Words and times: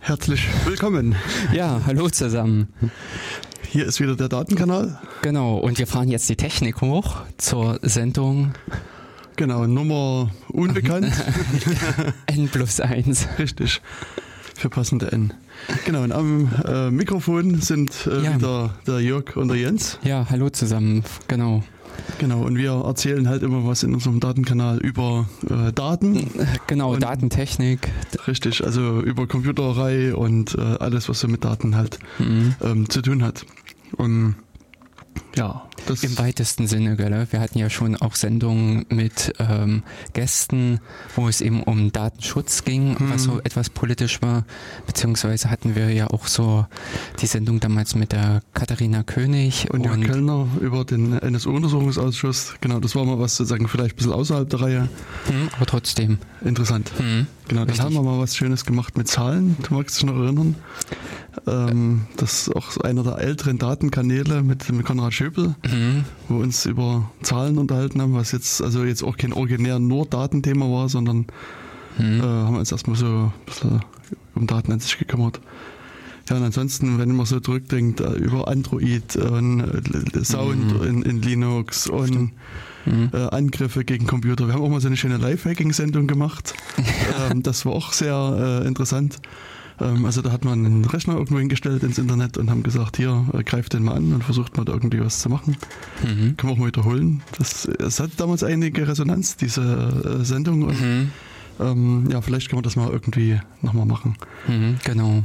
Herzlich 0.00 0.46
willkommen. 0.64 1.14
Ja, 1.52 1.80
hallo 1.86 2.08
zusammen. 2.08 2.68
Hier 3.68 3.86
ist 3.86 4.00
wieder 4.00 4.16
der 4.16 4.28
Datenkanal. 4.28 4.98
Genau, 5.22 5.58
und 5.58 5.78
wir 5.78 5.86
fahren 5.86 6.08
jetzt 6.08 6.28
die 6.28 6.36
Technik 6.36 6.80
hoch 6.80 7.16
zur 7.38 7.78
Sendung 7.82 8.52
Genau, 9.36 9.66
Nummer 9.66 10.30
unbekannt. 10.48 11.12
N 12.26 12.48
plus 12.48 12.80
1. 12.80 13.28
Richtig. 13.38 13.82
Für 14.54 14.70
passende 14.70 15.12
N. 15.12 15.34
Genau, 15.84 16.02
und 16.02 16.12
am 16.12 16.50
äh, 16.66 16.90
Mikrofon 16.90 17.60
sind 17.60 18.06
äh, 18.06 18.22
Ja. 18.24 18.34
wieder 18.36 18.74
der 18.86 19.00
Jörg 19.00 19.36
und 19.36 19.48
der 19.48 19.58
Jens. 19.58 19.98
Ja, 20.04 20.26
hallo 20.30 20.48
zusammen. 20.48 21.04
Genau. 21.28 21.62
Genau, 22.18 22.42
und 22.42 22.56
wir 22.56 22.70
erzählen 22.72 23.28
halt 23.28 23.42
immer 23.42 23.66
was 23.66 23.82
in 23.82 23.92
unserem 23.94 24.20
Datenkanal 24.20 24.78
über 24.78 25.28
äh, 25.50 25.72
Daten. 25.72 26.30
Genau, 26.66 26.94
Und- 26.94 27.02
Datentechnik. 27.02 27.90
Richtig, 28.26 28.64
also 28.64 29.00
über 29.00 29.26
Computerei 29.26 30.14
und 30.14 30.54
äh, 30.56 30.60
alles, 30.60 31.08
was 31.08 31.20
so 31.20 31.28
mit 31.28 31.44
Daten 31.44 31.76
halt 31.76 31.98
Mhm. 32.18 32.54
ähm, 32.62 32.88
zu 32.88 33.02
tun 33.02 33.22
hat. 33.22 33.44
Und 33.96 34.36
ja, 35.36 35.62
das 35.86 36.02
Im 36.02 36.18
weitesten 36.18 36.66
Sinne, 36.66 36.96
gell? 36.96 37.26
Wir 37.30 37.40
hatten 37.40 37.58
ja 37.58 37.70
schon 37.70 37.96
auch 37.96 38.14
Sendungen 38.14 38.86
mit 38.88 39.32
ähm, 39.38 39.82
Gästen, 40.12 40.80
wo 41.14 41.28
es 41.28 41.40
eben 41.40 41.62
um 41.62 41.92
Datenschutz 41.92 42.64
ging, 42.64 42.96
was 42.98 43.24
so 43.24 43.40
etwas 43.40 43.70
politisch 43.70 44.22
war. 44.22 44.44
Beziehungsweise 44.86 45.50
hatten 45.50 45.74
wir 45.74 45.92
ja 45.92 46.08
auch 46.08 46.26
so 46.26 46.66
die 47.20 47.26
Sendung 47.26 47.60
damals 47.60 47.94
mit 47.94 48.12
der 48.12 48.42
Katharina 48.54 49.02
König 49.02 49.70
und 49.70 49.84
Jörg 49.84 50.00
Kellner 50.00 50.48
über 50.60 50.84
den 50.84 51.12
NSU-Untersuchungsausschuss. 51.18 52.54
Genau, 52.60 52.80
das 52.80 52.94
war 52.94 53.04
mal 53.04 53.18
was 53.18 53.36
sozusagen 53.36 53.68
vielleicht 53.68 53.94
ein 53.94 53.96
bisschen 53.96 54.12
außerhalb 54.12 54.48
der 54.48 54.60
Reihe. 54.60 54.88
Hm, 55.26 55.48
aber 55.56 55.66
trotzdem. 55.66 56.18
Interessant. 56.44 56.90
Hm. 56.96 57.26
Genau, 57.48 57.60
dann 57.60 57.68
Richtig. 57.68 57.84
haben 57.84 57.94
wir 57.94 58.02
mal 58.02 58.18
was 58.18 58.36
Schönes 58.36 58.64
gemacht 58.64 58.96
mit 58.98 59.08
Zahlen. 59.08 59.56
Du 59.62 59.74
magst 59.74 59.96
dich 59.96 60.04
noch 60.06 60.16
erinnern? 60.16 60.56
Ähm, 61.46 62.06
das 62.16 62.48
ist 62.48 62.56
auch 62.56 62.76
einer 62.78 63.02
der 63.02 63.18
älteren 63.18 63.58
Datenkanäle 63.58 64.42
mit, 64.42 64.70
mit 64.72 64.84
Konrad 64.84 65.12
Schöpel, 65.12 65.54
Hm. 65.70 66.04
wo 66.28 66.36
wir 66.36 66.42
uns 66.44 66.66
über 66.66 67.10
Zahlen 67.22 67.58
unterhalten 67.58 68.00
haben, 68.00 68.14
was 68.14 68.32
jetzt 68.32 68.62
also 68.62 68.84
jetzt 68.84 69.02
auch 69.02 69.16
kein 69.16 69.32
originär 69.32 69.78
nur 69.78 70.06
Datenthema 70.06 70.66
war, 70.70 70.88
sondern 70.88 71.26
Hm. 71.96 72.20
äh, 72.20 72.22
haben 72.22 72.54
wir 72.54 72.60
uns 72.60 72.72
erstmal 72.72 72.96
so 72.96 73.06
ein 73.06 73.32
bisschen 73.46 73.80
um 74.34 74.46
Daten 74.46 74.72
an 74.72 74.80
sich 74.80 74.98
gekümmert. 74.98 75.40
Ja, 76.28 76.36
und 76.36 76.42
ansonsten, 76.42 76.98
wenn 76.98 77.14
man 77.14 77.24
so 77.24 77.38
zurückdenkt, 77.40 78.00
äh, 78.00 78.12
über 78.14 78.48
Android 78.48 79.16
und 79.16 79.60
äh, 80.14 80.24
Sound 80.24 80.72
in, 80.84 81.02
in 81.02 81.22
Linux 81.22 81.88
und 81.88 82.32
Hm. 82.84 83.10
äh, 83.12 83.16
Angriffe 83.30 83.84
gegen 83.84 84.06
Computer. 84.06 84.46
Wir 84.46 84.54
haben 84.54 84.62
auch 84.62 84.68
mal 84.68 84.80
so 84.80 84.86
eine 84.86 84.96
schöne 84.96 85.16
Live-Hacking-Sendung 85.16 86.06
gemacht. 86.06 86.54
ähm, 87.30 87.42
das 87.42 87.66
war 87.66 87.72
auch 87.72 87.92
sehr 87.92 88.60
äh, 88.62 88.66
interessant. 88.68 89.18
Ähm, 89.80 90.04
also 90.06 90.22
da 90.22 90.32
hat 90.32 90.44
man 90.44 90.64
einen 90.64 90.84
Rechner 90.84 91.14
irgendwo 91.14 91.38
hingestellt 91.38 91.82
ins 91.82 91.98
Internet 91.98 92.38
und 92.38 92.50
haben 92.50 92.62
gesagt, 92.62 92.96
hier, 92.96 93.26
äh, 93.34 93.42
greift 93.42 93.72
den 93.74 93.84
mal 93.84 93.94
an 93.96 94.12
und 94.12 94.24
versucht 94.24 94.56
mal 94.56 94.64
da 94.64 94.72
irgendwie 94.72 95.00
was 95.00 95.20
zu 95.20 95.28
machen. 95.28 95.56
Mhm. 96.02 96.36
Können 96.36 96.50
wir 96.50 96.50
auch 96.52 96.56
mal 96.58 96.66
wiederholen. 96.68 97.22
Das, 97.38 97.66
es 97.66 98.00
hat 98.00 98.10
damals 98.16 98.42
einige 98.42 98.88
Resonanz, 98.88 99.36
diese 99.36 100.18
äh, 100.20 100.24
Sendung. 100.24 100.62
Und, 100.62 100.80
Mhm. 100.80 101.10
ähm, 101.60 102.08
ja, 102.10 102.20
vielleicht 102.20 102.48
können 102.48 102.58
wir 102.58 102.62
das 102.64 102.76
mal 102.76 102.88
irgendwie 102.90 103.40
nochmal 103.62 103.86
machen. 103.86 104.16
Mhm, 104.48 104.76
genau. 104.84 105.22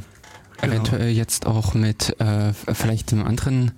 Genau. 0.61 0.73
Eventuell 0.73 1.09
jetzt 1.09 1.47
auch 1.47 1.73
mit 1.73 2.19
äh, 2.19 2.53
vielleicht 2.53 3.11
einem 3.13 3.25
anderen 3.25 3.71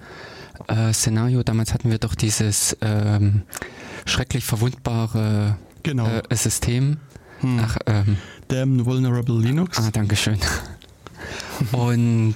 äh, 0.67 0.91
Szenario. 0.91 1.41
Damals 1.43 1.73
hatten 1.73 1.89
wir 1.89 1.97
doch 1.97 2.13
dieses 2.15 2.75
ähm, 2.81 3.43
schrecklich 4.05 4.43
verwundbare 4.43 5.55
Genau. 5.83 6.07
äh, 6.07 6.35
System. 6.35 6.97
Hm. 7.39 7.59
Ach, 7.61 7.77
ähm, 7.85 8.17
Damn 8.53 8.85
Vulnerable 8.85 9.39
Linux. 9.39 9.77
ah, 9.79 9.89
Dankeschön. 9.91 10.37
Und 11.71 12.35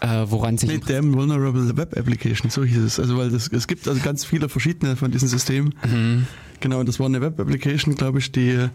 äh, 0.00 0.24
woran 0.26 0.58
sich 0.58 0.68
Nee, 0.70 0.80
Damn 0.86 1.14
Vulnerable 1.14 1.76
Web 1.76 1.96
Application, 1.96 2.50
so 2.50 2.64
hieß 2.64 2.78
es. 2.78 2.98
Also 3.00 3.16
weil 3.16 3.30
das, 3.30 3.48
es 3.48 3.66
gibt 3.66 3.86
also 3.88 4.00
ganz 4.02 4.24
viele 4.24 4.48
verschiedene 4.48 4.96
von 4.96 5.10
diesen 5.10 5.28
Systemen. 5.28 5.74
Mhm. 5.86 6.26
Genau, 6.60 6.80
und 6.80 6.88
das 6.88 6.98
war 6.98 7.06
eine 7.06 7.20
Web-Application, 7.20 7.94
glaube 7.94 8.20
ich, 8.20 8.32
die 8.32 8.50
äh, 8.52 8.68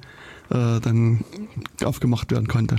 dann 0.49 1.23
aufgemacht 1.83 2.31
werden 2.31 2.47
konnte. 2.47 2.75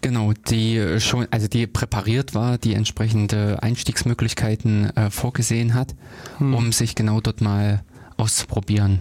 Genau, 0.00 0.32
die 0.48 1.00
schon, 1.00 1.26
also 1.30 1.48
die 1.48 1.66
präpariert 1.66 2.34
war, 2.34 2.58
die 2.58 2.74
entsprechende 2.74 3.62
Einstiegsmöglichkeiten 3.62 4.96
äh, 4.96 5.10
vorgesehen 5.10 5.74
hat, 5.74 5.94
Hm. 6.38 6.54
um 6.54 6.72
sich 6.72 6.94
genau 6.94 7.20
dort 7.20 7.40
mal 7.40 7.82
auszuprobieren. 8.16 9.00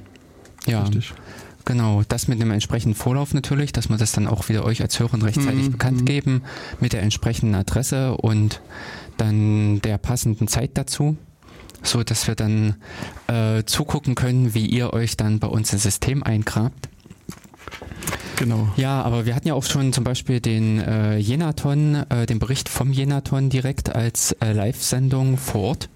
Ja, 0.66 0.84
Richtig. 0.84 1.14
Genau. 1.66 2.04
Das 2.08 2.28
mit 2.28 2.42
einem 2.42 2.52
entsprechenden 2.52 2.96
Vorlauf 2.96 3.34
natürlich, 3.34 3.72
dass 3.72 3.90
wir 3.90 3.98
das 3.98 4.12
dann 4.12 4.28
auch 4.28 4.50
wieder 4.50 4.66
euch 4.66 4.82
als 4.82 5.00
Hörern 5.00 5.22
rechtzeitig 5.22 5.68
Mhm, 5.68 5.72
bekannt 5.72 6.02
mhm. 6.02 6.06
geben 6.06 6.42
mit 6.80 6.94
der 6.94 7.02
entsprechenden 7.04 7.56
Adresse 7.56 8.16
und 8.18 8.62
dann 9.18 9.82
der 9.82 9.98
passenden 9.98 10.48
Zeit 10.48 10.72
dazu, 10.76 11.18
so 11.82 12.04
dass 12.04 12.28
wir 12.28 12.36
dann 12.36 12.76
äh, 13.28 13.64
zugucken 13.66 14.16
können, 14.16 14.54
wie 14.54 14.66
ihr 14.66 14.94
euch 14.94 15.18
dann 15.18 15.40
bei 15.40 15.48
uns 15.48 15.74
ins 15.74 15.84
System 15.84 16.24
eingrabt. 16.24 16.90
Genau. 18.38 18.68
Ja, 18.78 19.02
aber 19.04 19.26
wir 19.26 19.36
hatten 19.36 19.48
ja 19.48 19.54
auch 19.54 19.64
schon 19.64 19.94
zum 19.94 20.04
Beispiel 20.04 20.40
den 20.40 20.80
äh, 20.80 21.18
Jenaton, 21.18 22.04
äh, 22.10 22.26
den 22.26 22.40
Bericht 22.40 22.68
vom 22.68 22.92
Jenaton 22.92 23.50
direkt 23.50 23.94
als 23.94 24.32
äh, 24.34 24.54
Live-Sendung 24.54 25.38
vor 25.38 25.62
Ort, 25.62 25.90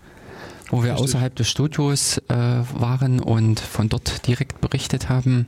wo 0.69 0.83
wir 0.83 0.91
Richtig. 0.91 1.03
außerhalb 1.03 1.35
des 1.35 1.49
Studios 1.49 2.19
äh, 2.29 2.35
waren 2.35 3.19
und 3.19 3.59
von 3.59 3.89
dort 3.89 4.27
direkt 4.27 4.61
berichtet 4.61 5.09
haben. 5.09 5.47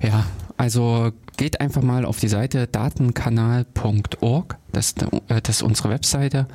Ja, 0.00 0.24
also 0.56 1.12
geht 1.36 1.60
einfach 1.60 1.82
mal 1.82 2.04
auf 2.04 2.18
die 2.18 2.28
Seite 2.28 2.66
datenkanal.org, 2.66 4.56
das, 4.72 4.86
ist, 4.88 5.02
äh, 5.02 5.40
das 5.42 5.56
ist 5.56 5.62
unsere 5.62 5.90
Webseite 5.90 6.46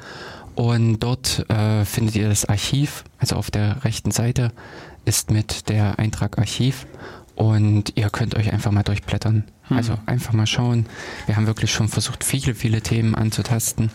und 0.56 1.00
dort 1.00 1.50
äh, 1.50 1.86
findet 1.86 2.16
ihr 2.16 2.30
das 2.30 2.46
Archiv, 2.46 3.04
also 3.20 3.36
auf 3.36 3.52
der 3.52 3.84
rechten 3.84 4.12
Seite 4.12 4.52
ist 5.06 5.32
mit 5.32 5.70
der 5.70 6.00
Eintrag 6.00 6.38
Archiv 6.38 6.88
und 7.36 7.94
ihr 7.96 8.10
könnt 8.10 8.36
euch 8.36 8.52
einfach 8.52 8.72
mal 8.72 8.84
durchblättern. 8.84 9.44
Hm. 9.68 9.78
Also 9.78 9.98
einfach 10.06 10.34
mal 10.34 10.48
schauen. 10.48 10.86
Wir 11.26 11.36
haben 11.36 11.48
wirklich 11.48 11.72
schon 11.72 11.88
versucht, 11.90 12.24
viele, 12.24 12.56
viele 12.56 12.82
Themen 12.82 13.14
anzutasten 13.14 13.92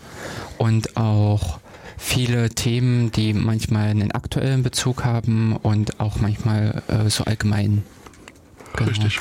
und 0.58 0.96
auch 0.96 1.58
viele 1.96 2.50
Themen, 2.50 3.10
die 3.12 3.32
manchmal 3.32 3.88
einen 3.88 4.12
aktuellen 4.12 4.62
Bezug 4.62 5.04
haben 5.04 5.56
und 5.56 6.00
auch 6.00 6.20
manchmal 6.20 6.82
äh, 6.88 7.08
so 7.08 7.24
allgemein. 7.24 7.82
Genau. 8.74 8.90
Richtig. 8.90 9.20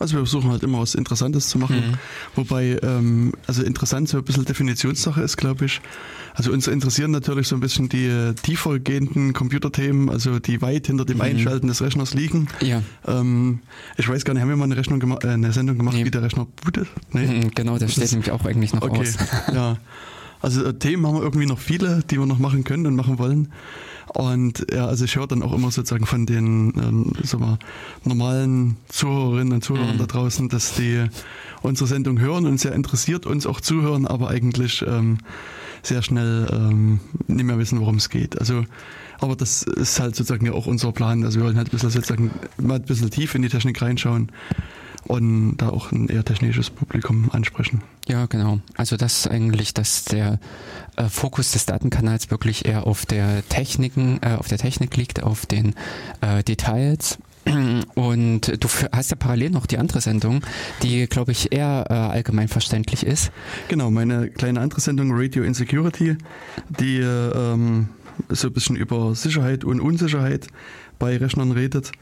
Also 0.00 0.14
wir 0.14 0.20
versuchen 0.20 0.50
halt 0.50 0.62
immer 0.64 0.80
was 0.80 0.94
Interessantes 0.96 1.48
zu 1.48 1.58
machen. 1.58 1.76
Mhm. 1.76 1.94
Wobei, 2.34 2.78
ähm, 2.82 3.32
also 3.46 3.62
interessant 3.62 4.08
so 4.08 4.18
ein 4.18 4.24
bisschen 4.24 4.44
Definitionssache 4.44 5.20
ist, 5.22 5.36
glaube 5.36 5.66
ich. 5.66 5.80
Also 6.34 6.52
uns 6.52 6.66
interessieren 6.66 7.10
natürlich 7.10 7.48
so 7.48 7.54
ein 7.56 7.60
bisschen 7.60 7.88
die 7.88 8.06
äh, 8.06 8.32
tiefer 8.34 8.78
gehenden 8.78 9.32
Computerthemen, 9.32 10.08
also 10.08 10.38
die 10.38 10.62
weit 10.62 10.86
hinter 10.86 11.04
dem 11.04 11.16
Mhm. 11.18 11.22
Einschalten 11.22 11.68
des 11.68 11.82
Rechners 11.82 12.14
liegen. 12.14 12.48
Ja, 12.60 12.82
Ähm, 13.06 13.60
ich 13.96 14.08
weiß 14.08 14.24
gar 14.24 14.32
nicht, 14.34 14.40
haben 14.42 14.48
wir 14.48 14.56
mal 14.56 14.64
eine, 14.64 14.76
Rechnung 14.76 15.00
gema- 15.00 15.22
äh, 15.24 15.28
eine 15.34 15.52
Sendung 15.52 15.76
gemacht, 15.76 15.96
Nee. 15.96 16.04
wie 16.06 16.10
der 16.10 16.22
Rechner 16.22 16.46
bootet? 16.64 16.88
Nee? 17.12 17.26
mhm, 17.26 17.50
genau, 17.54 17.78
das 17.78 17.92
steht 17.92 18.04
Das- 18.04 18.12
nämlich 18.12 18.30
auch 18.32 18.44
eigentlich 18.46 18.72
noch 18.72 18.82
Okay, 18.82 19.00
aus. 19.00 19.14
ja. 19.54 19.76
Also 20.42 20.64
äh, 20.64 20.72
Themen 20.72 21.06
haben 21.06 21.16
wir 21.16 21.22
irgendwie 21.22 21.46
noch 21.46 21.58
viele, 21.58 22.02
die 22.10 22.18
wir 22.18 22.24
noch 22.24 22.38
machen 22.38 22.64
können 22.64 22.86
und 22.86 22.96
machen 22.96 23.18
wollen. 23.18 23.48
Und 24.14 24.66
ja, 24.72 24.86
also 24.86 25.04
ich 25.04 25.14
höre 25.16 25.28
dann 25.28 25.42
auch 25.42 25.52
immer 25.52 25.70
sozusagen 25.70 26.04
von 26.06 26.26
den 26.26 26.72
ähm, 26.76 27.12
sag 27.22 27.40
mal, 27.40 27.58
normalen 28.04 28.76
Zuhörerinnen 28.88 29.52
und 29.54 29.64
Zuhörern 29.64 29.94
Mhm. 29.94 29.98
da 29.98 30.06
draußen, 30.06 30.48
dass 30.48 30.74
die 30.74 31.06
unsere 31.62 31.86
Sendung 31.88 32.18
hören 32.18 32.46
und 32.46 32.58
sehr 32.58 32.72
interessiert 32.72 33.24
uns 33.26 33.46
auch 33.46 33.60
zuhören, 33.60 34.06
aber 34.06 34.28
eigentlich 34.28 34.84
ähm, 34.86 35.18
sehr 35.82 36.02
schnell 36.02 36.48
ähm, 36.52 37.00
nicht 37.28 37.44
mehr 37.44 37.58
wissen, 37.58 37.78
worum 37.80 37.96
es 37.96 38.08
geht. 38.08 38.38
Also, 38.40 38.64
aber 39.20 39.36
das 39.36 39.62
ist 39.62 40.00
halt 40.00 40.16
sozusagen 40.16 40.44
ja 40.46 40.52
auch 40.52 40.66
unser 40.66 40.92
Plan. 40.92 41.24
Also 41.24 41.38
wir 41.38 41.46
wollen 41.46 41.56
halt 41.56 41.68
ein 41.68 41.70
bisschen 41.70 41.90
sozusagen 41.90 42.30
mal 42.58 42.74
ein 42.76 42.82
bisschen 42.82 43.10
tief 43.10 43.34
in 43.34 43.42
die 43.42 43.48
Technik 43.48 43.80
reinschauen 43.80 44.32
und 45.04 45.56
da 45.56 45.70
auch 45.70 45.92
ein 45.92 46.08
eher 46.08 46.24
technisches 46.24 46.70
Publikum 46.70 47.30
ansprechen. 47.32 47.82
Ja, 48.08 48.26
genau. 48.26 48.60
Also 48.76 48.96
das 48.96 49.20
ist 49.20 49.28
eigentlich, 49.28 49.74
dass 49.74 50.04
der 50.04 50.38
äh, 50.96 51.04
Fokus 51.04 51.52
des 51.52 51.66
Datenkanals 51.66 52.30
wirklich 52.30 52.64
eher 52.64 52.86
auf 52.86 53.06
der 53.06 53.46
Techniken, 53.48 54.18
äh, 54.22 54.34
auf 54.34 54.48
der 54.48 54.58
Technik 54.58 54.96
liegt, 54.96 55.22
auf 55.22 55.46
den 55.46 55.74
äh, 56.20 56.42
Details. 56.42 57.18
Und 57.94 58.62
du 58.62 58.68
hast 58.92 59.10
ja 59.10 59.16
parallel 59.16 59.50
noch 59.50 59.66
die 59.66 59.78
andere 59.78 60.00
Sendung, 60.00 60.42
die, 60.82 61.06
glaube 61.06 61.32
ich, 61.32 61.52
eher 61.52 61.86
äh, 61.88 61.94
allgemein 61.94 62.48
verständlich 62.48 63.04
ist. 63.04 63.32
Genau, 63.68 63.90
meine 63.90 64.28
kleine 64.28 64.60
andere 64.60 64.80
Sendung 64.80 65.08
Radio 65.12 65.42
Insecurity, 65.42 66.16
die 66.68 66.98
ähm, 66.98 67.88
so 68.28 68.48
ein 68.48 68.52
bisschen 68.52 68.76
über 68.76 69.14
Sicherheit 69.14 69.64
und 69.64 69.80
Unsicherheit 69.80 70.48
bei 70.98 71.16
Rechnern 71.16 71.52
redet. 71.52 71.92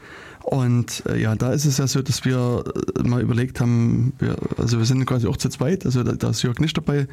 Und 0.49 1.03
äh, 1.05 1.21
ja, 1.21 1.35
da 1.35 1.51
ist 1.53 1.65
es 1.65 1.77
ja 1.77 1.85
so, 1.85 2.01
dass 2.01 2.25
wir 2.25 2.63
äh, 2.97 3.07
mal 3.07 3.21
überlegt 3.21 3.61
haben, 3.61 4.13
wir, 4.17 4.35
also 4.57 4.79
wir 4.79 4.85
sind 4.85 5.05
quasi 5.05 5.27
auch 5.27 5.37
zu 5.37 5.47
zweit, 5.49 5.85
also 5.85 6.01
da, 6.01 6.13
da 6.13 6.31
ist 6.31 6.41
Jörg 6.41 6.59
nicht 6.59 6.75
dabei, 6.75 7.07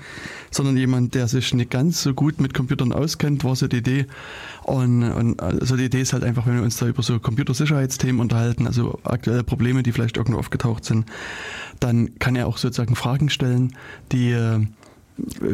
sondern 0.51 0.79
jemand, 0.79 1.15
der 1.15 1.29
sich 1.29 1.53
nicht 1.53 1.71
ganz 1.71 2.03
so 2.03 2.15
gut 2.15 2.41
mit 2.41 2.55
Computern 2.55 2.95
auskennt, 2.95 3.45
war 3.45 3.55
so 3.55 3.69
die 3.69 3.77
Idee. 3.77 4.07
Und, 4.63 5.03
und 5.03 5.43
also 5.43 5.77
die 5.77 5.85
Idee 5.85 6.01
ist 6.01 6.15
halt 6.15 6.25
einfach, 6.25 6.47
wenn 6.47 6.55
wir 6.55 6.63
uns 6.63 6.79
da 6.79 6.87
über 6.87 7.03
so 7.03 7.21
Computersicherheitsthemen 7.21 8.23
unterhalten, 8.23 8.67
also 8.67 9.01
aktuelle 9.05 9.45
Probleme, 9.45 9.83
die 9.83 9.93
vielleicht 9.93 10.17
irgendwo 10.17 10.39
aufgetaucht 10.39 10.87
sind, 10.87 11.05
dann 11.79 12.19
kann 12.19 12.37
er 12.37 12.47
auch 12.47 12.57
sozusagen 12.57 12.97
Fragen 12.97 13.29
stellen, 13.29 13.77
die 14.13 14.31
äh, 14.31 14.61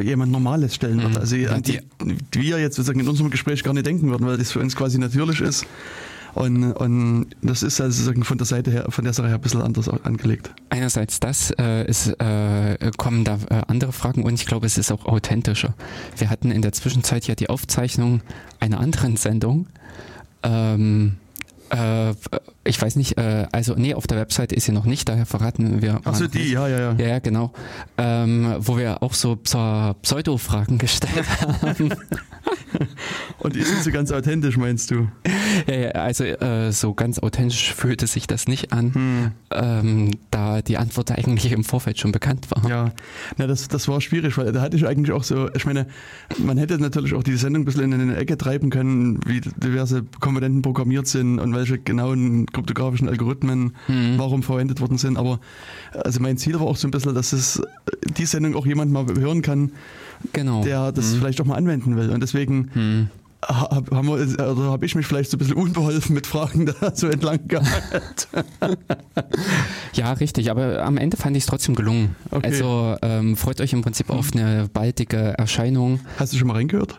jemand 0.00 0.30
Normales 0.30 0.76
stellen 0.76 1.02
wird. 1.02 1.14
Mhm. 1.14 1.18
Also 1.18 1.36
an 1.48 1.62
die, 1.62 1.80
die 2.32 2.42
wir 2.42 2.60
jetzt 2.60 2.76
sozusagen 2.76 3.00
in 3.00 3.08
unserem 3.08 3.30
Gespräch 3.30 3.64
gar 3.64 3.74
nicht 3.74 3.86
denken 3.86 4.08
würden, 4.08 4.24
weil 4.24 4.38
das 4.38 4.52
für 4.52 4.60
uns 4.60 4.76
quasi 4.76 4.98
natürlich 4.98 5.40
ist. 5.40 5.66
Und, 6.34 6.72
und 6.72 7.26
das 7.42 7.62
ist 7.62 7.80
also 7.80 8.12
von 8.22 8.38
der 8.38 8.46
Seite 8.46 8.70
her, 8.70 8.86
von 8.88 9.04
der 9.04 9.12
Sache 9.12 9.28
her 9.28 9.36
ein 9.36 9.40
bisschen 9.40 9.60
anders 9.60 9.88
angelegt. 9.88 10.50
Einerseits 10.70 11.20
das, 11.20 11.52
äh, 11.58 11.84
ist, 11.86 12.08
äh, 12.20 12.90
kommen 12.96 13.24
da 13.24 13.38
äh, 13.50 13.62
andere 13.66 13.92
Fragen 13.92 14.22
und 14.22 14.34
ich 14.34 14.46
glaube, 14.46 14.66
es 14.66 14.78
ist 14.78 14.90
auch 14.90 15.04
authentischer. 15.04 15.74
Wir 16.16 16.30
hatten 16.30 16.50
in 16.50 16.62
der 16.62 16.72
Zwischenzeit 16.72 17.26
ja 17.26 17.34
die 17.34 17.50
Aufzeichnung 17.50 18.22
einer 18.60 18.80
anderen 18.80 19.16
Sendung. 19.16 19.66
Ähm, 20.42 21.16
äh, 21.70 22.14
ich 22.64 22.80
weiß 22.80 22.96
nicht, 22.96 23.18
äh, 23.18 23.46
also 23.52 23.74
nee, 23.76 23.94
auf 23.94 24.06
der 24.06 24.18
Webseite 24.18 24.54
ist 24.54 24.64
sie 24.66 24.72
noch 24.72 24.84
nicht, 24.84 25.08
daher 25.08 25.26
verraten 25.26 25.82
wir. 25.82 26.00
Achso, 26.04 26.26
die, 26.26 26.38
nicht. 26.38 26.52
ja, 26.52 26.68
ja, 26.68 26.78
ja. 26.78 26.92
Ja, 26.98 27.06
ja, 27.08 27.18
genau. 27.18 27.52
Ähm, 27.98 28.54
wo 28.58 28.76
wir 28.78 29.02
auch 29.02 29.14
so 29.14 29.32
Pseu- 29.34 29.94
Pseudo-Fragen 30.02 30.78
gestellt 30.78 31.24
haben. 31.62 31.92
Und 33.38 33.54
die 33.56 33.62
sind 33.62 33.82
so 33.82 33.90
ganz 33.90 34.10
authentisch, 34.12 34.56
meinst 34.56 34.90
du? 34.90 35.08
ja, 35.66 35.74
ja, 35.74 35.90
also 35.90 36.24
äh, 36.24 36.72
so 36.72 36.94
ganz 36.94 37.18
authentisch 37.18 37.74
fühlte 37.74 38.06
sich 38.06 38.26
das 38.26 38.46
nicht 38.48 38.72
an, 38.72 38.94
Hm. 38.94 39.30
ähm, 39.50 40.10
da 40.30 40.62
die 40.62 40.78
Antwort 40.78 41.10
eigentlich 41.10 41.52
im 41.52 41.64
Vorfeld 41.64 41.98
schon 41.98 42.12
bekannt 42.12 42.46
war. 42.50 42.68
Ja, 42.68 42.92
na, 43.36 43.46
das, 43.46 43.68
das 43.68 43.88
war 43.88 44.00
schwierig, 44.00 44.36
weil 44.38 44.52
da 44.52 44.60
hatte 44.62 44.76
ich 44.76 44.86
eigentlich 44.86 45.12
auch 45.12 45.24
so, 45.24 45.50
ich 45.54 45.66
meine, 45.66 45.86
man 46.38 46.56
hätte 46.58 46.78
natürlich 46.78 47.14
auch 47.14 47.22
die 47.22 47.36
Sendung 47.36 47.62
ein 47.62 47.64
bisschen 47.64 47.92
in 47.92 48.00
eine 48.00 48.16
Ecke 48.16 48.38
treiben 48.38 48.70
können, 48.70 49.20
wie 49.26 49.40
diverse 49.40 50.04
Komponenten 50.20 50.62
programmiert 50.62 51.06
sind 51.06 51.38
und 51.38 51.54
welche 51.54 51.78
genauen 51.78 52.46
kryptografischen 52.52 53.08
Algorithmen 53.08 53.74
Mhm. 53.88 54.14
warum 54.18 54.42
verwendet 54.42 54.80
worden 54.80 54.98
sind. 54.98 55.16
Aber 55.16 55.40
also 55.92 56.20
mein 56.20 56.36
Ziel 56.36 56.54
war 56.54 56.66
auch 56.66 56.76
so 56.76 56.86
ein 56.88 56.90
bisschen, 56.90 57.14
dass 57.14 57.32
es 57.32 57.62
die 58.16 58.26
Sendung 58.26 58.54
auch 58.54 58.66
jemand 58.66 58.92
mal 58.92 59.06
hören 59.18 59.42
kann, 59.42 59.72
Genau. 60.32 60.62
der 60.62 60.92
das 60.92 61.12
Mhm. 61.14 61.18
vielleicht 61.18 61.40
auch 61.40 61.44
mal 61.46 61.56
anwenden 61.56 61.96
will. 61.96 62.10
Und 62.10 62.20
deswegen 62.20 62.70
Hm. 62.72 63.08
habe 63.42 63.90
wir, 63.90 64.50
oder 64.52 64.62
habe 64.70 64.86
ich 64.86 64.94
mich 64.94 65.06
vielleicht 65.06 65.30
so 65.30 65.36
ein 65.36 65.38
bisschen 65.38 65.56
unbeholfen 65.56 66.14
mit 66.14 66.26
Fragen 66.28 66.66
da 66.80 66.94
so 66.94 67.08
entlang 67.08 67.40
gehalten. 67.48 68.44
Ja, 69.94 70.12
richtig, 70.14 70.50
aber 70.50 70.82
am 70.84 70.96
Ende 70.96 71.16
fand 71.16 71.36
ich 71.36 71.42
es 71.42 71.46
trotzdem 71.46 71.74
gelungen. 71.74 72.16
Okay. 72.30 72.46
Also 72.46 72.96
ähm, 73.02 73.36
freut 73.36 73.60
euch 73.60 73.72
im 73.72 73.82
Prinzip 73.82 74.10
auf 74.10 74.30
eine 74.32 74.68
baldige 74.72 75.34
Erscheinung. 75.38 76.00
Hast 76.18 76.32
du 76.32 76.38
schon 76.38 76.48
mal 76.48 76.54
reingehört? 76.54 76.98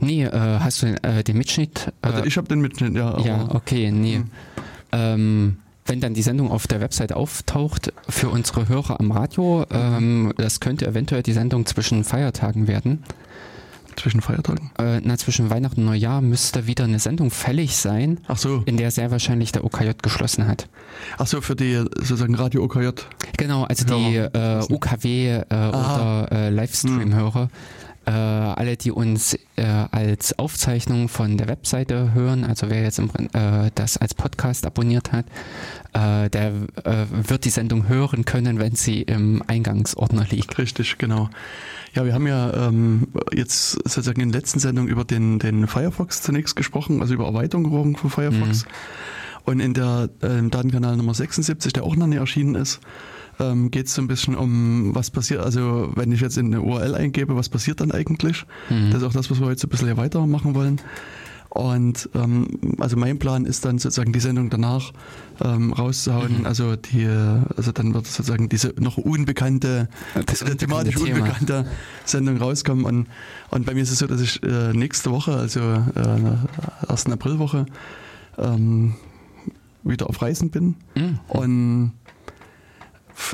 Nee, 0.00 0.24
äh, 0.24 0.30
hast 0.60 0.82
du 0.82 0.86
äh, 1.02 1.22
den 1.24 1.36
Mitschnitt? 1.38 1.92
Äh, 2.02 2.06
Also 2.08 2.24
ich 2.24 2.36
habe 2.36 2.48
den 2.48 2.60
Mitschnitt, 2.60 2.94
ja. 2.94 3.18
Ja, 3.20 3.48
okay, 3.54 3.90
nee. 3.90 4.16
Hm. 4.16 4.30
Ähm, 4.92 5.58
wenn 5.88 6.00
dann 6.00 6.14
die 6.14 6.22
Sendung 6.22 6.50
auf 6.50 6.66
der 6.66 6.80
Website 6.80 7.12
auftaucht, 7.14 7.92
für 8.08 8.28
unsere 8.28 8.68
Hörer 8.68 9.00
am 9.00 9.10
Radio, 9.10 9.64
ähm, 9.70 10.32
das 10.36 10.60
könnte 10.60 10.86
eventuell 10.86 11.22
die 11.22 11.32
Sendung 11.32 11.64
zwischen 11.66 12.04
Feiertagen 12.04 12.68
werden. 12.68 13.02
Zwischen 13.96 14.20
Feiertagen? 14.20 14.70
Äh, 14.78 15.00
na, 15.02 15.16
zwischen 15.16 15.50
Weihnachten 15.50 15.80
und 15.80 15.86
Neujahr 15.86 16.20
müsste 16.20 16.66
wieder 16.66 16.84
eine 16.84 17.00
Sendung 17.00 17.30
fällig 17.30 17.76
sein, 17.76 18.20
Ach 18.28 18.36
so. 18.36 18.62
in 18.64 18.76
der 18.76 18.90
sehr 18.92 19.10
wahrscheinlich 19.10 19.50
der 19.50 19.64
OKJ 19.64 19.92
geschlossen 20.02 20.46
hat. 20.46 20.68
Ach 21.16 21.26
so, 21.26 21.40
für 21.40 21.56
die 21.56 21.76
sozusagen 21.96 22.34
Radio 22.36 22.62
OKJ. 22.62 22.90
Genau, 23.38 23.64
also 23.64 23.84
die 23.86 24.16
äh, 24.16 24.62
UKW 24.68 25.38
äh, 25.38 25.42
oder 25.50 26.28
äh, 26.30 26.50
Livestream-Hörer, 26.50 27.50
äh, 28.08 28.10
alle, 28.10 28.78
die 28.78 28.90
uns 28.90 29.34
äh, 29.56 29.64
als 29.66 30.38
Aufzeichnung 30.38 31.08
von 31.08 31.36
der 31.36 31.46
Webseite 31.46 32.14
hören, 32.14 32.44
also 32.44 32.70
wer 32.70 32.82
jetzt 32.82 32.98
im, 32.98 33.10
äh, 33.34 33.70
das 33.74 33.98
als 33.98 34.14
Podcast 34.14 34.64
abonniert 34.64 35.12
hat, 35.12 35.26
äh, 35.92 36.30
der 36.30 36.52
äh, 36.84 37.04
wird 37.10 37.44
die 37.44 37.50
Sendung 37.50 37.86
hören 37.86 38.24
können, 38.24 38.58
wenn 38.58 38.74
sie 38.74 39.02
im 39.02 39.42
Eingangsordner 39.46 40.24
liegt. 40.30 40.56
Richtig, 40.56 40.96
genau. 40.96 41.28
Ja, 41.92 42.06
wir 42.06 42.14
haben 42.14 42.26
ja 42.26 42.68
ähm, 42.68 43.08
jetzt 43.32 43.72
sozusagen 43.72 44.22
in 44.22 44.32
der 44.32 44.40
letzten 44.40 44.58
Sendung 44.58 44.88
über 44.88 45.04
den, 45.04 45.38
den 45.38 45.66
Firefox 45.66 46.22
zunächst 46.22 46.56
gesprochen, 46.56 47.02
also 47.02 47.12
über 47.12 47.26
Erweiterung 47.26 47.94
von 47.96 48.10
Firefox. 48.10 48.64
Und 49.44 49.60
in 49.60 49.74
der 49.74 50.08
ähm, 50.22 50.50
Datenkanal 50.50 50.96
Nummer 50.96 51.12
76, 51.12 51.74
der 51.74 51.84
auch 51.84 51.96
noch 51.96 52.06
nicht 52.06 52.18
erschienen 52.18 52.54
ist, 52.54 52.80
ähm, 53.40 53.70
geht 53.70 53.86
es 53.86 53.94
so 53.94 54.02
ein 54.02 54.08
bisschen 54.08 54.36
um, 54.36 54.94
was 54.94 55.10
passiert, 55.10 55.40
also 55.40 55.90
wenn 55.94 56.12
ich 56.12 56.20
jetzt 56.20 56.38
in 56.38 56.46
eine 56.46 56.60
URL 56.62 56.94
eingebe, 56.94 57.36
was 57.36 57.48
passiert 57.48 57.80
dann 57.80 57.92
eigentlich? 57.92 58.44
Mhm. 58.70 58.90
Das 58.90 59.02
ist 59.02 59.08
auch 59.08 59.12
das, 59.12 59.30
was 59.30 59.40
wir 59.40 59.46
heute 59.46 59.60
so 59.60 59.66
ein 59.66 59.70
bisschen 59.70 59.88
hier 59.88 59.96
weitermachen 59.96 60.54
wollen. 60.54 60.80
Und 61.50 62.10
ähm, 62.14 62.46
also 62.78 62.96
mein 62.96 63.18
Plan 63.18 63.46
ist 63.46 63.64
dann 63.64 63.78
sozusagen 63.78 64.12
die 64.12 64.20
Sendung 64.20 64.50
danach 64.50 64.92
ähm, 65.42 65.72
rauszuhauen. 65.72 66.40
Mhm. 66.40 66.46
Also 66.46 66.76
die, 66.76 67.06
also 67.56 67.72
dann 67.72 67.94
wird 67.94 68.06
sozusagen 68.06 68.50
diese 68.50 68.74
noch 68.78 68.98
unbekannte, 68.98 69.88
Das 70.26 70.42
äh, 70.42 70.54
thematisch 70.56 70.96
unbekannte 70.96 71.46
Thema. 71.46 71.58
unbekannte 71.58 71.70
Sendung 72.04 72.36
rauskommen. 72.36 72.84
Und, 72.84 73.06
und 73.50 73.64
bei 73.64 73.72
mir 73.72 73.82
ist 73.82 73.90
es 73.90 73.98
so, 73.98 74.06
dass 74.06 74.20
ich 74.20 74.42
äh, 74.42 74.74
nächste 74.74 75.10
Woche, 75.10 75.36
also 75.36 75.60
äh, 75.60 76.88
1. 76.88 77.06
Aprilwoche, 77.06 77.64
ähm, 78.36 78.94
wieder 79.84 80.10
auf 80.10 80.20
Reisen 80.20 80.50
bin. 80.50 80.74
Mhm. 80.94 81.18
Und 81.28 81.92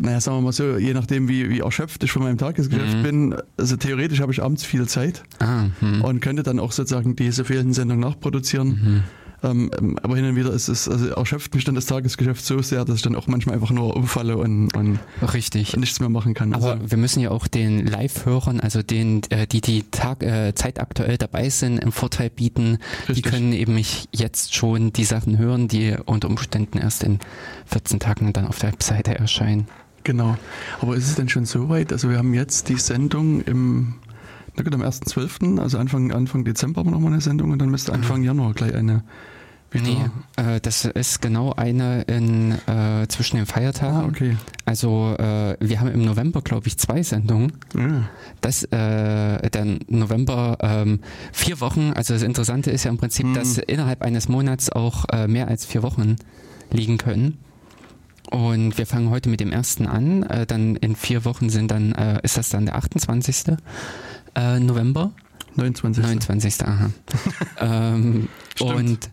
naja, 0.03 0.21
sagen 0.21 0.39
wir 0.39 0.43
mal 0.43 0.53
so, 0.53 0.77
je 0.77 0.95
nachdem, 0.95 1.29
wie, 1.29 1.49
wie 1.51 1.61
erschöpft 1.61 2.03
ich 2.05 2.13
von 2.13 2.23
meinem 2.23 2.39
Tagesgeschäft 2.39 2.97
Mhm. 2.99 3.03
bin, 3.03 3.35
also 3.57 3.77
theoretisch 3.77 4.21
habe 4.21 4.33
ich 4.33 4.43
abends 4.43 4.65
viel 4.65 4.87
Zeit 4.89 5.23
Ah, 5.39 5.67
hm. 5.81 6.03
und 6.03 6.21
könnte 6.21 6.43
dann 6.43 6.59
auch 6.59 6.73
sozusagen 6.73 7.17
diese 7.17 7.45
fehlenden 7.45 7.73
Sendungen 7.75 8.01
nachproduzieren. 8.01 8.69
Mhm. 8.69 9.03
Ähm, 9.45 9.71
ähm, 9.79 9.99
aber 10.03 10.17
hin 10.17 10.25
und 10.25 10.37
wieder 10.37 10.51
ist 10.53 10.69
es, 10.69 10.89
also 10.89 11.09
erschöpft 11.09 11.55
mich 11.55 11.65
dann 11.65 11.75
das 11.75 11.87
Tagesgeschäft 11.87 12.45
so 12.45 12.63
sehr, 12.63 12.85
dass 12.85 12.97
ich 12.97 13.03
dann 13.03 13.15
auch 13.15 13.27
manchmal 13.27 13.55
einfach 13.57 13.71
nur 13.71 13.95
umfalle 13.95 14.39
und, 14.39 14.75
und 14.75 14.99
Richtig. 15.35 15.77
nichts 15.77 16.01
mehr 16.01 16.09
machen 16.09 16.33
kann. 16.35 16.55
Aber 16.55 16.73
Also, 16.73 16.91
wir 16.91 16.99
müssen 16.99 17.21
ja 17.21 17.31
auch 17.31 17.47
den 17.47 17.87
Live-Hörern, 17.87 18.61
also 18.61 18.83
den, 18.83 19.23
äh, 19.29 19.47
die 19.47 19.61
die 19.61 19.85
Tag, 19.91 20.23
äh, 20.23 20.55
zeitaktuell 20.55 21.19
dabei 21.19 21.51
sind, 21.51 21.79
im 21.79 21.93
Vorteil 21.93 22.31
bieten. 22.31 22.79
Die 23.07 23.13
Richtig. 23.13 23.31
können 23.31 23.53
eben 23.53 23.75
nicht 23.75 24.09
jetzt 24.13 24.55
schon 24.55 24.93
die 24.93 25.05
Sachen 25.05 25.37
hören, 25.39 25.69
die 25.69 25.95
unter 26.07 26.29
Umständen 26.29 26.79
erst 26.79 27.05
in 27.05 27.19
14 27.67 28.01
Tagen 28.01 28.33
dann 28.33 28.47
auf 28.47 28.59
der 28.59 28.73
Webseite 28.73 29.15
erscheinen. 29.19 29.67
genau. 30.05 30.37
Aber 30.81 30.97
ist 30.97 31.07
es 31.07 31.15
denn 31.17 31.29
schon 31.29 31.45
so 31.45 31.69
weit? 31.69 31.93
Also 31.93 32.09
wir 32.09 32.19
haben 32.19 32.33
jetzt 32.35 32.69
die 32.71 32.77
Sendung 32.79 33.43
im, 33.43 33.95
na 34.57 34.63
gut, 34.63 34.75
am 34.75 34.83
1.12., 34.83 35.59
also 35.61 35.79
Anfang, 35.79 36.13
Anfang 36.13 36.45
Dezember 36.45 36.81
haben 36.81 36.89
wir 36.89 36.93
nochmal 36.93 37.13
eine 37.13 37.21
Sendung 37.21 37.51
und 37.51 37.59
dann 37.61 37.71
müsste 37.71 37.93
Anfang 37.93 38.23
Januar 38.23 38.55
gleich 38.55 38.75
eine. 38.75 39.03
Nee, 39.83 39.99
äh, 40.37 40.61
das 40.61 40.85
ist 40.85 41.21
genau 41.21 41.53
eine 41.53 42.03
in, 42.03 42.53
äh, 42.67 43.07
zwischen 43.09 43.37
den 43.37 43.47
Feiertagen. 43.47 43.97
Ah, 43.97 44.07
okay. 44.07 44.37
Also 44.65 45.15
äh, 45.19 45.57
wir 45.61 45.81
haben 45.81 45.89
im 45.91 46.05
November, 46.05 46.43
glaube 46.43 46.69
ich, 46.69 46.79
zwei 46.79 47.03
Sendungen. 47.03 47.53
Ja. 47.77 48.09
Das, 48.41 48.63
äh, 48.65 49.51
der 49.51 49.79
November, 49.89 50.59
ähm, 50.61 51.01
vier 51.33 51.61
Wochen, 51.61 51.93
also 51.95 52.15
das 52.15 52.23
Interessante 52.23 52.71
ist 52.71 52.85
ja 52.85 52.91
im 52.91 52.99
Prinzip, 52.99 53.27
Mhm. 53.27 53.35
dass 53.35 53.59
innerhalb 53.59 54.03
eines 54.03 54.29
Monats 54.29 54.71
auch 54.71 55.07
äh, 55.13 55.27
mehr 55.27 55.49
als 55.49 55.65
vier 55.65 55.83
Wochen 55.83 56.17
liegen 56.71 56.99
können. 56.99 57.39
Und 58.31 58.79
wir 58.79 58.87
fangen 58.87 59.11
heute 59.11 59.29
mit 59.29 59.41
dem 59.41 59.53
ersten 59.53 59.87
an, 59.87 60.23
äh, 60.25 60.47
dann 60.47 60.77
in 60.77 60.97
vier 60.97 61.25
Wochen 61.25 61.51
sind 61.51 61.71
dann, 61.71 61.93
äh, 61.93 62.21
ist 62.23 62.37
das 62.37 62.49
dann 62.49 62.65
der 62.67 62.77
28. 62.77 63.57
Äh, 64.35 64.61
November? 64.61 65.13
29. 65.57 66.03
29. 66.03 66.63
Aha. 66.67 66.91
ähm, 67.61 68.29
und 68.61 69.11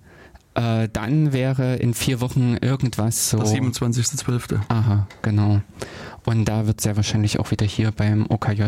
äh, 0.56 0.90
dann 0.92 1.34
wäre 1.34 1.76
in 1.78 1.94
vier 1.94 2.22
Wochen 2.22 2.58
irgendwas 2.60 3.30
so. 3.30 3.38
Der 3.38 3.48
27.12. 3.48 4.60
Aha, 4.68 5.08
genau. 5.22 5.62
Und 6.26 6.46
da 6.46 6.68
wird 6.68 6.82
sehr 6.82 6.96
wahrscheinlich 6.96 7.40
auch 7.40 7.52
wieder 7.52 7.66
hier 7.66 7.92
beim 7.92 8.26
OKJ 8.30 8.64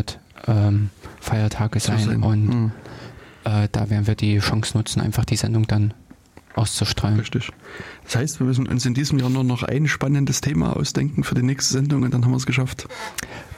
ähm, 0.46 0.90
Feiertage 1.20 1.80
sein. 1.80 1.98
sein. 1.98 2.22
Und 2.22 2.48
Hm, 2.52 2.72
äh, 3.44 3.68
da 3.70 3.90
werden 3.90 4.06
wir 4.06 4.14
die 4.14 4.38
Chance 4.38 4.76
nutzen, 4.76 5.00
einfach 5.00 5.24
die 5.24 5.36
Sendung 5.36 5.66
dann 5.66 5.94
auszustrahlen. 6.54 7.18
richtig. 7.18 7.50
Das 8.04 8.16
heißt, 8.16 8.38
wir 8.40 8.46
müssen 8.46 8.66
uns 8.68 8.86
in 8.86 8.94
diesem 8.94 9.18
Jahr 9.18 9.30
nur 9.30 9.44
noch 9.44 9.62
ein 9.64 9.88
spannendes 9.88 10.40
Thema 10.40 10.76
ausdenken 10.76 11.24
für 11.24 11.34
die 11.34 11.42
nächste 11.42 11.72
Sendung 11.74 12.02
und 12.04 12.14
dann 12.14 12.24
haben 12.24 12.30
wir 12.30 12.36
es 12.36 12.46
geschafft. 12.46 12.86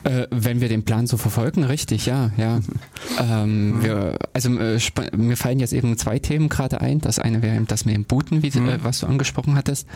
Äh, 0.04 0.26
wenn 0.30 0.60
wir 0.60 0.68
den 0.68 0.84
Plan 0.84 1.06
so 1.06 1.16
verfolgen, 1.16 1.64
richtig, 1.64 2.06
ja, 2.06 2.30
ja. 2.36 2.60
ähm, 3.20 3.82
wir, 3.82 4.18
also 4.32 4.50
äh, 4.58 4.78
mir 5.16 5.36
fallen 5.36 5.58
jetzt 5.58 5.72
eben 5.72 5.96
zwei 5.98 6.18
Themen 6.18 6.48
gerade 6.48 6.80
ein. 6.80 7.00
Das 7.00 7.18
eine 7.18 7.42
wäre 7.42 7.56
eben 7.56 7.66
das 7.66 7.84
mit 7.84 7.94
dem 7.94 8.04
Booten, 8.04 8.42
wie, 8.42 8.50
Mhm. 8.58 8.68
äh, 8.68 8.84
was 8.84 9.00
du 9.00 9.06
angesprochen 9.06 9.56
hattest. 9.56 9.86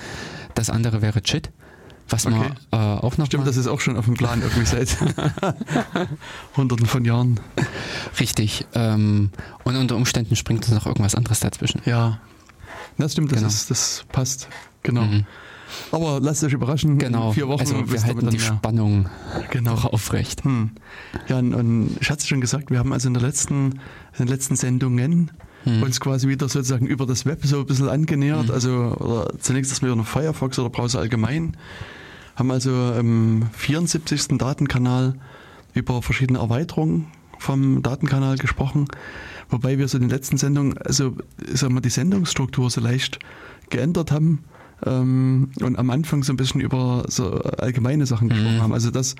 Das 0.55 0.69
andere 0.69 1.01
wäre 1.01 1.23
Chit, 1.23 1.51
was 2.09 2.27
Okay. 2.27 2.35
wir 2.71 2.79
äh, 2.79 2.83
auch 2.83 3.17
noch 3.19 3.27
Stimmt, 3.27 3.45
mal, 3.45 3.47
das 3.49 3.57
ist 3.57 3.69
auch 3.69 3.81
schon 3.81 3.97
auf 3.97 4.05
dem 4.05 4.15
Plan 4.15 4.43
irgendwie 4.43 4.67
seit 4.67 4.97
hunderten 6.57 6.87
von 6.87 7.05
Jahren. 7.05 7.41
richtig. 8.19 8.67
Ähm, 8.75 9.31
und 9.65 9.77
unter 9.77 9.97
Umständen 9.97 10.37
springt 10.37 10.65
uns 10.67 10.75
noch 10.75 10.87
irgendwas 10.87 11.15
anderes 11.15 11.41
dazwischen. 11.41 11.81
Ja. 11.85 12.19
Das 13.01 13.13
stimmt, 13.13 13.33
das, 13.33 13.39
Genau. 13.39 13.49
ist, 13.49 13.71
das 13.71 14.05
passt. 14.13 14.49
Genau. 14.83 15.03
Mhm. 15.03 15.25
Aber 15.93 16.19
lasst 16.21 16.43
euch 16.43 16.53
überraschen. 16.53 16.99
Genau. 16.99 17.29
In 17.29 17.35
vier 17.35 17.49
Wochen 17.49 17.61
also 17.61 17.91
wir 17.93 18.03
halten 18.03 18.21
dann 18.21 18.31
die 18.31 18.39
mehr. 18.39 18.47
Spannung 18.47 19.09
Genau. 19.51 19.73
noch 19.75 19.85
aufrecht. 19.93 20.45
Hm. 20.45 20.71
Ja, 21.29 21.39
und, 21.39 21.55
und 21.55 21.97
ich 22.01 22.11
hatte 22.11 22.21
es 22.21 22.27
schon 22.29 22.41
gesagt, 22.41 22.71
wir 22.71 22.79
haben 22.79 22.93
also 22.93 23.09
in, 23.09 23.15
der 23.15 23.23
letzten, 23.23 23.73
in 23.73 24.19
den 24.19 24.29
letzten 24.29 24.57
Sendungen 24.57 25.31
Hm. 25.65 25.83
uns 25.83 26.01
quasi 26.01 26.27
wieder 26.27 26.49
sozusagen 26.49 26.87
über 26.87 27.05
das 27.05 27.27
Web 27.27 27.41
so 27.45 27.61
ein 27.61 27.67
bisschen 27.67 27.89
angenähert. 27.89 28.49
Hm. 28.49 28.55
Also 28.55 28.71
oder 28.99 29.39
zunächst 29.39 29.71
erstmal 29.71 29.93
über 29.93 30.01
den 30.03 30.07
Firefox 30.07 30.59
oder 30.59 30.71
Browser 30.71 31.01
allgemein. 31.01 31.57
Haben 32.37 32.51
also 32.51 32.93
im 32.95 33.47
74. 33.53 34.39
Datenkanal 34.39 35.15
über 35.75 36.01
verschiedene 36.03 36.39
Erweiterungen 36.39 37.09
vom 37.39 37.83
Datenkanal 37.83 38.37
gesprochen. 38.39 38.87
Wobei 39.51 39.79
wir 39.79 39.89
so 39.89 39.99
in 39.99 40.05
den 40.05 40.11
letzten 40.11 40.37
Sendungen, 40.37 40.79
also 40.79 41.17
ich 41.53 41.61
sag 41.61 41.71
mal, 41.71 41.81
die 41.81 41.91
Sendungsstruktur 41.91 42.71
so 42.71 42.81
leicht 42.81 43.19
geändert 43.69 44.13
haben. 44.13 44.45
Ähm, 44.87 45.51
und 45.61 45.79
am 45.79 45.91
Anfang 45.91 46.23
so 46.23 46.33
ein 46.33 46.37
bisschen 46.37 46.61
über 46.63 47.05
so 47.09 47.33
allgemeine 47.33 48.07
Sachen 48.07 48.29
gesprochen 48.31 48.57
Mhm. 48.57 48.63
haben. 48.63 48.73
Also 48.73 48.91
das, 48.91 49.15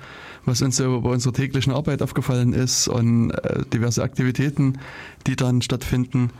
was 0.45 0.61
uns 0.61 0.77
so 0.77 1.01
bei 1.01 1.09
unserer 1.09 1.33
täglichen 1.33 1.71
Arbeit 1.71 2.01
aufgefallen 2.01 2.53
ist 2.53 2.87
und 2.87 3.31
äh, 3.31 3.63
diverse 3.71 4.01
Aktivitäten, 4.01 4.79
die 5.27 5.35
dann 5.35 5.61
stattfinden. 5.61 6.31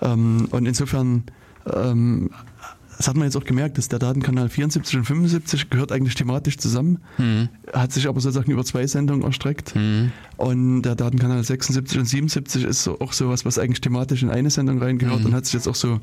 Ähm, 0.00 0.48
und 0.50 0.64
insofern, 0.66 1.24
ähm, 1.70 2.30
das 3.02 3.08
hat 3.08 3.16
man 3.16 3.24
jetzt 3.24 3.36
auch 3.36 3.42
gemerkt, 3.42 3.78
dass 3.78 3.88
der 3.88 3.98
Datenkanal 3.98 4.48
74 4.48 4.96
und 4.96 5.04
75 5.04 5.70
gehört 5.70 5.90
eigentlich 5.90 6.14
thematisch 6.14 6.56
zusammen, 6.56 6.98
Mhm. 7.18 7.48
hat 7.72 7.90
sich 7.92 8.06
aber 8.06 8.20
sozusagen 8.20 8.52
über 8.52 8.64
zwei 8.64 8.86
Sendungen 8.86 9.24
erstreckt. 9.24 9.74
Mhm. 9.74 10.12
Und 10.36 10.82
der 10.82 10.94
Datenkanal 10.94 11.42
76 11.42 11.98
und 11.98 12.04
77 12.04 12.62
ist 12.62 12.84
so, 12.84 13.00
auch 13.00 13.12
sowas, 13.12 13.44
was 13.44 13.58
eigentlich 13.58 13.80
thematisch 13.80 14.22
in 14.22 14.30
eine 14.30 14.50
Sendung 14.50 14.78
reingehört 14.78 15.18
Mhm. 15.20 15.26
und 15.26 15.34
hat 15.34 15.46
sich 15.46 15.54
jetzt 15.54 15.66
auch 15.66 15.74
so 15.74 15.98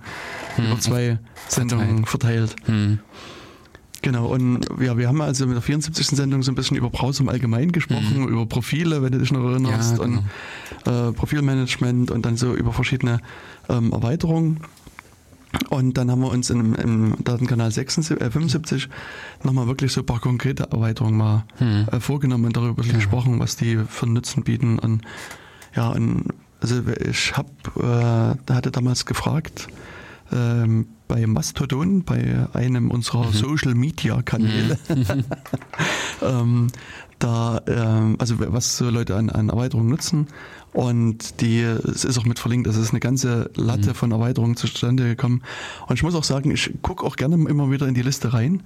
Mhm. 0.58 0.65
über 0.65 0.79
zwei 0.82 1.20
Sendungen 1.48 2.06
verteilt. 2.06 2.58
Mhm. 2.68 3.00
Genau, 4.01 4.27
und 4.27 4.65
ja, 4.82 4.98
wir 4.98 5.08
haben 5.10 5.22
also 5.22 5.46
mit 5.46 5.56
der 5.56 5.62
74. 5.62 6.15
Sendung 6.18 6.41
so 6.41 6.51
ein 6.51 6.56
bisschen 6.56 6.77
über 6.77 6.89
Browser 6.89 7.22
im 7.22 7.29
Allgemeinen 7.29 7.72
gesprochen, 7.74 8.27
über 8.29 8.46
Profile, 8.46 9.01
wenn 9.03 9.12
du 9.12 9.20
dich 9.20 9.32
noch 9.32 9.44
erinnerst, 9.44 9.94
Mhm. 9.96 10.00
Ja, 10.00 10.06
genau. 10.06 10.24
und 10.86 11.10
äh, 11.10 11.12
Profilmanagement 11.13 12.10
und 12.12 12.25
dann 12.25 12.38
so 12.38 12.53
über 12.56 12.72
verschiedene 12.74 13.20
ähm, 13.68 13.91
Erweiterungen. 13.91 14.62
Und 15.70 15.98
dann 15.98 16.12
haben 16.12 16.22
wir 16.22 16.29
uns 16.32 16.50
im, 16.50 16.75
im 16.75 17.15
Datenkanal 17.24 17.72
76, 17.72 18.22
äh, 18.22 18.29
75 18.32 18.88
nochmal 19.44 19.68
wirklich 19.68 19.91
so 19.91 20.01
ein 20.01 20.06
paar 20.06 20.20
konkrete 20.20 20.63
Erweiterungen 20.72 21.18
mal 21.18 21.46
Mhm. 21.60 21.88
äh, 21.91 22.00
vorgenommen 22.00 22.46
und 22.46 22.56
darüber 22.58 22.84
Ja. 22.84 22.94
gesprochen, 22.94 23.39
was 23.39 23.56
die 23.56 23.77
für 23.88 24.06
einen 24.06 24.13
Nutzen 24.13 24.44
bieten. 24.44 24.77
Und 24.79 25.01
ja, 25.75 25.89
und 25.89 26.25
also 26.62 26.82
ich 27.10 27.36
habe, 27.38 27.50
äh, 27.77 28.38
da 28.46 28.56
hatte 28.56 28.72
damals 28.72 29.06
gefragt, 29.06 29.68
ähm, 30.31 30.88
bei 31.07 31.25
Mastodon, 31.25 32.03
bei 32.03 32.48
einem 32.53 32.91
unserer 32.91 33.27
Mhm. 33.27 33.33
Social 33.33 33.75
Media 33.75 34.21
Kanäle, 34.21 34.77
ähm, 36.21 36.67
da, 37.17 37.62
ähm, 37.67 38.15
also 38.19 38.36
was 38.39 38.77
so 38.77 38.89
Leute 38.89 39.15
an, 39.15 39.29
an 39.29 39.50
Erweiterungen 39.50 39.89
nutzen. 39.89 40.27
Und 40.71 41.41
die, 41.41 41.62
es 41.62 42.05
ist 42.05 42.17
auch 42.19 42.25
mit 42.25 42.38
verlinkt, 42.38 42.67
also 42.67 42.79
es 42.79 42.88
ist 42.88 42.91
eine 42.91 43.00
ganze 43.00 43.50
Latte 43.55 43.89
Mhm. 43.89 43.93
von 43.95 44.12
Erweiterungen 44.12 44.55
zustande 44.55 45.03
gekommen. 45.03 45.41
Und 45.88 45.95
ich 45.95 46.03
muss 46.03 46.13
auch 46.15 46.24
sagen, 46.24 46.51
ich 46.51 46.71
gucke 46.81 47.03
auch 47.05 47.15
gerne 47.15 47.36
immer 47.50 47.71
wieder 47.71 47.88
in 47.88 47.95
die 47.95 48.03
Liste 48.03 48.33
rein, 48.33 48.62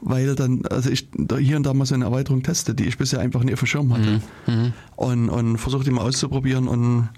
weil 0.00 0.34
dann, 0.34 0.64
also 0.66 0.90
ich 0.90 1.08
hier 1.38 1.56
und 1.58 1.64
da 1.64 1.74
mal 1.74 1.84
so 1.84 1.94
eine 1.94 2.06
Erweiterung 2.06 2.42
teste, 2.42 2.74
die 2.74 2.84
ich 2.84 2.96
bisher 2.96 3.20
einfach 3.20 3.44
nie 3.44 3.52
auf 3.52 3.60
dem 3.60 3.66
Schirm 3.66 3.92
hatte. 3.92 4.20
Mhm. 4.46 4.54
Mhm. 4.54 4.72
Und, 4.96 5.28
und 5.28 5.58
versuche 5.58 5.84
die 5.84 5.90
mal 5.90 6.02
auszuprobieren. 6.02 6.68
Und 6.68 7.10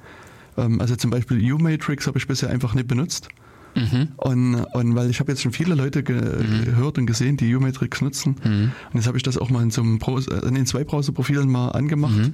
ähm, 0.56 0.80
also 0.80 0.96
zum 0.96 1.10
Beispiel 1.12 1.52
U-Matrix 1.52 2.08
habe 2.08 2.18
ich 2.18 2.26
bisher 2.26 2.50
einfach 2.50 2.74
nicht 2.74 2.88
benutzt. 2.88 3.28
Mhm. 3.74 4.08
Und, 4.16 4.54
und 4.74 4.94
weil 4.96 5.10
ich 5.10 5.20
habe 5.20 5.30
jetzt 5.32 5.42
schon 5.42 5.52
viele 5.52 5.74
Leute 5.74 6.02
ge 6.02 6.20
gehört 6.64 6.98
und 6.98 7.06
gesehen, 7.06 7.36
die 7.36 7.54
U-Matrix 7.54 8.00
nutzen. 8.00 8.36
Mhm. 8.44 8.72
Und 8.92 8.94
jetzt 8.94 9.06
habe 9.06 9.16
ich 9.16 9.22
das 9.22 9.38
auch 9.38 9.50
mal 9.50 9.62
in 9.62 9.70
so 9.70 9.82
einem 9.82 9.98
Browser, 9.98 10.42
äh, 10.42 10.48
in 10.48 10.54
den 10.54 10.66
zwei 10.66 10.84
Browser-Profilen 10.84 11.48
mal 11.48 11.68
angemacht 11.70 12.16
Mhm. 12.16 12.30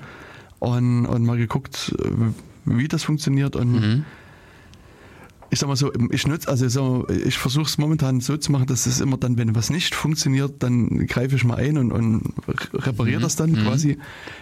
und, 0.60 1.06
und 1.06 1.24
mal 1.24 1.36
geguckt, 1.36 1.94
wie 2.64 2.88
das 2.88 3.02
funktioniert. 3.02 3.56
Und 3.56 3.72
Mhm. 3.72 4.04
Ich 5.54 5.60
sag 5.60 5.68
mal 5.68 5.76
so, 5.76 5.92
ich 6.10 6.26
nutze, 6.26 6.48
also 6.48 6.68
so, 6.68 7.06
ich 7.08 7.38
versuche 7.38 7.66
es 7.66 7.78
momentan 7.78 8.20
so 8.20 8.36
zu 8.36 8.50
machen, 8.50 8.66
dass 8.66 8.86
es 8.86 9.00
immer 9.00 9.16
dann, 9.16 9.38
wenn 9.38 9.54
was 9.54 9.70
nicht 9.70 9.94
funktioniert, 9.94 10.54
dann 10.64 11.06
greife 11.06 11.36
ich 11.36 11.44
mal 11.44 11.54
ein 11.54 11.78
und, 11.78 11.92
und 11.92 12.22
repariere 12.74 13.18
Mhm. 13.20 13.22
das 13.22 13.36
dann 13.36 13.52
Mhm. 13.52 13.62
quasi. 13.64 13.98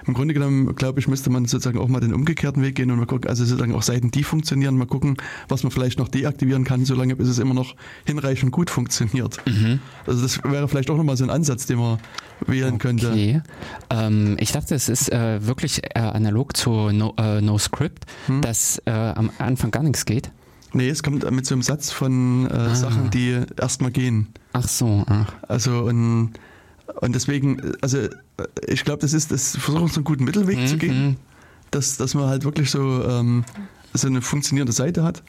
Im 0.07 0.15
Grunde 0.15 0.33
genommen, 0.33 0.75
glaube 0.75 1.01
ich, 1.01 1.09
müsste 1.09 1.29
man 1.29 1.45
sozusagen 1.45 1.79
auch 1.79 1.89
mal 1.89 2.01
den 2.01 2.15
umgekehrten 2.15 2.63
Weg 2.63 2.77
gehen 2.77 2.91
und 2.91 2.99
mal 2.99 3.05
gucken, 3.05 3.29
also 3.29 3.45
sozusagen 3.45 3.75
auch 3.75 3.83
Seiten, 3.83 4.11
die 4.11 4.25
funktionieren, 4.25 4.77
mal 4.79 4.87
gucken, 4.87 5.19
was 5.49 5.63
man 5.65 5.71
vielleicht 5.71 5.99
noch 5.99 6.09
deaktivieren 6.09 6.65
kann, 6.65 6.87
solange 6.87 7.15
bis 7.15 7.29
es 7.29 7.39
immer 7.39 7.53
noch 7.55 7.77
hinreichend 8.07 8.51
gut 8.51 8.71
funktioniert. 8.71 9.37
Mhm. 9.47 9.81
Also 10.07 10.23
das 10.23 10.43
wäre 10.45 10.67
vielleicht 10.67 10.89
auch 10.89 10.97
nochmal 10.97 11.19
so 11.19 11.25
ein 11.25 11.31
Ansatz, 11.31 11.67
den 11.67 11.79
man 11.79 11.99
wählen 12.47 12.79
könnte. 12.79 13.11
Okay. 13.11 13.43
Ähm, 13.91 14.37
ich 14.41 14.53
dachte, 14.53 14.75
es 14.75 14.89
ist 14.89 15.13
äh, 15.13 15.47
wirklich 15.47 15.83
äh, 15.95 15.99
analog 15.99 16.57
zu 16.57 16.91
No, 16.91 17.15
äh, 17.19 17.43
no 17.43 17.59
Hm? 18.27 18.41
dass 18.41 18.81
äh, 18.87 18.91
am 18.91 19.31
Anfang 19.39 19.71
gar 19.71 19.83
nichts 19.83 20.07
geht. 20.07 20.31
Nee, 20.75 20.89
es 20.89 21.03
kommt 21.03 21.29
mit 21.31 21.45
so 21.47 21.55
einem 21.55 21.63
Satz 21.63 21.91
von 21.91 22.47
äh, 22.51 22.53
Ah. 22.55 22.75
Sachen, 22.75 23.11
die 23.11 23.39
erstmal 23.61 23.91
gehen. 23.91 24.29
Ach 24.53 24.67
so, 24.67 25.05
ach. 25.07 25.33
Also 25.49 25.81
und, 25.83 26.33
und 27.01 27.15
deswegen, 27.15 27.61
also 27.83 27.99
äh, 27.99 28.09
ich 28.69 28.85
glaube, 28.85 29.01
das 29.01 29.13
ist, 29.13 29.31
das 29.33 29.57
versuchen 29.57 29.89
so 29.89 29.97
einen 29.97 30.05
guten 30.05 30.25
Mittelweg 30.25 30.67
zu 30.67 30.79
gehen, 30.79 31.09
Mhm. 31.09 31.17
dass, 31.71 31.97
dass 31.99 32.15
man 32.15 32.27
halt 32.27 32.45
wirklich 32.45 32.71
so, 32.71 33.03
ähm, 33.05 33.45
so 33.95 34.07
eine 34.09 34.23
funktionierende 34.23 34.73
Seite 34.73 35.05
hat. 35.05 35.23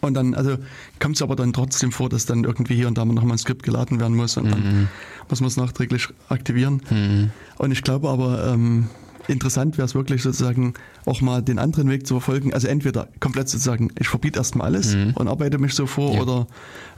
Und 0.00 0.14
dann, 0.14 0.34
also 0.34 0.56
kommt 1.00 1.16
es 1.16 1.22
aber 1.22 1.36
dann 1.36 1.52
trotzdem 1.52 1.92
vor, 1.92 2.08
dass 2.08 2.26
dann 2.26 2.44
irgendwie 2.44 2.74
hier 2.74 2.88
und 2.88 2.98
da 2.98 3.04
mal 3.04 3.14
nochmal 3.14 3.34
ein 3.36 3.38
Skript 3.38 3.62
geladen 3.62 4.00
werden 4.00 4.16
muss 4.16 4.36
und 4.36 4.50
dann 4.50 4.60
Mhm. 4.60 4.88
muss 5.28 5.40
man 5.40 5.48
es 5.48 5.56
nachträglich 5.56 6.08
aktivieren. 6.28 6.82
Mhm. 6.90 7.30
Und 7.58 7.72
ich 7.72 7.82
glaube 7.82 8.08
aber, 8.08 8.52
ähm, 8.52 8.88
interessant 9.28 9.78
wäre 9.78 9.86
es 9.86 9.94
wirklich 9.94 10.22
sozusagen 10.22 10.74
auch 11.06 11.20
mal 11.20 11.42
den 11.42 11.58
anderen 11.58 11.88
Weg 11.90 12.06
zu 12.06 12.14
verfolgen. 12.14 12.52
Also 12.54 12.68
entweder 12.68 13.08
komplett 13.20 13.48
sozusagen, 13.48 13.90
ich 13.98 14.08
verbiete 14.08 14.38
erstmal 14.38 14.66
alles 14.68 14.94
Mhm. 14.94 15.12
und 15.14 15.28
arbeite 15.28 15.58
mich 15.58 15.74
so 15.74 15.86
vor 15.86 16.14
Ja. 16.14 16.20
oder 16.22 16.46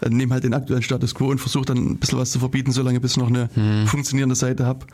nehme 0.08 0.34
halt 0.34 0.44
den 0.44 0.54
aktuellen 0.54 0.82
Status 0.82 1.14
quo 1.14 1.26
und 1.30 1.38
versuche 1.40 1.64
dann 1.66 1.78
ein 1.78 1.96
bisschen 1.99 2.18
was 2.18 2.30
zu 2.30 2.38
verbieten, 2.38 2.73
solange 2.73 3.00
bis 3.00 3.12
ich 3.12 3.16
noch 3.18 3.28
eine 3.28 3.49
Mhm. 3.56 3.87
funktionierende 3.87 4.34
Seite 4.34 4.66
habe. 4.66 4.87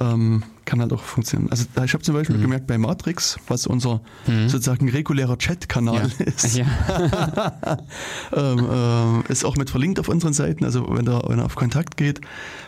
Ähm, 0.00 0.42
kann 0.64 0.80
halt 0.80 0.92
auch 0.92 1.02
funktionieren. 1.02 1.50
Also 1.52 1.66
da- 1.74 1.84
ich 1.84 1.92
habe 1.92 2.02
zum 2.02 2.14
Beispiel 2.16 2.36
Mhm. 2.38 2.42
gemerkt 2.42 2.66
bei 2.66 2.78
Matrix, 2.78 3.38
was 3.46 3.66
unser 3.66 4.00
Mhm. 4.26 4.48
sozusagen 4.48 4.88
regulärer 4.88 5.38
Chat-Kanal 5.38 6.10
Ja. 6.18 6.24
ist, 6.24 6.56
Ja. 6.56 6.66
ähm, 8.32 8.66
ähm, 8.70 9.24
ist 9.28 9.44
auch 9.44 9.56
mit 9.56 9.70
verlinkt 9.70 10.00
auf 10.00 10.08
unseren 10.08 10.32
Seiten. 10.32 10.64
Also 10.64 10.86
wenn 10.90 11.06
er, 11.06 11.22
wenn 11.28 11.38
er 11.38 11.44
auf 11.44 11.54
Kontakt 11.54 11.96
geht, 11.96 12.20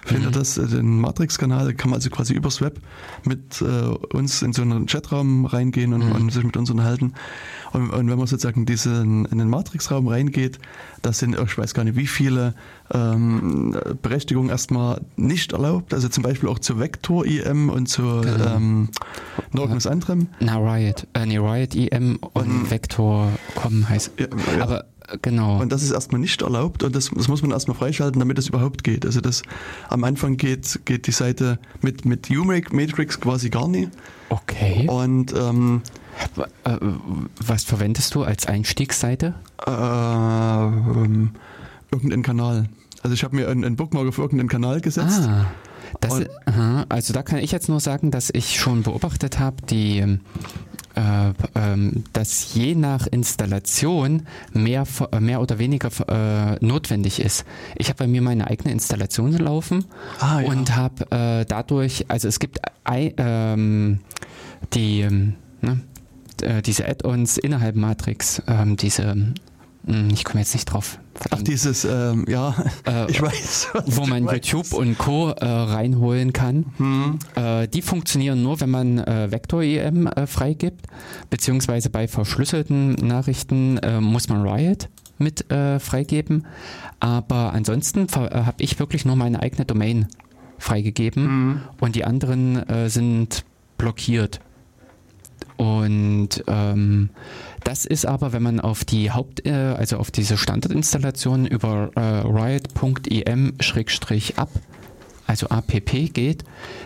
findet 0.05 0.31
Mhm. 0.31 0.39
das 0.39 0.59
äh, 0.59 0.67
den 0.67 1.01
Matrix-Kanal, 1.01 1.75
kann 1.75 1.91
man 1.91 1.97
also 1.99 2.11
quasi 2.11 2.35
übers 2.35 2.61
Web 2.61 2.81
mit 3.25 3.61
äh, 3.63 3.65
uns 4.15 4.43
in 4.43 4.53
so 4.53 4.63
einen 4.63 4.87
Chatraum 4.87 5.47
reingehen 5.47 5.93
und, 5.93 6.05
Mhm. 6.07 6.13
und 6.13 6.33
sich 6.33 6.45
mit 6.45 6.57
uns 6.57 6.71
unterhalten. 6.71 7.15
Und, 7.73 7.91
und 7.91 8.09
wenn 8.11 8.19
man 8.19 8.27
sozusagen 8.27 8.67
diesen, 8.67 9.25
in 9.27 9.39
den 9.39 9.49
Matrix-Raum 9.49 10.09
reingeht, 10.09 10.59
das 11.03 11.19
sind, 11.19 11.37
ich 11.39 11.59
weiß 11.59 11.75
gar 11.75 11.85
nicht, 11.85 11.86
wie 11.95 12.07
viele 12.09 12.55
ähm, 12.93 13.77
Berechtigungen 14.03 14.51
erstmal 14.51 15.01
nicht 15.17 15.53
erlaubt. 15.53 15.95
Also 15.95 16.09
zum 16.09 16.23
Beispiel 16.25 16.49
auch 16.49 16.59
zur 16.59 16.81
Vector-IM 16.81 17.69
und 17.69 17.87
zur 17.87 18.23
Genau. 18.23 18.57
ähm, 18.57 18.89
noch 19.53 19.71
was 19.71 19.87
anderem. 19.87 20.29
Na, 20.41 20.57
Riot. 20.57 21.07
Äh, 21.13 21.27
nee, 21.27 21.39
Riot 21.39 21.77
EM 21.77 22.17
und 22.33 22.33
Und- 22.47 22.71
Vector.com 22.71 23.89
heißt. 23.89 24.13
Ja, 24.19 24.27
ja. 24.57 24.63
Aber 24.63 24.85
äh, 25.09 25.19
genau. 25.23 25.61
Und 25.61 25.71
das 25.71 25.83
ist 25.83 25.91
erstmal 25.93 26.21
nicht 26.21 26.43
erlaubt 26.43 26.83
und 26.83 26.97
das, 26.97 27.11
das 27.15 27.29
muss 27.29 27.43
man 27.43 27.51
erstmal 27.53 27.77
freischalten, 27.77 28.19
damit 28.19 28.39
es 28.39 28.49
überhaupt 28.49 28.83
geht. 28.85 29.05
Also 29.07 29.21
das 29.21 29.43
am 29.89 30.03
Anfang 30.05 30.37
geht, 30.37 30.81
geht 30.85 31.07
die 31.07 31.13
Seite 31.13 31.59
mit, 31.83 32.05
mit 32.05 32.29
U-Matrix 32.31 33.21
quasi 33.21 33.51
gar 33.51 33.69
nie. 33.69 33.89
okay. 34.31 34.87
Und 34.89 35.33
ähm, 35.35 35.83
äh, 36.65 36.77
was 37.45 37.65
verwendest 37.65 38.15
du 38.15 38.23
als 38.23 38.47
Einstiegsseite? 38.47 39.35
äh, 39.67 39.71
ähm, 39.71 41.31
irgendeinen 41.97 42.23
Kanal. 42.23 42.69
Also 43.03 43.15
ich 43.15 43.25
habe 43.25 43.37
mir 43.37 43.49
einen, 43.49 43.65
einen 43.65 43.77
Bookmark 43.77 44.09
auf 44.09 44.19
irgendeinen 44.19 44.49
Kanal 44.49 44.81
gesetzt. 44.81 45.23
Ah, 45.23 45.47
das, 46.01 46.23
aha, 46.47 46.85
also 46.89 47.13
da 47.13 47.23
kann 47.23 47.39
ich 47.39 47.53
jetzt 47.53 47.69
nur 47.69 47.81
sagen, 47.81 48.11
dass 48.11 48.31
ich 48.33 48.59
schon 48.59 48.83
beobachtet 48.83 49.39
habe, 49.39 49.57
die, 49.71 49.99
ähm, 49.99 50.21
äh, 50.97 51.33
ähm, 51.55 52.05
dass 52.13 52.55
je 52.55 52.75
nach 52.75 53.07
Installation 53.07 54.23
mehr, 54.53 54.85
äh, 55.13 55.21
mehr 55.21 55.41
oder 55.41 55.59
weniger 55.59 55.91
äh, 56.09 56.65
notwendig 56.65 57.21
ist. 57.21 57.45
Ich 57.77 57.89
habe 57.89 57.99
bei 57.99 58.07
mir 58.07 58.23
meine 58.23 58.47
eigene 58.49 58.73
Installation 58.73 59.33
laufen 59.33 59.85
Ah, 60.21 60.41
ja. 60.41 60.49
und 60.49 60.75
habe 60.75 61.11
äh, 61.11 61.45
dadurch, 61.47 62.07
also 62.09 62.29
es 62.29 62.41
gibt 62.41 62.61
ähm, 62.91 64.01
die, 64.73 65.01
ähm, 65.03 65.35
ne, 65.61 65.81
äh, 66.43 66.63
diese 66.63 66.89
Add-ons 66.89 67.39
innerhalb 67.39 67.77
Matrix, 67.77 68.43
ähm, 68.47 68.77
diese, 68.77 69.15
mh, 69.85 70.13
ich 70.13 70.25
komme 70.25 70.41
jetzt 70.41 70.55
nicht 70.55 70.67
drauf. 70.67 70.99
Ach, 71.31 71.43
dieses, 71.43 71.85
ähm, 71.85 72.25
ja, 72.29 72.55
Äh, 72.87 73.07
ich 73.11 73.21
weiß. 73.21 73.69
wo 73.87 74.07
man 74.07 74.25
meinst. 74.25 74.49
YouTube 74.49 74.73
und 74.73 74.99
Co. 74.99 75.31
Äh, 75.31 75.45
reinholen 75.45 76.33
kann. 76.33 76.67
Hm. 76.77 77.19
Äh, 77.35 77.69
die 77.69 77.83
funktionieren 77.83 78.43
nur, 78.43 78.61
wenn 78.61 78.71
man 78.71 78.99
äh, 78.99 79.31
Vector-EM 79.31 80.07
äh, 80.07 80.27
freigibt, 80.27 80.87
beziehungsweise 81.31 81.91
bei 81.91 82.09
verschlüsselten 82.09 82.95
Nachrichten 82.95 83.79
äh, 83.79 84.01
muss 84.01 84.29
man 84.29 84.47
Riot 84.47 84.89
mit 85.19 85.47
freigeben. 85.49 86.47
Aber 87.01 87.55
ansonsten 87.55 88.07
habe 88.13 88.55
ich 88.59 88.79
wirklich 88.79 89.07
nur 89.07 89.17
meine 89.17 89.41
eigene 89.41 89.65
Domain 89.65 90.09
freigegeben 90.59 91.25
mhm. 91.25 91.61
und 91.81 91.97
die 91.97 92.05
anderen 92.05 92.63
sind 92.91 93.47
blockiert. 93.79 94.41
Und 95.57 96.45
ähm, 96.49 97.09
das 97.67 97.85
ist 97.85 98.07
aber, 98.07 98.33
wenn 98.33 98.45
man 98.45 98.61
auf 98.61 98.85
die 98.85 99.11
Haupt, 99.11 99.45
äh, 99.45 99.51
also 99.51 99.97
auf 99.97 100.13
diese 100.13 100.37
Standardinstallation 100.37 101.47
über 101.47 101.91
äh, 101.97 102.01
riot.em-app, 102.25 103.59
also 105.27 105.47
app 105.49 105.83
geht, 106.15 106.45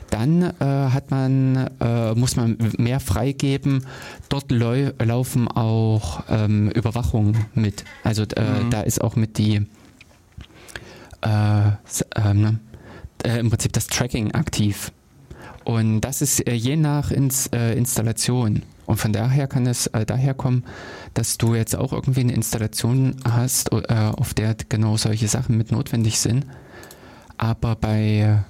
dann 0.09 0.43
äh, 0.43 0.55
hat 0.59 1.11
man, 1.11 1.69
äh, 1.81 2.15
muss 2.15 2.37
man 2.37 2.57
mehr 2.79 2.99
freigeben. 2.99 3.85
Dort 4.31 4.51
laufen 4.51 5.49
auch 5.49 6.25
ähm, 6.31 6.71
Überwachungen 6.71 7.45
mit. 7.55 7.85
Also 8.03 8.23
äh, 8.23 8.63
mhm. 8.63 8.71
da 8.71 8.81
ist 8.81 9.03
auch 9.03 9.17
mit 9.17 9.37
die 9.37 9.67
äh, 11.21 11.71
ähm, 12.17 12.59
im 13.23 13.51
Prinzip 13.51 13.75
das 13.75 13.87
Tracking 13.87 14.33
aktiv. 14.33 14.93
Und 15.65 16.01
das 16.01 16.23
ist 16.23 16.49
je 16.49 16.77
nach 16.77 17.11
Ins, 17.11 17.49
Installation. 17.49 18.63
Und 18.91 18.97
von 18.97 19.13
daher 19.13 19.47
kann 19.47 19.69
es 19.69 19.87
äh, 19.87 20.05
daher 20.05 20.35
kommen, 20.35 20.65
dass 21.15 21.39
du 21.39 21.55
jetzt 21.55 21.77
auch 21.77 21.93
irgendwie 21.93 22.23
eine 22.23 22.33
Installation 22.33 23.15
hast, 23.25 23.73
äh, 23.73 23.95
auf 23.95 24.35
der 24.35 24.57
genau 24.69 24.97
solche 24.97 25.29
Sachen 25.29 25.57
mit 25.57 25.71
notwendig 25.71 26.19
sind. 26.19 26.45
Aber 27.39 27.77
bei 27.77 28.43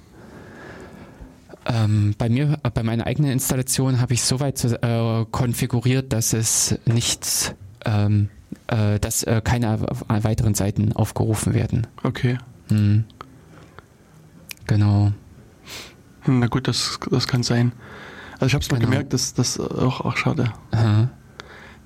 ähm, 1.67 2.15
bei 2.17 2.27
mir, 2.27 2.57
äh, 2.63 2.71
bei 2.71 2.81
meiner 2.81 3.05
eigenen 3.05 3.29
Installation 3.29 4.01
habe 4.01 4.15
ich 4.15 4.23
so 4.23 4.39
weit 4.39 4.63
äh, 4.63 5.25
konfiguriert, 5.29 6.11
dass 6.11 6.33
es 6.33 6.79
nichts, 6.85 7.53
ähm, 7.85 8.29
äh, 8.65 8.99
dass 8.99 9.21
äh, 9.21 9.41
keine 9.43 9.79
weiteren 10.07 10.55
Seiten 10.55 10.93
aufgerufen 10.93 11.53
werden. 11.53 11.85
Okay. 12.01 12.39
Hm. 12.69 13.03
Genau. 14.65 15.11
Hm, 16.21 16.39
na 16.39 16.47
gut, 16.47 16.67
das, 16.67 16.99
das 17.11 17.27
kann 17.27 17.43
sein. 17.43 17.73
Also 18.41 18.47
ich 18.47 18.53
habe 18.55 18.63
es 18.63 18.71
mal 18.71 18.79
genau. 18.79 18.89
gemerkt, 18.89 19.13
dass 19.13 19.35
das 19.35 19.59
auch, 19.59 20.01
auch 20.01 20.17
schade. 20.17 20.51
Aha. 20.71 21.09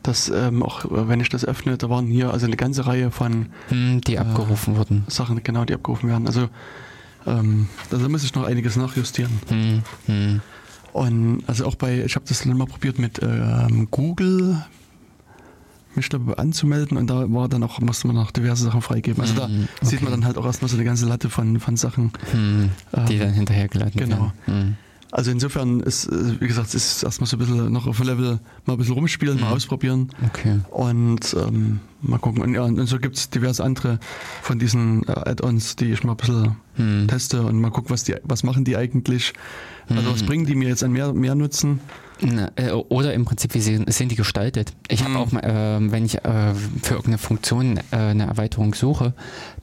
Dass 0.03 0.29
ähm, 0.29 0.63
auch 0.63 0.85
wenn 0.89 1.19
ich 1.19 1.27
das 1.27 1.43
öffne, 1.43 1.77
da 1.77 1.89
waren 1.89 2.07
hier 2.07 2.31
also 2.31 2.45
eine 2.45 2.55
ganze 2.55 2.87
Reihe 2.87 3.11
von 3.11 3.47
hm, 3.67 3.99
die 4.01 4.17
abgerufen 4.17 4.75
äh, 4.75 4.77
wurden. 4.77 5.03
Sachen, 5.09 5.43
genau, 5.43 5.65
die 5.65 5.73
abgerufen 5.73 6.07
werden. 6.07 6.27
Also 6.27 6.47
ähm, 7.27 7.67
da 7.89 7.97
muss 7.97 8.23
ich 8.23 8.33
noch 8.35 8.45
einiges 8.45 8.77
nachjustieren. 8.77 9.31
Hm, 9.49 9.81
hm. 10.05 10.41
Und 10.93 11.43
also 11.47 11.65
auch 11.65 11.75
bei, 11.75 12.05
ich 12.05 12.15
habe 12.15 12.25
das 12.25 12.43
dann 12.43 12.57
mal 12.57 12.67
probiert 12.67 12.99
mit 12.99 13.19
ähm, 13.21 13.89
Google 13.91 14.63
mich 15.95 16.07
da 16.07 16.19
anzumelden 16.37 16.97
und 16.97 17.09
da 17.09 17.29
war 17.31 17.49
dann 17.49 17.63
auch, 17.63 17.79
musste 17.81 18.07
man 18.07 18.15
noch 18.15 18.31
diverse 18.31 18.63
Sachen 18.63 18.81
freigeben. 18.81 19.21
Also 19.21 19.33
da 19.33 19.45
okay. 19.45 19.67
sieht 19.81 20.01
man 20.01 20.11
dann 20.11 20.25
halt 20.25 20.37
auch 20.37 20.45
erstmal 20.45 20.69
so 20.69 20.77
eine 20.77 20.85
ganze 20.85 21.05
Latte 21.05 21.29
von, 21.29 21.59
von 21.59 21.75
Sachen. 21.75 22.11
Hm, 22.31 22.69
die 23.09 23.15
ähm, 23.15 23.19
dann 23.19 23.33
hinterhergeladen 23.33 23.93
genau. 23.99 24.31
werden. 24.45 24.77
Also 25.15 25.31
insofern 25.31 25.79
ist, 25.79 26.07
äh, 26.07 26.41
wie 26.41 26.47
gesagt, 26.47 26.73
ist 26.73 27.01
erstmal 27.01 27.25
so 27.25 27.37
ein 27.37 27.39
bisschen 27.39 27.71
noch 27.71 27.87
auf 27.87 27.95
dem 27.95 28.05
Level 28.05 28.37
mal 28.65 28.73
ein 28.73 28.77
bisschen 28.77 28.95
rumspielen, 28.95 29.37
mhm. 29.37 29.43
mal 29.43 29.53
ausprobieren. 29.53 30.09
Okay. 30.27 30.59
Und 30.71 31.33
ähm, 31.39 31.79
mal 32.01 32.17
gucken. 32.17 32.41
Und, 32.43 32.53
ja, 32.53 32.63
und 32.63 32.85
so 32.85 32.99
gibt 32.99 33.15
es 33.15 33.29
diverse 33.29 33.63
andere 33.63 33.99
von 34.41 34.59
diesen 34.59 35.07
äh, 35.07 35.11
Add-ons, 35.11 35.77
die 35.77 35.93
ich 35.93 36.03
mal 36.03 36.13
ein 36.13 36.17
bisschen 36.17 36.57
mhm. 36.75 37.07
teste 37.07 37.43
und 37.43 37.61
mal 37.61 37.71
gucken, 37.71 37.91
was 37.91 38.03
die, 38.03 38.15
was 38.23 38.43
machen 38.43 38.65
die 38.65 38.75
eigentlich. 38.75 39.31
Also 39.87 40.11
was 40.11 40.23
mhm. 40.23 40.25
bringen 40.25 40.45
die 40.47 40.55
mir 40.55 40.67
jetzt 40.67 40.83
an 40.83 40.91
mehr, 40.91 41.13
mehr 41.13 41.35
Nutzen? 41.35 41.79
Äh, 42.57 42.71
oder 42.71 43.13
im 43.13 43.23
Prinzip, 43.23 43.53
wie 43.53 43.61
sind 43.61 44.11
die 44.11 44.15
gestaltet? 44.15 44.73
Ich 44.89 45.01
habe 45.01 45.11
mhm. 45.11 45.17
auch, 45.17 45.31
äh, 45.31 45.91
wenn 45.91 46.03
ich 46.03 46.15
äh, 46.25 46.53
für 46.81 46.95
irgendeine 46.95 47.19
Funktion 47.19 47.79
eine 47.91 48.25
Erweiterung 48.25 48.73
suche, 48.73 49.13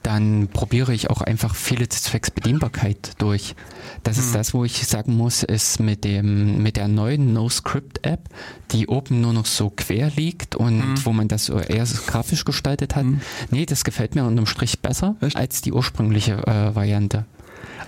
dann 0.02 0.49
probiere 0.49 0.94
ich 0.94 1.11
auch 1.11 1.21
einfach 1.21 1.54
viele 1.54 1.90
zwecks 1.90 2.30
Bedienbarkeit 2.30 3.12
durch. 3.18 3.54
Das 4.02 4.16
mhm. 4.16 4.23
ist 4.23 4.35
das, 4.35 4.54
wo 4.54 4.64
ich 4.64 4.87
sagen 4.87 5.16
muss, 5.16 5.42
ist 5.42 5.80
mit 5.80 6.04
dem 6.04 6.62
mit 6.62 6.76
der 6.76 6.88
neuen 6.88 7.32
NoScript-App, 7.32 8.28
die 8.73 8.87
oben 8.88 9.21
nur 9.21 9.32
noch 9.32 9.47
so 9.47 9.71
quer 9.71 10.11
liegt 10.16 10.56
und 10.56 10.78
mhm. 10.78 11.04
wo 11.04 11.12
man 11.12 11.28
das 11.28 11.49
eher 11.49 11.87
grafisch 12.06 12.44
gestaltet 12.44 12.97
hat. 12.97 13.04
Mhm. 13.04 13.21
Nee, 13.50 13.66
das 13.66 13.85
gefällt 13.85 14.14
mir 14.14 14.25
unterm 14.25 14.47
Strich 14.47 14.80
besser 14.80 15.16
Echt? 15.21 15.37
als 15.37 15.61
die 15.61 15.73
ursprüngliche 15.73 16.47
äh, 16.47 16.75
Variante. 16.75 17.25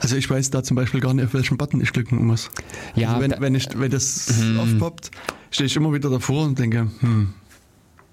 Also 0.01 0.17
ich 0.17 0.29
weiß 0.29 0.51
da 0.51 0.63
zum 0.63 0.77
Beispiel 0.77 1.01
gar 1.01 1.15
nicht, 1.15 1.25
auf 1.25 1.35
welchen 1.35 1.57
Button 1.57 1.81
ich 1.81 1.93
klicken 1.93 2.25
muss. 2.27 2.51
Ja, 2.95 3.15
also 3.15 3.23
wenn, 3.23 3.35
wenn, 3.41 3.55
ich, 3.55 3.67
wenn 3.75 3.91
das 3.91 4.35
hm. 4.39 4.61
aufpoppt, 4.61 5.11
stehe 5.51 5.67
ich 5.67 5.77
immer 5.77 5.93
wieder 5.93 6.11
davor 6.11 6.45
und 6.45 6.59
denke, 6.59 6.91
hm, 7.01 7.33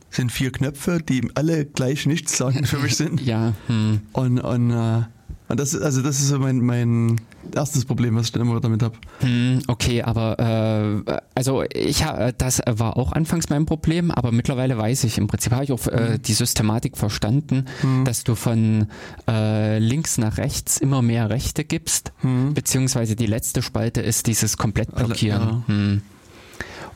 sind 0.10 0.32
vier 0.32 0.52
Knöpfe, 0.52 1.00
die 1.02 1.30
alle 1.36 1.66
gleich 1.66 2.06
nichts 2.06 2.38
sagen 2.38 2.66
für 2.66 2.78
mich 2.78 2.96
sind. 2.98 3.22
ja. 3.22 3.54
Hm. 3.68 4.02
Und, 4.14 4.40
und 4.40 4.72
äh, 4.72 5.04
und 5.52 5.60
das, 5.60 5.76
also 5.76 6.02
das 6.02 6.22
ist 6.22 6.30
so 6.30 6.40
mein, 6.40 6.62
mein 6.62 7.20
erstes 7.54 7.86
Problem, 7.86 8.16
was 8.16 8.28
ich 8.28 8.32
dann 8.32 8.42
immer 8.42 8.60
damit 8.60 8.84
habe. 8.84 8.96
Hm, 9.20 9.62
okay, 9.68 10.02
aber 10.04 11.04
äh, 11.08 11.14
also 11.36 11.64
ich 11.74 12.04
das 12.38 12.62
war 12.68 12.98
auch 12.98 13.12
anfangs 13.12 13.50
mein 13.50 13.66
Problem, 13.66 14.12
aber 14.12 14.32
mittlerweile 14.32 14.78
weiß 14.78 15.04
ich, 15.06 15.18
im 15.18 15.28
Prinzip 15.28 15.54
habe 15.54 15.64
ich 15.64 15.72
auch 15.72 15.88
äh, 15.88 16.14
hm. 16.14 16.22
die 16.22 16.34
Systematik 16.34 16.98
verstanden, 16.98 17.66
hm. 17.82 18.06
dass 18.06 18.24
du 18.24 18.36
von 18.36 18.88
äh, 19.28 19.80
links 19.80 20.18
nach 20.18 20.38
rechts 20.38 20.78
immer 20.78 21.02
mehr 21.02 21.30
Rechte 21.30 21.64
gibst, 21.64 22.12
hm. 22.20 22.54
beziehungsweise 22.54 23.16
die 23.16 23.28
letzte 23.28 23.62
Spalte 23.62 24.02
ist 24.02 24.28
dieses 24.28 24.58
komplett 24.58 24.94
blockieren. 24.96 25.42
Ja. 25.42 25.64
Hm. 25.68 26.02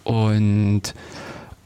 Und 0.03 0.93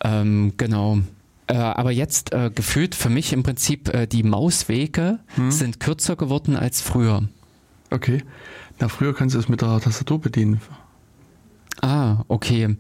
ähm, 0.04 0.54
genau. 0.58 1.00
Äh, 1.48 1.56
aber 1.56 1.92
jetzt 1.92 2.32
äh, 2.32 2.52
gefühlt 2.54 2.96
für 2.96 3.10
mich 3.10 3.34
im 3.34 3.44
Prinzip 3.44 3.94
äh, 3.94 4.08
die 4.08 4.24
Mauswege 4.24 5.20
hm. 5.36 5.52
sind 5.52 5.80
kürzer 5.80 6.16
geworden 6.16 6.56
als 6.56 6.82
früher. 6.82 7.28
Okay. 7.92 8.24
Na, 8.80 8.88
früher 8.88 9.14
kannst 9.14 9.36
du 9.36 9.40
es 9.40 9.50
mit 9.50 9.62
der 9.62 9.80
Tastatur 9.80 10.20
bedienen. 10.20 10.62
Ah, 11.82 12.24
okay. 12.28 12.76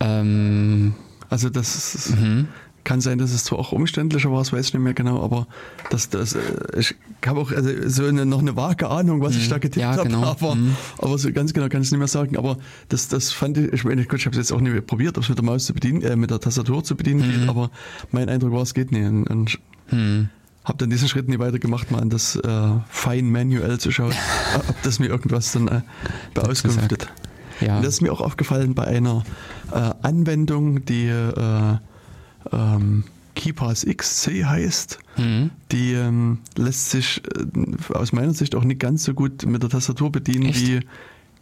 Ähm, 0.00 0.94
also 1.28 1.48
das 1.50 1.94
ist, 1.94 2.16
mhm. 2.16 2.48
Kann 2.84 3.00
sein, 3.00 3.16
dass 3.16 3.32
es 3.32 3.44
zwar 3.44 3.58
auch 3.58 3.72
umständlicher 3.72 4.30
war, 4.30 4.40
das 4.40 4.52
weiß 4.52 4.66
ich 4.66 4.74
nicht 4.74 4.82
mehr 4.82 4.92
genau, 4.92 5.22
aber 5.24 5.46
das, 5.88 6.10
das, 6.10 6.34
äh, 6.34 6.40
ich 6.78 6.94
habe 7.24 7.40
auch 7.40 7.50
also 7.50 7.70
so 7.88 8.04
eine, 8.04 8.26
noch 8.26 8.40
eine 8.40 8.56
vage 8.56 8.90
Ahnung, 8.90 9.22
was 9.22 9.34
mhm. 9.34 9.40
ich 9.40 9.48
da 9.48 9.56
getippt 9.56 9.78
ja, 9.78 9.92
habe, 9.92 10.02
genau. 10.02 10.22
aber, 10.22 10.54
mhm. 10.54 10.76
aber 10.98 11.16
so 11.16 11.32
ganz 11.32 11.54
genau 11.54 11.70
kann 11.70 11.80
ich 11.80 11.88
es 11.88 11.92
nicht 11.92 11.98
mehr 11.98 12.08
sagen. 12.08 12.36
Aber 12.36 12.58
das, 12.90 13.08
das 13.08 13.32
fand 13.32 13.56
ich, 13.56 13.72
ich 13.72 13.84
meine, 13.84 14.04
gut, 14.04 14.18
ich 14.18 14.26
habe 14.26 14.34
es 14.34 14.38
jetzt 14.38 14.52
auch 14.52 14.60
nicht 14.60 14.86
probiert, 14.86 15.16
ob 15.16 15.24
es 15.24 15.30
mit 15.30 15.38
der 15.38 15.44
Maus 15.46 15.64
zu 15.64 15.72
bedienen, 15.72 16.02
äh, 16.02 16.14
mit 16.14 16.30
der 16.30 16.40
Tastatur 16.40 16.84
zu 16.84 16.94
bedienen 16.94 17.26
mhm. 17.26 17.40
geht, 17.40 17.48
aber 17.48 17.70
mein 18.12 18.28
Eindruck 18.28 18.52
war, 18.52 18.62
es 18.62 18.74
geht 18.74 18.92
nicht. 18.92 19.06
Und, 19.06 19.30
und 19.30 19.58
mhm. 19.90 20.28
Habe 20.64 20.78
dann 20.78 20.90
diesen 20.90 21.08
Schritt 21.08 21.28
nie 21.28 21.38
weitergemacht, 21.38 21.90
mal 21.90 22.00
an 22.00 22.10
das 22.10 22.36
äh, 22.36 22.68
fein 22.88 23.30
manuell 23.30 23.78
zu 23.78 23.90
schauen, 23.90 24.14
ob 24.68 24.82
das 24.82 24.98
mir 24.98 25.08
irgendwas 25.08 25.52
dann 25.52 25.68
äh, 25.68 25.80
beauskunftet. 26.32 27.08
Ja. 27.60 27.76
Und 27.76 27.84
das 27.84 27.94
ist 27.94 28.00
mir 28.00 28.12
auch 28.12 28.20
aufgefallen 28.20 28.74
bei 28.74 28.84
einer 28.84 29.24
äh, 29.70 29.90
Anwendung, 30.02 30.84
die 30.84 31.06
äh, 31.06 31.76
ähm, 32.52 33.04
KeyPass 33.34 33.84
XC 33.84 34.44
heißt. 34.44 34.98
Mhm. 35.16 35.50
Die 35.70 35.92
ähm, 35.92 36.38
lässt 36.56 36.90
sich 36.90 37.22
äh, 37.36 37.94
aus 37.94 38.12
meiner 38.12 38.34
Sicht 38.34 38.54
auch 38.54 38.64
nicht 38.64 38.80
ganz 38.80 39.04
so 39.04 39.14
gut 39.14 39.44
mit 39.46 39.62
der 39.62 39.70
Tastatur 39.70 40.10
bedienen 40.10 40.46
Echt? 40.46 40.60
wie 40.60 40.80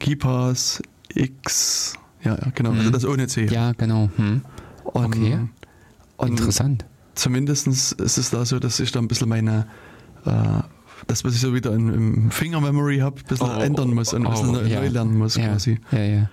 KeyPass 0.00 0.82
X. 1.14 1.94
Ja, 2.24 2.36
genau, 2.54 2.70
also 2.70 2.72
mhm. 2.72 2.78
also 2.78 2.90
das 2.90 3.04
ohne 3.04 3.26
C. 3.28 3.46
Ja, 3.46 3.72
genau. 3.72 4.10
Mhm. 4.16 4.42
Und, 4.84 5.04
okay. 5.04 5.38
Und 6.16 6.30
Interessant. 6.30 6.84
Zumindest 7.14 7.66
ist 7.66 8.00
es 8.00 8.30
da 8.30 8.44
so, 8.44 8.58
dass 8.58 8.80
ich 8.80 8.92
da 8.92 9.00
ein 9.00 9.08
bisschen 9.08 9.28
meine, 9.28 9.66
äh, 10.24 10.30
das, 11.06 11.24
was 11.24 11.34
ich 11.34 11.40
so 11.40 11.54
wieder 11.54 11.72
in, 11.74 11.92
im 11.92 12.30
Finger-Memory 12.30 12.98
habe, 12.98 13.20
ein 13.20 13.26
bisschen 13.26 13.50
oh, 13.50 13.60
ändern 13.60 13.94
muss 13.94 14.12
und 14.12 14.26
ein 14.26 14.30
bisschen 14.32 14.48
oh, 14.50 14.52
neu 14.52 14.66
ja. 14.66 14.80
lernen 14.80 15.18
muss 15.18 15.36
ja. 15.36 15.48
quasi. 15.48 15.78
Ja, 15.90 16.02
ja. 16.02 16.30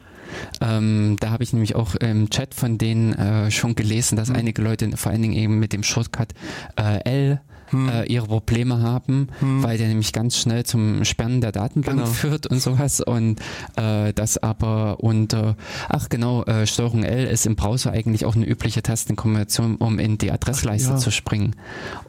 Ähm, 0.62 1.18
da 1.20 1.32
habe 1.32 1.44
ich 1.44 1.54
nämlich 1.54 1.76
auch 1.76 1.96
im 1.96 2.30
Chat 2.30 2.54
von 2.54 2.78
denen 2.78 3.14
äh, 3.14 3.52
schon 3.52 3.76
gelesen, 3.76 4.16
dass 4.16 4.30
mhm. 4.30 4.36
einige 4.36 4.62
Leute 4.62 4.96
vor 4.96 5.12
allen 5.12 5.22
Dingen 5.22 5.34
eben 5.34 5.60
mit 5.60 5.74
dem 5.74 5.84
Shortcut 5.84 6.34
äh, 6.78 7.04
L 7.04 7.42
hm. 7.70 7.90
äh, 7.90 8.04
ihre 8.06 8.28
Probleme 8.28 8.82
haben, 8.82 9.28
hm. 9.40 9.64
weil 9.64 9.78
der 9.78 9.88
nämlich 9.88 10.14
ganz 10.14 10.38
schnell 10.38 10.66
zum 10.66 11.04
Sperren 11.06 11.42
der 11.42 11.52
Datenbank 11.52 12.00
genau. 12.00 12.10
führt 12.10 12.48
und 12.48 12.62
sowas 12.62 13.02
und 13.02 13.40
äh, 13.76 14.14
das 14.14 14.38
aber 14.38 15.00
unter, 15.00 15.56
ach 15.88 16.10
genau, 16.10 16.44
äh, 16.44 16.66
Steuerung 16.68 17.04
L 17.04 17.26
ist 17.26 17.46
im 17.46 17.56
Browser 17.56 17.92
eigentlich 17.92 18.26
auch 18.26 18.36
eine 18.36 18.46
übliche 18.46 18.84
Tastenkombination, 18.84 19.76
um 19.76 20.00
in 20.00 20.18
die 20.18 20.32
Adressleiste 20.32 20.92
ja. 20.92 20.98
zu 20.98 21.12
springen 21.12 21.56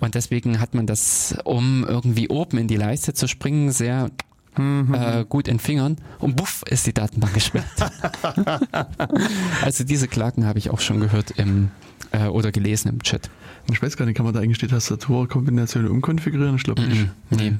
und 0.01 0.15
deswegen 0.15 0.61
hat 0.61 0.75
man 0.75 0.87
das, 0.87 1.37
um 1.45 1.85
irgendwie 1.85 2.29
oben 2.29 2.59
in 2.59 2.69
die 2.69 2.77
Leiste 2.77 3.15
zu 3.15 3.29
springen, 3.29 3.73
sehr 3.73 4.11
Mhm. 4.57 4.95
Äh, 4.95 5.25
gut 5.29 5.47
in 5.47 5.61
Fingern 5.61 5.97
und 6.19 6.37
buff 6.37 6.65
ist 6.69 6.87
die 6.87 6.93
Datenbank 6.93 7.35
gesperrt. 7.35 7.65
also 9.63 9.85
diese 9.85 10.09
Klagen 10.09 10.45
habe 10.45 10.59
ich 10.59 10.71
auch 10.71 10.81
schon 10.81 10.99
gehört 11.01 11.31
im 11.37 11.71
äh, 12.13 12.27
oder 12.27 12.51
gelesen 12.51 12.89
im 12.89 13.03
Chat. 13.03 13.31
Ich 13.73 13.83
weiß 13.83 13.97
gar 13.97 14.07
nicht, 14.07 14.17
kann 14.17 14.25
man 14.25 14.35
da 14.35 14.41
eigentlich 14.41 14.59
die 14.59 14.67
Tastaturkombination 14.67 15.87
umkonfigurieren? 15.89 16.57
Ich 16.57 16.65
glaube 16.65 16.83
nicht. 16.83 17.09
Nee. 17.31 17.55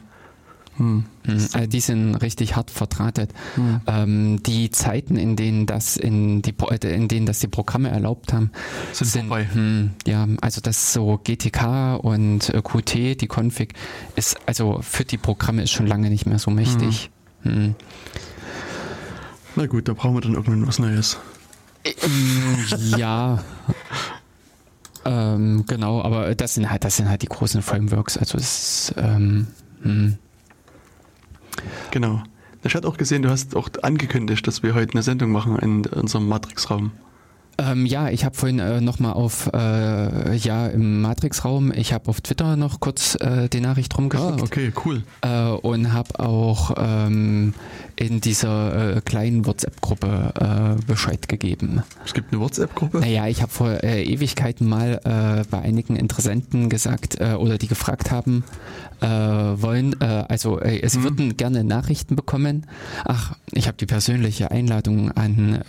Hm. 0.81 1.05
Also 1.27 1.67
die 1.67 1.81
sind 1.81 2.15
richtig 2.17 2.57
hart 2.57 2.71
verdrahtet. 2.71 3.33
Hm. 3.57 3.81
Ähm, 3.87 4.43
die 4.43 4.71
Zeiten, 4.71 5.17
in 5.17 5.37
denen 5.37 5.67
das 5.67 5.99
in 5.99 6.41
die 6.41 6.55
äh, 6.71 6.95
in 6.95 7.07
denen 7.07 7.27
das 7.27 7.41
die 7.41 7.49
Programme 7.49 7.91
erlaubt 7.91 8.33
haben, 8.33 8.51
sind, 8.93 9.09
sind 9.09 9.29
vorbei. 9.29 9.47
Hm, 9.53 9.91
ja, 10.07 10.27
also 10.41 10.63
das 10.63 10.95
so 10.95 11.21
GTK 11.23 11.97
und 11.97 12.49
äh, 12.49 12.63
Qt, 12.63 13.21
die 13.21 13.29
Config 13.29 13.75
ist 14.17 14.39
also 14.47 14.81
für 14.81 15.05
die 15.05 15.19
Programme 15.19 15.63
ist 15.63 15.71
schon 15.71 15.87
lange 15.87 16.09
nicht 16.09 16.25
mehr 16.25 16.39
so 16.39 16.51
mächtig. 16.51 17.11
Hm. 17.43 17.53
hm. 17.53 17.75
Na 19.57 19.67
gut, 19.67 19.87
da 19.87 19.93
brauchen 19.93 20.15
wir 20.15 20.21
dann 20.23 20.35
irgendwann 20.35 20.67
was 20.67 20.79
Neues. 20.79 21.19
Ähm, 21.85 22.97
ja. 22.97 23.45
ähm, 25.05 25.65
genau, 25.67 26.03
aber 26.03 26.35
das 26.35 26.55
sind 26.55 26.71
halt, 26.71 26.85
das 26.85 26.97
sind 26.97 27.09
halt 27.09 27.23
die 27.23 27.29
großen 27.29 27.63
Frameworks. 27.63 28.17
Also 28.17 28.39
es 28.39 28.93
ähm, 28.97 29.47
hm. 29.83 30.19
Genau. 31.91 32.23
Ich 32.63 32.75
hatte 32.75 32.87
auch 32.87 32.97
gesehen, 32.97 33.23
du 33.23 33.31
hast 33.31 33.57
auch 33.57 33.71
angekündigt, 33.83 34.47
dass 34.47 34.63
wir 34.63 34.75
heute 34.75 34.93
eine 34.93 35.03
Sendung 35.03 35.31
machen 35.31 35.59
in 35.59 35.87
unserem 35.87 36.29
Matrix-Raum. 36.29 36.93
Ähm, 37.61 37.85
ja, 37.85 38.09
ich 38.09 38.25
habe 38.25 38.35
vorhin 38.35 38.59
äh, 38.59 38.81
nochmal 38.81 39.13
auf, 39.13 39.51
äh, 39.53 40.35
ja, 40.37 40.67
im 40.69 41.03
Matrix-Raum, 41.03 41.73
ich 41.75 41.93
habe 41.93 42.09
auf 42.09 42.23
Twitter 42.23 42.57
noch 42.57 42.81
kurz 42.81 43.17
äh, 43.17 43.49
die 43.49 43.61
Nachricht 43.61 43.97
rumgeschickt. 43.99 44.41
Ah, 44.41 44.43
okay, 44.43 44.73
cool. 44.85 45.03
Äh, 45.21 45.51
und 45.51 45.93
habe 45.93 46.21
auch 46.21 46.73
ähm, 46.79 47.53
in 47.97 48.23
dieser 48.23 48.97
äh, 48.97 49.01
kleinen 49.03 49.45
WhatsApp-Gruppe 49.45 50.79
äh, 50.79 50.85
Bescheid 50.87 51.29
gegeben. 51.29 51.83
Es 52.05 52.15
gibt 52.15 52.33
eine 52.33 52.41
WhatsApp-Gruppe? 52.41 53.01
Naja, 53.01 53.27
ich 53.27 53.43
habe 53.43 53.53
vor 53.53 53.83
äh, 53.83 54.05
Ewigkeiten 54.05 54.67
mal 54.67 55.01
bei 55.51 55.61
einigen 55.61 55.97
Interessenten 55.97 56.69
gesagt 56.69 57.21
äh, 57.21 57.35
oder 57.35 57.59
die 57.59 57.67
gefragt 57.67 58.11
haben, 58.11 58.45
äh, 59.01 59.07
wollen, 59.07 60.01
äh, 60.01 60.25
also 60.29 60.61
sie 60.63 60.99
mhm. 60.99 61.03
würden 61.03 61.37
gerne 61.37 61.65
Nachrichten 61.65 62.17
bekommen. 62.17 62.67
Ach, 63.05 63.35
ich 63.53 63.67
habe 63.67 63.77
die 63.77 63.87
persönliche 63.87 64.51
Einladung 64.51 65.13
an, 65.13 65.63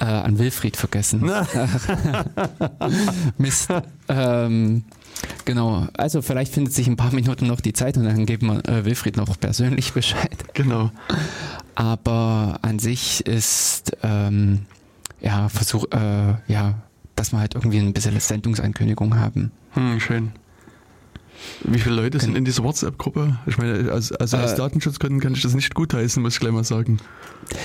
äh, 0.00 0.04
an 0.04 0.38
Wilfried 0.38 0.76
vergessen. 0.76 1.22
Mist. 3.38 3.68
Ähm, 4.08 4.84
Genau, 5.44 5.86
also 5.96 6.22
vielleicht 6.22 6.52
findet 6.52 6.74
sich 6.74 6.86
ein 6.86 6.96
paar 6.96 7.12
Minuten 7.12 7.46
noch 7.46 7.60
die 7.60 7.72
Zeit 7.72 7.96
und 7.96 8.04
dann 8.04 8.26
geben 8.26 8.48
wir 8.48 8.68
äh, 8.68 8.84
Wilfried 8.84 9.16
noch 9.16 9.38
persönlich 9.38 9.92
Bescheid. 9.94 10.54
Genau. 10.54 10.90
Aber 11.74 12.58
an 12.62 12.78
sich 12.78 13.26
ist 13.26 13.96
ähm, 14.02 14.66
ja 15.20 15.48
Versuch, 15.48 15.84
äh, 15.92 16.34
ja, 16.46 16.74
dass 17.16 17.32
wir 17.32 17.40
halt 17.40 17.54
irgendwie 17.54 17.78
ein 17.78 17.92
bisschen 17.92 18.18
Sendungsankündigung 18.18 19.18
haben. 19.18 19.52
Hm, 19.72 20.00
schön. 20.00 20.32
Wie 21.64 21.78
viele 21.78 21.94
Leute 21.94 22.18
sind 22.20 22.36
in 22.36 22.44
dieser 22.44 22.64
WhatsApp-Gruppe? 22.64 23.38
Ich 23.46 23.58
meine, 23.58 23.92
also, 23.92 24.14
also 24.16 24.36
aus 24.36 24.52
äh, 24.52 24.56
Datenschutzgründen 24.56 25.20
kann 25.20 25.34
ich 25.34 25.42
das 25.42 25.54
nicht 25.54 25.74
gutheißen, 25.74 26.22
muss 26.22 26.34
ich 26.34 26.40
gleich 26.40 26.52
mal 26.52 26.64
sagen. 26.64 26.98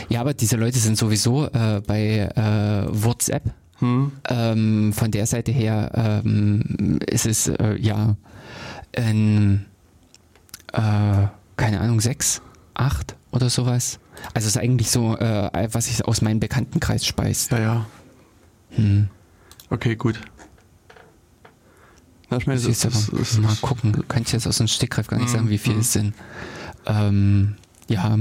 Ja, 0.10 0.22
aber 0.22 0.34
diese 0.34 0.58
Leute 0.58 0.80
sind 0.80 0.98
sowieso 0.98 1.48
äh, 1.48 1.82
bei 1.86 2.30
äh, 2.36 2.88
WhatsApp 2.90 3.54
hm. 3.84 4.12
Ähm, 4.30 4.94
von 4.94 5.12
der 5.12 5.26
Seite 5.26 5.52
her 5.52 6.22
ähm, 6.24 7.00
ist 7.06 7.26
es 7.26 7.50
äh, 7.50 7.76
ja 7.76 8.16
ein, 8.96 9.66
äh, 10.72 11.28
keine 11.58 11.82
Ahnung, 11.82 12.00
sechs, 12.00 12.42
acht 12.76 13.16
oder 13.32 13.50
sowas. 13.50 14.00
Also 14.34 14.48
es 14.48 14.56
ist 14.56 14.58
eigentlich 14.58 14.90
so, 14.90 15.18
äh, 15.18 15.68
was 15.72 15.88
sich 15.88 16.06
aus 16.06 16.22
meinem 16.22 16.40
Bekanntenkreis 16.40 17.06
speist. 17.06 17.52
Ja, 17.52 17.60
ja. 17.60 17.86
Hm. 18.72 19.10
Okay, 19.70 19.96
gut. 19.96 20.20
Ich 22.38 22.48
meine, 22.48 22.60
das, 22.60 22.80
das, 22.80 23.12
das, 23.12 23.38
mal 23.38 23.56
gucken, 23.62 24.04
kann 24.08 24.24
ich 24.24 24.32
jetzt 24.32 24.48
aus 24.48 24.58
dem 24.58 24.68
Stegreif 24.68 25.08
gar 25.08 25.20
nicht 25.20 25.30
sagen, 25.30 25.50
wie 25.50 25.58
viele 25.58 25.76
hm. 25.76 25.82
es 25.82 25.94
sind. 25.94 26.14
Ähm, 26.86 27.56
ja. 27.88 28.18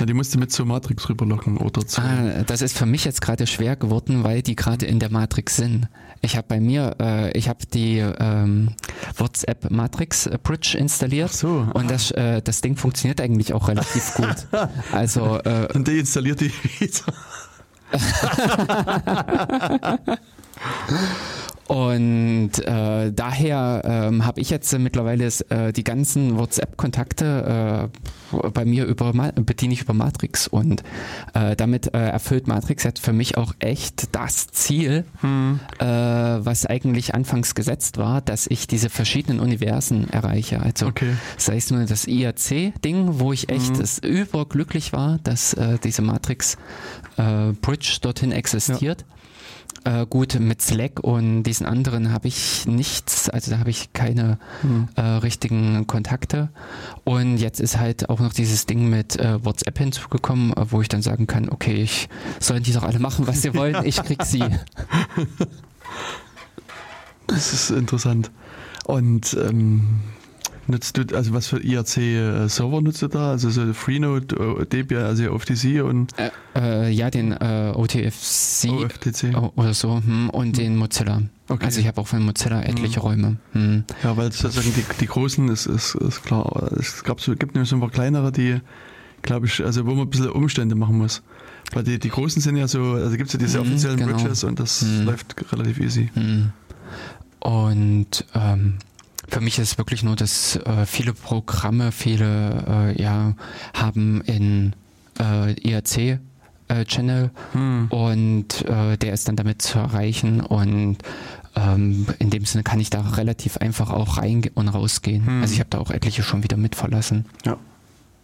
ja. 0.00 0.06
Die 0.06 0.14
musst 0.14 0.34
du 0.34 0.38
mit 0.38 0.52
zur 0.52 0.66
Matrix 0.66 1.08
rüberlocken 1.08 1.58
oder 1.58 1.86
zu. 1.86 2.00
Ah, 2.00 2.42
das 2.46 2.62
ist 2.62 2.76
für 2.76 2.86
mich 2.86 3.04
jetzt 3.04 3.20
gerade 3.20 3.46
schwer 3.46 3.76
geworden, 3.76 4.24
weil 4.24 4.42
die 4.42 4.56
gerade 4.56 4.86
in 4.86 4.98
der 4.98 5.10
Matrix 5.10 5.56
sind. 5.56 5.88
Ich 6.20 6.36
habe 6.36 6.46
bei 6.48 6.60
mir, 6.60 6.96
äh, 7.00 7.38
ich 7.38 7.48
habe 7.48 7.60
die 7.72 7.98
ähm, 7.98 8.70
WhatsApp 9.16 9.70
Matrix 9.70 10.28
Bridge 10.42 10.76
installiert. 10.76 11.30
Ach 11.32 11.36
so. 11.36 11.60
Aha. 11.60 11.70
Und 11.72 11.90
das, 11.90 12.10
äh, 12.10 12.42
das 12.42 12.60
Ding 12.60 12.76
funktioniert 12.76 13.20
eigentlich 13.20 13.52
auch 13.52 13.68
relativ 13.68 14.14
gut. 14.14 14.46
Also. 14.92 15.38
Äh, 15.44 15.68
und 15.74 15.86
deinstalliert 15.86 16.40
die 16.40 16.52
wieder. 16.80 17.12
Und 21.68 22.52
äh, 22.64 23.12
daher 23.12 23.82
ähm, 23.84 24.24
habe 24.24 24.40
ich 24.40 24.48
jetzt 24.48 24.72
äh, 24.72 24.78
mittlerweile 24.78 25.26
äh, 25.50 25.70
die 25.70 25.84
ganzen 25.84 26.38
WhatsApp-Kontakte 26.38 27.90
äh, 28.32 28.48
bei 28.54 28.64
mir 28.64 28.86
über 28.86 29.12
bediene 29.12 29.74
ich 29.74 29.82
über 29.82 29.92
Matrix 29.92 30.48
und 30.48 30.82
äh, 31.34 31.56
damit 31.56 31.92
äh, 31.94 31.98
erfüllt 31.98 32.46
Matrix 32.46 32.84
jetzt 32.84 33.04
für 33.04 33.12
mich 33.12 33.36
auch 33.36 33.52
echt 33.58 34.14
das 34.14 34.46
Ziel, 34.46 35.04
hm. 35.20 35.60
äh, 35.78 35.84
was 35.84 36.64
eigentlich 36.64 37.14
anfangs 37.14 37.54
gesetzt 37.54 37.98
war, 37.98 38.22
dass 38.22 38.46
ich 38.46 38.66
diese 38.66 38.88
verschiedenen 38.88 39.38
Universen 39.38 40.08
erreiche. 40.08 40.60
Also 40.62 40.86
okay. 40.86 41.12
sei 41.36 41.58
es 41.58 41.70
nur 41.70 41.84
das 41.84 42.06
IRC-Ding, 42.06 43.20
wo 43.20 43.34
ich 43.34 43.50
echt 43.50 43.76
hm. 43.76 44.08
überglücklich 44.08 44.94
war, 44.94 45.18
dass 45.22 45.52
äh, 45.52 45.78
diese 45.84 46.00
Matrix 46.00 46.56
äh, 47.18 47.52
Bridge 47.60 47.98
dorthin 48.00 48.32
existiert. 48.32 49.02
Ja. 49.02 49.17
Äh, 49.88 50.04
gut, 50.04 50.38
mit 50.38 50.60
Slack 50.60 51.00
und 51.00 51.44
diesen 51.44 51.64
anderen 51.64 52.12
habe 52.12 52.28
ich 52.28 52.66
nichts, 52.66 53.30
also 53.30 53.50
da 53.50 53.58
habe 53.58 53.70
ich 53.70 53.94
keine 53.94 54.38
mhm. 54.62 54.88
äh, 54.96 55.00
richtigen 55.00 55.86
Kontakte. 55.86 56.50
Und 57.04 57.38
jetzt 57.38 57.58
ist 57.58 57.78
halt 57.78 58.10
auch 58.10 58.20
noch 58.20 58.34
dieses 58.34 58.66
Ding 58.66 58.90
mit 58.90 59.18
äh, 59.18 59.42
WhatsApp 59.42 59.78
hinzugekommen, 59.78 60.52
äh, 60.52 60.70
wo 60.70 60.82
ich 60.82 60.88
dann 60.88 61.00
sagen 61.00 61.26
kann, 61.26 61.48
okay, 61.48 61.72
ich 61.72 62.10
sollen 62.38 62.62
die 62.62 62.74
doch 62.74 62.82
alle 62.82 62.98
machen, 62.98 63.26
was 63.26 63.40
sie 63.40 63.54
wollen, 63.54 63.82
ich 63.86 64.02
krieg 64.02 64.22
sie. 64.24 64.44
das 67.26 67.54
ist 67.54 67.70
interessant. 67.70 68.30
Und 68.84 69.38
ähm, 69.40 70.00
Nutzt 70.70 70.98
du, 70.98 71.16
also 71.16 71.32
was 71.32 71.46
für 71.46 71.60
IRC-Server 71.60 72.82
nutzt 72.82 73.00
du 73.00 73.08
da? 73.08 73.30
Also 73.30 73.48
so 73.48 73.72
Freenode, 73.72 74.66
Debian, 74.70 75.02
also 75.02 75.32
OFTC 75.32 75.82
und? 75.82 76.12
Äh, 76.18 76.30
äh, 76.54 76.90
ja, 76.90 77.10
den 77.10 77.32
äh, 77.32 77.72
OTFC 77.74 78.68
OFTC. 78.70 79.34
oder 79.56 79.72
so 79.72 79.96
hm, 79.96 80.28
und 80.28 80.48
hm. 80.48 80.52
den 80.52 80.76
Mozilla. 80.76 81.22
Okay. 81.48 81.64
Also 81.64 81.80
ich 81.80 81.86
habe 81.86 81.98
auch 82.02 82.06
von 82.06 82.22
Mozilla 82.22 82.60
etliche 82.62 82.96
hm. 82.96 83.02
Räume. 83.02 83.36
Hm. 83.52 83.84
Ja, 84.04 84.14
weil 84.18 84.30
sozusagen 84.30 84.74
die, 84.74 84.84
die 85.00 85.06
großen 85.06 85.48
ist, 85.48 85.64
ist, 85.64 85.94
ist 85.94 86.22
klar. 86.22 86.70
Es 86.78 87.02
gab 87.02 87.22
so, 87.22 87.34
gibt 87.34 87.54
nämlich 87.54 87.70
so 87.70 87.76
ein 87.76 87.80
paar 87.80 87.90
kleinere, 87.90 88.30
die, 88.30 88.60
glaube 89.22 89.46
ich, 89.46 89.64
also 89.64 89.86
wo 89.86 89.92
man 89.92 90.00
ein 90.00 90.10
bisschen 90.10 90.28
Umstände 90.28 90.74
machen 90.74 90.98
muss. 90.98 91.22
Weil 91.72 91.84
die, 91.84 91.98
die 91.98 92.10
großen 92.10 92.42
sind 92.42 92.56
ja 92.56 92.68
so, 92.68 92.92
also 92.92 93.16
gibt 93.16 93.28
es 93.28 93.32
ja 93.32 93.38
diese 93.38 93.60
hm, 93.60 93.68
offiziellen 93.68 93.96
genau. 93.96 94.18
Bridges 94.18 94.44
und 94.44 94.60
das 94.60 94.82
hm. 94.82 95.06
läuft 95.06 95.34
relativ 95.50 95.80
easy. 95.80 96.10
Und 97.40 98.26
ähm, 98.34 98.74
für 99.28 99.40
mich 99.40 99.58
ist 99.58 99.72
es 99.72 99.78
wirklich 99.78 100.02
nur, 100.02 100.16
dass 100.16 100.56
äh, 100.56 100.86
viele 100.86 101.12
Programme, 101.12 101.92
viele 101.92 102.94
äh, 102.96 103.02
ja, 103.02 103.34
haben 103.74 104.22
in 104.22 104.74
äh, 105.20 105.52
IRC 105.52 106.20
äh, 106.68 106.84
Channel 106.84 107.30
hm. 107.52 107.88
und 107.88 108.64
äh, 108.66 108.96
der 108.96 109.12
ist 109.12 109.28
dann 109.28 109.36
damit 109.36 109.62
zu 109.62 109.78
erreichen 109.78 110.40
und 110.40 110.98
ähm, 111.56 112.06
in 112.18 112.30
dem 112.30 112.44
Sinne 112.44 112.62
kann 112.62 112.80
ich 112.80 112.90
da 112.90 113.00
relativ 113.00 113.56
einfach 113.58 113.90
auch 113.90 114.18
rein 114.18 114.42
und 114.54 114.68
rausgehen. 114.68 115.26
Hm. 115.26 115.42
Also 115.42 115.54
ich 115.54 115.60
habe 115.60 115.70
da 115.70 115.78
auch 115.78 115.90
etliche 115.90 116.22
schon 116.22 116.42
wieder 116.42 116.56
mit 116.56 116.74
verlassen. 116.74 117.26
Ja. 117.44 117.56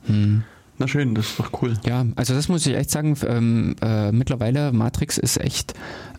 Hm. 0.07 0.45
Na 0.79 0.89
schön, 0.89 1.15
das 1.15 1.27
ist 1.27 1.39
doch 1.39 1.63
cool. 1.63 1.79
Ja, 1.85 2.05
also 2.17 2.35
das 2.35 2.49
muss 2.49 2.67
ich 2.67 2.75
echt 2.75 2.91
sagen. 2.91 3.17
Ähm, 3.27 3.77
äh, 3.81 4.11
mittlerweile 4.11 4.73
Matrix 4.73 5.19
ist 5.19 5.41
echt 5.41 5.75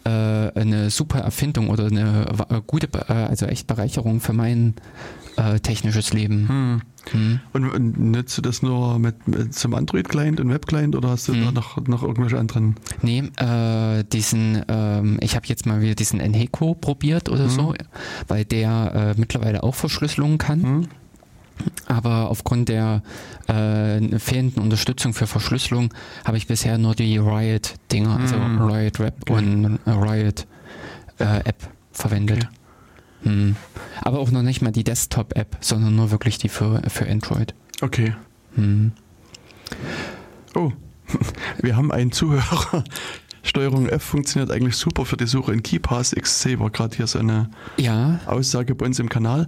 äh, 0.05 0.09
eine 0.09 0.89
super 0.89 1.19
Erfindung 1.19 1.69
oder 1.69 1.87
eine 1.87 2.27
äh, 2.49 2.61
gute, 2.65 2.87
äh, 3.09 3.13
also 3.13 3.45
echt 3.47 3.67
Bereicherung 3.67 4.21
für 4.21 4.33
mein 4.33 4.75
äh, 5.35 5.59
technisches 5.59 6.13
Leben. 6.13 6.47
Hm. 6.47 6.81
Hm. 7.11 7.39
Und, 7.53 7.69
und, 7.69 7.99
nutzt 7.99 8.37
du 8.37 8.41
das 8.41 8.61
nur 8.61 8.97
mit, 8.99 9.27
mit 9.27 9.53
zum 9.53 9.73
Android-Client 9.73 10.39
und 10.39 10.49
Web-Client 10.49 10.95
oder 10.95 11.09
hast 11.09 11.27
du 11.27 11.33
hm. 11.33 11.45
da 11.45 11.51
noch, 11.51 11.87
noch 11.87 12.03
irgendwelche 12.03 12.39
anderen? 12.39 12.75
Nee, 13.01 13.23
äh, 13.37 14.03
diesen, 14.03 14.63
ähm, 14.67 15.17
ich 15.21 15.35
habe 15.35 15.45
jetzt 15.47 15.65
mal 15.65 15.81
wieder 15.81 15.95
diesen 15.95 16.19
Enheco 16.19 16.73
probiert 16.73 17.29
oder 17.29 17.45
hm. 17.45 17.49
so, 17.49 17.73
weil 18.27 18.45
der 18.45 19.15
mittlerweile 19.17 19.63
auch 19.63 19.75
Verschlüsselungen 19.75 20.37
kann. 20.37 20.87
Aber 21.87 22.29
aufgrund 22.29 22.69
der 22.69 23.01
äh, 23.47 24.19
fehlenden 24.19 24.61
Unterstützung 24.61 25.13
für 25.13 25.27
Verschlüsselung 25.27 25.93
habe 26.25 26.37
ich 26.37 26.47
bisher 26.47 26.77
nur 26.77 26.95
die 26.95 27.17
Riot-Dinger, 27.17 28.19
also 28.19 28.37
mm. 28.37 28.61
Riot 28.61 28.99
Web 28.99 29.15
okay. 29.21 29.33
und 29.33 29.79
äh, 29.85 29.91
Riot 29.91 30.47
äh, 31.19 31.39
App 31.39 31.67
verwendet. 31.91 32.39
Okay. 32.39 32.49
Hm. 33.23 33.55
Aber 34.01 34.19
auch 34.19 34.31
noch 34.31 34.43
nicht 34.43 34.61
mal 34.61 34.71
die 34.71 34.83
Desktop-App, 34.83 35.57
sondern 35.59 35.95
nur 35.95 36.11
wirklich 36.11 36.37
die 36.37 36.49
für, 36.49 36.81
für 36.89 37.07
Android. 37.07 37.53
Okay. 37.81 38.13
Hm. 38.55 38.91
Oh, 40.53 40.71
wir 41.61 41.75
haben 41.75 41.91
einen 41.91 42.11
Zuhörer. 42.11 42.83
Steuerung 43.43 43.87
F 43.87 44.01
funktioniert 44.01 44.51
eigentlich 44.51 44.75
super 44.75 45.05
für 45.05 45.17
die 45.17 45.27
Suche 45.27 45.53
in 45.53 45.61
KeyPass 45.61 46.15
XC, 46.15 46.59
war 46.59 46.71
gerade 46.71 46.95
hier 46.95 47.05
so 47.05 47.19
eine 47.19 47.49
Ja, 47.77 48.19
Aussage 48.25 48.73
bei 48.73 48.87
uns 48.87 48.97
im 48.97 49.07
Kanal. 49.07 49.45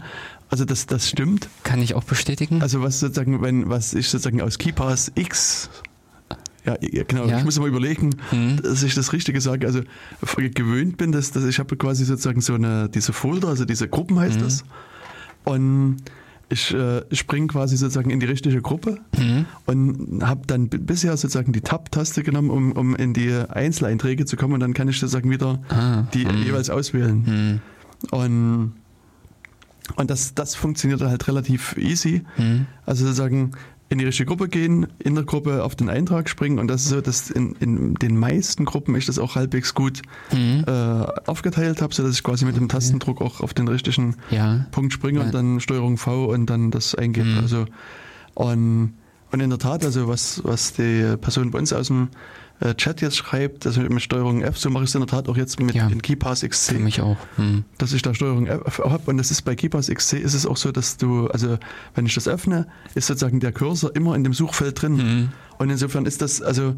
Also 0.49 0.63
das, 0.65 0.85
das 0.85 1.09
stimmt. 1.09 1.49
kann 1.63 1.81
ich 1.81 1.93
auch 1.93 2.03
bestätigen. 2.05 2.61
Also 2.61 2.81
was 2.81 2.99
sozusagen, 2.99 3.41
wenn, 3.41 3.69
was 3.69 3.93
ich 3.93 4.07
sozusagen 4.09 4.41
aus 4.41 4.57
KeyPass 4.57 5.11
X 5.15 5.69
ja, 6.65 6.75
genau. 7.05 7.27
Ja. 7.27 7.37
Ich 7.37 7.45
muss 7.45 7.57
mal 7.59 7.67
überlegen, 7.69 8.09
Mhm. 8.33 8.61
dass 8.61 8.83
ich 8.83 8.93
das 8.93 9.13
Richtige 9.13 9.39
sage. 9.39 9.65
Also 9.65 9.81
gewöhnt 10.35 10.97
bin, 10.97 11.13
dass, 11.13 11.31
dass 11.31 11.45
ich 11.45 11.59
habe 11.59 11.77
quasi 11.77 12.03
sozusagen 12.03 12.41
so 12.41 12.55
eine 12.55 12.89
diese 12.89 13.13
Folder, 13.13 13.47
also 13.47 13.63
diese 13.63 13.87
Gruppen 13.87 14.19
heißt 14.19 14.37
Mhm. 14.39 14.43
das. 14.43 14.65
Und 15.45 15.97
ich 16.49 16.73
äh, 16.73 17.03
springe 17.13 17.47
quasi 17.47 17.77
sozusagen 17.77 18.09
in 18.09 18.19
die 18.19 18.25
richtige 18.25 18.61
Gruppe 18.61 18.99
Mhm. 19.17 19.45
und 19.65 20.23
habe 20.25 20.41
dann 20.45 20.67
bisher 20.67 21.15
sozusagen 21.15 21.53
die 21.53 21.61
Tab-Taste 21.61 22.21
genommen, 22.23 22.49
um, 22.49 22.71
um 22.73 22.95
in 22.97 23.13
die 23.13 23.31
Einzeleinträge 23.33 24.25
zu 24.25 24.35
kommen 24.35 24.53
und 24.53 24.59
dann 24.59 24.73
kann 24.73 24.89
ich 24.89 24.99
sozusagen 24.99 25.29
wieder 25.29 25.61
Ah, 25.69 26.03
die 26.13 26.25
mhm. 26.25 26.43
jeweils 26.43 26.69
auswählen. 26.69 27.25
Hm, 27.25 27.59
Und, 28.11 28.73
und 29.95 30.09
das, 30.09 30.33
das 30.35 30.55
funktioniert 30.55 31.01
halt 31.01 31.27
relativ 31.27 31.75
easy. 31.77 32.23
hm, 32.35 32.65
Also 32.85 33.05
sozusagen 33.05 33.51
in 33.89 33.99
die 33.99 34.05
richtige 34.05 34.27
Gruppe 34.27 34.49
gehen, 34.49 34.87
in 34.99 35.15
der 35.15 35.23
Gruppe 35.23 35.63
auf 35.63 35.73
den 35.75 35.89
Eintrag 35.89 36.27
springen 36.27 36.59
und 36.59 36.67
das 36.67 36.81
ist 36.83 36.89
so, 36.89 36.99
dass 36.99 37.29
in, 37.29 37.53
in 37.61 37.93
den 37.95 38.17
meisten 38.17 38.65
Gruppen 38.65 38.93
ich 38.95 39.05
das 39.05 39.17
auch 39.17 39.35
halbwegs 39.35 39.73
gut 39.73 40.01
hm. 40.31 40.65
äh, 40.67 40.71
aufgeteilt 41.25 41.81
habe, 41.81 41.93
sodass 41.93 42.15
ich 42.15 42.23
quasi 42.23 42.43
mit 42.43 42.57
dem 42.57 42.67
Tastendruck 42.67 43.21
auch 43.21 43.39
auf 43.39 43.53
den 43.53 43.67
richtigen 43.69 44.17
Ja. 44.29 44.65
Punkt 44.71 44.91
springe 44.91 45.19
Ja. 45.19 45.25
und 45.25 45.33
dann 45.33 45.61
Steuerung 45.61 45.97
V 45.97 46.25
und 46.25 46.47
dann 46.49 46.69
das 46.69 46.95
eingebe. 46.95 47.27
Mhm. 47.29 47.37
Also 47.37 47.65
und, 48.33 48.93
und 49.31 49.39
in 49.39 49.49
der 49.49 49.59
Tat, 49.59 49.85
also 49.85 50.07
was, 50.09 50.41
was 50.43 50.73
die 50.73 51.15
Person 51.21 51.51
bei 51.51 51.59
uns 51.59 51.71
aus 51.71 51.87
dem 51.87 52.09
äh, 52.59 52.73
Chat 52.75 53.01
jetzt 53.01 53.15
schreibt, 53.17 53.65
also 53.67 53.81
mit 53.81 54.01
Steuerung 54.01 54.41
F, 54.41 54.57
so 54.57 54.69
mache 54.69 54.83
ich 54.83 54.89
es 54.89 54.95
in 54.95 55.01
der 55.01 55.07
Tat 55.07 55.29
auch 55.29 55.37
jetzt 55.37 55.59
mit 55.59 55.75
Ja. 55.75 55.87
in 55.87 56.01
KeyPass 56.01 56.39
Für 56.41 56.49
XC 56.49 56.79
mich 56.79 57.01
auch. 57.01 57.17
Hm. 57.35 57.63
dass 57.77 57.93
ich 57.93 58.01
da 58.01 58.13
Steuerung 58.13 58.47
F 58.47 58.79
habe 58.79 59.03
und 59.11 59.17
das 59.17 59.29
ist 59.31 59.43
bei 59.43 59.55
KeyPass 59.55 59.87
XC 59.89 60.13
ist 60.19 60.33
es 60.33 60.45
auch 60.45 60.57
so, 60.57 60.71
dass 60.71 60.97
du, 60.97 61.27
also 61.27 61.57
wenn 61.95 62.05
ich 62.05 62.15
das 62.15 62.27
öffne, 62.27 62.67
ist 62.95 63.07
sozusagen 63.07 63.39
der 63.39 63.51
Cursor 63.51 63.95
immer 63.95 64.15
in 64.15 64.23
dem 64.23 64.33
Suchfeld 64.33 64.81
drin 64.81 64.97
Hm. 64.99 65.29
und 65.59 65.69
insofern 65.69 66.05
ist 66.05 66.21
das 66.21 66.41
also 66.41 66.75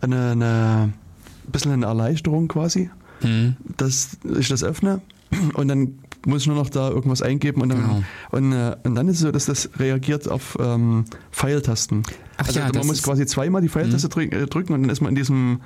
eine, 0.00 0.30
eine 0.32 0.92
ein 1.46 1.52
bisschen 1.52 1.72
eine 1.72 1.86
Erleichterung 1.86 2.48
quasi, 2.48 2.90
Hm. 3.20 3.56
dass 3.76 4.16
ich 4.38 4.48
das 4.48 4.62
öffne 4.62 5.00
und 5.54 5.68
dann 5.68 5.98
muss 6.26 6.42
ich 6.42 6.46
nur 6.48 6.56
noch 6.56 6.70
da 6.70 6.88
irgendwas 6.88 7.22
eingeben 7.22 7.62
und 7.62 7.68
dann, 7.70 7.80
Genau. 7.82 8.02
und, 8.30 8.52
äh, 8.52 8.76
und 8.84 8.94
dann 8.94 9.08
ist 9.08 9.16
es 9.16 9.22
so, 9.22 9.30
dass 9.32 9.46
das 9.46 9.70
reagiert 9.78 10.28
auf 10.28 10.56
ähm, 10.60 11.04
Pfeiltasten. 11.32 12.02
Ach 12.36 12.46
also 12.48 12.60
ja, 12.60 12.68
man 12.72 12.86
muss 12.86 13.02
quasi 13.02 13.26
zweimal 13.26 13.62
die 13.62 13.68
Pfeiltaste 13.68 14.08
drück- 14.08 14.32
äh, 14.34 14.46
drücken 14.46 14.72
und 14.72 14.82
dann 14.82 14.90
ist 14.90 15.00
man 15.00 15.10
in 15.10 15.16
diesem 15.16 15.60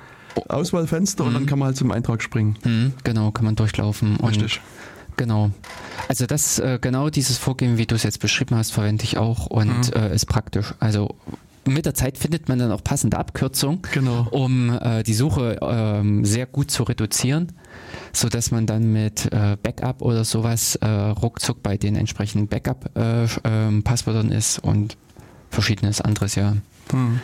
Auswahlfenster 0.49 1.23
und 1.23 1.33
dann 1.33 1.45
kann 1.45 1.59
man 1.59 1.67
halt 1.67 1.77
zum 1.77 1.91
Eintrag 1.91 2.21
springen. 2.23 2.57
Hm. 2.63 2.93
Genau, 3.03 3.31
kann 3.31 3.45
man 3.45 3.55
durchlaufen. 3.55 4.15
Richtig. 4.17 4.61
Genau. 5.15 5.51
Also 6.07 6.25
das, 6.25 6.57
äh, 6.59 6.79
genau 6.81 7.09
dieses 7.09 7.37
Vorgehen, 7.37 7.77
wie 7.77 7.85
du 7.85 7.93
es 7.95 8.03
jetzt 8.03 8.19
beschrieben 8.19 8.55
hast, 8.55 8.71
verwende 8.71 9.03
ich 9.03 9.17
auch 9.17 9.45
und 9.45 9.67
Mhm. 9.67 9.93
äh, 10.01 10.13
ist 10.15 10.25
praktisch. 10.25 10.73
Also 10.79 11.15
mit 11.65 11.85
der 11.85 11.93
Zeit 11.93 12.17
findet 12.17 12.49
man 12.49 12.57
dann 12.59 12.71
auch 12.71 12.83
passende 12.83 13.17
Abkürzungen, 13.17 13.81
Genau. 13.93 14.27
um 14.31 14.69
äh, 14.81 15.03
die 15.03 15.13
Suche 15.13 15.59
ähm, 15.61 16.25
sehr 16.25 16.45
gut 16.47 16.71
zu 16.71 16.83
reduzieren, 16.83 17.51
so 18.15 18.29
dass 18.29 18.51
man 18.51 18.65
dann 18.67 18.93
mit 18.93 19.25
äh, 19.33 19.57
Backup 19.61 20.01
oder 20.01 20.23
sowas 20.23 20.75
äh, 20.75 20.87
ruckzuck 20.87 21.63
bei 21.63 21.77
den 21.77 21.95
entsprechenden 21.95 22.47
Backup-Passwörtern 22.47 24.31
ist 24.31 24.59
und 24.59 24.97
verschiedenes 25.49 25.99
anderes, 26.01 26.35
ja. 26.35 26.55
Hm. 26.91 27.19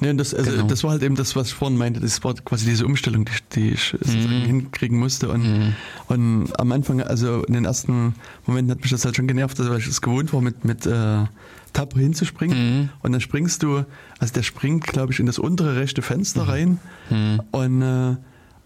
Nee, 0.00 0.14
das, 0.14 0.32
also 0.32 0.50
Genau. 0.52 0.66
das 0.68 0.84
war 0.84 0.92
halt 0.92 1.02
eben 1.02 1.16
das, 1.16 1.34
was 1.34 1.48
ich 1.48 1.54
vorhin 1.54 1.76
meinte. 1.76 1.98
Das 1.98 2.22
war 2.22 2.32
quasi 2.34 2.66
diese 2.66 2.86
Umstellung, 2.86 3.24
die, 3.24 3.32
die 3.56 3.70
ich 3.72 3.96
Mhm. 4.06 4.44
hinkriegen 4.44 4.96
musste. 4.96 5.28
Und, 5.28 5.42
Mhm. 5.42 5.74
und 6.06 6.60
am 6.60 6.70
Anfang, 6.70 7.00
also 7.02 7.42
in 7.44 7.54
den 7.54 7.64
ersten 7.64 8.14
Momenten 8.46 8.70
hat 8.70 8.80
mich 8.82 8.92
das 8.92 9.04
halt 9.04 9.16
schon 9.16 9.26
genervt, 9.26 9.58
also 9.58 9.72
weil 9.72 9.80
ich 9.80 9.88
es 9.88 10.00
gewohnt 10.00 10.32
war, 10.32 10.40
mit, 10.40 10.64
mit 10.64 10.86
äh, 10.86 11.24
Tab 11.72 11.94
hinzuspringen. 11.94 12.56
Mhm. 12.82 12.88
Und 13.02 13.10
dann 13.12 13.20
springst 13.20 13.64
du, 13.64 13.84
also 14.20 14.32
der 14.34 14.42
springt, 14.44 14.86
glaube 14.86 15.12
ich, 15.12 15.18
in 15.18 15.26
das 15.26 15.38
untere 15.40 15.74
rechte 15.76 16.00
Fenster 16.00 16.44
Mhm. 16.44 16.48
rein. 16.50 16.78
Hm. 17.08 17.42
Und, 17.50 17.82
äh, 17.82 18.16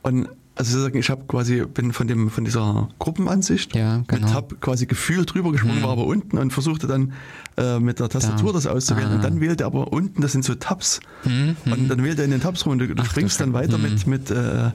und 0.02 0.28
also 0.62 0.72
sozusagen, 0.79 0.98
ich 0.98 1.11
habe 1.11 1.25
quasi, 1.27 1.64
bin 1.66 1.92
von 1.92 2.07
dem, 2.07 2.31
von 2.31 2.44
dieser 2.44 2.88
Gruppenansicht 2.98 3.75
Ja, 3.75 4.03
genau. 4.07 4.22
mit 4.22 4.33
Tab 4.33 4.61
quasi 4.61 4.87
gefühlt 4.87 5.35
drüber 5.35 5.53
gesprungen, 5.53 5.79
Mhm. 5.79 5.83
war 5.83 5.90
aber 5.90 6.07
unten 6.07 6.38
und 6.38 6.53
versuchte 6.53 6.87
dann 6.87 7.12
äh, 7.57 7.79
mit 7.81 7.98
der 8.01 8.09
Tastatur 8.09 8.48
Da. 8.53 8.59
das 8.59 8.66
auszuwählen. 8.66 9.11
Ah. 9.11 9.14
Und 9.16 9.25
dann 9.25 9.40
wählte 9.40 9.64
er 9.64 9.66
aber 9.66 9.92
unten, 9.92 10.22
das 10.22 10.33
sind 10.33 10.44
so 10.44 10.55
Tabs. 10.55 11.01
Hm. 11.25 11.57
Und 11.66 11.88
dann 11.88 12.03
wählt 12.05 12.18
er 12.18 12.25
in 12.25 12.31
den 12.31 12.40
Tabs 12.40 12.64
rum 12.64 12.72
und 12.72 12.79
du, 12.79 12.88
du 12.94 13.03
Ach, 13.03 13.07
springst 13.07 13.40
dann 13.40 13.53
weiter 13.53 13.75
hm. 13.75 13.83
mit, 13.83 14.07
mit, 14.07 14.31
äh, 14.31 14.66
äh, 14.66 14.70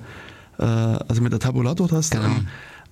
also 0.63 1.21
mit 1.21 1.31
der 1.31 1.39
Tabulator-Taste. 1.39 2.17
Genau. 2.17 2.29
Und, 2.35 2.47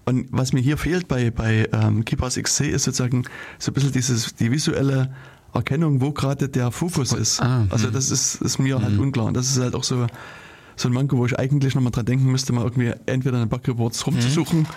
und 0.05 0.27
was 0.31 0.53
mir 0.53 0.61
hier 0.61 0.77
fehlt 0.77 1.07
bei, 1.07 1.31
bei 1.31 1.67
ähm, 1.73 2.05
KeyPass 2.05 2.35
XC 2.35 2.61
ist 2.67 2.83
sozusagen 2.83 3.23
so 3.59 3.71
ein 3.71 3.73
bisschen 3.73 3.91
dieses, 3.91 4.35
die 4.35 4.51
visuelle 4.51 5.09
Erkennung, 5.53 6.01
wo 6.01 6.11
gerade 6.11 6.49
der 6.49 6.69
Fokus 6.71 7.13
ist. 7.13 7.41
Ah, 7.41 7.65
also 7.69 7.87
hm. 7.87 7.93
das 7.93 8.11
ist, 8.11 8.41
ist 8.41 8.59
mir 8.59 8.81
halt 8.81 8.93
Hm. 8.93 8.99
unklar. 8.99 9.25
Und 9.27 9.35
das 9.35 9.47
ist 9.47 9.59
halt 9.59 9.73
auch 9.75 9.83
so, 9.83 10.07
so 10.75 10.89
ein 10.89 10.93
Manko, 10.93 11.17
wo 11.17 11.25
ich 11.25 11.37
eigentlich 11.37 11.75
nochmal 11.75 11.91
dran 11.91 12.05
denken 12.05 12.31
müsste, 12.31 12.53
mal 12.53 12.63
irgendwie 12.63 12.91
entweder 13.05 13.37
in 13.37 13.43
den 13.45 13.49
Bug-Reports 13.49 14.05
rumzusuchen, 14.07 14.67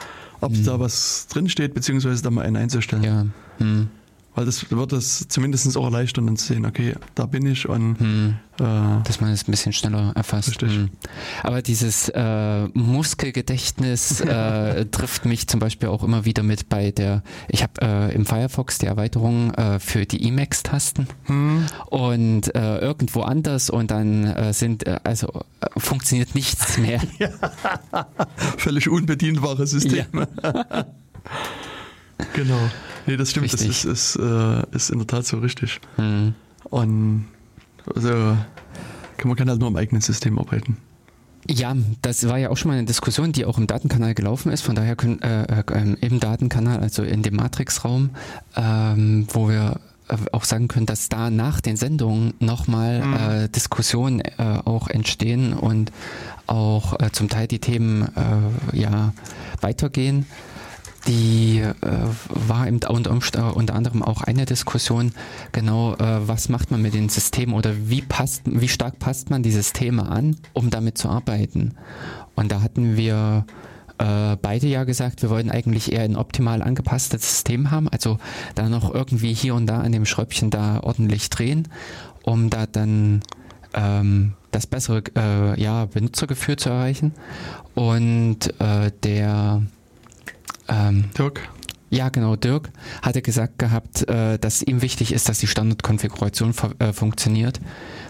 ob 0.41 0.53
Hm. 0.53 0.65
da 0.65 0.81
was 0.81 1.27
drinsteht, 1.29 1.75
beziehungsweise 1.75 2.23
da 2.23 2.31
mal 2.31 2.45
einen 2.45 2.57
einzustellen. 2.57 3.03
Ja. 3.03 3.27
Hm. 3.59 3.89
Weil 4.35 4.45
das 4.45 4.71
wird 4.71 4.93
es 4.93 5.27
zumindest 5.29 5.77
auch 5.77 5.85
erleichtern, 5.85 6.27
dann 6.27 6.37
zu 6.37 6.47
sehen, 6.47 6.65
okay, 6.65 6.95
da 7.15 7.27
bin 7.27 7.45
ich 7.45 7.69
und 7.69 7.99
Hm. 7.99 8.37
äh, 8.61 9.03
dass 9.05 9.21
man 9.21 9.33
es 9.33 9.49
ein 9.49 9.51
bisschen 9.51 9.73
schneller 9.73 10.13
erfasst. 10.15 10.51
Richtig. 10.51 10.75
Hm. 10.75 10.91
Aber 11.43 11.61
dieses 11.61 12.09
äh, 12.11 12.69
Muskelgedächtnis 12.69 14.21
äh, 14.21 14.87
trifft 14.87 15.25
mich 15.25 15.49
zum 15.49 15.59
Beispiel 15.59 15.89
auch 15.89 16.05
immer 16.05 16.25
wieder 16.25 16.43
mit 16.43 16.69
bei 16.69 16.93
der, 16.93 17.23
ich 17.49 17.63
habe 17.63 17.73
äh, 17.83 18.15
im 18.15 18.27
Firefox 18.27 18.79
die 18.79 18.87
Erweiterung 18.87 19.53
äh, 19.55 19.81
für 19.81 20.07
die 20.07 20.29
Emacs-Tasten 20.29 21.09
hm, 21.25 21.67
und 21.87 22.55
äh, 22.55 22.79
irgendwo 22.79 23.23
anders 23.23 23.71
und 23.71 23.91
dann 23.91 24.53
sind, 24.53 24.87
also 25.05 25.43
funktioniert 25.77 26.35
nichts 26.35 26.79
mehr. 26.79 27.01
völlig 28.57 28.89
unbedienbare 28.89 29.67
Systeme. 29.67 30.29
genau. 32.35 32.59
Nee, 33.07 33.17
das 33.17 33.31
stimmt, 33.31 33.45
Richtig. 33.45 33.69
das 33.69 33.85
ist, 33.85 34.17
ist, 34.17 34.17
äh, 34.17 34.63
ist 34.73 34.91
in 34.91 34.99
der 34.99 35.07
Tat 35.07 35.27
so 35.27 35.39
richtig. 35.39 35.81
Hm. 35.97 36.35
Und 36.65 37.27
also 37.95 38.37
kann 39.17 39.29
man 39.29 39.37
kann 39.37 39.49
halt 39.49 39.59
nur 39.61 39.69
am 39.69 39.77
eigenen 39.77 40.03
System 40.03 40.39
arbeiten. 40.39 40.77
Ja, 41.49 41.75
das 42.03 42.29
war 42.29 42.37
ja 42.37 42.51
auch 42.51 42.57
schon 42.59 42.71
mal 42.71 42.77
eine 42.77 42.87
Diskussion, 42.87 43.33
die 43.33 43.47
auch 43.47 43.57
im 43.57 43.67
Datenkanal 43.67 44.13
gelaufen 44.15 44.53
ist. 44.53 44.61
Von 44.61 44.75
daher 44.75 44.97
können 44.97 45.23
äh, 45.23 45.61
äh, 45.61 45.97
im 46.01 46.21
Datenkanal, 46.21 46.81
also 46.81 47.03
in 47.03 47.23
dem 47.23 47.37
Matrix-Raum, 47.37 48.11
ähm, 48.57 49.27
wo 49.33 49.49
wir 49.49 49.81
äh, 50.09 50.17
auch 50.33 50.45
sagen 50.45 50.69
können, 50.69 50.85
dass 50.85 51.09
da 51.09 51.31
nach 51.31 51.63
den 51.63 51.77
Sendungen 51.77 52.35
nochmal 52.41 53.01
Mhm. 53.01 53.15
äh, 53.15 53.49
Diskussionen 53.49 54.21
äh, 54.21 54.33
auch 54.65 54.89
entstehen 54.89 55.55
und 55.55 55.91
auch 56.47 57.01
äh, 57.01 57.13
zum 57.13 57.31
Teil 57.31 57.47
die 57.47 57.61
Themen 57.61 58.03
äh, 58.15 58.77
ja 58.77 59.15
weitergehen. 59.63 60.27
Die 61.07 61.61
äh, 61.61 61.75
war 62.29 62.67
im, 62.67 62.81
unter, 62.87 63.11
Umst- 63.11 63.37
unter 63.37 63.75
anderem 63.75 64.03
auch 64.03 64.23
eine 64.23 64.45
Diskussion, 64.45 65.13
genau, 65.53 65.95
äh, 65.95 66.29
was 66.29 66.49
macht 66.49 66.71
man 66.71 66.83
mit 66.83 66.93
den 66.93 67.09
Systemen 67.09 67.55
oder 67.55 67.73
wie 67.89 68.03
passt, 68.03 68.43
wie 68.45 68.69
stark 68.69 68.99
passt 68.99 69.31
man 69.31 69.43
die 69.43 69.53
Systeme 69.53 70.07
an, 70.09 70.37
um 70.53 70.71
damit 70.71 70.99
zu 70.99 71.09
arbeiten. 71.09 71.77
Und 72.35 72.53
da 72.53 72.61
hatten 72.61 72.97
wir 72.97 73.47
äh, 73.99 74.37
beide 74.43 74.67
ja 74.67 74.85
gesagt, 74.85 75.23
wir 75.23 75.31
wollten 75.31 75.51
eigentlich 75.51 75.93
eher 75.93 76.03
ein 76.03 76.17
optimal 76.17 76.63
angepasstes 76.63 77.23
System 77.23 77.71
haben, 77.71 77.89
also 77.89 78.19
da 78.55 78.69
noch 78.69 78.93
irgendwie 78.93 79.33
hier 79.33 79.55
und 79.55 79.67
da 79.67 79.81
an 79.81 79.93
dem 79.93 80.05
Schräubchen 80.05 80.51
da 80.51 80.81
ordentlich 80.83 81.31
drehen, 81.31 81.69
um 82.23 82.51
da 82.51 82.67
dann 82.67 83.23
ähm, 83.73 84.35
das 84.51 84.67
bessere 84.67 85.03
äh, 85.17 85.61
ja, 85.61 85.87
Benutzergefühl 85.87 86.57
zu 86.57 86.71
erreichen. 86.71 87.13
Und 87.75 88.61
äh, 88.61 88.91
der 89.03 89.63
ähm, 90.69 91.11
Dirk? 91.17 91.49
ja, 91.91 92.09
genau. 92.11 92.37
Dirk 92.37 92.71
hatte 93.03 93.23
gesagt 93.23 93.59
gehabt, 93.59 94.09
äh, 94.09 94.39
dass 94.39 94.63
ihm 94.63 94.83
wichtig 94.83 95.13
ist, 95.13 95.29
dass 95.29 95.39
die 95.39 95.47
Standardkonfiguration 95.47 96.55
äh, 96.79 96.93
funktioniert, 96.93 97.61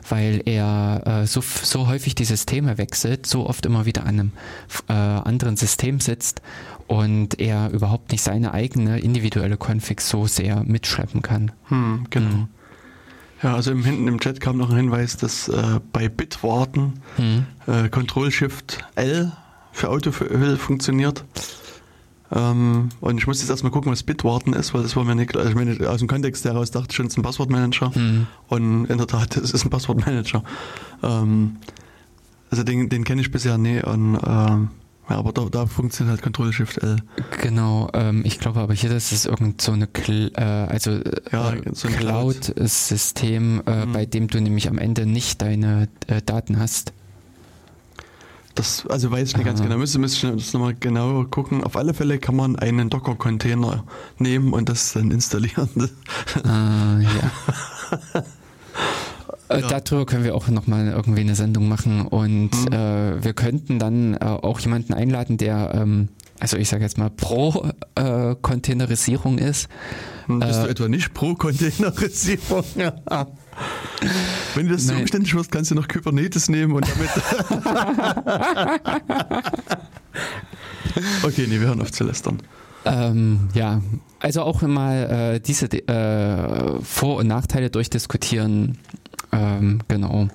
weil 0.09 0.43
er 0.45 1.03
äh, 1.07 1.27
so, 1.27 1.41
so 1.41 1.87
häufig 1.87 2.15
die 2.15 2.25
Systeme 2.25 2.77
wechselt, 2.79 3.27
so 3.27 3.47
oft 3.47 3.67
immer 3.67 3.87
wieder 3.87 4.03
an 4.03 4.09
einem 4.09 4.33
äh, 4.89 4.93
anderen 4.93 5.57
System 5.57 6.01
sitzt 6.01 6.43
und 6.89 7.39
er 7.39 7.71
überhaupt 7.71 8.11
nicht 8.11 8.23
seine 8.23 8.53
eigene 8.53 8.99
individuelle 8.99 9.57
Config 9.57 10.01
so 10.01 10.27
sehr 10.27 10.65
mitschleppen 10.65 11.23
kann. 11.23 11.53
Hm, 11.69 12.07
genau. 12.11 12.31
Mhm. 12.31 12.49
Ja, 13.43 13.55
also 13.55 13.71
im, 13.71 13.85
hinten 13.85 14.09
im 14.09 14.19
Chat 14.19 14.41
kam 14.41 14.57
noch 14.57 14.71
ein 14.71 14.77
Hinweis, 14.77 15.17
dass 15.17 15.49
äh, 15.49 15.79
bei 15.93 16.09
Bitwarten 16.09 16.95
Hm. 17.17 17.47
äh, 17.69 17.89
Control-Shift-L 17.89 19.33
für 19.71 19.91
Autofill 19.91 20.57
funktioniert. 20.57 21.25
Ähm, 22.31 22.91
und 23.01 23.19
ich 23.19 23.27
muss 23.27 23.41
jetzt 23.41 23.51
erstmal 23.51 23.73
gucken, 23.73 23.91
was 23.91 24.03
Bitwarten 24.03 24.53
ist, 24.53 24.75
weil 24.75 24.83
das 24.83 24.97
war 24.97 25.05
mir 25.05 25.15
nicht 25.15 25.31
klar. 25.31 25.45
Also 25.47 25.51
ich 25.51 25.65
meine, 25.65 25.89
aus 25.89 25.99
dem 26.01 26.09
Kontext 26.09 26.45
heraus 26.45 26.71
dachte 26.71 26.89
ich 26.91 26.97
schon, 26.97 27.07
es 27.07 27.13
ist 27.15 27.19
ein 27.19 27.23
Passwortmanager. 27.23 27.95
Hm. 27.95 28.27
Und 28.49 28.85
in 28.87 28.99
der 28.99 29.07
Tat, 29.07 29.37
es 29.39 29.53
ist 29.53 29.65
ein 29.65 29.71
Passwortmanager. 29.71 30.43
Ähm, 31.03 31.57
Also 32.51 32.65
den, 32.65 32.89
den 32.89 33.05
kenne 33.05 33.21
ich 33.21 33.31
bisher 33.31 33.59
nie 33.59 33.83
und 33.83 34.19
ähm, 34.27 34.71
ja, 35.11 35.17
aber 35.17 35.33
da, 35.33 35.47
da 35.51 35.65
funktioniert 35.67 36.13
halt 36.17 36.23
Control 36.23 36.53
Shift 36.53 36.79
L. 36.83 36.97
Genau, 37.43 37.89
ähm, 37.95 38.23
ich 38.27 38.39
glaube 38.41 38.61
aber 38.61 38.75
hier, 38.75 38.91
das 38.91 39.11
ist 39.13 39.25
irgend 39.25 39.61
so 39.63 39.73
eine 39.73 39.87
Cl 39.87 40.31
äh, 40.35 40.43
also 40.43 41.01
Ja, 41.33 41.53
äh, 41.53 41.63
so 41.73 41.89
ein 41.89 41.95
Cloud-System, 41.97 43.63
äh, 43.67 43.87
Mhm. 43.87 43.93
bei 43.93 44.07
dem 44.07 44.29
du 44.29 44.41
nämlich 44.41 44.69
am 44.69 44.77
Ende 44.79 45.07
nicht 45.07 45.41
deine 45.43 45.89
äh, 46.09 46.21
Daten 46.25 46.59
hast. 46.59 46.93
Das, 48.59 48.85
also 48.89 49.11
weiß 49.11 49.29
ich 49.31 49.37
nicht 49.37 49.47
ganz 49.47 49.61
Aha. 49.61 49.69
genau, 49.69 49.79
müsste, 49.79 49.99
müsste 49.99 50.27
ich 50.29 50.35
das 50.45 50.53
nochmal 50.53 50.75
genau 50.79 51.25
gucken. 51.25 51.63
Auf 51.65 51.77
alle 51.77 51.95
Fälle 51.95 52.19
kann 52.19 52.35
man 52.37 52.57
einen 52.57 52.91
Docker-Container 52.91 53.85
nehmen 54.19 54.53
und 54.53 54.69
das 54.69 54.93
dann 54.93 55.11
installieren. 55.13 55.69
Äh, 56.45 57.03
ja. 57.05 58.23
Äh, 59.51 59.61
Ja. 59.61 59.81
Darüber 59.81 60.05
können 60.05 60.25
wir 60.25 60.35
auch 60.35 60.49
nochmal 60.49 60.89
irgendwie 60.89 61.23
eine 61.23 61.35
Sendung 61.35 61.69
machen 61.69 62.03
und 62.03 62.51
Mhm. 62.51 62.73
äh, 62.73 63.25
wir 63.25 63.33
könnten 63.33 63.79
dann 63.79 64.13
äh, 64.15 64.19
auch 64.19 64.61
jemanden 64.61 64.93
einladen, 64.93 65.39
der, 65.39 65.73
ähm, 65.75 66.09
also 66.39 66.59
ich 66.59 66.69
sage 66.69 66.85
jetzt 66.85 66.99
mal 66.99 67.09
pro 67.09 67.67
äh, 67.95 68.35
Containerisierung 68.43 69.39
ist. 69.39 69.69
Bist 70.27 70.43
Äh, 70.59 70.65
du 70.65 70.69
etwa 70.69 70.89
nicht 70.89 71.15
pro 71.15 71.35
Containerisierung? 71.35 72.63
Wenn 74.55 74.67
du 74.67 74.73
das 74.73 74.85
so 74.87 74.93
Nein. 74.93 75.03
umständlich 75.03 75.35
wirst, 75.35 75.51
kannst 75.53 75.71
du 75.71 75.75
noch 75.75 75.89
Kubernetes 75.89 76.49
nehmen 76.49 76.73
und 76.75 76.87
damit. 76.89 77.11
okay, 81.23 81.47
nee, 81.49 81.61
wir 81.61 81.69
hören 81.69 81.81
auf 81.81 81.93
zu 81.93 82.05
lästern. 82.05 82.41
Ähm, 82.85 83.49
ja, 83.55 83.83
also 84.21 84.43
auch 84.43 84.63
mal 84.63 85.35
äh, 85.37 85.41
diese 85.41 85.67
äh, 85.67 86.81
Vor- 86.83 87.17
und 87.17 87.27
Nachteile 87.27 87.71
durchdiskutieren. 87.71 88.79
Ähm, 89.33 89.81
genau. 89.89 90.29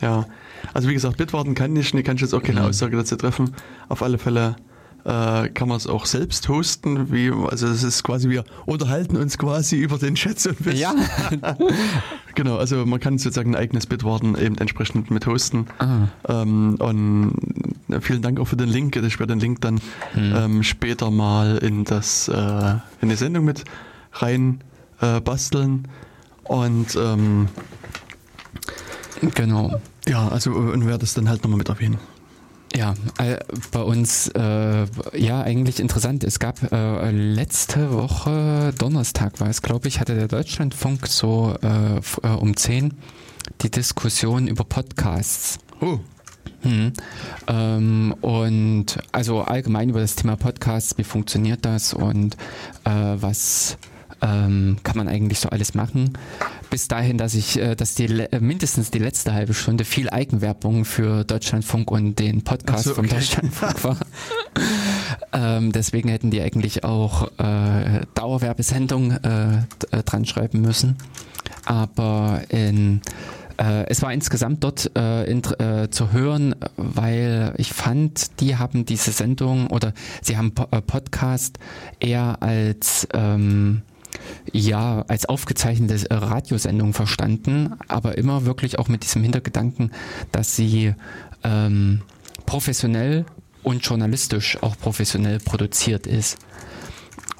Ja, 0.00 0.26
also 0.74 0.88
wie 0.88 0.94
gesagt, 0.94 1.16
Bitwarden 1.16 1.54
kann 1.54 1.74
ich, 1.74 1.94
nee, 1.94 2.02
kann 2.02 2.16
ich 2.16 2.22
jetzt 2.22 2.34
auch 2.34 2.42
keine 2.42 2.60
Mhm. 2.60 2.66
Aussage 2.66 2.96
dazu 2.96 3.16
treffen. 3.16 3.54
Auf 3.88 4.02
alle 4.02 4.18
Fälle 4.18 4.56
äh, 5.06 5.48
kann 5.50 5.68
man 5.68 5.76
es 5.76 5.86
auch 5.86 6.04
selbst 6.04 6.48
hosten. 6.48 7.12
Wie, 7.12 7.30
also 7.30 7.68
es 7.68 7.84
ist 7.84 8.02
quasi, 8.02 8.28
wir 8.28 8.44
unterhalten 8.66 9.16
uns 9.16 9.38
quasi 9.38 9.76
über 9.76 9.98
den 9.98 10.16
Chat 10.16 10.40
so 10.40 10.50
ein 10.50 10.56
bisschen. 10.56 10.78
Ja. 10.78 10.94
Genau, 12.34 12.58
also 12.58 12.84
man 12.84 13.00
kann 13.00 13.16
sozusagen 13.16 13.54
ein 13.54 13.56
eigenes 13.56 13.86
Bitwarden 13.86 14.36
eben 14.36 14.58
entsprechend 14.58 15.10
mit 15.10 15.26
hosten. 15.26 15.68
ah, 15.78 16.08
Ähm, 16.28 16.76
und 16.78 17.32
äh, 17.88 17.98
vielen 18.02 18.20
Dank 18.20 18.38
auch 18.38 18.44
für 18.44 18.58
den 18.58 18.68
Link. 18.68 18.94
Ich 18.94 19.18
werde 19.18 19.32
den 19.32 19.40
Link 19.40 19.62
dann 19.62 19.80
hm. 20.12 20.34
ähm, 20.36 20.62
später 20.62 21.10
mal 21.10 21.56
in 21.56 21.84
das 21.84 22.28
äh, 22.28 22.74
in 23.00 23.08
die 23.08 23.16
Sendung 23.16 23.46
mit 23.46 23.64
rein 24.12 24.60
äh, 25.00 25.18
basteln. 25.22 25.88
Und 26.44 26.94
ähm, 26.94 27.48
genau. 29.34 29.80
ja, 30.06 30.28
also 30.28 30.50
und 30.50 30.86
werde 30.86 31.04
es 31.04 31.14
dann 31.14 31.30
halt 31.30 31.42
nochmal 31.42 31.56
mit 31.56 31.70
erwähnen. 31.70 31.96
Ja, 32.76 32.94
äh, 33.16 33.38
bei 33.72 33.80
uns, 33.80 34.28
äh, 34.28 34.86
ja, 35.14 35.40
eigentlich 35.40 35.80
interessant. 35.80 36.24
Es 36.24 36.38
gab 36.38 36.60
äh, 36.70 37.10
letzte 37.10 37.90
Woche, 37.90 38.74
Donnerstag 38.78 39.40
war 39.40 39.48
es, 39.48 39.62
glaube 39.62 39.88
ich, 39.88 39.98
hatte 39.98 40.14
der 40.14 40.28
Deutschlandfunk 40.28 41.06
so 41.06 41.56
äh, 41.62 41.96
äh, 42.22 42.28
um 42.28 42.54
10 42.54 42.92
die 43.62 43.70
Diskussion 43.70 44.46
über 44.46 44.64
Podcasts. 44.64 45.58
Oh, 45.80 45.98
Mhm. 46.62 46.92
Ähm, 47.48 48.14
und 48.22 48.98
also 49.12 49.42
allgemein 49.42 49.90
über 49.90 50.00
das 50.00 50.16
Thema 50.16 50.36
Podcasts, 50.36 50.98
wie 50.98 51.04
funktioniert 51.04 51.64
das 51.64 51.94
und 51.94 52.36
was 52.84 53.78
ähm, 54.22 54.78
kann 54.82 54.96
man 54.96 55.08
eigentlich 55.08 55.40
so 55.40 55.48
alles 55.48 55.74
machen. 55.74 56.16
Bis 56.70 56.88
dahin, 56.88 57.18
dass 57.18 57.34
ich, 57.34 57.58
äh, 57.58 57.74
dass 57.74 57.94
die 57.94 58.06
äh, 58.06 58.40
mindestens 58.40 58.90
die 58.90 58.98
letzte 58.98 59.32
halbe 59.32 59.54
Stunde 59.54 59.84
viel 59.84 60.10
Eigenwerbung 60.10 60.84
für 60.84 61.24
Deutschlandfunk 61.24 61.90
und 61.90 62.18
den 62.18 62.42
Podcast 62.42 62.84
so, 62.84 62.94
vom 62.94 63.04
okay. 63.06 63.16
Deutschlandfunk 63.16 63.84
war. 63.84 63.96
ähm, 65.32 65.72
deswegen 65.72 66.08
hätten 66.08 66.30
die 66.30 66.40
eigentlich 66.40 66.84
auch 66.84 67.28
äh, 67.38 68.00
Dauerwerbesendung 68.14 69.12
äh, 69.12 69.56
äh, 69.56 70.02
dran 70.04 70.24
schreiben 70.24 70.60
müssen. 70.60 70.96
Aber 71.64 72.42
in 72.48 73.00
äh, 73.58 73.86
es 73.88 74.02
war 74.02 74.12
insgesamt 74.12 74.62
dort 74.64 74.90
äh, 74.96 75.24
int- 75.24 75.58
äh, 75.60 75.90
zu 75.90 76.12
hören, 76.12 76.54
weil 76.76 77.54
ich 77.56 77.72
fand, 77.72 78.40
die 78.40 78.56
haben 78.56 78.84
diese 78.84 79.12
Sendung 79.12 79.68
oder 79.68 79.92
sie 80.22 80.36
haben 80.36 80.52
po 80.52 80.66
äh, 80.70 80.82
Podcast 80.82 81.58
eher 81.98 82.42
als 82.42 83.08
ähm, 83.14 83.82
ja 84.52 85.04
als 85.08 85.26
aufgezeichnete 85.26 86.06
Radiosendung 86.10 86.92
verstanden, 86.92 87.74
aber 87.88 88.18
immer 88.18 88.46
wirklich 88.46 88.78
auch 88.78 88.88
mit 88.88 89.02
diesem 89.02 89.22
Hintergedanken, 89.22 89.92
dass 90.32 90.56
sie 90.56 90.94
ähm, 91.42 92.02
professionell 92.46 93.24
und 93.62 93.84
journalistisch 93.84 94.62
auch 94.62 94.78
professionell 94.78 95.38
produziert 95.38 96.06
ist. 96.06 96.38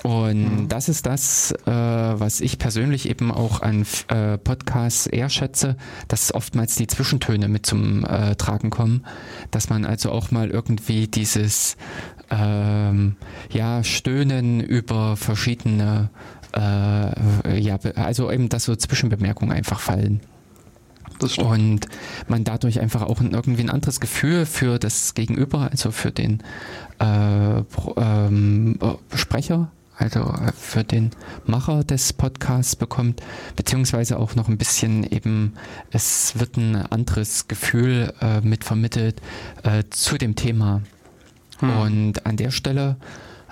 Und 0.02 0.68
das 0.68 0.88
ist 0.88 1.06
das, 1.06 1.52
äh, 1.66 1.70
was 1.70 2.40
ich 2.40 2.58
persönlich 2.58 3.08
eben 3.08 3.32
auch 3.32 3.60
an 3.60 3.84
äh, 4.08 4.38
Podcasts 4.38 5.06
eher 5.06 5.28
schätze, 5.28 5.76
dass 6.06 6.32
oftmals 6.32 6.76
die 6.76 6.86
Zwischentöne 6.86 7.48
mit 7.48 7.66
zum 7.66 8.04
äh, 8.04 8.36
Tragen 8.36 8.70
kommen, 8.70 9.04
dass 9.50 9.68
man 9.68 9.84
also 9.84 10.12
auch 10.12 10.30
mal 10.30 10.50
irgendwie 10.50 11.08
dieses 11.08 11.76
ähm, 12.30 13.16
ja 13.50 13.82
Stöhnen 13.82 14.60
über 14.60 15.16
verschiedene 15.16 16.10
äh, 16.54 17.58
ja 17.58 17.78
also 17.96 18.30
eben 18.30 18.48
dass 18.48 18.64
so 18.64 18.76
Zwischenbemerkungen 18.76 19.56
einfach 19.56 19.80
fallen 19.80 20.20
und 21.38 21.86
man 22.28 22.44
dadurch 22.44 22.80
einfach 22.80 23.02
auch 23.02 23.20
irgendwie 23.20 23.62
ein 23.62 23.70
anderes 23.70 24.00
Gefühl 24.00 24.46
für 24.46 24.78
das 24.78 25.14
Gegenüber, 25.14 25.70
also 25.70 25.90
für 25.90 26.12
den 26.12 26.42
äh, 26.98 27.62
ähm, 27.96 28.78
äh, 28.80 29.16
Sprecher, 29.16 29.70
also 29.96 30.20
äh, 30.20 30.52
für 30.52 30.84
den 30.84 31.10
Macher 31.46 31.84
des 31.84 32.12
Podcasts 32.12 32.76
bekommt, 32.76 33.22
beziehungsweise 33.56 34.18
auch 34.18 34.34
noch 34.34 34.48
ein 34.48 34.58
bisschen 34.58 35.10
eben, 35.10 35.54
es 35.90 36.38
wird 36.38 36.56
ein 36.56 36.76
anderes 36.76 37.48
Gefühl 37.48 38.12
äh, 38.20 38.40
mit 38.42 38.64
vermittelt 38.64 39.20
äh, 39.62 39.84
zu 39.90 40.18
dem 40.18 40.36
Thema. 40.36 40.82
Hm. 41.60 41.70
Und 41.78 42.26
an 42.26 42.36
der 42.36 42.50
Stelle 42.50 42.96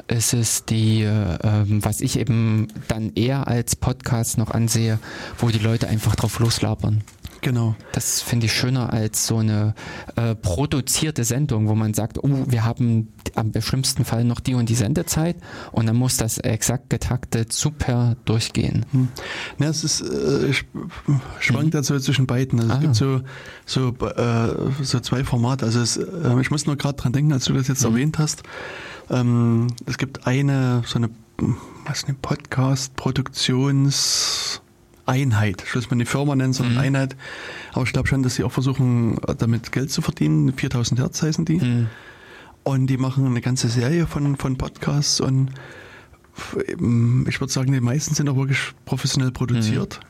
ist 0.09 0.35
es 0.35 0.65
die, 0.65 1.03
äh, 1.03 1.39
ähm, 1.43 1.85
was 1.85 2.01
ich 2.01 2.19
eben 2.19 2.69
dann 2.89 3.13
eher 3.15 3.49
als 3.49 3.77
Podcast 3.77 4.39
noch 4.39 4.51
ansehe, 4.51 4.99
wo 5.39 5.49
die 5.49 5.59
Leute 5.59 5.89
einfach 5.89 6.15
drauf 6.17 6.39
loslabern. 6.39 7.03
Genau. 7.41 7.75
Das 7.93 8.23
finde 8.23 8.47
ich 8.47 8.55
schöner 8.55 8.91
als 8.95 9.27
so 9.27 9.37
eine 9.39 9.75
äh, 10.17 10.35
produzierte 10.35 11.25
Sendung, 11.25 11.69
wo 11.69 11.75
man 11.75 11.93
sagt, 11.93 12.19
oh, 12.25 12.45
wir 12.49 12.65
haben 12.65 13.13
am 13.35 13.53
schlimmsten 13.61 14.07
Fall 14.07 14.25
noch 14.25 14.41
die 14.41 14.55
und 14.55 14.71
die 14.71 14.75
Sendezeit 14.75 15.37
und 15.71 15.85
dann 15.87 15.97
muss 15.97 16.17
das 16.17 16.39
exakt 16.39 16.89
getaktet 16.89 17.53
super 17.53 18.17
durchgehen. 18.25 18.87
Hm. 18.93 19.09
Ja, 19.59 19.69
es 19.69 19.85
ist 19.85 20.01
äh, 20.01 20.53
sch- 20.53 20.65
schwankt 21.39 21.67
Mhm. 21.67 21.71
dazu 21.73 21.99
zwischen 21.99 22.27
beiden. 22.27 22.61
Also 22.61 22.73
Ah. 22.73 22.77
es 22.77 22.81
gibt 22.83 22.95
so 22.97 23.21
so 23.67 23.89
äh, 24.07 24.83
so 24.83 25.01
zwei 25.01 25.23
Formate. 25.23 25.67
Also 25.67 25.81
es, 25.81 25.99
äh, 25.99 26.41
ich 26.41 26.51
muss 26.51 26.65
nur 26.65 26.77
gerade 26.77 26.97
dran 26.97 27.13
denken, 27.13 27.33
als 27.35 27.45
du 27.45 27.53
das 27.53 27.69
jetzt 27.69 27.83
Mhm. 27.85 27.91
erwähnt 27.91 28.19
hast. 28.19 28.43
Ähm, 29.11 29.69
es 29.87 29.99
gibt 29.99 30.27
eine 30.27 30.83
so 30.87 30.99
eine 30.99 31.11
was 31.87 32.05
eine 32.05 32.15
Podcast 32.15 32.97
Produktions 32.97 34.63
Einheit. 35.07 35.63
Ich 35.67 35.75
will 35.75 35.83
es 35.83 35.91
mal 35.91 35.95
eine 35.97 36.07
Firma 36.07 36.35
nennen, 36.35 36.53
sondern 36.55 36.75
Mhm. 36.75 36.81
Einheit. 36.81 37.17
Aber 37.73 37.85
ich 37.85 37.93
glaube 37.93 38.09
schon, 38.09 38.23
dass 38.23 38.37
sie 38.37 38.45
auch 38.45 38.53
versuchen, 38.53 39.19
damit 39.39 39.71
Geld 39.73 39.91
zu 39.91 40.01
verdienen. 40.01 40.53
4000 40.53 41.01
Hertz 41.01 41.23
heißen 41.23 41.45
die. 41.45 41.61
Hm. 41.61 41.89
Und 42.63 42.87
die 42.87 42.97
machen 42.97 43.27
eine 43.27 43.43
ganze 43.43 43.69
Serie 43.69 44.07
von, 44.07 44.37
von 44.37 44.57
Podcasts 44.57 45.21
und 45.21 45.51
eben, 46.67 47.27
ich 47.29 47.39
würde 47.41 47.53
sagen, 47.53 47.73
die 47.73 47.81
meisten 47.81 48.15
sind 48.15 48.29
auch 48.31 48.37
wirklich 48.37 48.73
professionell 48.87 49.31
produziert 49.31 50.01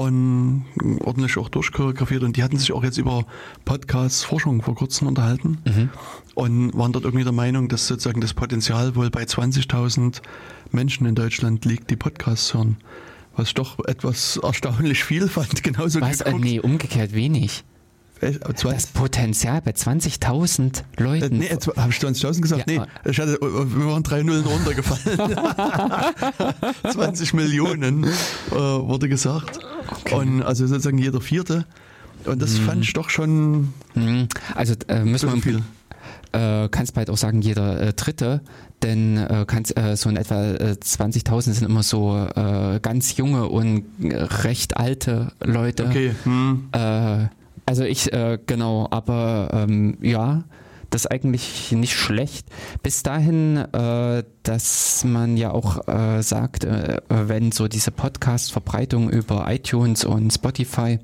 und 0.00 0.64
ordentlich 1.04 1.36
auch 1.36 1.48
durchchoreografiert. 1.48 2.22
Und 2.22 2.36
die 2.36 2.42
hatten 2.42 2.56
sich 2.58 2.72
auch 2.72 2.82
jetzt 2.82 2.98
über 2.98 3.24
Podcasts 3.64 4.24
Forschung 4.24 4.62
vor 4.62 4.74
kurzem 4.74 5.08
unterhalten 5.08 5.58
Mhm. 5.66 5.90
und 6.34 6.74
waren 6.76 6.92
dort 6.92 7.04
irgendwie 7.04 7.24
der 7.24 7.32
Meinung, 7.32 7.68
dass 7.68 7.86
sozusagen 7.86 8.20
das 8.20 8.32
Potenzial 8.34 8.94
wohl 8.96 9.10
bei 9.10 9.24
20.000 9.24 10.22
Menschen 10.72 11.06
in 11.06 11.14
Deutschland 11.14 11.64
liegt, 11.64 11.90
die 11.90 11.96
Podcasts 11.96 12.54
hören. 12.54 12.76
Was 13.36 13.48
ich 13.48 13.54
doch 13.54 13.78
etwas 13.86 14.38
erstaunlich 14.42 15.04
viel 15.04 15.28
fand. 15.28 15.62
Genauso 15.62 16.00
Was? 16.00 16.18
Geguckt. 16.24 16.44
nee, 16.44 16.60
umgekehrt 16.60 17.12
wenig. 17.12 17.62
Das 18.62 18.86
Potenzial 18.88 19.60
bei 19.62 19.70
20.000 19.72 20.82
Äh, 20.98 21.02
Leuten. 21.02 21.38
nee, 21.38 21.48
habe 21.48 21.90
ich 21.90 21.98
20.000 21.98 22.40
gesagt? 22.42 22.70
Ja, 22.70 22.80
nee, 23.04 23.10
ich 23.10 23.18
hatte, 23.18 23.38
wir 23.40 23.86
waren 23.86 24.02
drei 24.02 24.22
Nullen 24.22 24.44
runtergefallen. 24.44 25.18
20 26.92 27.34
Millionen 27.34 28.04
äh, 28.04 28.50
wurde 28.52 29.08
gesagt. 29.08 29.58
Okay. 30.02 30.14
Und 30.14 30.42
also 30.42 30.66
sozusagen 30.66 30.98
jeder 30.98 31.20
Vierte. 31.20 31.66
Und 32.26 32.42
das 32.42 32.58
fand 32.58 32.84
ich 32.84 32.92
doch 32.92 33.08
schon 33.10 33.72
Mhm. 33.94 34.28
Also 34.54 34.74
äh, 34.88 35.04
müssen 35.04 35.32
wir 35.32 35.40
viel. 35.42 35.62
äh, 36.32 36.68
kannst 36.68 36.94
bald 36.94 37.10
auch 37.10 37.16
sagen, 37.16 37.40
jeder 37.42 37.80
äh, 37.80 37.92
Dritte, 37.94 38.40
denn 38.82 39.16
äh, 39.16 39.44
kannst, 39.46 39.76
äh, 39.76 39.96
so 39.96 40.08
in 40.10 40.16
etwa 40.16 40.42
äh, 40.52 40.76
20.000 40.80 41.40
sind 41.54 41.64
immer 41.64 41.82
so 41.82 42.16
äh, 42.36 42.78
ganz 42.80 43.16
junge 43.16 43.48
und 43.48 43.84
recht 44.00 44.76
alte 44.76 45.32
Leute, 45.42 45.86
Okay. 45.86 46.14
Hm. 46.24 46.68
äh, 46.72 47.24
Also 47.66 47.84
ich, 47.84 48.12
äh, 48.12 48.38
genau, 48.46 48.88
aber 48.90 49.50
ähm, 49.52 49.96
ja, 50.00 50.44
das 50.90 51.02
ist 51.02 51.10
eigentlich 51.10 51.70
nicht 51.72 51.94
schlecht. 51.94 52.46
Bis 52.82 53.02
dahin, 53.02 53.56
äh, 53.56 54.24
dass 54.42 55.04
man 55.04 55.36
ja 55.36 55.52
auch 55.52 55.86
äh, 55.86 56.22
sagt, 56.22 56.64
äh, 56.64 57.00
wenn 57.08 57.52
so 57.52 57.68
diese 57.68 57.92
Podcast-Verbreitung 57.92 59.08
über 59.08 59.46
iTunes 59.48 60.04
und 60.04 60.32
Spotify 60.32 60.98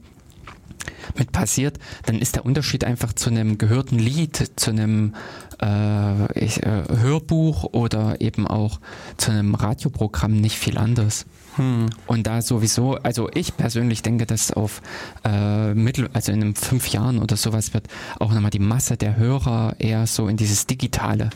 mit 1.16 1.32
passiert, 1.32 1.78
dann 2.07 2.18
ist 2.18 2.34
der 2.34 2.44
Unterschied 2.44 2.84
einfach 2.84 3.12
zu 3.12 3.30
einem 3.30 3.59
gehörten 3.59 3.98
Lied, 3.98 4.52
zu 4.57 4.70
einem 4.70 5.14
äh, 5.62 6.44
ich, 6.44 6.62
äh, 6.62 6.82
Hörbuch 7.00 7.64
oder 7.64 8.20
eben 8.20 8.46
auch 8.46 8.80
zu 9.16 9.30
einem 9.30 9.54
Radioprogramm 9.54 10.32
nicht 10.32 10.59
viel 10.59 10.78
anders. 10.78 11.26
Hm. 11.57 11.86
Und 12.07 12.26
da 12.26 12.42
sowieso, 12.42 12.94
also 12.96 13.28
ich 13.34 13.57
persönlich 13.57 14.02
denke, 14.02 14.26
dass 14.26 14.52
auf 14.52 14.82
äh, 15.24 15.74
Mittel, 15.74 16.09
also 16.12 16.32
in 16.32 16.54
fünf 16.54 16.88
Jahren 16.88 17.18
oder 17.18 17.36
sowas 17.36 17.74
wird 17.74 17.88
auch 18.18 18.32
nochmal 18.32 18.50
die 18.50 18.59
Masse 18.59 18.96
der 18.96 19.16
Hörer 19.16 19.76
eher 19.78 20.07
so 20.07 20.28
in 20.28 20.36
dieses 20.36 20.66
Digitale 20.66 21.30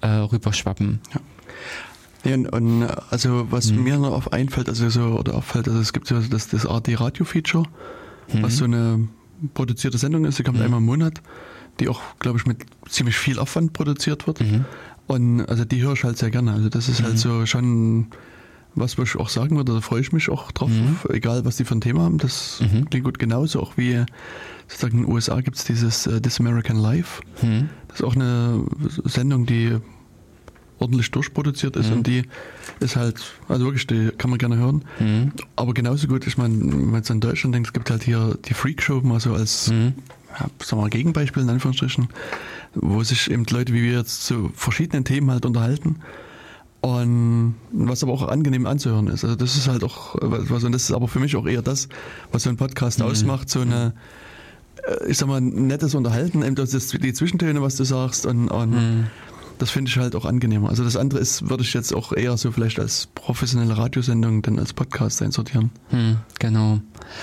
äh, 0.00 0.08
rüberschwappen. 0.08 1.00
Ja. 1.14 1.20
Ja, 2.24 2.36
und, 2.36 2.86
also 3.10 3.48
was 3.50 3.68
hm. 3.68 3.84
mir 3.84 3.98
noch 3.98 4.12
auf 4.12 4.32
einfällt, 4.32 4.70
also 4.70 4.88
so 4.88 5.18
oder 5.18 5.34
auffällt, 5.34 5.68
also 5.68 5.78
es 5.78 5.92
gibt 5.92 6.06
so 6.06 6.18
das, 6.20 6.48
das 6.48 6.64
AD 6.64 6.94
Radio 6.94 7.26
Feature, 7.26 7.64
hm. 8.28 8.42
was 8.42 8.56
so 8.56 8.64
eine 8.64 9.08
produzierte 9.52 9.98
Sendung 9.98 10.24
ist, 10.24 10.38
die 10.38 10.42
kommt 10.42 10.58
mhm. 10.58 10.64
einmal 10.64 10.78
im 10.78 10.86
Monat, 10.86 11.20
die 11.80 11.88
auch, 11.88 12.00
glaube 12.18 12.38
ich, 12.38 12.46
mit 12.46 12.64
ziemlich 12.88 13.16
viel 13.16 13.38
Aufwand 13.38 13.72
produziert 13.72 14.26
wird. 14.26 14.40
Mhm. 14.40 14.64
Und 15.06 15.46
also 15.46 15.64
die 15.64 15.82
höre 15.82 15.92
ich 15.92 16.04
halt 16.04 16.16
sehr 16.16 16.30
gerne. 16.30 16.52
Also 16.52 16.68
das 16.68 16.88
ist 16.88 17.00
halt 17.00 17.10
halt 17.10 17.18
so 17.18 17.44
schon 17.44 18.06
was, 18.74 18.98
ich 18.98 19.16
auch 19.16 19.28
sagen 19.28 19.56
würde, 19.56 19.74
da 19.74 19.80
freue 19.80 20.00
ich 20.00 20.12
mich 20.12 20.28
auch 20.28 20.50
drauf, 20.52 20.70
mhm. 20.70 20.96
egal 21.10 21.44
was 21.44 21.56
die 21.56 21.64
für 21.64 21.74
ein 21.74 21.80
Thema 21.80 22.02
haben. 22.02 22.18
Das 22.18 22.60
mhm. 22.60 22.88
klingt 22.90 23.04
gut 23.04 23.18
genauso, 23.18 23.60
auch 23.60 23.76
wie 23.76 24.04
sozusagen 24.68 24.98
in 24.98 25.04
den 25.04 25.12
USA 25.12 25.40
gibt 25.40 25.56
es 25.56 25.64
dieses 25.64 26.06
uh, 26.06 26.20
This 26.20 26.40
American 26.40 26.76
Life. 26.76 27.22
Mhm. 27.42 27.68
Das 27.88 28.00
ist 28.00 28.04
auch 28.04 28.14
eine 28.14 28.64
Sendung, 29.04 29.46
die 29.46 29.78
ordentlich 30.78 31.10
durchproduziert 31.10 31.76
ist 31.76 31.90
mhm. 31.90 31.98
und 31.98 32.06
die 32.06 32.22
ist 32.80 32.96
halt, 32.96 33.22
also 33.48 33.64
wirklich, 33.64 33.86
die 33.86 34.10
kann 34.18 34.30
man 34.30 34.38
gerne 34.38 34.56
hören. 34.56 34.84
Mhm. 34.98 35.32
Aber 35.56 35.72
genauso 35.72 36.08
gut, 36.08 36.26
ich 36.26 36.36
meine, 36.36 36.58
wenn 36.60 36.86
man 36.86 36.96
jetzt 36.96 37.10
an 37.10 37.20
Deutschland 37.20 37.54
denkt, 37.54 37.68
es 37.68 37.72
gibt 37.72 37.90
halt 37.90 38.02
hier 38.02 38.36
die 38.44 38.54
Freak 38.54 38.82
Show 38.82 39.00
mal 39.02 39.20
so 39.20 39.34
als 39.34 39.70
mhm. 39.70 39.94
ja, 40.32 40.46
sagen 40.62 40.78
wir 40.78 40.82
mal, 40.82 40.90
Gegenbeispiel 40.90 41.42
in 41.42 41.50
Anführungsstrichen, 41.50 42.08
wo 42.74 43.02
sich 43.02 43.30
eben 43.30 43.44
Leute 43.50 43.72
wie 43.72 43.82
wir 43.82 43.92
jetzt 43.98 44.26
zu 44.26 44.50
verschiedenen 44.54 45.04
Themen 45.04 45.30
halt 45.30 45.46
unterhalten. 45.46 45.96
Und 46.84 47.54
was 47.72 48.02
aber 48.02 48.12
auch 48.12 48.28
angenehm 48.28 48.66
anzuhören 48.66 49.06
ist. 49.06 49.24
Also 49.24 49.36
das 49.36 49.56
ist 49.56 49.68
halt 49.68 49.82
auch 49.82 50.16
was, 50.20 50.64
und 50.64 50.72
das 50.72 50.82
ist 50.82 50.92
aber 50.92 51.08
für 51.08 51.18
mich 51.18 51.34
auch 51.34 51.46
eher 51.46 51.62
das, 51.62 51.88
was 52.30 52.42
so 52.42 52.50
ein 52.50 52.58
Podcast 52.58 52.98
mhm. 52.98 53.06
ausmacht, 53.06 53.48
so 53.48 53.60
eine, 53.60 53.94
äh, 54.86 55.08
ich 55.08 55.16
sag 55.16 55.26
mal, 55.26 55.40
nettes 55.40 55.94
Unterhalten, 55.94 56.42
eben 56.42 56.56
das, 56.56 56.72
die 56.72 57.12
Zwischentöne, 57.14 57.62
was 57.62 57.76
du 57.76 57.84
sagst 57.84 58.26
und, 58.26 58.48
und 58.48 58.70
mhm 58.72 59.06
das 59.58 59.70
finde 59.70 59.88
ich 59.88 59.96
halt 59.96 60.14
auch 60.16 60.24
angenehmer. 60.24 60.68
Also 60.68 60.84
das 60.84 60.96
andere 60.96 61.20
ist, 61.20 61.48
würde 61.48 61.62
ich 61.62 61.72
jetzt 61.74 61.94
auch 61.94 62.12
eher 62.12 62.36
so 62.36 62.50
vielleicht 62.52 62.78
als 62.80 63.08
professionelle 63.14 63.76
Radiosendung 63.76 64.42
dann 64.42 64.58
als 64.58 64.72
Podcast 64.72 65.22
einsortieren. 65.22 65.70
Hm, 65.90 66.18
genau. 66.38 66.80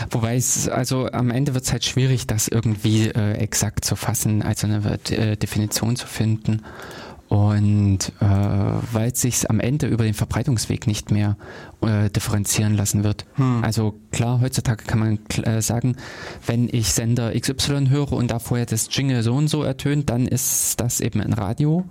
Wobei 0.09 0.35
es, 0.35 0.69
also 0.69 1.07
am 1.11 1.29
Ende 1.29 1.53
wird 1.53 1.65
es 1.65 1.71
halt 1.71 1.83
schwierig, 1.83 2.27
das 2.27 2.47
irgendwie 2.47 3.07
äh, 3.07 3.33
exakt 3.33 3.85
zu 3.85 3.95
fassen, 3.95 4.41
also 4.41 4.67
eine 4.67 4.99
äh, 5.09 5.35
Definition 5.35 5.95
zu 5.95 6.07
finden. 6.07 6.61
Und 7.31 8.11
äh, 8.19 8.25
weil 8.25 9.11
es 9.13 9.21
sich 9.21 9.49
am 9.49 9.61
Ende 9.61 9.87
über 9.87 10.03
den 10.03 10.13
Verbreitungsweg 10.13 10.85
nicht 10.85 11.11
mehr 11.11 11.37
äh, 11.79 12.09
differenzieren 12.09 12.75
lassen 12.75 13.05
wird. 13.05 13.25
Hm. 13.35 13.63
Also 13.63 13.95
klar, 14.11 14.41
heutzutage 14.41 14.83
kann 14.83 14.99
man 14.99 15.19
äh, 15.45 15.61
sagen, 15.61 15.95
wenn 16.45 16.67
ich 16.69 16.91
Sender 16.91 17.31
XY 17.31 17.87
höre 17.87 18.11
und 18.11 18.31
da 18.31 18.39
vorher 18.39 18.65
das 18.65 18.89
Jingle 18.91 19.23
so 19.23 19.33
und 19.33 19.47
so 19.47 19.63
ertönt, 19.63 20.09
dann 20.09 20.27
ist 20.27 20.81
das 20.81 20.99
eben 20.99 21.21
ein 21.21 21.31
Radio. 21.31 21.85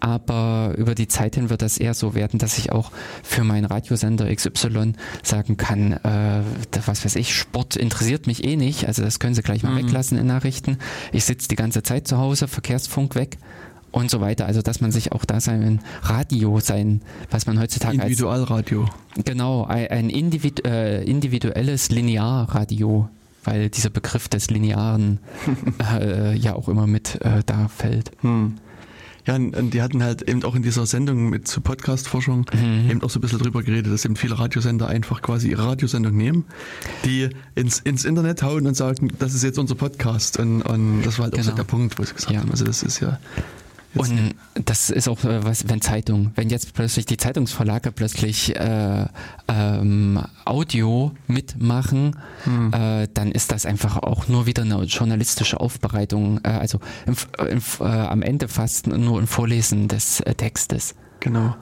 Aber 0.00 0.72
über 0.78 0.94
die 0.94 1.06
Zeit 1.06 1.34
hin 1.34 1.50
wird 1.50 1.60
das 1.60 1.76
eher 1.76 1.92
so 1.92 2.14
werden, 2.14 2.38
dass 2.38 2.56
ich 2.56 2.72
auch 2.72 2.90
für 3.22 3.44
meinen 3.44 3.66
Radiosender 3.66 4.34
XY 4.34 4.94
sagen 5.22 5.58
kann, 5.58 5.92
äh, 5.92 6.40
was 6.86 7.04
weiß 7.04 7.16
ich, 7.16 7.34
Sport 7.34 7.76
interessiert 7.76 8.26
mich 8.26 8.42
eh 8.42 8.56
nicht. 8.56 8.86
Also 8.86 9.02
das 9.02 9.18
können 9.18 9.34
Sie 9.34 9.42
gleich 9.42 9.62
mal 9.62 9.72
mhm. 9.72 9.84
weglassen 9.84 10.16
in 10.16 10.26
Nachrichten. 10.26 10.78
Ich 11.12 11.26
sitze 11.26 11.46
die 11.48 11.56
ganze 11.56 11.82
Zeit 11.82 12.08
zu 12.08 12.16
Hause, 12.16 12.48
Verkehrsfunk 12.48 13.16
weg 13.16 13.36
und 13.90 14.10
so 14.10 14.20
weiter. 14.20 14.46
Also 14.46 14.62
dass 14.62 14.80
man 14.80 14.92
sich 14.92 15.12
auch 15.12 15.24
da 15.24 15.40
sein 15.40 15.80
Radio, 16.02 16.60
sein, 16.60 17.00
was 17.30 17.46
man 17.46 17.58
heutzutage 17.60 17.96
Individualradio. 17.96 18.82
Als, 19.16 19.24
genau, 19.24 19.64
ein 19.64 20.10
individu 20.10 20.62
äh, 20.64 21.04
individuelles 21.04 21.90
Linearradio, 21.90 23.08
weil 23.44 23.70
dieser 23.70 23.90
Begriff 23.90 24.28
des 24.28 24.50
Linearen 24.50 25.18
äh, 26.00 26.36
ja 26.36 26.54
auch 26.54 26.68
immer 26.68 26.86
mit 26.86 27.20
äh, 27.22 27.42
da 27.46 27.68
fällt. 27.68 28.10
Hm. 28.20 28.58
Ja, 29.26 29.34
und 29.34 29.74
die 29.74 29.82
hatten 29.82 30.02
halt 30.02 30.22
eben 30.22 30.42
auch 30.44 30.54
in 30.54 30.62
dieser 30.62 30.86
Sendung 30.86 31.28
mit 31.28 31.46
zur 31.46 31.62
Podcast-Forschung 31.62 32.46
mhm. 32.50 32.90
eben 32.90 33.02
auch 33.02 33.10
so 33.10 33.18
ein 33.18 33.20
bisschen 33.20 33.38
drüber 33.38 33.62
geredet, 33.62 33.92
dass 33.92 34.06
eben 34.06 34.16
viele 34.16 34.38
Radiosender 34.38 34.88
einfach 34.88 35.20
quasi 35.20 35.50
ihre 35.50 35.66
Radiosendung 35.66 36.16
nehmen, 36.16 36.46
die 37.04 37.28
ins, 37.54 37.78
ins 37.80 38.06
Internet 38.06 38.42
hauen 38.42 38.66
und 38.66 38.74
sagen, 38.74 39.12
das 39.18 39.34
ist 39.34 39.44
jetzt 39.44 39.58
unser 39.58 39.74
Podcast. 39.74 40.38
Und, 40.38 40.62
und 40.62 41.02
das 41.02 41.18
war 41.18 41.24
halt 41.24 41.34
genau. 41.34 41.42
auch 41.42 41.44
so 41.44 41.50
genau. 41.50 41.56
der 41.56 41.64
Punkt, 41.64 41.98
wo 41.98 42.04
sie 42.04 42.14
gesagt 42.14 42.32
ja. 42.32 42.40
haben. 42.40 42.50
Also 42.50 42.64
das 42.64 42.82
ist 42.82 43.00
ja 43.00 43.18
und 43.94 44.34
das 44.54 44.90
ist 44.90 45.08
auch 45.08 45.24
äh, 45.24 45.44
was, 45.44 45.68
wenn 45.68 45.80
Zeitung, 45.80 46.32
wenn 46.34 46.50
jetzt 46.50 46.74
plötzlich 46.74 47.06
die 47.06 47.16
Zeitungsverlage 47.16 47.90
plötzlich 47.90 48.54
äh, 48.54 49.06
ähm, 49.48 50.22
Audio 50.44 51.12
mitmachen, 51.26 52.16
hm. 52.44 52.72
äh, 52.72 53.08
dann 53.12 53.32
ist 53.32 53.50
das 53.50 53.64
einfach 53.64 53.96
auch 53.96 54.28
nur 54.28 54.46
wieder 54.46 54.62
eine 54.62 54.82
journalistische 54.82 55.58
Aufbereitung, 55.58 56.40
äh, 56.44 56.48
also 56.48 56.80
im, 57.06 57.16
im, 57.48 57.62
äh, 57.80 57.84
am 57.84 58.22
Ende 58.22 58.48
fast 58.48 58.86
nur 58.86 59.20
ein 59.20 59.26
Vorlesen 59.26 59.88
des 59.88 60.22
Textes. 60.36 60.94
Genau. 61.20 61.56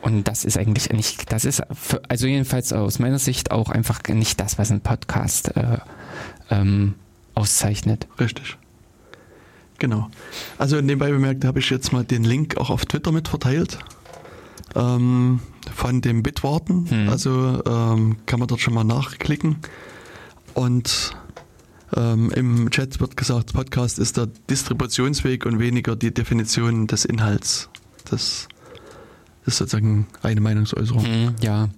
Und 0.00 0.26
das 0.28 0.44
ist 0.44 0.56
eigentlich 0.56 0.90
nicht, 0.90 1.30
das 1.32 1.44
ist, 1.44 1.62
für, 1.72 2.00
also 2.08 2.26
jedenfalls 2.26 2.72
aus 2.72 2.98
meiner 2.98 3.18
Sicht 3.18 3.50
auch 3.50 3.68
einfach 3.68 4.00
nicht 4.08 4.40
das, 4.40 4.56
was 4.56 4.70
ein 4.70 4.80
Podcast 4.80 5.52
ähm, 6.50 6.94
auszeichnet. 7.34 8.06
Richtig. 8.18 8.56
Genau. 9.78 10.10
Also 10.58 10.80
nebenbei 10.80 11.10
bemerkt 11.10 11.44
habe 11.44 11.60
ich 11.60 11.70
jetzt 11.70 11.92
mal 11.92 12.04
den 12.04 12.24
Link 12.24 12.56
auch 12.56 12.70
auf 12.70 12.84
Twitter 12.84 13.12
mit 13.12 13.28
verteilt. 13.28 13.78
Ähm, 14.74 15.40
von 15.74 16.00
dem 16.00 16.22
Bitwarten. 16.22 16.90
Hm. 16.90 17.08
Also 17.08 17.62
ähm, 17.64 18.16
kann 18.26 18.38
man 18.38 18.48
dort 18.48 18.60
schon 18.60 18.74
mal 18.74 18.84
nachklicken. 18.84 19.56
Und 20.54 21.12
ähm, 21.96 22.30
im 22.30 22.70
Chat 22.70 23.00
wird 23.00 23.16
gesagt, 23.16 23.52
Podcast 23.52 23.98
ist 23.98 24.16
der 24.16 24.26
Distributionsweg 24.50 25.46
und 25.46 25.58
weniger 25.58 25.96
die 25.96 26.12
Definition 26.12 26.86
des 26.86 27.04
Inhalts. 27.04 27.70
Das 28.10 28.48
ist 29.46 29.56
sozusagen 29.56 30.06
eine 30.22 30.40
Meinungsäußerung. 30.40 31.04
Hm, 31.04 31.34
ja. 31.40 31.68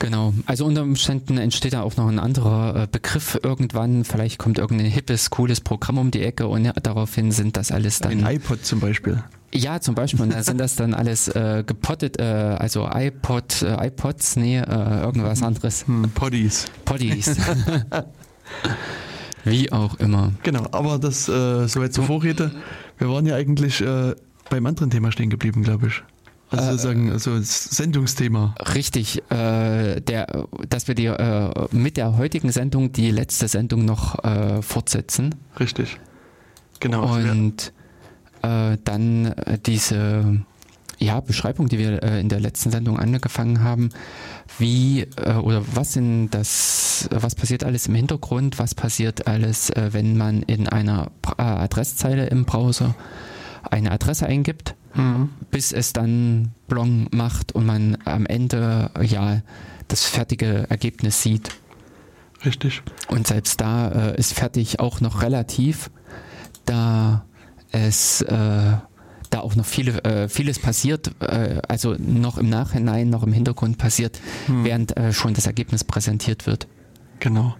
Genau, 0.00 0.32
also 0.46 0.64
unter 0.64 0.82
Umständen 0.82 1.36
entsteht 1.36 1.74
da 1.74 1.82
auch 1.82 1.96
noch 1.98 2.08
ein 2.08 2.18
anderer 2.18 2.84
äh, 2.84 2.88
Begriff 2.90 3.38
irgendwann. 3.42 4.04
Vielleicht 4.04 4.38
kommt 4.38 4.58
irgendein 4.58 4.86
hippes, 4.86 5.28
cooles 5.28 5.60
Programm 5.60 5.98
um 5.98 6.10
die 6.10 6.22
Ecke 6.22 6.48
und 6.48 6.72
daraufhin 6.82 7.32
sind 7.32 7.58
das 7.58 7.70
alles 7.70 7.98
dann. 7.98 8.24
Ein 8.24 8.36
iPod 8.36 8.64
zum 8.64 8.80
Beispiel. 8.80 9.22
Ja, 9.52 9.78
zum 9.80 9.94
Beispiel. 9.94 10.22
Und 10.22 10.32
da 10.32 10.42
sind 10.42 10.58
das 10.58 10.76
dann 10.76 10.94
alles 10.94 11.28
äh, 11.28 11.64
gepottet, 11.66 12.18
äh, 12.18 12.22
also 12.22 12.88
iPod, 12.90 13.60
äh, 13.60 13.88
iPods, 13.88 14.36
nee, 14.36 14.58
äh, 14.58 15.00
irgendwas 15.02 15.42
anderes. 15.42 15.86
Hm, 15.86 16.10
Poddies. 16.14 16.64
Poddies. 16.86 17.34
Wie 19.44 19.70
auch 19.70 19.98
immer. 19.98 20.32
Genau, 20.44 20.66
aber 20.72 20.98
das 20.98 21.28
äh, 21.28 21.68
soweit 21.68 21.92
zur 21.92 22.04
Vorrede. 22.04 22.52
Wir 22.96 23.10
waren 23.10 23.26
ja 23.26 23.34
eigentlich 23.34 23.82
äh, 23.82 24.14
beim 24.48 24.64
anderen 24.64 24.88
Thema 24.88 25.12
stehen 25.12 25.28
geblieben, 25.28 25.62
glaube 25.62 25.88
ich. 25.88 26.02
Also 26.50 26.64
äh, 26.64 26.70
sozusagen 26.72 27.12
also 27.12 27.38
Sendungsthema. 27.40 28.54
Richtig, 28.74 29.22
äh, 29.30 30.00
der, 30.00 30.46
dass 30.68 30.88
wir 30.88 30.94
die, 30.94 31.06
äh, 31.06 31.68
mit 31.70 31.96
der 31.96 32.16
heutigen 32.16 32.50
Sendung 32.50 32.92
die 32.92 33.10
letzte 33.10 33.48
Sendung 33.48 33.84
noch 33.84 34.22
äh, 34.24 34.60
fortsetzen. 34.62 35.34
Richtig. 35.58 35.98
Genau. 36.80 37.14
Und 37.14 37.72
äh, 38.42 38.76
dann 38.84 39.26
äh, 39.26 39.58
diese 39.64 40.44
ja, 40.98 41.20
Beschreibung, 41.20 41.68
die 41.68 41.78
wir 41.78 42.02
in 42.02 42.28
der 42.28 42.40
letzten 42.40 42.70
Sendung 42.70 42.98
angefangen 42.98 43.62
haben, 43.62 43.88
wie 44.58 45.06
oder 45.42 45.62
was 45.74 45.94
sind 45.94 46.28
das, 46.28 47.08
was 47.10 47.34
passiert 47.34 47.64
alles 47.64 47.86
im 47.86 47.94
Hintergrund, 47.94 48.58
was 48.58 48.74
passiert 48.74 49.26
alles, 49.26 49.72
wenn 49.74 50.18
man 50.18 50.42
in 50.42 50.68
einer 50.68 51.10
Adresszeile 51.38 52.26
im 52.26 52.44
Browser 52.44 52.94
eine 53.62 53.92
Adresse 53.92 54.26
eingibt 54.26 54.74
mhm. 54.94 55.30
bis 55.50 55.72
es 55.72 55.92
dann 55.92 56.52
Blong 56.68 57.08
macht 57.12 57.52
und 57.52 57.66
man 57.66 57.98
am 58.04 58.26
Ende 58.26 58.90
ja 59.02 59.42
das 59.88 60.04
fertige 60.04 60.66
Ergebnis 60.68 61.22
sieht. 61.22 61.50
Richtig. 62.44 62.82
Und 63.08 63.26
selbst 63.26 63.60
da 63.60 63.88
äh, 63.88 64.18
ist 64.18 64.32
fertig 64.32 64.80
auch 64.80 65.00
noch 65.00 65.22
relativ, 65.22 65.90
da 66.64 67.24
es 67.72 68.22
äh, 68.22 68.72
da 69.30 69.40
auch 69.40 69.54
noch 69.54 69.64
viele, 69.64 70.02
äh, 70.04 70.28
vieles 70.28 70.58
passiert, 70.58 71.12
äh, 71.20 71.60
also 71.68 71.94
noch 71.98 72.38
im 72.38 72.48
Nachhinein, 72.48 73.10
noch 73.10 73.22
im 73.22 73.32
Hintergrund 73.32 73.78
passiert, 73.78 74.20
hm. 74.46 74.64
während 74.64 74.96
äh, 74.96 75.12
schon 75.12 75.34
das 75.34 75.46
Ergebnis 75.46 75.84
präsentiert 75.84 76.46
wird. 76.46 76.66
Genau. 77.20 77.54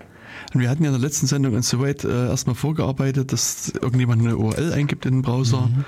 Und 0.53 0.61
wir 0.61 0.69
hatten 0.69 0.83
ja 0.83 0.91
in 0.91 0.95
der 0.95 1.07
letzten 1.07 1.27
Sendung 1.27 1.55
uns 1.55 1.69
soweit 1.69 2.05
äh, 2.05 2.29
erstmal 2.29 2.57
vorgearbeitet, 2.57 3.33
dass 3.33 3.69
irgendjemand 3.81 4.23
eine 4.23 4.37
URL 4.37 4.73
eingibt 4.73 5.07
in 5.07 5.17
den 5.17 5.23
Browser 5.23 5.69
mhm. 5.69 5.85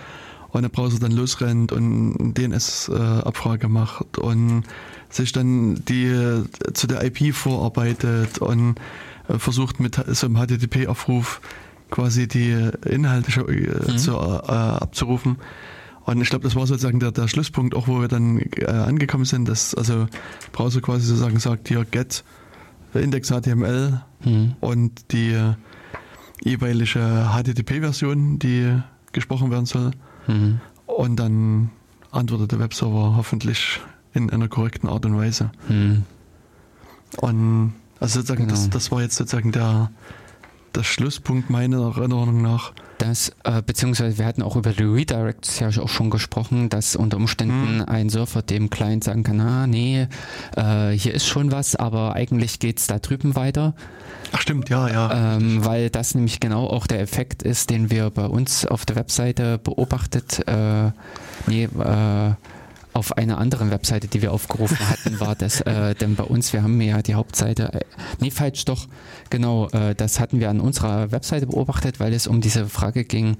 Und 0.52 0.62
der 0.62 0.68
Browser 0.68 0.98
dann 0.98 1.12
losrennt 1.12 1.72
und 1.72 2.34
DNS-Abfrage 2.34 3.66
äh, 3.66 3.70
macht 3.70 4.18
und 4.18 4.64
sich 5.08 5.32
dann 5.32 5.82
die 5.86 6.06
äh, 6.06 6.44
zu 6.74 6.86
der 6.86 7.02
IP 7.04 7.34
vorarbeitet 7.34 8.38
und 8.38 8.76
äh, 9.28 9.38
versucht 9.38 9.80
mit 9.80 10.00
so 10.08 10.26
einem 10.26 10.36
HTTP-Aufruf 10.36 11.40
quasi 11.90 12.28
die 12.28 12.70
Inhalte 12.86 13.40
äh, 13.40 13.92
mhm. 13.92 13.98
zu, 13.98 14.18
abzurufen. 14.18 15.36
Und 16.04 16.20
ich 16.20 16.30
glaube, 16.30 16.44
das 16.44 16.56
war 16.56 16.66
sozusagen 16.66 17.00
der, 17.00 17.12
der 17.12 17.28
Schlusspunkt, 17.28 17.74
auch 17.74 17.88
wo 17.88 18.00
wir 18.00 18.08
dann 18.08 18.38
äh, 18.56 18.66
angekommen 18.66 19.24
sind, 19.24 19.48
dass 19.48 19.74
also 19.74 20.06
Browser 20.52 20.80
quasi 20.80 21.06
sozusagen 21.06 21.38
sagt, 21.38 21.68
hier 21.68 21.84
get 21.84 22.24
Index 22.92 23.28
HTML 23.28 24.02
mhm. 24.24 24.54
und 24.60 25.12
die 25.12 25.32
äh, 25.32 25.54
jeweilige 26.42 27.30
HTTP-Version, 27.32 28.38
die 28.38 28.78
gesprochen 29.12 29.50
werden 29.50 29.66
soll. 29.66 29.92
Mhm. 30.26 30.60
Und 30.86 31.16
dann 31.16 31.70
antwortet 32.10 32.52
der 32.52 32.58
Webserver 32.58 33.16
hoffentlich 33.16 33.80
in 34.14 34.30
einer 34.30 34.48
korrekten 34.48 34.88
Art 34.88 35.06
und 35.06 35.16
Weise. 35.16 35.50
Mhm. 35.68 36.04
Und 37.18 37.74
also 38.00 38.20
sozusagen, 38.20 38.48
genau. 38.48 38.52
das, 38.52 38.70
das 38.70 38.90
war 38.90 39.02
jetzt 39.02 39.16
sozusagen 39.16 39.52
der, 39.52 39.90
der 40.74 40.82
Schlusspunkt 40.82 41.50
meiner 41.50 41.96
Erinnerung 41.96 42.42
nach. 42.42 42.72
Das, 42.98 43.32
äh, 43.44 43.62
beziehungsweise 43.62 44.18
wir 44.18 44.26
hatten 44.26 44.42
auch 44.42 44.54
über 44.54 44.70
die 44.70 44.84
Redirects 44.84 45.58
ja 45.58 45.68
auch 45.68 45.88
schon 45.88 46.10
gesprochen, 46.10 46.68
dass 46.68 46.94
unter 46.94 47.16
Umständen 47.16 47.80
hm. 47.80 47.88
ein 47.88 48.08
Surfer 48.10 48.42
dem 48.42 48.70
Client 48.70 49.02
sagen 49.02 49.24
kann, 49.24 49.40
ah 49.40 49.66
nee, 49.66 50.06
äh, 50.56 50.90
hier 50.90 51.12
ist 51.12 51.26
schon 51.26 51.50
was, 51.50 51.74
aber 51.74 52.14
eigentlich 52.14 52.60
geht 52.60 52.78
es 52.78 52.86
da 52.86 52.98
drüben 52.98 53.34
weiter. 53.34 53.74
Ach 54.32 54.40
stimmt, 54.40 54.68
ja, 54.68 54.88
ja. 54.88 55.36
Ähm, 55.36 55.64
weil 55.64 55.90
das 55.90 56.14
nämlich 56.14 56.40
genau 56.40 56.66
auch 56.66 56.86
der 56.86 57.00
Effekt 57.00 57.42
ist, 57.42 57.70
den 57.70 57.90
wir 57.90 58.10
bei 58.10 58.26
uns 58.26 58.64
auf 58.64 58.86
der 58.86 58.96
Webseite 58.96 59.58
beobachtet, 59.58 60.46
äh, 60.46 60.90
nee, 61.46 61.64
äh, 61.64 62.34
auf 62.92 63.16
einer 63.16 63.38
anderen 63.38 63.70
Webseite, 63.70 64.08
die 64.08 64.22
wir 64.22 64.32
aufgerufen 64.32 64.78
hatten, 64.88 65.20
war 65.20 65.34
das, 65.34 65.60
äh, 65.62 65.94
denn 66.00 66.14
bei 66.14 66.24
uns, 66.24 66.52
wir 66.52 66.62
haben 66.62 66.80
ja 66.80 67.02
die 67.02 67.14
Hauptseite, 67.14 67.72
äh, 67.72 67.80
nee, 68.20 68.30
falsch, 68.30 68.64
doch, 68.64 68.86
genau, 69.30 69.68
äh, 69.70 69.94
das 69.94 70.20
hatten 70.20 70.40
wir 70.40 70.50
an 70.50 70.60
unserer 70.60 71.10
Webseite 71.12 71.46
beobachtet, 71.46 72.00
weil 72.00 72.12
es 72.12 72.26
um 72.26 72.40
diese 72.40 72.66
Frage 72.66 73.04
ging 73.04 73.36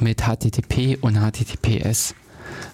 mit 0.00 0.22
HTTP 0.22 0.98
und 1.00 1.18
HTTPS. 1.18 2.14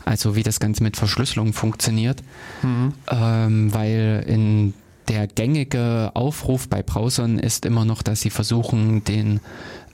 Also 0.05 0.37
wie 0.37 0.43
das 0.43 0.61
Ganze 0.61 0.83
mit 0.83 0.97
Verschlüsselung 0.97 1.53
funktioniert, 1.53 2.23
mhm. 2.63 2.93
ähm, 3.11 3.73
weil 3.73 4.25
in 4.27 4.75
der 5.09 5.27
gängige 5.27 6.11
Aufruf 6.15 6.69
bei 6.69 6.83
Browsern 6.83 7.39
ist 7.39 7.65
immer 7.65 7.85
noch, 7.85 8.03
dass 8.03 8.21
sie 8.21 8.31
versuchen, 8.31 9.05
den 9.05 9.41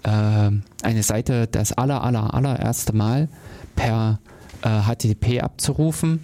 äh, 0.03 0.51
eine 0.83 1.03
Seite 1.03 1.47
das 1.47 1.73
aller 1.73 2.03
aller 2.03 2.35
allererste 2.35 2.95
Mal 2.95 3.29
per 3.75 4.19
äh, 4.23 4.36
HTTP 4.69 5.43
abzurufen 5.43 6.21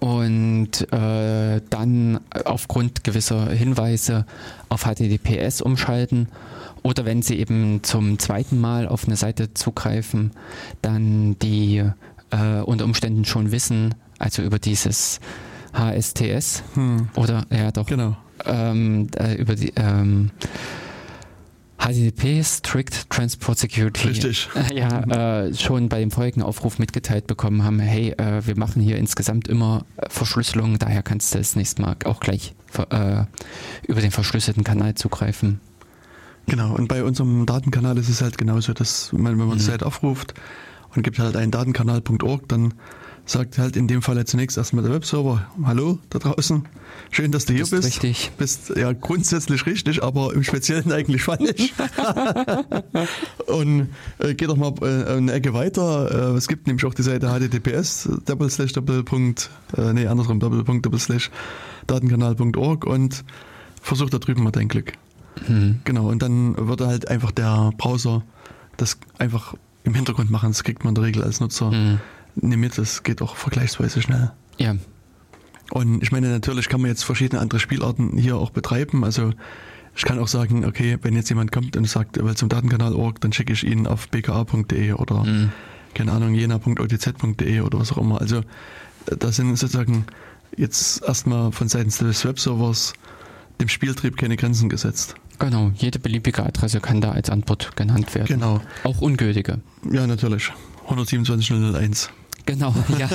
und 0.00 0.92
äh, 0.92 1.60
dann 1.70 2.20
aufgrund 2.44 3.04
gewisser 3.04 3.50
Hinweise 3.50 4.26
auf 4.68 4.82
HTTPS 4.82 5.60
umschalten 5.62 6.28
oder 6.82 7.04
wenn 7.04 7.22
Sie 7.22 7.38
eben 7.38 7.82
zum 7.82 8.18
zweiten 8.18 8.60
Mal 8.60 8.88
auf 8.88 9.06
eine 9.06 9.16
Seite 9.16 9.54
zugreifen, 9.54 10.32
dann 10.82 11.38
die 11.38 11.84
äh, 12.30 12.60
unter 12.64 12.84
Umständen 12.84 13.24
schon 13.24 13.52
wissen, 13.52 13.94
also 14.18 14.42
über 14.42 14.58
dieses 14.58 15.20
HSTS 15.72 16.64
hm. 16.74 17.08
oder 17.14 17.46
ja 17.50 17.70
doch 17.70 17.86
genau. 17.86 18.16
ähm, 18.44 19.08
äh, 19.16 19.34
über 19.34 19.54
die 19.54 19.72
ähm, 19.76 20.30
HTTP 21.82 22.44
Strict 22.44 23.10
Transport 23.10 23.58
Security 23.58 24.08
Richtig. 24.08 24.48
ja 24.72 25.46
äh, 25.46 25.54
schon 25.54 25.88
bei 25.88 25.98
dem 25.98 26.12
vorigen 26.12 26.42
Aufruf 26.42 26.78
mitgeteilt 26.78 27.26
bekommen 27.26 27.64
haben, 27.64 27.80
hey, 27.80 28.12
äh, 28.12 28.46
wir 28.46 28.56
machen 28.56 28.80
hier 28.80 28.96
insgesamt 28.98 29.48
immer 29.48 29.84
Verschlüsselung, 30.08 30.78
daher 30.78 31.02
kannst 31.02 31.34
du 31.34 31.38
das 31.38 31.56
nächste 31.56 31.82
Mal 31.82 31.96
auch 32.04 32.20
gleich 32.20 32.54
äh, 32.90 33.24
über 33.86 34.00
den 34.00 34.12
verschlüsselten 34.12 34.62
Kanal 34.62 34.94
zugreifen. 34.94 35.60
Genau, 36.46 36.74
und 36.74 36.88
bei 36.88 37.02
unserem 37.02 37.46
Datenkanal 37.46 37.98
ist 37.98 38.08
es 38.08 38.22
halt 38.22 38.38
genauso, 38.38 38.72
dass 38.72 39.12
man, 39.12 39.32
wenn 39.32 39.46
man 39.46 39.48
mhm. 39.48 39.58
die 39.58 39.64
Seite 39.64 39.86
aufruft 39.86 40.34
und 40.94 41.02
gibt 41.02 41.18
halt 41.18 41.36
einen 41.36 41.50
Datenkanal.org, 41.50 42.48
dann 42.48 42.74
sagt 43.32 43.58
halt 43.58 43.76
in 43.76 43.88
dem 43.88 44.02
Fall 44.02 44.22
zunächst 44.26 44.58
erstmal 44.58 44.84
der 44.84 44.92
Webserver, 44.92 45.46
hallo 45.64 45.98
da 46.10 46.18
draußen, 46.18 46.68
schön, 47.10 47.32
dass 47.32 47.46
du 47.46 47.54
hier 47.54 47.66
bist. 47.66 47.84
Richtig. 47.84 48.30
Bist 48.36 48.74
ja 48.76 48.92
grundsätzlich 48.92 49.64
richtig, 49.64 50.02
aber 50.02 50.34
im 50.34 50.44
Speziellen 50.44 50.92
eigentlich 50.92 51.22
falsch. 51.22 51.72
und 53.46 53.88
äh, 54.18 54.34
geh 54.34 54.46
doch 54.46 54.56
mal 54.56 54.74
äh, 54.82 55.16
eine 55.16 55.32
Ecke 55.32 55.54
weiter. 55.54 56.34
Äh, 56.34 56.36
es 56.36 56.46
gibt 56.46 56.66
nämlich 56.66 56.84
auch 56.84 56.94
die 56.94 57.02
Seite 57.02 57.32
https 57.32 58.08
double 58.26 58.50
slash 58.50 58.74
Doppelpunkt, 58.74 59.50
äh, 59.76 59.94
nee, 59.94 60.06
andersrum 60.06 60.38
Doppelpunkt 60.38 60.84
Double 60.84 61.00
slash 61.00 61.30
Datenkanal.org 61.86 62.84
und 62.84 63.24
versuch 63.80 64.10
da 64.10 64.18
drüben 64.18 64.44
mal 64.44 64.50
dein 64.50 64.68
Glück. 64.68 64.92
Mhm. 65.48 65.80
Genau, 65.84 66.08
und 66.08 66.20
dann 66.20 66.54
würde 66.68 66.86
halt 66.86 67.08
einfach 67.08 67.30
der 67.30 67.72
Browser 67.78 68.22
das 68.76 68.98
einfach 69.18 69.54
im 69.84 69.94
Hintergrund 69.94 70.30
machen. 70.30 70.50
Das 70.50 70.62
kriegt 70.64 70.84
man 70.84 70.90
in 70.90 70.94
der 70.96 71.04
Regel 71.04 71.24
als 71.24 71.40
Nutzer. 71.40 71.70
Mhm 71.70 71.98
Nee, 72.34 72.56
mit, 72.56 72.78
das 72.78 73.02
geht 73.02 73.22
auch 73.22 73.36
vergleichsweise 73.36 74.02
schnell. 74.02 74.32
Ja. 74.58 74.76
Und 75.70 76.02
ich 76.02 76.12
meine, 76.12 76.28
natürlich 76.28 76.68
kann 76.68 76.80
man 76.80 76.90
jetzt 76.90 77.02
verschiedene 77.02 77.40
andere 77.40 77.60
Spielarten 77.60 78.16
hier 78.18 78.36
auch 78.36 78.50
betreiben. 78.50 79.04
Also 79.04 79.32
ich 79.94 80.02
kann 80.04 80.18
auch 80.18 80.28
sagen, 80.28 80.64
okay, 80.64 80.98
wenn 81.02 81.14
jetzt 81.14 81.28
jemand 81.28 81.52
kommt 81.52 81.76
und 81.76 81.88
sagt, 81.88 82.16
er 82.16 82.24
will 82.24 82.34
zum 82.34 82.48
Datenkanal.org, 82.48 83.20
dann 83.20 83.32
schicke 83.32 83.52
ich 83.52 83.64
ihn 83.64 83.86
auf 83.86 84.08
bka.de 84.08 84.92
oder 84.92 85.24
mhm. 85.24 85.52
keine 85.94 86.12
Ahnung, 86.12 86.34
jena.otz.de 86.34 87.60
oder 87.60 87.78
was 87.78 87.92
auch 87.92 87.98
immer. 87.98 88.20
Also 88.20 88.42
da 89.06 89.32
sind 89.32 89.56
sozusagen 89.56 90.06
jetzt 90.56 91.02
erstmal 91.02 91.52
von 91.52 91.68
Seiten 91.68 91.90
des 91.90 92.24
Webservers 92.24 92.92
dem 93.60 93.68
Spieltrieb 93.68 94.16
keine 94.16 94.36
Grenzen 94.36 94.68
gesetzt. 94.68 95.14
Genau, 95.38 95.72
jede 95.76 95.98
beliebige 95.98 96.44
Adresse 96.44 96.80
kann 96.80 97.00
da 97.00 97.12
als 97.12 97.30
Antwort 97.30 97.74
genannt 97.76 98.14
werden. 98.14 98.28
Genau. 98.28 98.60
Auch 98.84 99.00
ungültige. 99.00 99.60
Ja, 99.90 100.06
natürlich. 100.06 100.52
127.001. 100.88 102.10
Genau, 102.46 102.74
ja. 102.98 103.08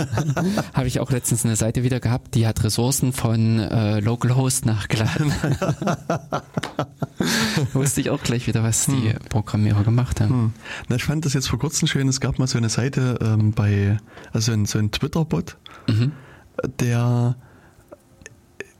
Habe 0.74 0.88
ich 0.88 1.00
auch 1.00 1.12
letztens 1.12 1.46
eine 1.46 1.56
Seite 1.56 1.84
wieder 1.84 2.00
gehabt, 2.00 2.36
die 2.36 2.48
hat 2.48 2.64
Ressourcen 2.64 3.14
von 3.14 3.60
äh, 3.60 4.00
Localhost 4.00 4.66
nachgeladen. 4.66 5.32
Wusste 7.74 8.02
ich 8.02 8.10
auch 8.10 8.24
gleich 8.24 8.48
wieder, 8.48 8.64
was 8.64 8.86
die 8.86 9.12
hm. 9.12 9.20
Programmierer 9.30 9.84
gemacht 9.84 10.22
haben. 10.22 10.30
Hm. 10.30 10.54
Na, 10.88 10.96
ich 10.96 11.04
fand 11.04 11.26
das 11.26 11.34
jetzt 11.34 11.48
vor 11.48 11.60
kurzem 11.60 11.88
schön, 11.88 12.08
es 12.08 12.20
gab 12.20 12.40
mal 12.40 12.48
so 12.48 12.58
eine 12.58 12.70
Seite 12.70 13.20
ähm, 13.22 13.52
bei, 13.52 13.98
also 14.32 14.52
ein, 14.52 14.66
so 14.66 14.80
ein 14.80 14.92
Twitter-Bot, 14.92 15.58
mhm. 15.88 16.12
der 16.80 17.36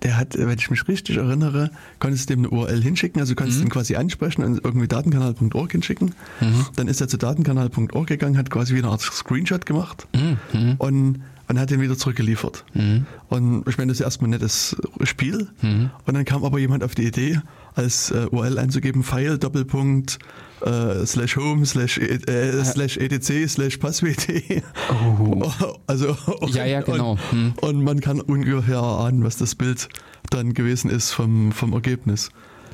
der 0.04 0.18
hat, 0.18 0.38
wenn 0.38 0.58
ich 0.58 0.70
mich 0.70 0.88
richtig 0.88 1.18
erinnere, 1.18 1.72
konntest 2.00 2.30
du 2.30 2.36
dem 2.36 2.46
eine 2.46 2.50
URL 2.50 2.82
hinschicken, 2.82 3.20
also 3.20 3.36
konntest 3.36 3.60
mhm. 3.60 3.66
ihn 3.66 3.70
quasi 3.70 3.96
ansprechen 3.96 4.44
und 4.44 4.64
irgendwie 4.64 4.88
datenkanal.org 4.88 5.72
hinschicken. 5.72 6.14
Mhm. 6.40 6.66
Dann 6.76 6.88
ist 6.88 7.02
er 7.02 7.08
zu 7.08 7.18
datenkanal.org 7.18 8.08
gegangen, 8.08 8.38
hat 8.38 8.50
quasi 8.50 8.76
wie 8.76 8.80
eine 8.80 8.90
Art 8.90 9.02
Screenshot 9.02 9.66
gemacht 9.66 10.08
mhm. 10.16 10.76
und, 10.78 11.22
und 11.48 11.60
hat 11.60 11.72
den 11.72 11.82
wieder 11.82 11.98
zurückgeliefert. 11.98 12.64
Mhm. 12.74 13.06
Und 13.30 13.68
ich 13.68 13.78
meine, 13.78 13.92
das 13.92 14.00
ist 14.00 14.06
erstmal 14.06 14.28
ein 14.28 14.32
nettes 14.32 14.76
Spiel. 15.04 15.48
Mhm. 15.62 15.90
Und 16.06 16.14
dann 16.14 16.26
kam 16.26 16.44
aber 16.44 16.60
jemand 16.60 16.84
auf 16.84 16.94
die 16.94 17.06
Idee, 17.06 17.42
als 17.78 18.12
äh, 18.12 18.28
URL 18.32 18.58
einzugeben, 18.58 19.04
File, 19.04 19.38
Doppelpunkt, 19.38 20.20
äh, 20.66 21.06
slash 21.06 21.38
home, 21.38 21.66
slash, 21.66 21.98
äh, 21.98 22.16
äh 22.16 22.66
slash 22.66 22.98
etc, 22.98 23.48
slash 23.48 23.78
passwd. 23.78 24.64
Oh. 24.90 25.52
Also, 25.88 26.18
und, 26.40 26.54
ja, 26.54 26.66
ja, 26.66 26.82
genau. 26.82 27.18
Hm. 27.30 27.54
Und, 27.62 27.70
und, 27.70 27.84
man 27.84 28.02
kann 28.02 28.20
ungefähr 28.20 28.80
ahnen, 28.82 29.24
was 29.24 29.38
das 29.38 29.56
Bild 29.56 29.88
dann 30.30 30.54
gewesen 30.54 30.90
ist 30.90 31.12
vom, 31.12 31.52
vom 31.52 31.74
Ergebnis. 31.74 32.30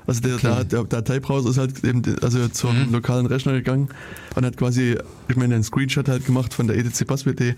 Also 0.05 0.21
der, 0.21 0.35
okay. 0.35 0.41
der, 0.41 0.63
der 0.63 0.83
Dateibrowser 0.83 1.49
ist 1.49 1.57
halt 1.57 1.83
eben 1.83 2.01
also 2.21 2.47
zum 2.49 2.87
mhm. 2.87 2.91
lokalen 2.91 3.25
Rechner 3.25 3.53
gegangen 3.53 3.89
und 4.35 4.45
hat 4.45 4.57
quasi, 4.57 4.97
ich 5.27 5.35
meine, 5.35 5.55
einen 5.55 5.63
Screenshot 5.63 6.09
halt 6.09 6.25
gemacht 6.25 6.53
von 6.53 6.67
der 6.67 6.77
ETC 6.77 7.07
Passwd 7.07 7.41
und 7.41 7.55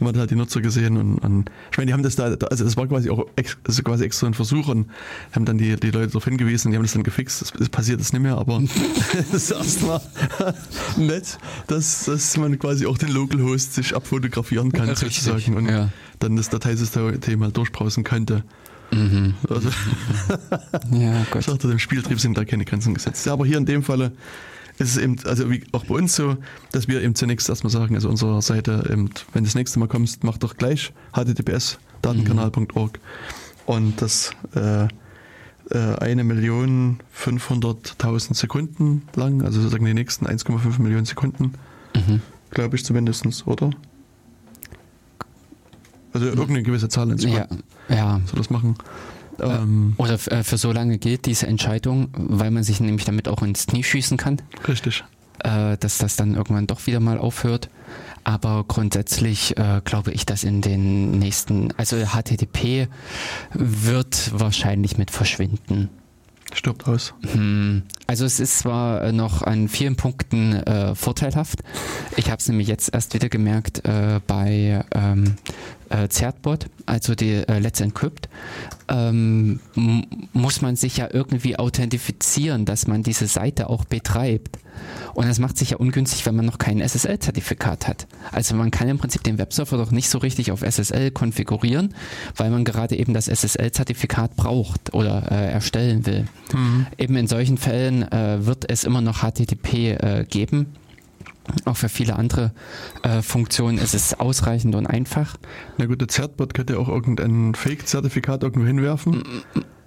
man 0.00 0.08
hat 0.08 0.20
halt 0.20 0.30
die 0.30 0.36
Nutzer 0.36 0.60
gesehen 0.60 0.96
und, 0.96 1.18
und 1.18 1.50
ich 1.70 1.78
meine, 1.78 1.88
die 1.88 1.92
haben 1.92 2.02
das 2.02 2.16
da, 2.16 2.24
also 2.24 2.64
das 2.64 2.76
war 2.76 2.86
quasi 2.86 3.10
auch 3.10 3.26
ex, 3.36 3.56
also 3.66 3.82
quasi 3.82 4.04
extra 4.04 4.28
ein 4.28 4.34
Versuch 4.34 4.68
und 4.68 4.88
haben 5.32 5.44
dann 5.44 5.58
die, 5.58 5.76
die 5.76 5.90
Leute 5.90 6.08
darauf 6.08 6.24
hingewiesen, 6.24 6.70
die 6.70 6.76
haben 6.76 6.84
das 6.84 6.92
dann 6.92 7.02
gefixt, 7.02 7.42
das, 7.42 7.52
das 7.52 7.68
passiert 7.68 8.00
das 8.00 8.12
nicht 8.12 8.22
mehr, 8.22 8.36
aber 8.36 8.62
das 9.32 9.34
ist 9.34 9.50
erstmal 9.50 10.00
nett, 10.96 11.38
dass, 11.66 12.04
dass 12.04 12.36
man 12.36 12.58
quasi 12.58 12.86
auch 12.86 12.98
den 12.98 13.10
Localhost 13.10 13.74
sich 13.74 13.96
abfotografieren 13.96 14.72
kann 14.72 14.94
sozusagen 14.94 15.56
und 15.56 15.68
ja. 15.68 15.90
dann 16.20 16.36
das 16.36 16.50
Dateisystem 16.50 17.42
halt 17.42 17.56
durchbrausen 17.56 18.04
könnte. 18.04 18.44
Mhm. 18.92 19.34
Also, 19.48 19.68
ja, 20.90 21.24
Gott. 21.30 21.40
Ich 21.40 21.46
dachte, 21.46 21.68
dem 21.68 21.78
Spieltrieb 21.78 22.20
sind 22.20 22.36
da 22.36 22.44
keine 22.44 22.64
Grenzen 22.64 22.94
gesetzt. 22.94 23.24
Ja, 23.26 23.32
aber 23.32 23.46
hier 23.46 23.58
in 23.58 23.66
dem 23.66 23.82
Falle 23.82 24.12
ist 24.78 24.90
es 24.90 24.96
eben, 24.96 25.16
also 25.24 25.50
wie 25.50 25.62
auch 25.72 25.84
bei 25.84 25.94
uns 25.94 26.16
so, 26.16 26.36
dass 26.72 26.88
wir 26.88 27.02
eben 27.02 27.14
zunächst 27.14 27.48
erstmal 27.48 27.70
sagen, 27.70 27.94
also 27.94 28.08
unserer 28.08 28.42
Seite, 28.42 28.84
eben, 28.90 29.10
wenn 29.32 29.44
du 29.44 29.48
das 29.48 29.54
nächste 29.54 29.78
Mal 29.78 29.88
kommst, 29.88 30.24
mach 30.24 30.38
doch 30.38 30.56
gleich 30.56 30.92
https 31.12 31.78
datenkanal.org 32.02 32.98
und 33.66 34.00
das 34.00 34.30
äh, 34.54 34.84
äh, 34.84 34.88
eine 36.00 36.24
Million 36.24 37.00
500.000 37.16 38.34
Sekunden 38.34 39.02
lang, 39.14 39.42
also 39.42 39.60
sozusagen 39.60 39.84
die 39.84 39.94
nächsten 39.94 40.26
1,5 40.26 40.80
Millionen 40.80 41.04
Sekunden, 41.04 41.52
mhm. 41.94 42.22
glaube 42.50 42.76
ich 42.76 42.84
zumindest, 42.84 43.46
oder? 43.46 43.70
Also 46.12 46.26
irgendeine 46.26 46.62
gewisse 46.62 46.88
Zahl 46.88 47.14
ja, 47.20 47.46
ja. 47.88 48.20
soll 48.26 48.36
das 48.36 48.50
machen. 48.50 48.76
Ähm, 49.40 49.94
Oder 49.96 50.14
äh, 50.14 50.42
für 50.42 50.58
so 50.58 50.72
lange 50.72 50.98
gilt 50.98 51.26
diese 51.26 51.46
Entscheidung, 51.46 52.08
weil 52.12 52.50
man 52.50 52.62
sich 52.62 52.80
nämlich 52.80 53.04
damit 53.04 53.28
auch 53.28 53.42
ins 53.42 53.66
Knie 53.66 53.82
schießen 53.82 54.16
kann. 54.16 54.42
Richtig. 54.66 55.04
Äh, 55.38 55.78
dass 55.78 55.98
das 55.98 56.16
dann 56.16 56.34
irgendwann 56.34 56.66
doch 56.66 56.86
wieder 56.86 57.00
mal 57.00 57.18
aufhört. 57.18 57.70
Aber 58.24 58.64
grundsätzlich 58.68 59.56
äh, 59.56 59.80
glaube 59.84 60.12
ich, 60.12 60.26
dass 60.26 60.44
in 60.44 60.60
den 60.60 61.18
nächsten, 61.18 61.72
also 61.78 61.96
HTTP 61.96 62.88
wird 63.54 64.38
wahrscheinlich 64.38 64.98
mit 64.98 65.10
verschwinden. 65.10 65.88
Stirbt 66.52 66.86
aus. 66.88 67.14
Hm. 67.32 67.84
Also 68.06 68.24
es 68.24 68.40
ist 68.40 68.58
zwar 68.58 69.12
noch 69.12 69.42
an 69.42 69.68
vielen 69.68 69.96
Punkten 69.96 70.54
äh, 70.54 70.94
vorteilhaft. 70.94 71.60
Ich 72.16 72.26
habe 72.26 72.38
es 72.38 72.48
nämlich 72.48 72.66
jetzt 72.66 72.92
erst 72.92 73.14
wieder 73.14 73.28
gemerkt 73.28 73.84
äh, 73.84 74.20
bei 74.26 74.84
ähm, 74.92 75.36
äh, 75.90 76.08
Zertbot, 76.08 76.66
also 76.86 77.14
die 77.14 77.34
äh, 77.34 77.58
Let's 77.58 77.80
Encrypt, 77.80 78.28
ähm, 78.88 79.60
muss 80.32 80.62
man 80.62 80.76
sich 80.76 80.96
ja 80.96 81.08
irgendwie 81.12 81.58
authentifizieren, 81.58 82.64
dass 82.64 82.86
man 82.86 83.02
diese 83.02 83.26
Seite 83.26 83.68
auch 83.68 83.84
betreibt. 83.84 84.58
Und 85.14 85.26
das 85.26 85.38
macht 85.38 85.58
sich 85.58 85.70
ja 85.70 85.76
ungünstig, 85.76 86.24
wenn 86.24 86.36
man 86.36 86.46
noch 86.46 86.58
kein 86.58 86.80
SSL-Zertifikat 86.80 87.86
hat. 87.86 88.06
Also 88.32 88.54
man 88.54 88.70
kann 88.70 88.88
im 88.88 88.98
Prinzip 88.98 89.22
den 89.22 89.36
Webserver 89.36 89.76
doch 89.76 89.90
nicht 89.90 90.08
so 90.08 90.18
richtig 90.18 90.52
auf 90.52 90.62
SSL 90.62 91.10
konfigurieren, 91.10 91.94
weil 92.36 92.50
man 92.50 92.64
gerade 92.64 92.96
eben 92.96 93.12
das 93.12 93.28
SSL-Zertifikat 93.28 94.36
braucht 94.36 94.94
oder 94.94 95.30
äh, 95.30 95.52
erstellen 95.52 96.06
will. 96.06 96.26
Mhm. 96.54 96.86
Eben 96.96 97.16
in 97.16 97.26
solchen 97.26 97.58
Fällen 97.58 98.10
äh, 98.10 98.46
wird 98.46 98.70
es 98.70 98.84
immer 98.84 99.00
noch 99.00 99.18
HTTP 99.18 99.74
äh, 99.74 100.26
geben 100.28 100.74
auch 101.64 101.76
für 101.76 101.88
viele 101.88 102.16
andere 102.16 102.52
äh, 103.02 103.22
Funktionen 103.22 103.78
ist 103.78 103.94
es 103.94 104.18
ausreichend 104.18 104.74
und 104.74 104.86
einfach. 104.86 105.36
Na 105.78 105.86
gut, 105.86 106.00
der 106.00 106.08
Zertbot 106.08 106.54
könnte 106.54 106.78
auch 106.78 106.88
irgendein 106.88 107.54
Fake-Zertifikat 107.54 108.42
irgendwo 108.42 108.66
hinwerfen. 108.66 109.24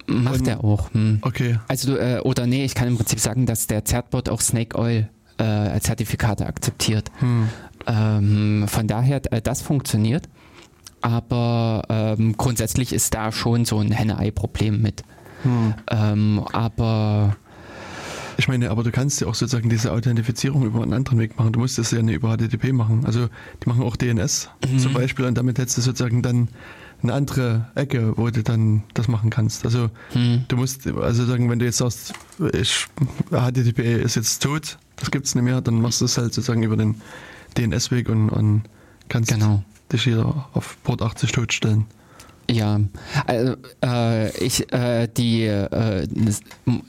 Macht 0.06 0.40
und, 0.40 0.48
er 0.48 0.62
auch. 0.62 0.92
Hm. 0.92 1.18
Okay. 1.22 1.58
Also, 1.68 1.96
äh, 1.96 2.20
oder 2.20 2.46
nee, 2.46 2.64
ich 2.64 2.74
kann 2.74 2.88
im 2.88 2.96
Prinzip 2.96 3.20
sagen, 3.20 3.46
dass 3.46 3.66
der 3.66 3.84
Zertbot 3.84 4.28
auch 4.28 4.40
Snake 4.40 4.78
Oil 4.78 5.08
äh, 5.38 5.80
Zertifikate 5.80 6.46
akzeptiert. 6.46 7.10
Hm. 7.20 7.48
Ähm, 7.86 8.64
von 8.68 8.86
daher, 8.86 9.20
äh, 9.32 9.40
das 9.40 9.62
funktioniert. 9.62 10.28
Aber 11.00 11.82
ähm, 11.90 12.36
grundsätzlich 12.36 12.92
ist 12.92 13.14
da 13.14 13.30
schon 13.30 13.64
so 13.64 13.78
ein 13.78 13.90
Henne-Ei-Problem 13.90 14.80
mit. 14.80 15.02
Hm. 15.42 15.74
Ähm, 15.90 16.44
aber 16.52 17.36
ich 18.36 18.48
meine, 18.48 18.70
aber 18.70 18.82
du 18.82 18.90
kannst 18.90 19.20
ja 19.20 19.26
auch 19.26 19.34
sozusagen 19.34 19.68
diese 19.68 19.92
Authentifizierung 19.92 20.64
über 20.64 20.82
einen 20.82 20.92
anderen 20.92 21.18
Weg 21.18 21.38
machen. 21.38 21.52
Du 21.52 21.60
musst 21.60 21.78
das 21.78 21.90
ja 21.90 22.02
nicht 22.02 22.16
über 22.16 22.36
HTTP 22.36 22.72
machen. 22.72 23.04
Also 23.04 23.28
die 23.62 23.68
machen 23.68 23.82
auch 23.82 23.96
DNS 23.96 24.50
mhm. 24.68 24.78
zum 24.78 24.92
Beispiel 24.92 25.24
und 25.24 25.36
damit 25.36 25.58
hättest 25.58 25.78
du 25.78 25.82
sozusagen 25.82 26.22
dann 26.22 26.48
eine 27.02 27.12
andere 27.12 27.68
Ecke, 27.74 28.16
wo 28.16 28.30
du 28.30 28.42
dann 28.42 28.82
das 28.94 29.08
machen 29.08 29.30
kannst. 29.30 29.64
Also 29.64 29.90
mhm. 30.14 30.44
du 30.48 30.56
musst, 30.56 30.86
also 30.86 31.24
sagen, 31.26 31.50
wenn 31.50 31.58
du 31.58 31.64
jetzt 31.64 31.78
sagst, 31.78 32.14
ich, 32.52 32.86
HTTP 33.30 34.02
ist 34.02 34.16
jetzt 34.16 34.42
tot, 34.42 34.78
das 34.96 35.10
gibt 35.10 35.26
es 35.26 35.34
nicht 35.34 35.44
mehr, 35.44 35.60
dann 35.60 35.80
machst 35.80 36.00
du 36.00 36.06
es 36.06 36.16
halt 36.16 36.32
sozusagen 36.32 36.62
über 36.62 36.76
den 36.76 37.00
DNS-Weg 37.56 38.08
und, 38.08 38.30
und 38.30 38.62
kannst 39.08 39.30
genau. 39.30 39.62
dich 39.92 40.04
hier 40.04 40.46
auf 40.52 40.76
Port 40.82 41.02
80 41.02 41.32
totstellen. 41.32 41.86
Ja, 42.50 42.80
also 43.26 43.56
äh, 43.82 44.36
ich 44.38 44.70
äh, 44.72 45.08
die 45.08 45.44
äh, 45.44 46.06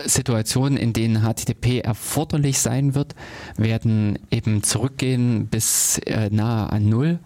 Situationen, 0.06 0.78
in 0.78 0.92
denen 0.94 1.24
HTTP 1.24 1.80
erforderlich 1.80 2.60
sein 2.60 2.94
wird, 2.94 3.16
werden 3.56 4.20
eben 4.32 4.64
zurückgehen 4.64 5.48
bis 5.48 5.98
äh, 6.00 6.30
nahe 6.30 6.70
an 6.72 6.90
null. 6.90 7.20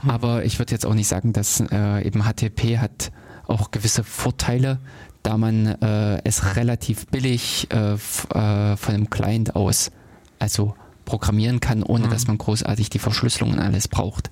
Hm. 0.00 0.10
Aber 0.10 0.44
ich 0.44 0.58
würde 0.58 0.72
jetzt 0.72 0.86
auch 0.86 0.94
nicht 0.94 1.08
sagen, 1.08 1.32
dass 1.32 1.60
äh, 1.60 2.06
eben 2.06 2.22
HTTP 2.22 2.78
hat 2.78 3.12
auch 3.46 3.70
gewisse 3.70 4.02
Vorteile, 4.02 4.78
da 5.22 5.36
man 5.36 5.66
äh, 5.66 6.22
es 6.24 6.56
relativ 6.56 7.06
billig 7.08 7.68
äh, 7.70 7.94
äh, 7.94 8.76
von 8.76 8.94
einem 8.94 9.10
Client 9.10 9.56
aus 9.56 9.90
also 10.38 10.74
programmieren 11.04 11.60
kann, 11.60 11.82
ohne 11.82 12.06
mhm. 12.06 12.10
dass 12.10 12.26
man 12.26 12.38
großartig 12.38 12.90
die 12.90 12.98
Verschlüsselung 12.98 13.52
und 13.52 13.58
alles 13.58 13.88
braucht. 13.88 14.30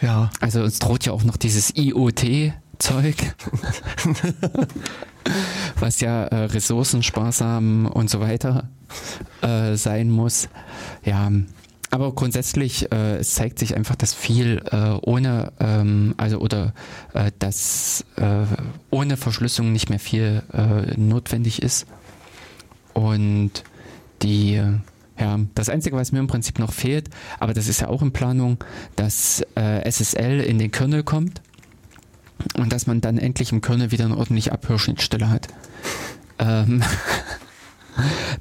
Ja. 0.00 0.30
Also 0.40 0.62
uns 0.62 0.78
droht 0.78 1.06
ja 1.06 1.12
auch 1.12 1.24
noch 1.24 1.36
dieses 1.36 1.76
IoT-Zeug, 1.76 3.16
was 5.80 6.00
ja 6.00 6.24
äh, 6.24 6.44
ressourcensparsam 6.44 7.86
und 7.86 8.08
so 8.10 8.20
weiter 8.20 8.68
äh, 9.42 9.74
sein 9.76 10.10
muss. 10.10 10.48
Ja, 11.04 11.30
aber 11.90 12.12
grundsätzlich, 12.12 12.92
äh, 12.92 13.16
es 13.16 13.34
zeigt 13.34 13.58
sich 13.58 13.74
einfach, 13.74 13.96
dass 13.96 14.12
viel 14.12 14.62
äh, 14.70 14.98
ohne, 15.02 15.52
ähm, 15.58 16.14
also 16.18 16.38
oder 16.38 16.74
äh, 17.14 17.30
dass 17.38 18.04
äh, 18.16 18.44
ohne 18.90 19.16
Verschlüsselung 19.16 19.72
nicht 19.72 19.88
mehr 19.88 19.98
viel 19.98 20.42
äh, 20.52 20.98
notwendig 20.98 21.62
ist. 21.62 21.86
Und 22.92 23.64
die 24.22 24.60
ja, 25.18 25.38
das 25.54 25.68
Einzige, 25.68 25.96
was 25.96 26.12
mir 26.12 26.20
im 26.20 26.26
Prinzip 26.26 26.58
noch 26.58 26.72
fehlt, 26.72 27.10
aber 27.38 27.54
das 27.54 27.68
ist 27.68 27.80
ja 27.80 27.88
auch 27.88 28.02
in 28.02 28.12
Planung, 28.12 28.62
dass 28.96 29.42
äh, 29.56 29.88
SSL 29.88 30.40
in 30.40 30.58
den 30.58 30.70
Kernel 30.70 31.02
kommt 31.02 31.42
und 32.56 32.72
dass 32.72 32.86
man 32.86 33.00
dann 33.00 33.18
endlich 33.18 33.52
im 33.52 33.60
Kernel 33.60 33.90
wieder 33.90 34.04
eine 34.04 34.16
ordentliche 34.16 34.52
Abhörschnittstelle 34.52 35.30
hat. 35.30 35.48
Ähm 36.38 36.82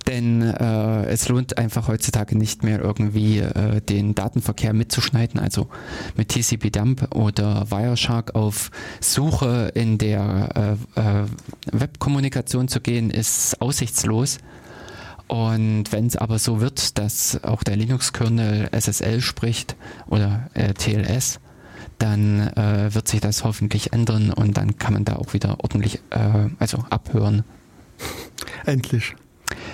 Denn 0.07 0.41
äh, 0.41 1.05
es 1.05 1.27
lohnt 1.29 1.57
einfach 1.57 1.87
heutzutage 1.87 2.37
nicht 2.37 2.63
mehr 2.63 2.79
irgendwie 2.79 3.39
äh, 3.39 3.81
den 3.81 4.13
Datenverkehr 4.13 4.73
mitzuschneiden, 4.73 5.39
also 5.39 5.67
mit 6.15 6.29
TCP-Dump 6.29 7.15
oder 7.15 7.69
Wireshark 7.71 8.35
auf 8.35 8.69
Suche 8.99 9.71
in 9.73 9.97
der 9.97 10.77
äh, 10.95 10.99
äh 10.99 11.25
Webkommunikation 11.71 12.67
zu 12.67 12.81
gehen, 12.81 13.09
ist 13.09 13.59
aussichtslos. 13.61 14.37
Und 15.27 15.91
wenn 15.91 16.07
es 16.07 16.15
aber 16.15 16.39
so 16.39 16.61
wird, 16.61 16.97
dass 16.97 17.43
auch 17.43 17.63
der 17.63 17.75
Linux-Kernel 17.75 18.69
SSL 18.71 19.21
spricht 19.21 19.75
oder 20.07 20.49
äh, 20.53 20.73
TLS, 20.73 21.39
dann 21.99 22.47
äh, 22.55 22.93
wird 22.93 23.07
sich 23.07 23.19
das 23.19 23.43
hoffentlich 23.43 23.91
ändern 23.93 24.31
und 24.31 24.55
dann 24.55 24.77
kann 24.77 24.93
man 24.93 25.05
da 25.05 25.15
auch 25.15 25.33
wieder 25.33 25.57
ordentlich 25.59 25.99
äh, 26.11 26.49
also 26.59 26.85
abhören. 26.89 27.43
Endlich. 28.65 29.15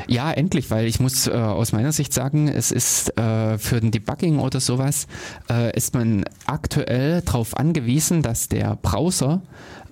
Ja, 0.07 0.31
endlich, 0.31 0.69
weil 0.69 0.85
ich 0.85 0.99
muss 0.99 1.27
äh, 1.27 1.31
aus 1.31 1.71
meiner 1.71 1.91
Sicht 1.91 2.13
sagen, 2.13 2.47
es 2.47 2.71
ist 2.71 3.17
äh, 3.17 3.57
für 3.57 3.79
den 3.79 3.91
Debugging 3.91 4.39
oder 4.39 4.59
sowas, 4.59 5.07
äh, 5.49 5.75
ist 5.75 5.93
man 5.93 6.25
aktuell 6.45 7.21
darauf 7.21 7.57
angewiesen, 7.57 8.21
dass 8.21 8.49
der 8.49 8.75
Browser 8.75 9.41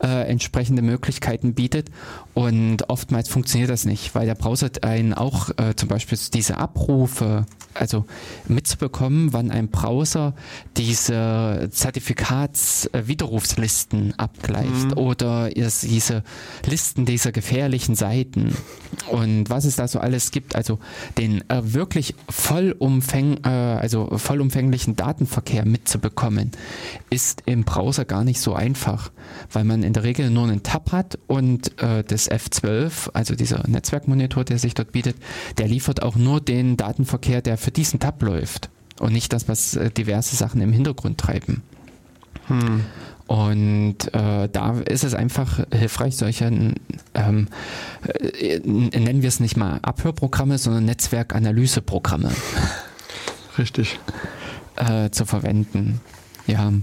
äh, 0.01 0.27
entsprechende 0.27 0.81
Möglichkeiten 0.81 1.53
bietet. 1.53 1.91
Und 2.33 2.89
oftmals 2.89 3.29
funktioniert 3.29 3.69
das 3.69 3.85
nicht, 3.85 4.15
weil 4.15 4.25
der 4.25 4.35
Browser 4.35 4.69
einen 4.81 5.13
auch 5.13 5.49
äh, 5.57 5.75
zum 5.75 5.89
Beispiel 5.89 6.17
diese 6.33 6.57
Abrufe, 6.57 7.45
also 7.73 8.05
mitzubekommen, 8.47 9.33
wann 9.33 9.51
ein 9.51 9.67
Browser 9.69 10.33
diese 10.77 11.67
Zertifikatswiderrufslisten 11.71 14.13
abgleicht 14.17 14.91
mhm. 14.91 14.97
oder 14.97 15.49
diese 15.49 16.23
Listen 16.65 17.05
dieser 17.05 17.31
gefährlichen 17.31 17.95
Seiten 17.95 18.55
und 19.09 19.49
was 19.49 19.65
es 19.65 19.75
da 19.75 19.87
so 19.87 19.99
alles 19.99 20.31
gibt, 20.31 20.55
also 20.55 20.79
den 21.17 21.47
äh, 21.49 21.73
wirklich 21.73 22.15
vollumfäng, 22.29 23.39
äh, 23.43 23.49
also 23.49 24.17
vollumfänglichen 24.17 24.95
Datenverkehr 24.95 25.65
mitzubekommen, 25.65 26.51
ist 27.09 27.43
im 27.45 27.63
Browser 27.63 28.05
gar 28.05 28.23
nicht 28.23 28.39
so 28.39 28.53
einfach, 28.53 29.11
weil 29.51 29.63
man 29.63 29.83
in 29.83 29.90
der 29.93 30.03
Regel 30.03 30.29
nur 30.29 30.43
einen 30.43 30.63
Tab 30.63 30.91
hat 30.91 31.17
und 31.27 31.81
äh, 31.81 32.03
das 32.03 32.29
F12, 32.29 33.11
also 33.13 33.35
dieser 33.35 33.67
Netzwerkmonitor, 33.67 34.43
der 34.43 34.59
sich 34.59 34.73
dort 34.73 34.91
bietet, 34.91 35.15
der 35.57 35.67
liefert 35.67 36.03
auch 36.03 36.15
nur 36.15 36.41
den 36.41 36.77
Datenverkehr, 36.77 37.41
der 37.41 37.57
für 37.57 37.71
diesen 37.71 37.99
Tab 37.99 38.21
läuft 38.21 38.69
und 38.99 39.13
nicht 39.13 39.33
das, 39.33 39.47
was 39.47 39.75
äh, 39.75 39.89
diverse 39.91 40.35
Sachen 40.35 40.61
im 40.61 40.73
Hintergrund 40.73 41.17
treiben. 41.17 41.63
Hm. 42.47 42.81
Und 43.27 44.13
äh, 44.13 44.49
da 44.49 44.79
ist 44.81 45.05
es 45.05 45.13
einfach 45.13 45.65
hilfreich, 45.73 46.17
solche, 46.17 46.45
ähm, 47.13 47.47
äh, 48.03 48.59
nennen 48.59 49.21
wir 49.21 49.29
es 49.29 49.39
nicht 49.39 49.55
mal 49.55 49.79
Abhörprogramme, 49.83 50.57
sondern 50.57 50.83
Netzwerkanalyseprogramme. 50.85 52.31
Richtig. 53.57 53.99
Äh, 54.75 55.11
zu 55.11 55.25
verwenden. 55.25 56.01
Ja. 56.45 56.73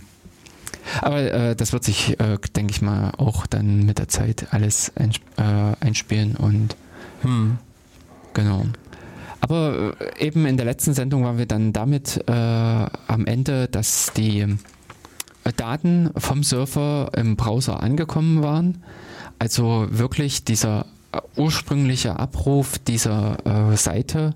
Aber 1.01 1.21
äh, 1.21 1.57
das 1.57 1.73
wird 1.73 1.85
sich, 1.85 2.19
äh, 2.21 2.39
denke 2.57 2.73
ich 2.73 2.83
mal, 2.83 3.13
auch 3.19 3.47
dann 3.47 3.85
mit 3.85 3.99
der 3.99 4.09
Zeit 4.09 4.49
alles 4.51 4.93
einsp 4.97 5.23
äh, 5.37 5.85
einspielen 5.85 6.37
und 6.37 6.77
hm. 7.23 7.59
genau. 8.35 8.65
Aber 9.41 9.95
äh, 10.01 10.27
eben 10.27 10.47
in 10.47 10.57
der 10.57 10.67
letzten 10.67 10.95
Sendung 10.95 11.25
waren 11.25 11.39
wir 11.39 11.47
dann 11.47 11.73
damit 11.73 12.23
äh, 12.29 12.33
am 12.33 13.27
Ende, 13.27 13.69
dass 13.69 14.13
die 14.17 14.41
äh, 14.41 15.53
Daten 15.57 16.11
vom 16.17 16.43
Surfer 16.43 17.11
im 17.17 17.37
Browser 17.37 17.83
angekommen 17.83 18.43
waren 18.43 18.83
Also 19.39 19.87
wirklich 19.91 20.45
dieser 20.45 20.87
ursprüngliche 21.37 22.19
Abruf 22.19 22.79
dieser 22.79 23.39
Seite, 23.77 24.35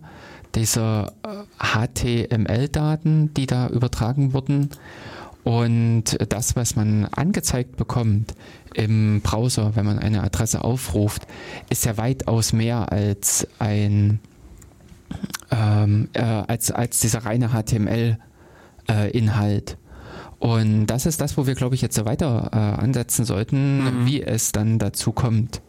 dieser 0.55 1.12
HTML-Daten, 1.59 3.34
die 3.34 3.44
da 3.44 3.68
übertragen 3.68 4.32
wurden 4.32 4.70
und 5.45 6.16
das, 6.28 6.55
was 6.57 6.76
man 6.76 7.07
angezeigt 7.07 7.76
bekommt 7.76 8.34
im 8.74 9.20
Browser, 9.22 9.74
wenn 9.74 9.84
man 9.84 9.99
eine 9.99 10.22
Adresse 10.22 10.62
aufruft, 10.62 11.26
ist 11.68 11.84
ja 11.84 11.97
weitaus 11.97 12.53
mehr 12.53 12.93
als 12.93 13.49
ein 13.59 14.20
ähm, 15.51 16.09
äh, 16.14 16.22
als, 16.22 16.70
als 16.70 17.01
dieser 17.01 17.24
reine 17.24 17.51
HTML-Inhalt. 17.51 18.18
Äh, 19.72 19.76
und 20.38 20.86
das 20.86 21.07
ist 21.07 21.20
das, 21.20 21.36
wo 21.36 21.47
wir, 21.47 21.55
glaube 21.55 21.74
ich, 21.74 21.82
jetzt 21.82 21.95
so 21.95 22.05
weiter 22.05 22.51
äh, 22.53 22.57
ansetzen 22.57 23.24
sollten, 23.24 23.84
mhm. 23.84 24.07
wie 24.07 24.22
es 24.22 24.53
dann 24.53 24.78
dazu 24.78 25.12
kommt. 25.12 25.62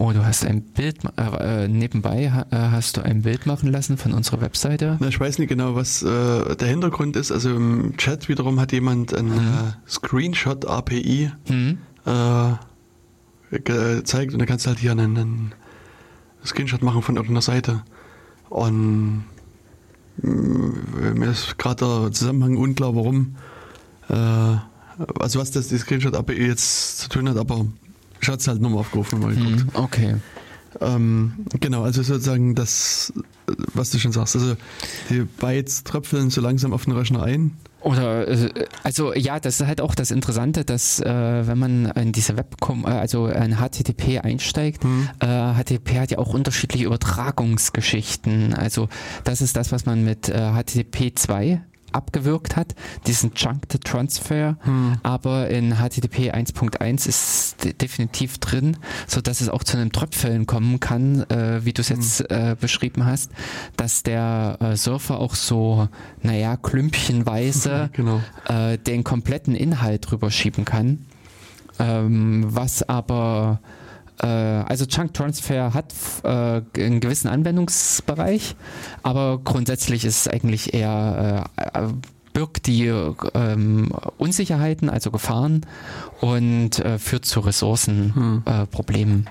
Oh, 0.00 0.12
du 0.12 0.24
hast 0.24 0.46
ein 0.46 0.62
Bild, 0.62 0.98
äh, 1.16 1.64
äh 1.64 1.68
nebenbei 1.68 2.32
äh, 2.52 2.56
hast 2.56 2.96
du 2.96 3.02
ein 3.02 3.22
Bild 3.22 3.46
machen 3.46 3.72
lassen 3.72 3.96
von 3.98 4.12
unserer 4.12 4.40
Webseite. 4.40 4.96
Na, 5.00 5.08
ich 5.08 5.18
weiß 5.18 5.40
nicht 5.40 5.48
genau, 5.48 5.74
was 5.74 6.04
äh, 6.04 6.54
der 6.54 6.68
Hintergrund 6.68 7.16
ist. 7.16 7.32
Also 7.32 7.50
im 7.50 7.96
Chat 7.96 8.28
wiederum 8.28 8.60
hat 8.60 8.70
jemand 8.70 9.12
ein 9.12 9.26
mhm. 9.26 9.38
Äh, 9.38 9.90
Screenshot-API 9.90 11.32
mhm. 11.48 11.78
Äh, 12.06 13.58
gezeigt 13.58 14.34
und 14.34 14.38
da 14.38 14.46
kannst 14.46 14.66
du 14.66 14.68
halt 14.68 14.78
hier 14.78 14.92
einen, 14.92 15.18
einen 15.18 15.52
Screenshot 16.44 16.82
machen 16.82 17.02
von 17.02 17.16
irgendeiner 17.16 17.42
Seite. 17.42 17.82
Und 18.50 19.24
mir 20.22 21.30
ist 21.30 21.58
gerade 21.58 21.84
der 21.84 22.12
Zusammenhang 22.12 22.56
unklar, 22.56 22.94
warum. 22.94 23.34
also 24.08 25.40
was 25.40 25.50
das 25.50 25.66
die 25.68 25.78
Screenshot-API 25.78 26.46
jetzt 26.46 26.98
zu 26.98 27.08
tun 27.08 27.28
hat, 27.28 27.36
aber 27.36 27.66
ich 28.20 28.28
hatte 28.28 28.38
es 28.38 28.48
halt 28.48 28.60
nochmal 28.60 28.80
aufgerufen 28.80 29.16
und 29.16 29.22
mal 29.22 29.34
geguckt. 29.34 29.60
Hm, 29.60 29.82
okay. 29.82 30.16
Ähm, 30.80 31.46
genau, 31.60 31.82
also 31.82 32.02
sozusagen 32.02 32.54
das, 32.54 33.12
was 33.74 33.90
du 33.90 33.98
schon 33.98 34.12
sagst, 34.12 34.36
also 34.36 34.56
die 35.10 35.22
Bytes 35.22 35.84
tröpfeln 35.84 36.30
so 36.30 36.40
langsam 36.40 36.72
auf 36.72 36.84
den 36.84 36.92
Rechner 36.92 37.22
ein. 37.22 37.56
Oder 37.80 38.28
äh, 38.28 38.66
also 38.82 39.14
ja, 39.14 39.38
das 39.40 39.60
ist 39.60 39.66
halt 39.66 39.80
auch 39.80 39.94
das 39.94 40.10
Interessante, 40.10 40.64
dass 40.64 41.00
äh, 41.00 41.46
wenn 41.46 41.58
man 41.58 41.86
in 41.86 42.12
diese 42.12 42.36
Web, 42.36 42.56
äh, 42.84 42.88
also 42.88 43.28
in 43.28 43.56
HTTP 43.56 44.20
einsteigt, 44.20 44.84
hm. 44.84 45.08
äh, 45.20 45.54
HTTP 45.54 46.00
hat 46.00 46.10
ja 46.10 46.18
auch 46.18 46.34
unterschiedliche 46.34 46.84
Übertragungsgeschichten. 46.84 48.54
Also 48.54 48.88
das 49.24 49.40
ist 49.40 49.56
das, 49.56 49.72
was 49.72 49.86
man 49.86 50.04
mit 50.04 50.28
äh, 50.28 50.52
HTTP 50.52 51.12
2 51.14 51.62
abgewirkt 51.92 52.56
hat, 52.56 52.74
diesen 53.06 53.34
Chunked 53.34 53.84
Transfer, 53.84 54.56
hm. 54.62 54.98
aber 55.02 55.48
in 55.48 55.76
HTTP 55.76 56.32
1.1 56.32 57.08
ist 57.08 57.80
definitiv 57.80 58.38
drin, 58.38 58.76
so 59.06 59.20
dass 59.20 59.40
es 59.40 59.48
auch 59.48 59.64
zu 59.64 59.76
einem 59.76 59.92
Tröpfeln 59.92 60.46
kommen 60.46 60.80
kann, 60.80 61.22
äh, 61.30 61.64
wie 61.64 61.72
du 61.72 61.82
es 61.82 61.90
hm. 61.90 61.96
jetzt 61.96 62.30
äh, 62.30 62.56
beschrieben 62.58 63.04
hast, 63.04 63.30
dass 63.76 64.02
der 64.02 64.58
äh, 64.60 64.76
Surfer 64.76 65.18
auch 65.18 65.34
so, 65.34 65.88
naja, 66.22 66.56
klümpchenweise 66.56 67.90
genau. 67.92 68.20
Äh, 68.48 68.78
den 68.78 69.04
kompletten 69.04 69.54
Inhalt 69.54 70.10
drüber 70.10 70.30
schieben 70.30 70.64
kann, 70.64 71.06
ähm, 71.78 72.44
was 72.48 72.88
aber 72.88 73.60
also 74.26 74.86
Chunk 74.86 75.14
Transfer 75.14 75.74
hat 75.74 75.94
äh, 76.24 76.62
einen 76.80 77.00
gewissen 77.00 77.28
Anwendungsbereich, 77.28 78.56
aber 79.02 79.38
grundsätzlich 79.38 80.04
ist 80.04 80.26
es 80.26 80.28
eigentlich 80.28 80.74
eher 80.74 81.44
äh, 81.56 81.88
birgt 82.38 82.68
die 82.68 82.86
ähm, 82.86 83.90
Unsicherheiten, 84.16 84.88
also 84.88 85.10
Gefahren 85.10 85.66
und 86.20 86.78
äh, 86.78 86.98
führt 87.00 87.24
zu 87.24 87.40
Ressourcenproblemen. 87.40 89.16
Hm. 89.16 89.26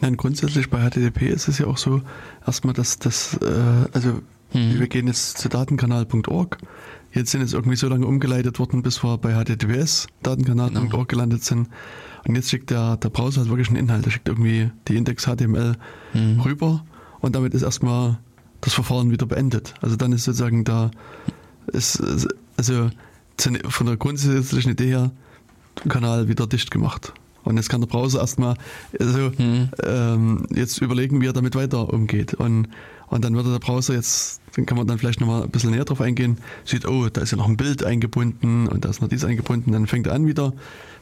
Nein, 0.00 0.16
grundsätzlich 0.16 0.70
bei 0.70 0.88
HTTP 0.88 1.22
ist 1.22 1.48
es 1.48 1.58
ja 1.58 1.66
auch 1.66 1.78
so, 1.78 2.00
erstmal, 2.46 2.74
dass 2.74 3.00
das, 3.00 3.36
äh, 3.42 3.88
also 3.92 4.20
hm. 4.52 4.78
wir 4.78 4.86
gehen 4.86 5.08
jetzt 5.08 5.38
zu 5.38 5.48
datenkanal.org. 5.48 6.58
Jetzt 7.12 7.32
sind 7.32 7.42
es 7.42 7.54
irgendwie 7.54 7.76
so 7.76 7.88
lange 7.88 8.06
umgeleitet 8.06 8.58
worden, 8.60 8.82
bis 8.82 9.02
wir 9.02 9.18
bei 9.18 9.32
HTTPS 9.32 10.06
datenkanal.org 10.22 10.90
genau. 10.90 11.04
gelandet 11.06 11.42
sind. 11.42 11.68
Und 12.28 12.34
jetzt 12.36 12.50
schickt 12.50 12.70
der, 12.70 12.98
der 12.98 13.08
Browser 13.08 13.40
halt 13.40 13.48
wirklich 13.48 13.68
einen 13.68 13.78
Inhalt. 13.78 14.04
Der 14.04 14.10
schickt 14.10 14.28
irgendwie 14.28 14.70
die 14.86 14.96
Index 14.96 15.24
HTML 15.24 15.76
mhm. 16.12 16.40
rüber 16.40 16.84
und 17.20 17.34
damit 17.34 17.54
ist 17.54 17.62
erstmal 17.62 18.18
das 18.60 18.74
Verfahren 18.74 19.10
wieder 19.10 19.26
beendet. 19.26 19.74
Also 19.80 19.96
dann 19.96 20.12
ist 20.12 20.24
sozusagen 20.24 20.64
da, 20.64 20.90
ist, 21.68 22.02
also 22.56 22.90
von 23.68 23.86
der 23.86 23.96
grundsätzlichen 23.96 24.72
Idee 24.72 24.88
her, 24.88 25.10
Kanal 25.88 26.28
wieder 26.28 26.46
dicht 26.46 26.70
gemacht. 26.70 27.14
Und 27.44 27.56
jetzt 27.56 27.70
kann 27.70 27.80
der 27.80 27.88
Browser 27.88 28.20
erstmal 28.20 28.56
also, 29.00 29.30
mhm. 29.38 29.70
ähm, 29.82 30.46
jetzt 30.54 30.82
überlegen, 30.82 31.22
wie 31.22 31.28
er 31.28 31.32
damit 31.32 31.54
weiter 31.54 31.90
umgeht. 31.92 32.34
Und, 32.34 32.68
und 33.06 33.24
dann 33.24 33.34
würde 33.34 33.52
der 33.52 33.58
Browser 33.58 33.94
jetzt, 33.94 34.42
dann 34.54 34.66
kann 34.66 34.76
man 34.76 34.86
dann 34.86 34.98
vielleicht 34.98 35.20
nochmal 35.20 35.44
ein 35.44 35.50
bisschen 35.50 35.70
näher 35.70 35.86
drauf 35.86 36.02
eingehen, 36.02 36.36
sieht, 36.66 36.86
oh, 36.86 37.08
da 37.08 37.22
ist 37.22 37.30
ja 37.30 37.38
noch 37.38 37.48
ein 37.48 37.56
Bild 37.56 37.84
eingebunden 37.84 38.66
und 38.66 38.84
da 38.84 38.90
ist 38.90 39.00
noch 39.00 39.08
dies 39.08 39.24
eingebunden, 39.24 39.72
dann 39.72 39.86
fängt 39.86 40.08
er 40.08 40.14
an 40.14 40.26
wieder 40.26 40.52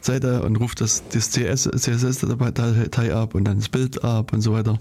Seite 0.06 0.42
und 0.42 0.56
ruft 0.56 0.80
das, 0.80 1.02
das 1.08 1.30
CS, 1.30 1.64
CSS-Datei 1.64 3.14
ab 3.14 3.34
und 3.34 3.44
dann 3.44 3.58
das 3.58 3.68
Bild 3.68 4.02
ab 4.02 4.32
und 4.32 4.40
so 4.40 4.52
weiter. 4.52 4.78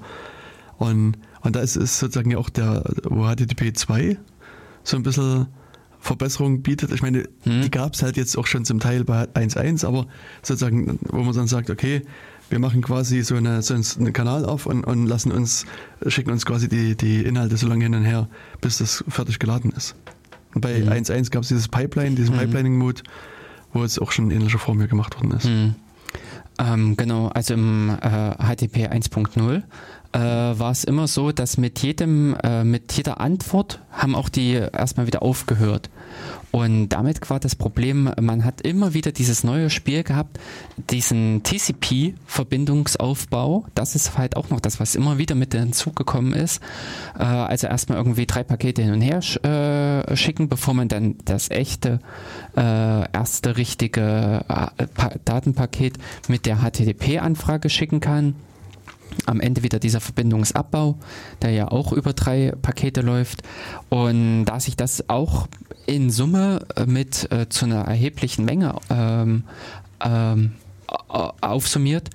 Und, 0.78 1.18
und 1.42 1.56
da 1.56 1.60
ist, 1.60 1.76
ist 1.76 2.00
sozusagen 2.00 2.32
ja 2.32 2.38
auch 2.38 2.50
der, 2.50 2.84
wo 3.04 3.26
HTTP 3.28 3.76
2 3.76 4.18
so 4.84 4.98
ein 4.98 5.04
bisschen 5.04 5.48
Verbesserung 6.00 6.62
bietet. 6.62 6.92
Ich 6.92 7.02
meine, 7.02 7.28
hm. 7.44 7.64
die 7.64 7.72
gab 7.72 7.96
es 7.96 8.04
halt 8.04 8.16
jetzt 8.16 8.38
auch 8.38 8.46
schon 8.46 8.64
zum 8.64 8.80
Teil 8.80 9.04
bei 9.04 9.24
1.1, 9.24 9.86
aber 9.86 10.06
sozusagen, 10.44 11.00
wo 11.10 11.24
man 11.24 11.34
dann 11.34 11.48
sagt, 11.48 11.70
okay, 11.70 12.04
wir 12.50 12.60
machen 12.60 12.84
quasi 12.84 13.24
so, 13.24 13.36
eine, 13.36 13.64
so 13.64 13.74
einen 13.74 14.14
Kanal 14.14 14.46
auf 14.46 14.68
und, 14.68 14.84
und 14.84 15.08
lassen 15.08 15.32
uns, 15.32 15.66
schicken 16.06 16.30
uns 16.30 16.46
quasi 16.46 16.70
die, 16.70 16.96
die 16.96 17.24
Inhalte 17.24 17.58
so 17.58 17.68
lange 17.68 17.86
hin 17.86 17.96
und 17.96 18.04
her, 18.04 18.30
bis 18.62 18.78
das 18.78 19.04
fertig 19.08 19.40
geladen 19.40 19.72
ist. 19.76 19.96
Und 20.54 20.62
bei 20.62 20.76
hm. 20.76 20.90
1.1 20.90 21.32
gab 21.32 21.42
es 21.42 21.50
dieses 21.50 21.68
Pipeline, 21.68 22.16
diesen 22.16 22.40
hm. 22.40 22.46
Pipelining-Mode, 22.46 23.02
wo 23.76 23.84
es 23.84 24.00
auch 24.00 24.12
schon 24.12 24.32
in 24.32 24.38
ähnlicher 24.38 24.58
Form 24.58 24.80
hier 24.80 24.88
gemacht 24.88 25.16
worden 25.18 25.32
ist. 25.32 25.46
Hm. 25.46 25.76
Ähm, 26.58 26.96
genau, 26.96 27.28
also 27.28 27.54
im 27.54 27.90
äh, 27.90 28.32
HTTP 28.32 28.88
1.0 28.88 29.58
äh, 30.14 30.20
war 30.60 30.72
es 30.72 30.86
immer 30.86 31.08
so, 31.08 31.34
dass 31.34 31.58
mit 31.58 31.80
jedem, 31.80 32.36
äh, 32.42 32.64
mit 32.64 32.94
jeder 32.94 33.20
Antwort 33.20 33.82
haben 33.92 34.16
auch 34.16 34.30
die 34.30 34.54
erstmal 34.54 35.08
wieder 35.08 35.22
aufgehört. 35.22 35.90
Und 36.56 36.88
damit 36.88 37.30
war 37.30 37.42
das 37.42 37.54
Problem, 37.54 38.10
man 38.22 38.46
hat 38.46 38.62
immer 38.62 38.94
wieder 38.94 39.12
dieses 39.12 39.44
neue 39.44 39.70
Spiel 39.70 40.04
gehabt, 40.04 40.40
diesen 40.90 41.44
TCP-Verbindungsaufbau. 41.44 43.66
Das 43.76 43.94
ist 43.94 44.18
halt 44.18 44.38
auch 44.38 44.50
noch 44.50 44.62
das, 44.62 44.80
was 44.80 44.96
immer 44.96 45.18
wieder 45.18 45.36
mit 45.36 45.54
hinzugekommen 45.54 46.32
ist. 46.32 46.62
Äh, 47.20 47.24
also 47.24 47.68
erstmal 47.68 47.98
irgendwie 47.98 48.26
drei 48.26 48.44
Pakete 48.44 48.84
hin 48.84 48.94
und 48.94 49.02
her 49.02 49.22
sch 49.22 49.36
äh, 49.44 50.16
schicken, 50.16 50.48
bevor 50.48 50.74
man 50.74 50.88
dann 50.88 51.16
das 51.26 51.52
echte, 51.52 52.00
äh, 52.56 53.12
erste 53.12 53.58
richtige 53.58 54.46
äh, 54.48 54.68
Datenpaket 55.26 55.98
mit 56.30 56.46
der 56.46 56.60
HTTP-Anfrage 56.60 57.70
schicken 57.70 58.00
kann 58.00 58.34
am 59.26 59.40
Ende 59.40 59.64
wieder 59.64 59.80
dieser 59.80 60.02
Verbindungsabbau, 60.02 60.98
der 61.42 61.52
ja 61.52 61.70
auch 61.70 61.94
über 61.94 62.12
drei 62.14 62.54
Pakete 62.62 63.02
läuft. 63.02 63.42
Und 63.90 64.46
da 64.46 64.60
sich 64.60 64.76
das 64.76 65.10
auch 65.10 65.48
in 65.86 66.10
Summe 66.10 66.66
äh, 66.76 66.86
mit 66.86 67.32
äh, 67.32 67.50
zu 67.50 67.66
einer 67.66 67.84
erheblichen 67.84 68.46
Menge 68.46 68.76
ähm, 68.90 69.44
ähm, 70.04 70.54
aufsummiert, 71.08 72.10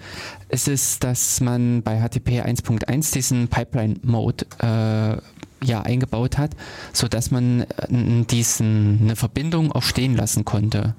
ist 0.48 0.68
es, 0.68 0.98
dass 1.00 1.40
man 1.40 1.82
bei 1.82 2.00
HTTP 2.00 2.42
1.1 2.42 3.12
diesen 3.12 3.48
Pipeline-Mode 3.48 4.46
äh, 4.62 5.16
ja 5.62 5.82
eingebaut 5.82 6.38
hat, 6.38 6.52
so 6.92 7.08
dass 7.08 7.30
man 7.30 7.62
äh, 7.62 8.24
diesen 8.24 9.00
eine 9.02 9.16
Verbindung 9.16 9.72
auch 9.72 9.82
stehen 9.82 10.16
lassen 10.16 10.44
konnte 10.44 10.94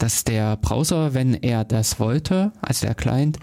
dass 0.00 0.24
der 0.24 0.56
Browser, 0.56 1.14
wenn 1.14 1.34
er 1.34 1.64
das 1.64 2.00
wollte, 2.00 2.52
also 2.62 2.86
der 2.86 2.94
Client, 2.94 3.38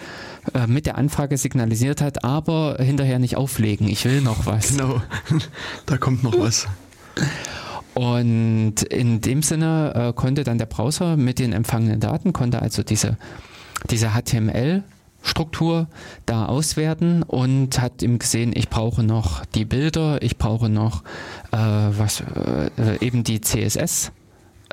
äh, 0.53 0.67
mit 0.67 0.85
der 0.85 0.97
Anfrage 0.97 1.37
signalisiert 1.37 2.01
hat, 2.01 2.23
aber 2.23 2.77
hinterher 2.79 3.19
nicht 3.19 3.37
auflegen, 3.37 3.87
ich 3.87 4.05
will 4.05 4.21
noch 4.21 4.45
was. 4.45 4.69
Genau, 4.69 5.01
da 5.85 5.97
kommt 5.97 6.23
noch 6.23 6.37
was. 6.37 6.67
Und 7.97 8.83
in 8.83 9.21
dem 9.21 9.41
Sinne 9.41 9.91
äh, 9.95 10.13
konnte 10.13 10.43
dann 10.43 10.59
der 10.59 10.67
Browser 10.67 11.17
mit 11.17 11.39
den 11.39 11.51
empfangenen 11.51 11.99
Daten, 11.99 12.31
konnte 12.31 12.61
also 12.61 12.83
diese, 12.83 13.17
diese 13.89 14.11
HTML 14.11 14.83
Struktur 15.23 15.87
da 16.27 16.45
auswerten 16.45 17.23
und 17.23 17.81
hat 17.81 18.03
ihm 18.03 18.19
gesehen, 18.19 18.53
ich 18.55 18.69
brauche 18.69 19.01
noch 19.01 19.43
die 19.45 19.65
Bilder, 19.65 20.21
ich 20.21 20.37
brauche 20.37 20.69
noch 20.69 21.03
äh, 21.51 21.57
was 21.57 22.21
äh, 22.77 23.03
eben 23.03 23.23
die 23.23 23.41
CSS 23.41 24.11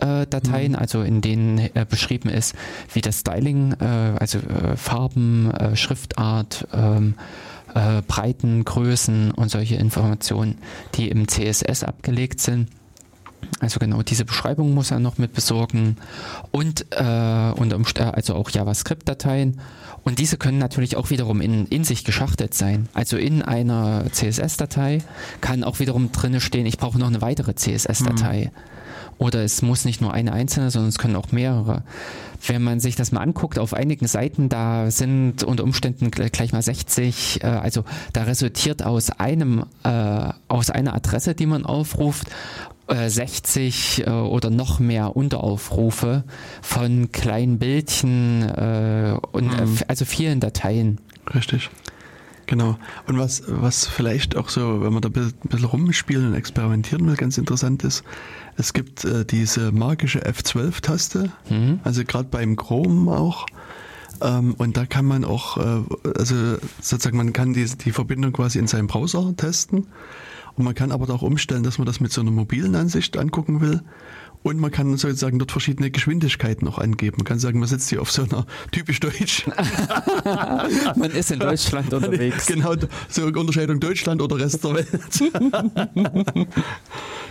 äh, 0.03 0.27
Dateien, 0.27 0.72
mhm. 0.72 0.79
also 0.79 1.01
in 1.01 1.22
denen 1.22 1.59
äh, 1.59 1.87
beschrieben 1.89 2.29
ist, 2.29 2.55
wie 2.93 3.01
das 3.01 3.20
Styling, 3.20 3.72
äh, 3.81 4.18
also 4.20 4.39
äh, 4.39 4.77
Farben, 4.77 5.51
Schriftart, 5.72 6.68
ähm, 6.75 7.14
äh, 7.75 8.03
Breiten, 8.07 8.66
Größen 8.66 9.31
und 9.31 9.51
solche 9.51 9.77
Informationen, 9.77 10.59
die 10.95 11.09
im 11.09 11.27
CSS 11.27 11.85
abgelegt 11.85 12.41
sind. 12.41 12.68
Also 13.61 13.79
genau, 13.79 14.03
diese 14.03 14.25
Beschreibung 14.25 14.75
muss 14.75 14.91
er 14.91 15.01
noch 15.01 15.19
mit 15.19 15.33
besorgen 15.33 15.97
und, 16.51 16.87
äh, 16.91 17.53
und 17.57 17.75
also 18.01 18.35
auch 18.35 18.51
JavaScript-Dateien. 18.51 19.61
Und 20.03 20.19
diese 20.19 20.37
können 20.37 20.59
natürlich 20.59 20.97
auch 20.97 21.11
wiederum 21.11 21.41
in, 21.41 21.67
in 21.67 21.85
sich 21.85 22.05
geschachtelt 22.05 22.55
sein. 22.55 22.89
Also 22.93 23.17
in 23.17 23.43
einer 23.43 24.05
CSS-Datei 24.11 24.99
kann 25.41 25.65
auch 25.65 25.81
wiederum 25.81 26.13
drinne 26.13 26.41
stehen, 26.41 26.67
ich 26.67 26.79
brauche 26.79 26.99
noch 26.99 27.09
eine 27.09 27.23
weitere 27.23 27.55
CSS-Datei. 27.55 28.51
Mhm. 28.53 28.75
Oder 29.19 29.45
es 29.45 29.63
muss 29.63 29.85
nicht 29.85 30.01
nur 30.01 30.13
eine 30.13 30.33
einzelne, 30.33 30.71
sondern 30.71 30.89
es 30.89 30.99
können 30.99 31.17
auch 31.17 31.31
mehrere. 31.31 31.83
Wenn 32.47 32.63
man 32.63 32.81
sich 32.81 32.97
das 32.97 33.13
mal 33.13 33.21
anguckt, 33.21 33.59
auf 33.59 33.73
einigen 33.73 34.07
Seiten, 34.07 34.49
da 34.49 34.91
sind 34.91 35.45
unter 35.45 35.65
Umständen 35.65 36.11
gleich 36.11 36.53
mal 36.53 36.63
60, 36.63 37.43
äh, 37.43 37.47
also 37.47 37.85
da 38.13 38.25
resultiert 38.25 38.83
aus 38.83 39.11
einem, 39.11 39.65
äh, 39.85 40.29
aus 40.49 40.71
einer 40.71 40.95
Adresse, 40.95 41.35
die 41.35 41.47
man 41.47 41.65
aufruft, 41.65 42.29
60 42.89 44.01
äh, 44.07 44.11
äh, 44.11 44.11
oder 44.11 44.51
noch 44.51 44.78
mehr 44.78 45.16
Unteraufrufe 45.16 46.24
von 46.62 47.11
kleinen 47.12 47.59
Bildchen 47.59 48.43
äh, 48.43 49.16
und 49.32 49.47
mhm. 49.47 49.78
also 49.89 50.05
vielen 50.05 50.41
Dateien. 50.41 51.01
Richtig. 51.35 51.70
Genau. 52.47 52.76
Und 53.07 53.18
was, 53.18 53.45
was 53.47 53.87
vielleicht 53.87 54.37
auch 54.37 54.51
so, 54.51 54.82
wenn 54.82 54.93
man 54.93 55.01
da 55.01 55.09
ein 55.09 55.32
bisschen 55.49 55.64
rumspielen 55.64 56.28
und 56.28 56.35
experimentieren 56.35 57.07
will, 57.07 57.16
ganz 57.16 57.39
interessant 57.39 57.85
ist, 57.85 58.05
es 58.57 58.72
gibt 58.74 59.05
äh, 59.05 59.24
diese 59.24 59.72
magische 59.72 60.20
F12-Taste, 60.20 61.32
mhm. 61.49 61.80
also 61.85 62.05
gerade 62.05 62.28
beim 62.28 62.57
Chrome 62.57 63.11
auch. 63.11 63.47
Ähm, 64.20 64.55
und 64.59 64.76
da 64.76 64.87
kann 64.87 65.07
man 65.07 65.24
auch, 65.24 65.57
äh, 65.57 65.82
also 66.16 66.57
sozusagen, 66.80 67.16
man 67.16 67.32
kann 67.32 67.55
die, 67.55 67.64
die 67.64 67.93
Verbindung 67.93 68.32
quasi 68.32 68.59
in 68.59 68.66
seinem 68.66 68.87
Browser 68.87 69.35
testen. 69.37 69.87
Und 70.57 70.65
man 70.65 70.75
kann 70.75 70.93
aber 70.93 71.13
auch 71.13 71.23
umstellen, 71.23 71.65
dass 71.65 71.79
man 71.79 71.87
das 71.87 72.01
mit 72.01 72.13
so 72.13 72.21
einer 72.21 72.31
mobilen 72.31 72.75
Ansicht 72.77 73.17
angucken 73.17 73.61
will. 73.61 73.83
Und 74.45 74.61
man 74.61 74.71
kann 74.71 74.95
sozusagen 74.99 75.39
dort 75.39 75.53
verschiedene 75.53 75.91
Geschwindigkeiten 75.91 76.67
noch 76.67 76.77
angeben. 76.77 77.17
Man 77.17 77.25
kann 77.25 77.39
sagen, 77.39 77.59
man 77.61 77.67
sitzt 77.67 77.89
hier 77.89 78.03
auf 78.03 78.13
so 78.13 78.25
einer 78.25 78.47
typisch 78.73 79.01
deutsch. 79.01 79.47
man 80.97 81.11
ist 81.13 81.31
in 81.31 81.39
Deutschland 81.39 81.95
unterwegs. 81.95 82.45
Genau, 82.45 82.75
so 83.09 83.25
Unterscheidung 83.25 83.81
Deutschland 83.81 84.21
oder 84.21 84.39
Rest 84.39 84.63
der 84.63 84.75
Welt. 84.75 86.49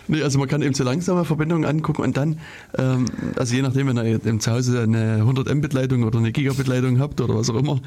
Nee, 0.08 0.22
also 0.22 0.38
man 0.38 0.50
kann 0.50 0.62
eben 0.62 0.74
so 0.74 0.84
langsame 0.84 1.24
Verbindungen 1.24 1.64
angucken 1.64 2.02
und 2.02 2.18
dann, 2.18 2.40
ähm, 2.78 3.06
also 3.38 3.56
je 3.56 3.62
nachdem, 3.62 3.88
wenn 3.88 3.98
ihr 4.06 4.26
im 4.26 4.42
Zuhause 4.42 4.82
eine 4.82 5.16
100 5.16 5.54
Mbit-Leitung 5.56 6.04
oder 6.04 6.20
eine 6.20 6.34
Gigabit-Leitung 6.34 7.00
habt 7.00 7.22
oder 7.22 7.36
was 7.36 7.50
auch 7.50 7.56
immer, 7.56 7.80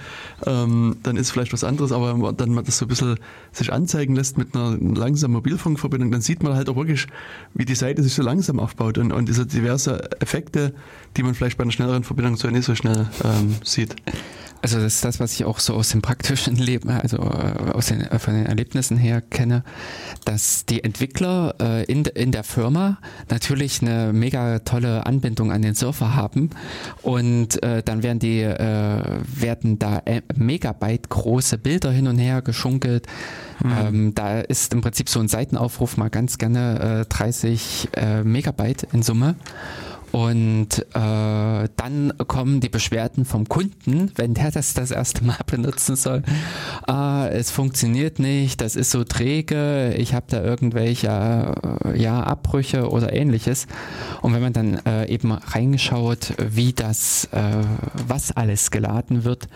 ähm, 0.47 0.97
dann 1.03 1.17
ist 1.17 1.31
vielleicht 1.31 1.53
was 1.53 1.63
anderes, 1.63 1.93
aber 1.93 2.15
wenn 2.15 2.37
dann 2.37 2.55
man 2.55 2.65
das 2.65 2.79
so 2.79 2.87
ein 2.87 2.89
bisschen 2.89 3.19
sich 3.53 3.71
anzeigen 3.71 4.17
lässt 4.17 4.39
mit 4.39 4.55
einer 4.55 4.79
langsamen 4.79 5.35
Mobilfunkverbindung, 5.35 6.11
dann 6.11 6.23
sieht 6.23 6.43
man 6.43 6.55
halt 6.55 6.71
auch 6.71 6.77
wirklich, 6.77 7.07
wie 7.53 7.67
die 7.67 7.75
Seite 7.75 8.03
sich 8.03 8.15
so 8.15 8.23
langsam 8.23 8.61
aufbaut 8.61 8.97
und, 8.97 9.13
und 9.17 9.29
diese 9.29 9.47
diverse 9.47 10.11
Effekte, 10.21 10.75
die 11.17 11.23
man 11.23 11.35
vielleicht 11.35 11.57
bei 11.57 11.63
einer 11.63 11.73
schnelleren 11.73 12.05
Verbindung 12.05 12.37
so 12.37 12.49
nicht 12.49 12.65
so 12.65 12.75
schnell 12.75 13.09
ähm, 13.25 13.57
sieht. 13.65 13.97
Also 14.67 14.81
das 14.81 14.97
ist 14.97 15.05
das, 15.05 15.21
was 15.21 15.33
ich 15.33 15.45
auch 15.45 15.61
so 15.61 15.75
aus 15.75 15.91
dem 15.91 16.03
praktischen 16.03 16.57
Leben, 16.57 16.91
also 16.91 17.19
äh, 17.19 17.71
aus 17.73 17.87
den, 17.87 18.01
äh, 18.01 18.19
von 18.19 18.35
den 18.35 18.47
Erlebnissen 18.47 18.97
her 18.97 19.21
kenne, 19.21 19.63
dass 20.25 20.67
die 20.67 20.83
Entwickler 20.83 21.55
äh, 21.61 21.85
in, 21.85 22.05
in 22.05 22.33
der 22.33 22.43
Firma 22.43 22.99
natürlich 23.31 23.81
eine 23.81 24.13
mega 24.13 24.59
tolle 24.59 25.07
Anbindung 25.07 25.53
an 25.53 25.63
den 25.63 25.77
Surfer 25.77 26.17
haben 26.17 26.51
und 27.03 27.63
äh, 27.63 27.85
dann 27.85 28.03
werden 28.03 28.19
die 28.19 28.41
äh, 28.41 29.21
werden 29.25 29.79
da 29.79 30.03
Megabyte 30.35 31.11
große 31.11 31.59
Bilder 31.59 31.93
hin 31.93 32.09
und 32.09 32.19
her 32.19 32.43
geschunkelt. 32.43 33.07
Mhm. 33.63 33.73
Ähm, 33.79 34.15
da 34.17 34.41
ist 34.41 34.73
im 34.73 34.81
Prinzip 34.81 35.09
so 35.09 35.21
ein 35.21 35.29
Seitenaufruf 35.29 35.97
mal 35.97 36.11
ganz 36.11 36.39
gerne 36.39 37.05
äh, 37.05 37.09
30 37.09 37.89
Megabyte 38.25 38.89
in 38.93 39.05
Summe. 39.05 39.37
Und 40.17 40.79
äh, 40.95 41.69
dann 41.77 42.13
kommen 42.27 42.61
die 42.61 42.71
Beschwerden 42.71 43.27
vom 43.27 43.47
Kunden, 43.51 44.13
wenn 44.15 44.33
der 44.33 44.51
das 44.51 44.73
das 44.73 44.91
erste 44.91 45.23
Mal 45.23 45.37
benutzen 45.47 45.95
soll. 45.95 46.23
Ah, 46.87 47.29
es 47.31 47.51
funktioniert 47.51 48.19
nicht, 48.19 48.63
das 48.63 48.77
ist 48.77 48.93
so 48.93 49.05
träge, 49.05 49.93
ich 49.99 50.15
habe 50.15 50.25
da 50.31 50.43
irgendwelche 50.43 51.55
äh, 51.85 52.01
ja, 52.01 52.23
Abbrüche 52.23 52.89
oder 52.89 53.13
ähnliches. 53.13 53.67
Und 54.23 54.33
wenn 54.33 54.41
man 54.41 54.55
dann 54.55 54.81
äh, 54.87 55.07
eben 55.13 55.33
reingeschaut, 55.33 56.33
wie 56.39 56.73
das, 56.73 57.29
äh, 57.33 57.39
was 58.09 58.33
alles 58.33 58.71
geladen 58.71 59.25
wird, 59.25 59.49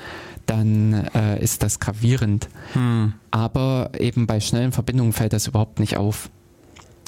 dann 0.44 1.08
äh, 1.14 1.42
ist 1.42 1.62
das 1.62 1.80
gravierend. 1.80 2.50
Hm. 2.74 3.14
Aber 3.30 3.92
eben 3.98 4.26
bei 4.26 4.40
schnellen 4.40 4.72
Verbindungen 4.72 5.14
fällt 5.14 5.32
das 5.32 5.46
überhaupt 5.46 5.80
nicht 5.80 5.96
auf. 5.96 6.28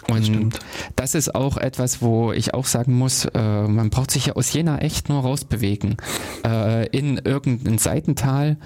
Und 0.08 0.54
das, 0.54 0.60
das 0.96 1.14
ist 1.14 1.34
auch 1.34 1.56
etwas, 1.56 2.02
wo 2.02 2.32
ich 2.32 2.54
auch 2.54 2.66
sagen 2.66 2.94
muss, 2.94 3.24
äh, 3.24 3.62
man 3.62 3.90
braucht 3.90 4.10
sich 4.10 4.26
ja 4.26 4.32
aus 4.34 4.52
Jena 4.52 4.78
echt 4.78 5.08
nur 5.08 5.20
rausbewegen. 5.20 5.96
Äh, 6.44 6.88
in 6.88 7.18
irgendein 7.18 7.78
Seitental 7.78 8.56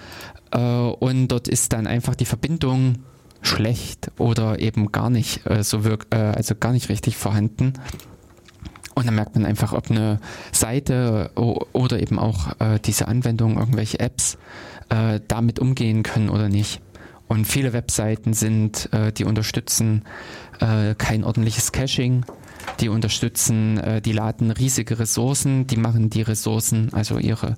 äh, 0.51 0.59
und 0.59 1.28
dort 1.28 1.49
ist 1.49 1.72
dann 1.72 1.87
einfach 1.87 2.14
die 2.14 2.24
Verbindung 2.24 2.97
schlecht 3.43 4.11
oder 4.18 4.59
eben 4.59 4.93
gar 4.93 5.11
nicht 5.11 5.47
äh, 5.47 5.62
so 5.62 5.84
wirk 5.84 6.07
äh, 6.11 6.16
also 6.16 6.55
gar 6.55 6.72
nicht 6.72 6.89
richtig 6.89 7.16
vorhanden. 7.16 7.74
Und 8.95 9.07
dann 9.07 9.14
merkt 9.14 9.34
man 9.34 9.45
einfach, 9.45 9.74
ob 9.74 9.91
eine 9.91 10.20
Seite 10.53 11.30
oder 11.34 12.01
eben 12.01 12.18
auch 12.18 12.59
äh, 12.61 12.78
diese 12.82 13.09
Anwendung, 13.09 13.59
irgendwelche 13.59 14.01
Apps 14.01 14.39
damit 15.26 15.59
umgehen 15.59 16.05
können 16.05 16.28
oder 16.30 16.49
nicht. 16.49 16.80
Und 17.26 17.45
viele 17.45 17.72
Webseiten 17.72 18.34
sind, 18.34 18.89
die 19.18 19.24
unterstützen 19.24 20.05
äh, 20.61 20.95
kein 20.97 21.25
ordentliches 21.25 21.73
Caching, 21.73 22.25
die 22.81 22.89
unterstützen, 22.89 23.79
äh, 23.79 24.01
die 24.01 24.13
laden 24.13 24.51
riesige 24.51 24.99
Ressourcen, 24.99 25.67
die 25.67 25.77
machen 25.77 26.11
die 26.11 26.23
Ressourcen, 26.23 26.91
also 26.93 27.19
ihre 27.19 27.57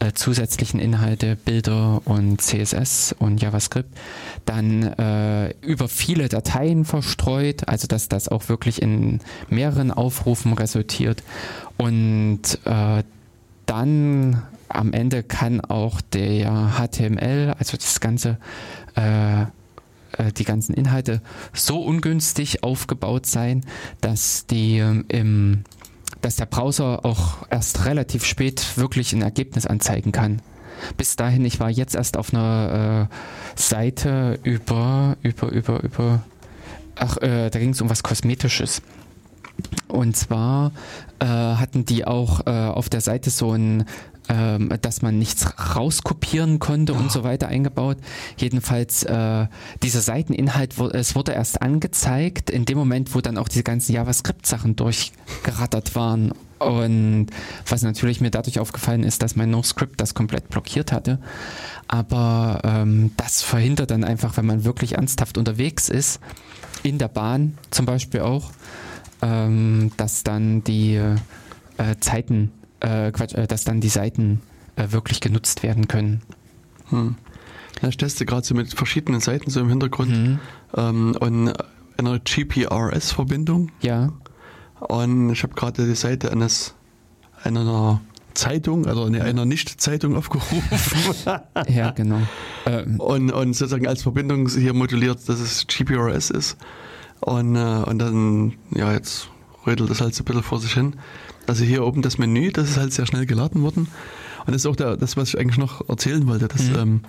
äh, 0.00 0.12
zusätzlichen 0.12 0.80
Inhalte, 0.80 1.36
Bilder 1.36 2.02
und 2.04 2.40
CSS 2.40 3.14
und 3.18 3.40
JavaScript, 3.42 3.90
dann 4.44 4.82
äh, 4.82 5.50
über 5.60 5.88
viele 5.88 6.28
Dateien 6.28 6.84
verstreut, 6.84 7.68
also 7.68 7.86
dass 7.86 8.08
das 8.08 8.28
auch 8.28 8.48
wirklich 8.48 8.80
in 8.80 9.20
mehreren 9.48 9.90
Aufrufen 9.90 10.52
resultiert. 10.52 11.22
Und 11.76 12.42
äh, 12.64 13.02
dann 13.66 14.42
am 14.68 14.92
Ende 14.92 15.22
kann 15.22 15.60
auch 15.60 16.00
der 16.00 16.72
HTML, 16.78 17.54
also 17.58 17.76
das 17.76 18.00
ganze 18.00 18.38
äh, 20.18 20.32
die 20.32 20.44
ganzen 20.44 20.74
Inhalte 20.74 21.20
so 21.52 21.80
ungünstig 21.82 22.62
aufgebaut 22.62 23.26
sein, 23.26 23.64
dass 24.00 24.46
die 24.46 24.78
ähm, 24.78 25.04
im 25.08 25.64
dass 26.20 26.36
der 26.36 26.46
Browser 26.46 27.04
auch 27.04 27.46
erst 27.50 27.84
relativ 27.84 28.24
spät 28.24 28.78
wirklich 28.78 29.12
ein 29.12 29.20
Ergebnis 29.20 29.66
anzeigen 29.66 30.10
kann. 30.10 30.40
Bis 30.96 31.16
dahin, 31.16 31.44
ich 31.44 31.60
war 31.60 31.70
jetzt 31.70 31.94
erst 31.94 32.16
auf 32.16 32.32
einer 32.32 33.08
äh, 33.10 33.60
Seite 33.60 34.38
über, 34.42 35.16
über, 35.22 35.50
über, 35.50 35.82
über, 35.82 36.24
ach, 36.96 37.18
äh, 37.18 37.50
da 37.50 37.58
ging 37.58 37.70
es 37.70 37.80
um 37.80 37.90
was 37.90 38.02
Kosmetisches. 38.02 38.82
Und 39.86 40.16
zwar 40.16 40.72
äh, 41.20 41.26
hatten 41.26 41.84
die 41.84 42.06
auch 42.06 42.46
äh, 42.46 42.50
auf 42.50 42.88
der 42.88 43.00
Seite 43.00 43.30
so 43.30 43.52
ein 43.52 43.84
ähm, 44.28 44.70
dass 44.80 45.02
man 45.02 45.18
nichts 45.18 45.46
rauskopieren 45.76 46.58
konnte 46.58 46.94
oh. 46.94 46.96
und 46.96 47.12
so 47.12 47.24
weiter 47.24 47.48
eingebaut. 47.48 47.98
Jedenfalls 48.36 49.02
äh, 49.02 49.46
dieser 49.82 50.00
Seiteninhalt, 50.00 50.78
es 50.78 51.14
wurde 51.14 51.32
erst 51.32 51.62
angezeigt 51.62 52.50
in 52.50 52.64
dem 52.64 52.78
Moment, 52.78 53.14
wo 53.14 53.20
dann 53.20 53.38
auch 53.38 53.48
diese 53.48 53.62
ganzen 53.62 53.92
JavaScript-Sachen 53.92 54.76
durchgerattert 54.76 55.94
waren. 55.94 56.32
Und 56.58 57.26
was 57.66 57.82
natürlich 57.82 58.20
mir 58.20 58.30
dadurch 58.30 58.58
aufgefallen 58.58 59.02
ist, 59.02 59.22
dass 59.22 59.36
mein 59.36 59.50
NoScript 59.50 60.00
das 60.00 60.14
komplett 60.14 60.48
blockiert 60.48 60.92
hatte. 60.92 61.18
Aber 61.88 62.60
ähm, 62.64 63.10
das 63.16 63.42
verhindert 63.42 63.90
dann 63.90 64.04
einfach, 64.04 64.36
wenn 64.38 64.46
man 64.46 64.64
wirklich 64.64 64.94
ernsthaft 64.94 65.36
unterwegs 65.36 65.88
ist, 65.90 66.20
in 66.82 66.98
der 66.98 67.08
Bahn 67.08 67.58
zum 67.70 67.84
Beispiel 67.84 68.20
auch, 68.20 68.52
ähm, 69.20 69.90
dass 69.96 70.22
dann 70.22 70.64
die 70.64 70.94
äh, 70.94 71.16
Zeiten 72.00 72.52
äh, 72.84 73.12
Quatsch, 73.12 73.34
äh, 73.34 73.46
dass 73.46 73.64
dann 73.64 73.80
die 73.80 73.88
Seiten 73.88 74.40
äh, 74.76 74.90
wirklich 74.90 75.20
genutzt 75.20 75.62
werden 75.62 75.88
können. 75.88 76.22
Hm. 76.90 77.16
Ja, 77.82 77.88
ich 77.88 77.96
teste 77.96 78.24
gerade 78.24 78.46
so 78.46 78.54
mit 78.54 78.72
verschiedenen 78.72 79.20
Seiten 79.20 79.50
so 79.50 79.60
im 79.60 79.68
Hintergrund 79.68 80.10
mhm. 80.10 80.38
ähm, 80.76 81.16
und 81.18 81.52
einer 81.96 82.18
GPRS-Verbindung. 82.18 83.70
Ja. 83.80 84.12
Und 84.78 85.30
ich 85.30 85.42
habe 85.42 85.54
gerade 85.54 85.86
die 85.86 85.94
Seite 85.94 86.30
eines 86.30 86.74
einer 87.42 88.00
Zeitung, 88.34 88.86
also 88.86 89.04
eine, 89.04 89.22
einer 89.22 89.44
Nicht-Zeitung 89.44 90.16
aufgerufen. 90.16 90.62
ja, 91.68 91.90
genau. 91.92 92.20
Ähm. 92.66 93.00
Und, 93.00 93.32
und 93.32 93.54
sozusagen 93.54 93.86
als 93.86 94.02
Verbindung 94.02 94.48
hier 94.48 94.74
moduliert, 94.74 95.28
dass 95.28 95.40
es 95.40 95.66
GPRS 95.66 96.30
ist. 96.30 96.56
Und, 97.20 97.56
äh, 97.56 97.58
und 97.58 97.98
dann, 97.98 98.54
ja, 98.70 98.92
jetzt 98.92 99.28
rödelt 99.66 99.90
das 99.90 100.00
halt 100.00 100.14
so 100.14 100.22
ein 100.22 100.26
bisschen 100.26 100.42
vor 100.42 100.60
sich 100.60 100.74
hin. 100.74 100.96
Also 101.46 101.64
hier 101.64 101.84
oben 101.84 102.02
das 102.02 102.18
Menü, 102.18 102.50
das 102.52 102.70
ist 102.70 102.76
halt 102.76 102.92
sehr 102.92 103.06
schnell 103.06 103.26
geladen 103.26 103.62
worden. 103.62 103.88
Und 104.46 104.52
das 104.52 104.62
ist 104.62 104.66
auch 104.66 104.76
der, 104.76 104.96
das, 104.96 105.16
was 105.16 105.28
ich 105.28 105.38
eigentlich 105.38 105.58
noch 105.58 105.88
erzählen 105.88 106.26
wollte. 106.26 106.48
Dass, 106.48 106.64
mhm. 106.64 106.76
ähm, 106.76 107.00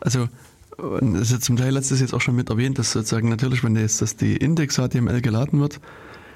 also 0.00 0.28
das 0.76 1.20
ist 1.22 1.32
ja 1.32 1.40
zum 1.40 1.56
Teil 1.56 1.72
letztes 1.74 2.00
jetzt 2.00 2.14
auch 2.14 2.20
schon 2.20 2.36
mit 2.36 2.48
erwähnt, 2.48 2.78
dass 2.78 2.92
sozusagen 2.92 3.28
natürlich, 3.28 3.62
wenn 3.62 3.76
jetzt 3.76 4.00
das 4.00 4.16
die 4.16 4.36
Index 4.36 4.76
HTML 4.76 5.20
geladen 5.20 5.60
wird, 5.60 5.80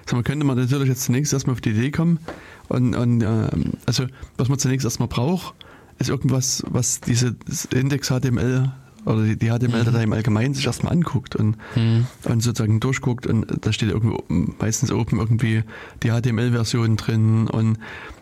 So, 0.07 0.17
man 0.17 0.25
könnte 0.25 0.45
man 0.45 0.59
natürlich 0.59 0.89
jetzt 0.89 1.05
zunächst 1.05 1.33
erstmal 1.33 1.55
auf 1.55 1.61
die 1.61 1.71
Idee 1.71 1.91
kommen 1.91 2.19
und, 2.69 2.95
und 2.95 3.23
äh, 3.23 3.49
also 3.87 4.05
was 4.37 4.49
man 4.49 4.59
zunächst 4.59 4.85
erstmal 4.85 5.09
braucht, 5.09 5.55
ist 5.99 6.11
irgendwas, 6.11 6.63
was 6.69 7.01
diese 7.01 7.37
Index 7.73 8.09
HTML 8.09 8.71
oder 9.05 9.23
die, 9.25 9.37
die 9.37 9.49
HTML-Datei 9.51 10.03
im 10.05 10.13
Allgemeinen 10.13 10.55
sich 10.55 10.67
erstmal 10.67 10.93
anguckt 10.93 11.37
und, 11.37 11.57
Mhm. 11.77 12.07
und 12.25 12.43
sozusagen 12.43 12.81
durchguckt 12.81 13.27
und 13.27 13.47
da 13.61 13.73
steht 13.73 13.91
irgendwo 13.91 14.23
meistens 14.29 14.91
oben 14.93 15.19
irgendwie 15.19 15.63
die 16.03 16.11
HTML-Version 16.11 16.97
drin 16.97 17.49
und 17.49 17.79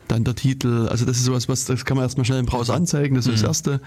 dann 0.09 0.25
der 0.25 0.35
Titel, 0.35 0.89
also 0.91 1.07
das 1.07 1.17
ist 1.17 1.25
sowas, 1.25 1.49
was 1.49 1.65
das 1.65 1.85
kann 1.85 1.97
man 1.97 2.05
erstmal 2.05 2.25
schnell 2.27 2.41
im 2.41 2.47
Browser 2.47 2.75
anzeigen, 2.75 3.15
das 3.15 3.27
ist 3.27 3.43
das 3.43 3.49
erste. 3.49 3.81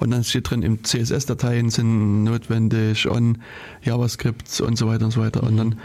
Und 0.00 0.10
dann 0.10 0.24
steht 0.24 0.50
drin, 0.50 0.62
im 0.62 0.82
CSS-Dateien 0.82 1.70
sind 1.70 2.24
notwendig 2.24 3.06
und 3.06 3.38
JavaScript 3.82 4.60
und 4.60 4.76
so 4.76 4.88
weiter 4.88 5.04
und 5.04 5.10
so 5.12 5.20
weiter. 5.20 5.42
Und 5.44 5.56
dann 5.56 5.78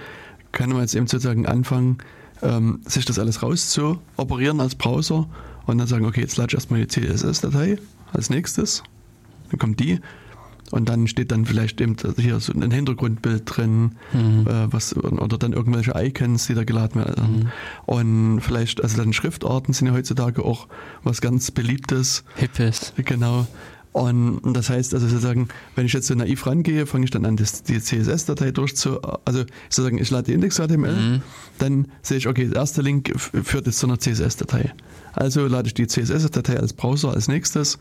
kann 0.52 0.70
man 0.70 0.82
jetzt 0.82 0.96
eben 0.96 1.06
sozusagen 1.06 1.46
anfangen, 1.46 1.98
ähm, 2.42 2.80
sich 2.86 3.06
das 3.06 3.20
alles 3.20 3.44
raus 3.44 3.70
zu 3.70 4.00
operieren 4.18 4.60
als 4.62 4.74
Browser 4.76 5.28
und 5.66 5.78
dann 5.78 5.88
sagen, 5.88 6.06
okay, 6.06 6.22
jetzt 6.22 6.38
lade 6.38 6.48
ich 6.50 6.54
erstmal 6.56 6.84
die 6.84 6.88
CSS-Datei 6.88 7.78
als 8.14 8.30
nächstes. 8.32 8.82
Dann 9.52 9.60
kommt 9.60 9.80
die 9.80 10.00
und 10.72 10.90
dann 10.90 11.08
steht 11.08 11.32
dann 11.32 11.46
vielleicht 11.46 11.80
eben 11.82 11.96
hier 12.18 12.40
so 12.40 12.54
ein 12.54 12.72
Hintergrundbild 12.72 13.44
drin, 13.46 13.92
Mhm. 14.14 14.48
äh, 14.48 14.72
was, 14.74 14.96
oder 14.96 15.38
dann 15.38 15.54
irgendwelche 15.54 15.94
Icons, 15.96 16.48
die 16.48 16.54
da 16.56 16.64
geladen 16.64 17.04
werden. 17.04 17.50
Und 17.86 18.42
vielleicht, 18.42 18.82
also 18.84 18.98
dann 18.98 19.14
Schriftarten 19.14 19.74
sind 19.74 19.88
ja 19.88 19.94
heutzutage 19.94 20.44
auch 20.44 20.68
was 21.04 21.22
ganz 21.22 21.52
Beliebtes. 21.52 22.24
Hippes. 22.36 22.94
Genau. 22.98 23.48
Und 23.92 24.42
das 24.56 24.72
heißt 24.72 24.96
also 24.96 25.08
sozusagen, 25.08 25.50
wenn 25.76 25.86
ich 25.86 25.94
jetzt 25.94 26.08
so 26.08 26.16
naiv 26.16 26.48
rangehe, 26.48 26.88
fange 26.88 27.06
ich 27.06 27.12
dann 27.12 27.26
an, 27.26 27.36
das, 27.38 27.62
die 27.62 27.80
CSS-Datei 27.80 28.50
durchzu, 28.50 29.00
also 29.24 29.44
sozusagen, 29.70 30.00
ich 30.00 30.10
lade 30.10 30.24
die 30.26 30.34
Index.html, 30.34 30.96
Mhm. 30.96 31.22
dann 31.60 31.88
sehe 32.02 32.18
ich, 32.18 32.28
okay, 32.28 32.48
der 32.48 32.56
erste 32.56 32.82
Link 32.82 33.14
führt 33.16 33.68
jetzt 33.68 33.78
zu 33.78 33.86
einer 33.86 34.00
CSS-Datei. 34.00 34.74
Also 35.14 35.46
lade 35.46 35.68
ich 35.68 35.76
die 35.76 35.86
CSS-Datei 35.86 36.58
als 36.60 36.74
Browser 36.74 37.12
als 37.14 37.28
nächstes, 37.28 37.78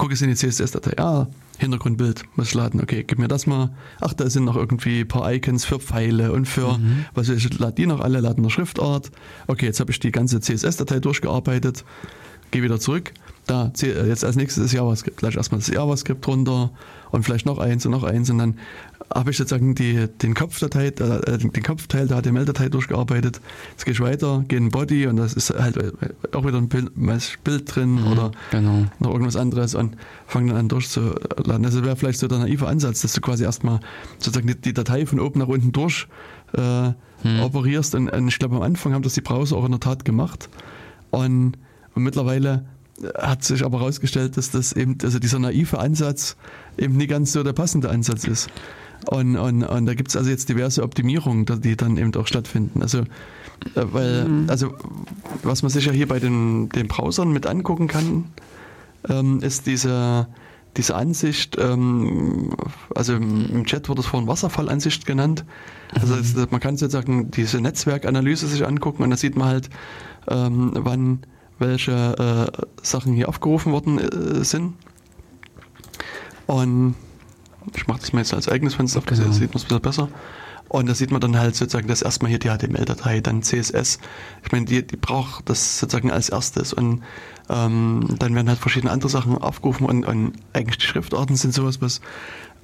gucke 0.00 0.14
ich 0.14 0.22
in 0.22 0.30
die 0.30 0.34
CSS-Datei, 0.34 0.98
ah, 0.98 1.26
Hintergrundbild 1.58 2.24
muss 2.34 2.48
ich 2.48 2.54
laden, 2.54 2.80
okay, 2.80 3.04
gib 3.06 3.18
mir 3.18 3.28
das 3.28 3.46
mal. 3.46 3.68
Ach, 4.00 4.14
da 4.14 4.30
sind 4.30 4.46
noch 4.46 4.56
irgendwie 4.56 5.00
ein 5.00 5.08
paar 5.08 5.30
Icons 5.30 5.66
für 5.66 5.78
Pfeile 5.78 6.32
und 6.32 6.48
für, 6.48 6.80
was 7.12 7.28
weiß 7.28 7.36
ich, 7.36 7.58
lade 7.58 7.74
die 7.74 7.84
noch 7.84 8.00
alle, 8.00 8.20
lade 8.20 8.38
eine 8.38 8.48
Schriftart. 8.48 9.10
Okay, 9.46 9.66
jetzt 9.66 9.78
habe 9.78 9.90
ich 9.90 10.00
die 10.00 10.10
ganze 10.10 10.40
CSS-Datei 10.40 11.00
durchgearbeitet, 11.00 11.84
gehe 12.50 12.62
wieder 12.62 12.80
zurück. 12.80 13.12
Da, 13.46 13.72
äh, 13.82 14.08
jetzt 14.08 14.24
als 14.24 14.36
nächstes 14.36 14.64
ist 14.64 14.72
JavaScript. 14.72 15.18
Gleich 15.18 15.36
erstmal 15.36 15.60
das 15.60 15.68
JavaScript 15.68 16.26
runter 16.26 16.70
und 17.10 17.24
vielleicht 17.24 17.46
noch 17.46 17.58
eins 17.58 17.84
und 17.86 17.92
noch 17.92 18.04
eins 18.04 18.30
und 18.30 18.38
dann 18.38 18.58
habe 19.12 19.30
ich 19.30 19.36
sozusagen 19.36 19.74
die, 19.74 20.06
den, 20.22 20.34
Kopfdatei, 20.34 20.86
äh, 20.86 21.38
den 21.38 21.62
Kopfteil 21.62 22.06
der 22.06 22.22
HTML-Datei 22.22 22.68
durchgearbeitet. 22.68 23.40
Jetzt 23.72 23.84
gehe 23.84 23.92
ich 23.92 24.00
weiter, 24.00 24.44
gehe 24.46 24.58
in 24.58 24.68
Body 24.70 25.06
und 25.06 25.16
das 25.16 25.34
ist 25.34 25.50
halt 25.50 25.76
äh, 25.76 25.90
auch 26.32 26.46
wieder 26.46 26.58
ein 26.58 26.68
Bild, 26.68 26.96
ein 26.96 27.20
Bild 27.42 27.74
drin 27.74 28.04
oder 28.04 28.30
Genau. 28.52 28.86
noch 29.00 29.10
irgendwas 29.10 29.36
anderes 29.36 29.74
und 29.74 29.96
fange 30.26 30.48
dann 30.52 30.60
an 30.60 30.68
durchzuladen. 30.68 31.62
Das 31.62 31.82
wäre 31.82 31.96
vielleicht 31.96 32.20
so 32.20 32.28
der 32.28 32.38
naive 32.38 32.68
Ansatz, 32.68 33.02
dass 33.02 33.12
du 33.12 33.20
quasi 33.20 33.42
erstmal 33.42 33.80
sozusagen 34.18 34.46
die, 34.46 34.60
die 34.60 34.72
Datei 34.72 35.06
von 35.06 35.18
oben 35.18 35.40
nach 35.40 35.48
unten 35.48 35.72
durch 35.72 36.06
äh, 36.52 36.92
operierst. 37.42 37.94
Und, 37.96 38.10
und 38.10 38.28
ich 38.28 38.38
glaube, 38.38 38.56
am 38.56 38.62
Anfang 38.62 38.94
haben 38.94 39.02
das 39.02 39.14
die 39.14 39.20
Browser 39.20 39.56
auch 39.56 39.64
in 39.64 39.72
der 39.72 39.80
Tat 39.80 40.04
gemacht. 40.04 40.48
Und, 41.10 41.54
und 41.94 42.02
mittlerweile 42.02 42.64
hat 43.18 43.42
sich 43.44 43.64
aber 43.64 43.80
herausgestellt, 43.80 44.36
dass 44.36 44.50
das 44.50 44.72
eben, 44.72 44.98
also 45.02 45.18
dieser 45.18 45.38
naive 45.38 45.78
Ansatz 45.78 46.36
eben 46.78 46.96
nie 46.96 47.06
ganz 47.06 47.32
so 47.32 47.42
der 47.42 47.52
passende 47.52 47.90
Ansatz 47.90 48.24
ist. 48.24 48.48
Und, 49.06 49.36
und, 49.36 49.64
und 49.64 49.86
da 49.86 49.94
gibt 49.94 50.10
es 50.10 50.16
also 50.16 50.30
jetzt 50.30 50.48
diverse 50.48 50.82
Optimierungen, 50.82 51.46
die 51.46 51.76
dann 51.76 51.96
eben 51.96 52.14
auch 52.16 52.26
stattfinden. 52.26 52.82
Also, 52.82 52.98
äh, 52.98 53.04
weil, 53.74 54.26
also 54.48 54.74
was 55.42 55.62
man 55.62 55.70
sich 55.70 55.86
ja 55.86 55.92
hier 55.92 56.08
bei 56.08 56.18
den, 56.18 56.68
den 56.68 56.88
Browsern 56.88 57.32
mit 57.32 57.46
angucken 57.46 57.88
kann, 57.88 58.26
ähm, 59.08 59.40
ist 59.40 59.66
diese, 59.66 60.28
diese 60.76 60.94
Ansicht, 60.94 61.56
ähm, 61.58 62.50
also 62.94 63.14
im 63.14 63.64
Chat 63.64 63.88
wurde 63.88 64.00
es 64.00 64.06
vorhin 64.06 64.28
Wasserfallansicht 64.28 65.06
genannt. 65.06 65.44
Also 65.98 66.14
es, 66.14 66.34
man 66.50 66.60
kann 66.60 66.76
sozusagen 66.76 67.30
diese 67.30 67.60
Netzwerkanalyse 67.60 68.46
sich 68.46 68.66
angucken 68.66 69.02
und 69.02 69.10
da 69.10 69.16
sieht 69.16 69.36
man 69.36 69.48
halt, 69.48 69.70
ähm, 70.28 70.72
wann 70.74 71.20
welche 71.58 72.50
äh, 72.52 72.66
Sachen 72.82 73.12
hier 73.12 73.28
aufgerufen 73.28 73.72
worden 73.72 73.98
äh, 73.98 74.44
sind. 74.44 74.74
Und 76.50 76.94
ich 77.76 77.86
mache 77.86 78.00
das 78.00 78.12
mal 78.12 78.20
jetzt 78.20 78.34
als 78.34 78.48
eigenes 78.48 78.74
Fenster 78.74 78.98
auf, 78.98 79.06
Genau. 79.06 79.22
das 79.24 79.36
sieht 79.36 79.50
man 79.54 79.56
es 79.56 79.62
ein 79.64 79.68
bisschen 79.68 79.80
besser. 79.82 80.08
Und 80.68 80.88
da 80.88 80.94
sieht 80.94 81.10
man 81.10 81.20
dann 81.20 81.36
halt 81.36 81.56
sozusagen, 81.56 81.88
dass 81.88 82.00
erstmal 82.00 82.28
hier 82.28 82.38
die 82.38 82.48
HTML-Datei, 82.48 83.20
dann 83.20 83.42
CSS. 83.42 83.98
Ich 84.44 84.52
meine, 84.52 84.66
die, 84.66 84.86
die 84.86 84.96
braucht 84.96 85.48
das 85.50 85.78
sozusagen 85.80 86.10
als 86.12 86.28
erstes. 86.28 86.72
Und 86.72 87.02
ähm, 87.48 88.06
dann 88.18 88.34
werden 88.36 88.48
halt 88.48 88.58
verschiedene 88.60 88.92
andere 88.92 89.10
Sachen 89.10 89.36
aufgerufen 89.38 89.84
und, 89.86 90.04
und 90.06 90.32
eigentlich 90.52 90.78
die 90.78 90.86
Schriftarten 90.86 91.34
sind 91.36 91.52
sowas, 91.52 91.80
was, 91.82 92.00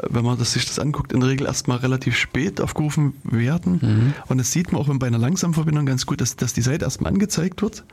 wenn 0.08 0.24
man 0.24 0.38
das, 0.38 0.52
sich 0.52 0.66
das 0.66 0.78
anguckt, 0.78 1.12
in 1.12 1.18
der 1.20 1.28
Regel 1.30 1.46
erstmal 1.48 1.78
relativ 1.78 2.16
spät 2.16 2.60
aufgerufen 2.60 3.14
werden. 3.24 4.14
Und 4.28 4.38
das 4.38 4.52
sieht 4.52 4.70
man 4.72 4.80
auch 4.80 4.88
bei 4.98 5.08
einer 5.08 5.18
langsamen 5.18 5.54
Verbindung 5.54 5.86
ganz 5.86 6.06
gut, 6.06 6.20
dass, 6.20 6.36
dass 6.36 6.52
die 6.52 6.62
Seite 6.62 6.84
erstmal 6.84 7.12
angezeigt 7.12 7.60
wird. 7.62 7.84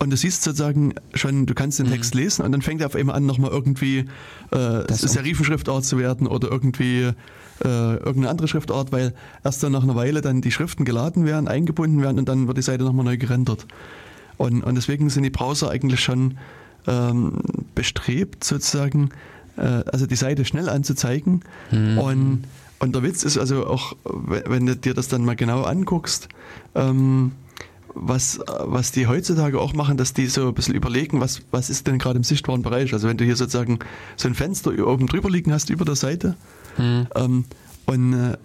Und 0.00 0.10
du 0.10 0.16
siehst 0.16 0.44
sozusagen 0.44 0.94
schon, 1.14 1.46
du 1.46 1.54
kannst 1.54 1.80
den 1.80 1.90
Text 1.90 2.14
lesen 2.14 2.44
und 2.44 2.52
dann 2.52 2.62
fängt 2.62 2.80
er 2.80 2.86
auf 2.86 2.94
einmal 2.94 3.16
an, 3.16 3.26
nochmal 3.26 3.50
irgendwie 3.50 3.98
äh, 3.98 4.84
Das 4.86 5.00
Serifenschriftart 5.00 5.84
zu 5.84 5.98
werden 5.98 6.28
oder 6.28 6.50
irgendwie 6.50 7.10
äh, 7.64 7.64
irgendeine 7.64 8.28
andere 8.28 8.46
Schriftart, 8.46 8.92
weil 8.92 9.12
erst 9.42 9.62
dann 9.62 9.72
nach 9.72 9.82
einer 9.82 9.96
Weile 9.96 10.20
dann 10.20 10.40
die 10.40 10.52
Schriften 10.52 10.84
geladen 10.84 11.24
werden, 11.24 11.48
eingebunden 11.48 12.00
werden 12.00 12.18
und 12.20 12.28
dann 12.28 12.46
wird 12.46 12.58
die 12.58 12.62
Seite 12.62 12.84
nochmal 12.84 13.04
neu 13.04 13.16
gerendert. 13.16 13.66
Und, 14.36 14.62
und 14.62 14.76
deswegen 14.76 15.10
sind 15.10 15.24
die 15.24 15.30
Browser 15.30 15.70
eigentlich 15.70 16.00
schon 16.00 16.38
ähm, 16.86 17.38
bestrebt, 17.74 18.44
sozusagen, 18.44 19.10
äh, 19.56 19.62
also 19.62 20.06
die 20.06 20.14
Seite 20.14 20.44
schnell 20.44 20.68
anzuzeigen. 20.68 21.42
Und, 21.98 22.44
und 22.78 22.94
der 22.94 23.02
Witz 23.02 23.24
ist 23.24 23.36
also 23.36 23.66
auch, 23.66 23.96
wenn 24.04 24.44
wenn 24.46 24.66
du 24.66 24.76
dir 24.76 24.94
das 24.94 25.08
dann 25.08 25.24
mal 25.24 25.34
genau 25.34 25.62
anguckst, 25.62 26.28
ähm, 26.76 27.32
was, 27.94 28.40
was 28.46 28.92
die 28.92 29.06
heutzutage 29.06 29.60
auch 29.60 29.74
machen, 29.74 29.96
dass 29.96 30.12
die 30.12 30.26
so 30.26 30.48
ein 30.48 30.54
bisschen 30.54 30.74
überlegen, 30.74 31.20
was, 31.20 31.42
was 31.50 31.70
ist 31.70 31.86
denn 31.86 31.98
gerade 31.98 32.16
im 32.16 32.24
sichtbaren 32.24 32.62
Bereich. 32.62 32.92
Also 32.92 33.08
wenn 33.08 33.16
du 33.16 33.24
hier 33.24 33.36
sozusagen 33.36 33.78
so 34.16 34.28
ein 34.28 34.34
Fenster 34.34 34.70
oben 34.86 35.06
drüber 35.06 35.30
liegen 35.30 35.52
hast 35.52 35.70
über 35.70 35.84
der 35.84 35.96
Seite 35.96 36.36
ähm, 37.14 37.44
und 37.86 38.12
äh, 38.12 38.36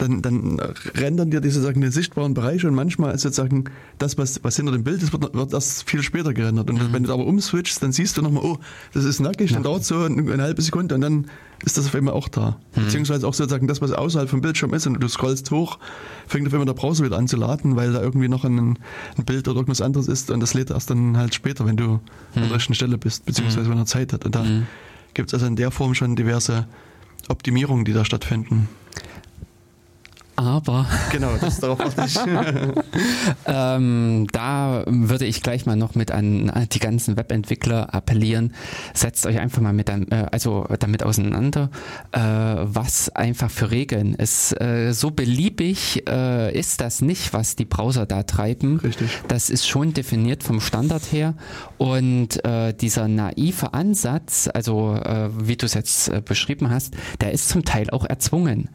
dann, 0.00 0.22
dann 0.22 0.58
rendern 0.94 1.30
dir 1.30 1.40
die 1.40 1.50
sozusagen 1.50 1.80
den 1.80 1.90
sichtbaren 1.90 2.34
Bereich 2.34 2.64
und 2.64 2.74
manchmal 2.74 3.14
ist 3.14 3.22
sozusagen 3.22 3.64
das, 3.98 4.16
was, 4.16 4.42
was 4.42 4.56
hinter 4.56 4.72
dem 4.72 4.82
Bild 4.82 5.02
ist, 5.02 5.12
wird, 5.12 5.34
wird 5.34 5.52
erst 5.52 5.88
viel 5.88 6.02
später 6.02 6.32
gerendert. 6.32 6.70
Und 6.70 6.92
wenn 6.92 7.02
du 7.02 7.12
aber 7.12 7.26
umswitchst, 7.26 7.82
dann 7.82 7.92
siehst 7.92 8.16
du 8.16 8.22
nochmal, 8.22 8.42
oh, 8.44 8.58
das 8.94 9.04
ist 9.04 9.20
nackig, 9.20 9.52
dann 9.52 9.62
dauert 9.62 9.84
so 9.84 9.98
eine, 9.98 10.32
eine 10.32 10.42
halbe 10.42 10.62
Sekunde 10.62 10.94
und 10.94 11.02
dann 11.02 11.26
ist 11.64 11.76
das 11.76 11.86
auf 11.86 11.94
einmal 11.94 12.14
auch 12.14 12.28
da. 12.28 12.58
Beziehungsweise 12.74 13.26
auch 13.26 13.34
sozusagen 13.34 13.66
das, 13.66 13.82
was 13.82 13.92
außerhalb 13.92 14.28
vom 14.30 14.40
Bildschirm 14.40 14.72
ist 14.72 14.86
und 14.86 14.98
du 15.00 15.08
scrollst 15.08 15.50
hoch, 15.50 15.78
fängt 16.26 16.46
auf 16.46 16.52
einmal 16.52 16.66
der 16.66 16.74
Browser 16.74 17.04
wieder 17.04 17.18
an 17.18 17.28
zu 17.28 17.36
laden, 17.36 17.76
weil 17.76 17.92
da 17.92 18.00
irgendwie 18.00 18.28
noch 18.28 18.44
ein, 18.44 18.78
ein 19.18 19.24
Bild 19.24 19.46
oder 19.46 19.58
irgendwas 19.58 19.82
anderes 19.82 20.08
ist 20.08 20.30
und 20.30 20.40
das 20.40 20.54
lädt 20.54 20.70
erst 20.70 20.90
dann 20.90 21.16
halt 21.16 21.34
später, 21.34 21.66
wenn 21.66 21.76
du 21.76 22.00
an 22.34 22.42
der 22.42 22.52
rechten 22.52 22.74
Stelle 22.74 22.96
bist, 22.96 23.26
beziehungsweise 23.26 23.68
wenn 23.68 23.78
er 23.78 23.86
Zeit 23.86 24.12
hat. 24.12 24.24
Und 24.24 24.34
da 24.34 24.44
gibt 25.12 25.28
es 25.28 25.34
also 25.34 25.46
in 25.46 25.56
der 25.56 25.70
Form 25.70 25.94
schon 25.94 26.16
diverse 26.16 26.66
Optimierungen, 27.28 27.84
die 27.84 27.92
da 27.92 28.04
stattfinden. 28.04 28.68
Aber 30.40 30.86
Genau, 31.12 31.32
das 31.38 31.60
darauf 31.60 31.78
warte 31.78 32.04
ich. 32.06 32.16
ähm, 33.46 34.26
da 34.32 34.84
würde 34.86 35.26
ich 35.26 35.42
gleich 35.42 35.66
mal 35.66 35.76
noch 35.76 35.94
mit 35.94 36.10
an 36.10 36.50
die 36.72 36.78
ganzen 36.78 37.18
Webentwickler 37.18 37.94
appellieren. 37.94 38.54
Setzt 38.94 39.26
euch 39.26 39.38
einfach 39.38 39.60
mal 39.60 39.74
mit, 39.74 39.90
äh, 39.90 40.26
also 40.32 40.66
damit 40.78 41.02
auseinander, 41.02 41.68
äh, 42.12 42.20
was 42.20 43.10
einfach 43.10 43.50
für 43.50 43.70
Regeln 43.70 44.14
ist. 44.14 44.58
Äh, 44.58 44.92
so 44.92 45.10
beliebig 45.10 46.08
äh, 46.08 46.58
ist 46.58 46.80
das 46.80 47.02
nicht, 47.02 47.34
was 47.34 47.56
die 47.56 47.66
Browser 47.66 48.06
da 48.06 48.22
treiben. 48.22 48.78
Richtig. 48.78 49.10
Das 49.28 49.50
ist 49.50 49.68
schon 49.68 49.92
definiert 49.92 50.42
vom 50.42 50.60
Standard 50.60 51.12
her. 51.12 51.34
Und 51.76 52.42
äh, 52.46 52.72
dieser 52.72 53.08
naive 53.08 53.74
Ansatz, 53.74 54.48
also 54.52 54.94
äh, 54.94 55.28
wie 55.38 55.56
du 55.56 55.66
es 55.66 55.74
jetzt 55.74 56.24
beschrieben 56.24 56.70
hast, 56.70 56.94
der 57.20 57.32
ist 57.32 57.50
zum 57.50 57.66
Teil 57.66 57.90
auch 57.90 58.06
erzwungen. 58.06 58.70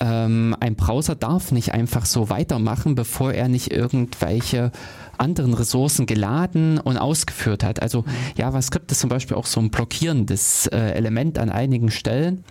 Ähm, 0.00 0.56
ein 0.60 0.76
Browser 0.76 1.14
darf 1.14 1.52
nicht 1.52 1.72
einfach 1.72 2.06
so 2.06 2.30
weitermachen, 2.30 2.94
bevor 2.94 3.32
er 3.32 3.48
nicht 3.48 3.70
irgendwelche 3.70 4.72
anderen 5.18 5.54
Ressourcen 5.54 6.06
geladen 6.06 6.78
und 6.78 6.98
ausgeführt 6.98 7.64
hat. 7.64 7.82
Also 7.82 8.04
JavaScript 8.36 8.90
ist 8.90 9.00
zum 9.00 9.10
Beispiel 9.10 9.36
auch 9.36 9.46
so 9.46 9.60
ein 9.60 9.70
blockierendes 9.70 10.66
äh, 10.68 10.78
Element 10.78 11.38
an 11.38 11.50
einigen 11.50 11.90
Stellen, 11.90 12.44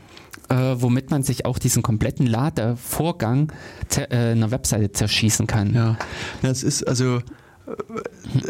äh, 0.49 0.55
womit 0.55 1.11
man 1.11 1.23
sich 1.23 1.45
auch 1.45 1.59
diesen 1.59 1.83
kompletten 1.83 2.25
Ladevorgang 2.25 3.51
äh, 3.97 4.31
einer 4.31 4.51
Webseite 4.51 4.91
zerschießen 4.91 5.47
kann. 5.47 5.73
Ja, 5.73 5.97
es 6.41 6.63
ist 6.63 6.87
also, 6.87 7.19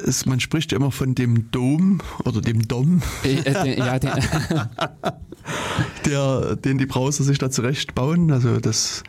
es, 0.05 0.25
man 0.25 0.39
spricht 0.39 0.71
ja 0.71 0.77
immer 0.77 0.91
von 0.91 1.15
dem 1.15 1.51
Dom 1.51 2.01
oder 2.25 2.41
dem 2.41 2.67
DOM, 2.67 3.01
Äh, 3.23 3.35
äh, 3.39 3.63
den- 3.63 3.77
ja, 3.77 3.99
den, 3.99 4.11
der, 6.05 6.55
den 6.55 6.77
die 6.77 6.85
Browser 6.85 7.23
sich 7.23 7.37
da 7.37 7.49
zurecht 7.51 7.95
bauen. 7.95 8.31
Also 8.31 8.59
das 8.59 9.03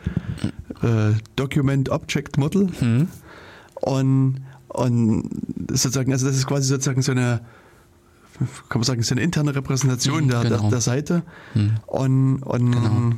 äh, 0.81 1.13
Document 1.35 1.89
Object 1.89 2.37
Model. 2.37 2.69
Mhm. 2.79 3.07
Und, 3.81 4.41
und 4.69 5.29
sozusagen, 5.69 6.11
also 6.11 6.27
das 6.27 6.35
ist 6.35 6.47
quasi 6.47 6.67
sozusagen 6.67 7.01
so 7.01 7.11
eine, 7.11 7.41
kann 8.69 8.79
man 8.79 8.83
sagen, 8.83 9.01
so 9.03 9.13
eine 9.15 9.21
interne 9.21 9.55
Repräsentation 9.55 10.25
mhm, 10.25 10.29
der, 10.29 10.41
genau. 10.41 10.61
der, 10.61 10.69
der, 10.69 10.81
Seite. 10.81 11.23
Mhm. 11.53 11.71
Und, 11.87 12.43
und 12.43 12.71
genau. 12.71 13.11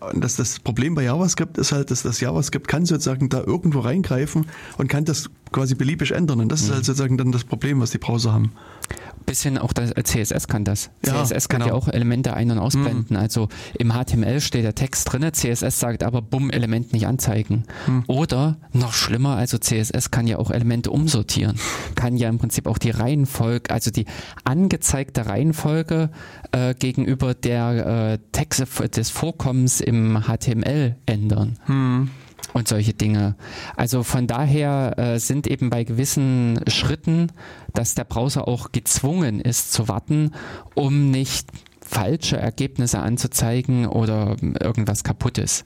Und 0.00 0.22
das, 0.22 0.36
das 0.36 0.60
Problem 0.60 0.94
bei 0.94 1.04
JavaScript 1.04 1.58
ist 1.58 1.72
halt, 1.72 1.90
dass 1.90 2.02
das 2.02 2.20
JavaScript 2.20 2.68
kann 2.68 2.86
sozusagen 2.86 3.28
da 3.28 3.42
irgendwo 3.44 3.80
reingreifen 3.80 4.46
und 4.78 4.88
kann 4.88 5.04
das 5.04 5.30
quasi 5.52 5.74
beliebig 5.74 6.12
ändern. 6.12 6.40
Und 6.40 6.50
das 6.50 6.62
mhm. 6.62 6.68
ist 6.68 6.74
halt 6.74 6.84
sozusagen 6.86 7.18
dann 7.18 7.32
das 7.32 7.44
Problem, 7.44 7.80
was 7.80 7.90
die 7.90 7.98
Browser 7.98 8.32
haben 8.32 8.52
bisschen 9.30 9.58
auch 9.58 9.72
das 9.72 9.92
äh, 9.92 10.02
CSS 10.02 10.48
kann 10.48 10.64
das. 10.64 10.90
Ja, 11.06 11.24
CSS 11.24 11.48
kann 11.48 11.62
genau. 11.62 11.74
ja 11.74 11.78
auch 11.78 11.88
Elemente 11.88 12.34
ein- 12.34 12.50
und 12.50 12.58
ausblenden. 12.58 13.06
Mhm. 13.10 13.16
Also 13.16 13.48
im 13.78 13.92
HTML 13.92 14.40
steht 14.40 14.64
der 14.64 14.74
Text 14.74 15.10
drin, 15.10 15.22
CSS 15.32 15.78
sagt 15.78 16.02
aber 16.02 16.20
bumm, 16.20 16.50
Element 16.50 16.92
nicht 16.92 17.06
anzeigen. 17.06 17.64
Mhm. 17.86 18.04
Oder 18.08 18.56
noch 18.72 18.92
schlimmer, 18.92 19.36
also 19.36 19.58
CSS 19.58 20.10
kann 20.10 20.26
ja 20.26 20.38
auch 20.38 20.50
Elemente 20.50 20.90
umsortieren. 20.90 21.56
Kann 21.94 22.16
ja 22.16 22.28
im 22.28 22.38
Prinzip 22.38 22.66
auch 22.66 22.78
die 22.78 22.90
Reihenfolge, 22.90 23.72
also 23.72 23.92
die 23.92 24.06
angezeigte 24.42 25.26
Reihenfolge 25.26 26.10
äh, 26.50 26.74
gegenüber 26.74 27.34
der 27.34 28.14
äh, 28.14 28.18
Texte 28.32 28.66
des 28.88 29.10
Vorkommens 29.10 29.80
im 29.80 30.24
HTML 30.26 30.96
ändern. 31.06 31.56
Mhm 31.68 32.10
und 32.52 32.68
solche 32.68 32.94
Dinge. 32.94 33.36
Also 33.76 34.02
von 34.02 34.26
daher 34.26 34.98
äh, 34.98 35.18
sind 35.18 35.46
eben 35.46 35.70
bei 35.70 35.84
gewissen 35.84 36.60
Schritten, 36.66 37.32
dass 37.74 37.94
der 37.94 38.04
Browser 38.04 38.48
auch 38.48 38.72
gezwungen 38.72 39.40
ist 39.40 39.72
zu 39.72 39.88
warten, 39.88 40.32
um 40.74 41.10
nicht 41.10 41.48
falsche 41.80 42.36
Ergebnisse 42.36 43.00
anzuzeigen 43.00 43.86
oder 43.86 44.36
irgendwas 44.60 45.04
kaputtes. 45.04 45.64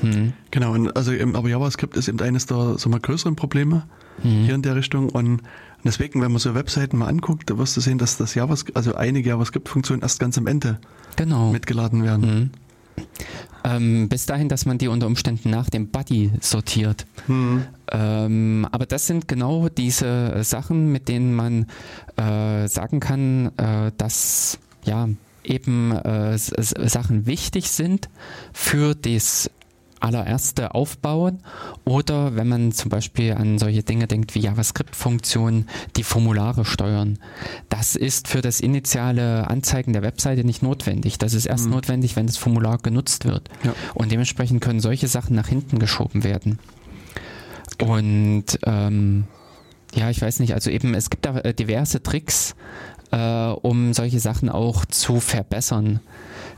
Hm. 0.00 0.32
Genau, 0.50 0.72
und 0.72 0.96
also 0.96 1.12
aber 1.12 1.48
JavaScript 1.48 1.96
ist 1.96 2.08
eben 2.08 2.20
eines 2.20 2.46
der 2.46 2.78
so 2.78 2.88
mal 2.88 2.98
größeren 2.98 3.36
Probleme 3.36 3.84
hm. 4.22 4.44
hier 4.44 4.54
in 4.54 4.62
der 4.62 4.74
Richtung 4.74 5.08
und 5.10 5.42
deswegen, 5.84 6.20
wenn 6.20 6.32
man 6.32 6.40
so 6.40 6.54
Webseiten 6.54 6.98
mal 6.98 7.08
anguckt, 7.08 7.50
da 7.50 7.58
wirst 7.58 7.76
du 7.76 7.80
sehen, 7.80 7.98
dass 7.98 8.16
das 8.16 8.34
JavaScript, 8.34 8.76
also 8.76 8.94
einige 8.94 9.28
JavaScript-Funktionen 9.28 10.02
erst 10.02 10.18
ganz 10.18 10.38
am 10.38 10.46
Ende 10.46 10.78
genau. 11.16 11.50
mitgeladen 11.50 12.02
werden. 12.02 12.22
Hm. 12.22 12.50
Ähm, 13.64 14.08
bis 14.08 14.26
dahin, 14.26 14.48
dass 14.48 14.66
man 14.66 14.78
die 14.78 14.88
unter 14.88 15.06
Umständen 15.06 15.50
nach 15.50 15.70
dem 15.70 15.88
Buddy 15.88 16.32
sortiert. 16.40 17.06
Mhm. 17.28 17.64
Ähm, 17.90 18.66
aber 18.72 18.86
das 18.86 19.06
sind 19.06 19.28
genau 19.28 19.68
diese 19.68 20.42
Sachen, 20.42 20.90
mit 20.90 21.08
denen 21.08 21.34
man 21.34 21.66
äh, 22.16 22.66
sagen 22.66 22.98
kann, 22.98 23.52
äh, 23.58 23.92
dass 23.96 24.58
ja 24.84 25.08
eben 25.44 25.92
äh, 25.92 26.36
Sachen 26.38 27.26
wichtig 27.26 27.70
sind 27.70 28.08
für 28.52 28.94
das 28.94 29.50
allererste 30.02 30.74
aufbauen 30.74 31.40
oder 31.84 32.34
wenn 32.36 32.48
man 32.48 32.72
zum 32.72 32.90
Beispiel 32.90 33.32
an 33.32 33.58
solche 33.58 33.82
Dinge 33.82 34.06
denkt 34.06 34.34
wie 34.34 34.40
JavaScript-Funktionen, 34.40 35.68
die 35.96 36.02
Formulare 36.02 36.64
steuern. 36.64 37.18
Das 37.68 37.96
ist 37.96 38.28
für 38.28 38.40
das 38.40 38.60
initiale 38.60 39.48
Anzeigen 39.48 39.92
der 39.92 40.02
Webseite 40.02 40.44
nicht 40.44 40.62
notwendig. 40.62 41.18
Das 41.18 41.34
ist 41.34 41.46
erst 41.46 41.66
mhm. 41.66 41.72
notwendig, 41.72 42.16
wenn 42.16 42.26
das 42.26 42.36
Formular 42.36 42.78
genutzt 42.78 43.24
wird. 43.24 43.48
Ja. 43.64 43.74
Und 43.94 44.10
dementsprechend 44.10 44.60
können 44.60 44.80
solche 44.80 45.08
Sachen 45.08 45.36
nach 45.36 45.48
hinten 45.48 45.78
geschoben 45.78 46.24
werden. 46.24 46.58
Und 47.80 48.58
ähm, 48.64 49.24
ja, 49.94 50.10
ich 50.10 50.20
weiß 50.20 50.40
nicht, 50.40 50.54
also 50.54 50.70
eben, 50.70 50.94
es 50.94 51.10
gibt 51.10 51.26
da 51.26 51.38
äh, 51.38 51.54
diverse 51.54 52.02
Tricks, 52.02 52.54
äh, 53.10 53.48
um 53.48 53.92
solche 53.92 54.20
Sachen 54.20 54.48
auch 54.48 54.84
zu 54.84 55.20
verbessern. 55.20 56.00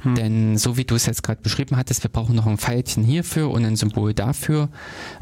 Hm. 0.04 0.14
Denn 0.14 0.56
so 0.56 0.76
wie 0.76 0.84
du 0.84 0.94
es 0.94 1.06
jetzt 1.06 1.22
gerade 1.22 1.42
beschrieben 1.42 1.76
hattest, 1.76 2.02
wir 2.04 2.10
brauchen 2.10 2.36
noch 2.36 2.46
ein 2.46 2.58
Pfeilchen 2.58 3.02
hierfür 3.02 3.50
und 3.50 3.64
ein 3.64 3.76
Symbol 3.76 4.14
dafür. 4.14 4.68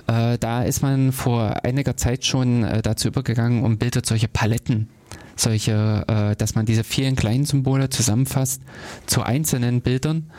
Äh, 0.07 0.39
da 0.39 0.63
ist 0.63 0.83
man 0.83 1.13
vor 1.13 1.65
einiger 1.65 1.97
Zeit 1.97 2.25
schon 2.25 2.65
äh, 2.65 2.83
dazu 2.83 3.09
übergegangen 3.09 3.63
und 3.63 3.79
bildet 3.79 4.07
solche 4.07 4.29
Paletten 4.29 4.89
solche, 5.35 6.05
äh, 6.09 6.37
dass 6.37 6.55
man 6.55 6.67
diese 6.67 6.85
vielen 6.85 7.17
kleinen 7.17 7.47
Symbole 7.47 7.89
zusammenfasst 7.89 8.63
zu 9.07 9.23
einzelnen 9.23 9.81
Bildern. 9.81 10.31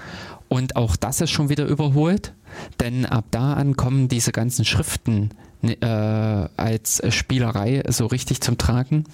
Und 0.49 0.75
auch 0.75 0.95
das 0.95 1.19
ist 1.19 1.31
schon 1.31 1.49
wieder 1.49 1.65
überholt, 1.65 2.33
denn 2.79 3.05
ab 3.05 3.25
da 3.31 3.53
an 3.53 3.75
kommen 3.75 4.07
diese 4.07 4.31
ganzen 4.31 4.65
Schriften 4.65 5.31
äh, 5.63 5.85
als 5.85 7.01
Spielerei 7.09 7.83
so 7.87 8.05
richtig 8.05 8.41
zum 8.41 8.57
Tragen 8.57 9.05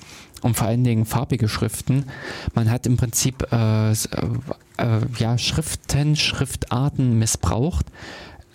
und 0.41 0.55
vor 0.55 0.67
allen 0.67 0.83
Dingen 0.83 1.05
farbige 1.05 1.47
Schriften. 1.47 2.05
Man 2.53 2.71
hat 2.71 2.85
im 2.85 2.97
Prinzip 2.97 3.51
äh, 3.51 3.91
äh, 3.91 3.95
ja, 5.17 5.37
Schriften, 5.37 6.15
Schriftarten 6.15 7.17
missbraucht. 7.19 7.85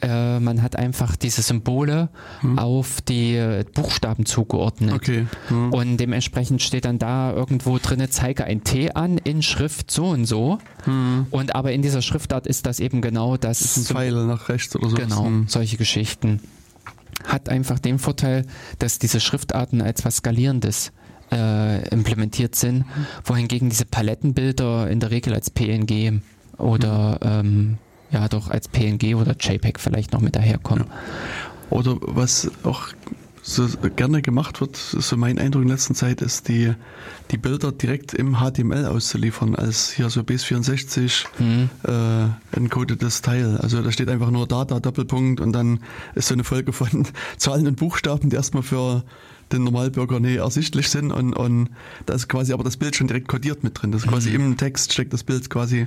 Äh, 0.01 0.41
man 0.41 0.63
hat 0.63 0.77
einfach 0.77 1.17
diese 1.17 1.41
Symbole 1.43 2.09
hm. 2.41 2.59
auf 2.59 3.01
die 3.01 3.63
Buchstaben 3.75 4.27
zugeordnet. 4.27 4.95
Okay. 4.95 5.27
Hm. 5.49 5.73
Und 5.73 5.97
dementsprechend 5.97 6.63
steht 6.63 6.85
dann 6.85 6.99
da 6.99 7.33
irgendwo 7.33 7.79
drin, 7.79 8.05
zeige 8.11 8.45
ein 8.45 8.65
T 8.65 8.91
an 8.93 9.19
in 9.19 9.43
Schrift 9.43 9.91
so 9.91 10.07
und 10.07 10.27
so. 10.27 10.59
Hm. 10.85 11.27
Und 11.31 11.55
aber 11.55 11.73
in 11.73 11.83
dieser 11.83 12.03
Schriftart 12.03 12.47
ist 12.47 12.67
das 12.67 12.81
eben 12.81 13.01
genau 13.01 13.37
das. 13.37 13.61
das 13.61 13.77
ist 13.77 13.91
ein 13.91 13.97
Pfeil 13.97 14.27
nach 14.27 14.49
rechts 14.49 14.77
oder 14.77 14.91
so. 14.91 14.97
Genau, 14.97 15.25
hm. 15.25 15.47
solche 15.49 15.77
Geschichten. 15.77 16.41
Hat 17.27 17.49
einfach 17.49 17.79
den 17.79 17.99
Vorteil, 17.99 18.45
dass 18.81 18.99
diese 18.99 19.21
Schriftarten 19.21 19.81
als 19.81 20.05
was 20.05 20.17
Skalierendes 20.17 20.89
äh, 20.89 21.04
implementiert 21.31 22.55
sind, 22.55 22.85
wohingegen 23.25 23.71
diese 23.71 23.85
Palettenbilder 23.87 24.89
in 24.89 25.01
der 25.01 25.11
Regel 25.11 25.35
als 25.35 25.51
PNG 25.51 26.21
oder 26.59 27.19
ähm, 27.23 27.79
ja 28.11 28.29
doch 28.29 28.51
als 28.51 28.69
PNG 28.69 29.17
oder 29.17 29.35
JPEG 29.39 29.81
vielleicht 29.81 30.13
noch 30.13 30.21
mit 30.21 30.37
daherkommen. 30.37 30.85
Ja. 30.89 30.95
Oder 31.71 31.97
was 32.01 32.51
auch 32.63 32.89
so 33.47 33.69
gerne 33.95 34.23
gemacht 34.23 34.63
wird, 34.63 34.77
so 34.77 35.17
mein 35.19 35.39
Eindruck 35.39 35.65
in 35.65 35.69
letzter 35.69 35.93
Zeit 35.93 36.23
ist, 36.23 36.49
die, 36.49 36.73
die 37.31 37.37
Bilder 37.37 37.73
direkt 37.73 38.15
im 38.15 38.37
HTML 38.37 38.87
auszuliefern, 38.87 39.55
als 39.55 39.93
hier 39.93 40.09
so 40.09 40.23
BS64 40.23 41.27
mhm. 41.39 41.69
äh, 41.87 42.57
encodetes 42.57 43.21
Teil. 43.21 43.59
Also 43.59 43.83
da 43.83 43.93
steht 43.93 44.09
einfach 44.09 44.31
nur 44.31 44.49
Data, 44.49 44.81
Doppelpunkt 44.81 45.43
und 45.43 45.53
dann 45.53 45.81
ist 46.15 46.29
so 46.29 46.35
eine 46.35 46.43
Folge 46.43 46.73
von 46.73 47.07
Zahlen 47.37 47.67
und 47.67 47.77
Buchstaben, 47.77 48.31
die 48.31 48.37
erstmal 48.37 48.63
für 48.63 49.05
den 49.53 49.65
Normalbürger 49.65 50.21
nie 50.21 50.37
ersichtlich 50.37 50.89
sind 50.89 51.13
und, 51.13 51.35
und 51.35 51.69
da 52.07 52.15
ist 52.15 52.29
quasi 52.29 52.55
aber 52.55 52.65
das 52.65 52.79
Bild 52.79 52.97
schon 52.97 53.09
direkt 53.09 53.29
kodiert 53.29 53.63
mit 53.63 53.81
drin. 53.81 53.93
Das 53.93 54.05
ist 54.05 54.09
quasi 54.09 54.31
mhm. 54.31 54.47
im 54.47 54.57
Text 54.57 54.95
steckt 54.95 55.13
das 55.13 55.23
Bild 55.23 55.51
quasi 55.51 55.87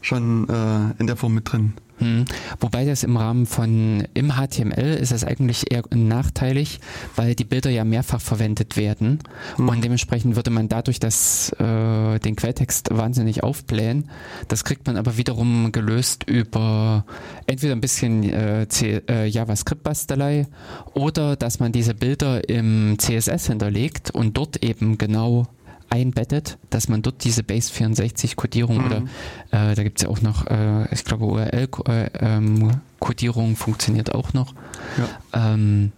schon 0.00 0.48
äh, 0.48 1.00
in 1.00 1.06
der 1.06 1.16
Form 1.16 1.34
mit 1.34 1.50
drin. 1.50 1.74
Hm. 1.98 2.26
Wobei 2.60 2.84
das 2.84 3.04
im 3.04 3.16
Rahmen 3.16 3.46
von 3.46 4.06
im 4.12 4.32
HTML 4.32 4.98
ist 5.00 5.12
es 5.12 5.24
eigentlich 5.24 5.72
eher 5.72 5.82
nachteilig, 5.94 6.80
weil 7.14 7.34
die 7.34 7.44
Bilder 7.44 7.70
ja 7.70 7.84
mehrfach 7.84 8.20
verwendet 8.20 8.76
werden 8.76 9.20
hm. 9.56 9.68
und 9.68 9.82
dementsprechend 9.82 10.36
würde 10.36 10.50
man 10.50 10.68
dadurch 10.68 11.00
das, 11.00 11.50
äh, 11.58 12.18
den 12.18 12.36
Quelltext 12.36 12.90
wahnsinnig 12.92 13.42
aufblähen. 13.42 14.10
Das 14.48 14.64
kriegt 14.64 14.86
man 14.86 14.98
aber 14.98 15.16
wiederum 15.16 15.72
gelöst 15.72 16.24
über 16.24 17.06
entweder 17.46 17.72
ein 17.72 17.80
bisschen 17.80 18.24
äh, 18.24 18.66
äh, 18.82 19.26
JavaScript-Bastelei 19.26 20.46
oder 20.92 21.36
dass 21.36 21.60
man 21.60 21.72
diese 21.72 21.94
Bilder 21.94 22.46
im 22.48 22.96
CSS 22.98 23.46
hinterlegt 23.46 24.10
und 24.10 24.36
dort 24.36 24.62
eben 24.62 24.98
genau 24.98 25.46
einbettet, 25.90 26.58
dass 26.70 26.88
man 26.88 27.02
dort 27.02 27.24
diese 27.24 27.42
Base64-Kodierung 27.42 28.78
mhm. 28.78 28.86
oder 28.86 29.02
äh, 29.50 29.74
da 29.74 29.82
gibt 29.82 29.98
es 29.98 30.04
ja 30.04 30.10
auch 30.10 30.20
noch, 30.20 30.46
äh, 30.46 30.92
ich 30.92 31.04
glaube 31.04 31.24
URL-Kodierung 31.26 33.44
äh, 33.44 33.50
ähm, 33.50 33.56
funktioniert 33.56 34.14
auch 34.14 34.32
noch. 34.32 34.54
Ja. 34.98 35.54
Ähm, 35.54 35.92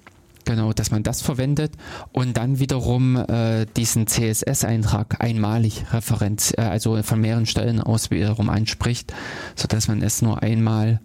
genau, 0.45 0.72
dass 0.72 0.91
man 0.91 1.03
das 1.03 1.22
verwendet 1.22 1.72
und 2.12 2.36
dann 2.36 2.59
wiederum 2.59 3.16
äh, 3.16 3.66
diesen 3.76 4.07
CSS-Eintrag 4.07 5.22
einmalig 5.22 5.84
Referenz, 5.93 6.53
äh, 6.57 6.62
also 6.62 7.03
von 7.03 7.20
mehreren 7.20 7.47
Stellen 7.47 7.80
aus 7.80 8.11
wiederum 8.11 8.49
anspricht, 8.49 9.12
sodass 9.57 9.89
man 9.89 10.03
es 10.03 10.22
nur 10.22 10.43
einmal 10.43 11.01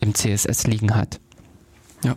im 0.00 0.14
CSS 0.14 0.66
liegen 0.66 0.94
hat. 0.94 1.20
Ja, 2.04 2.16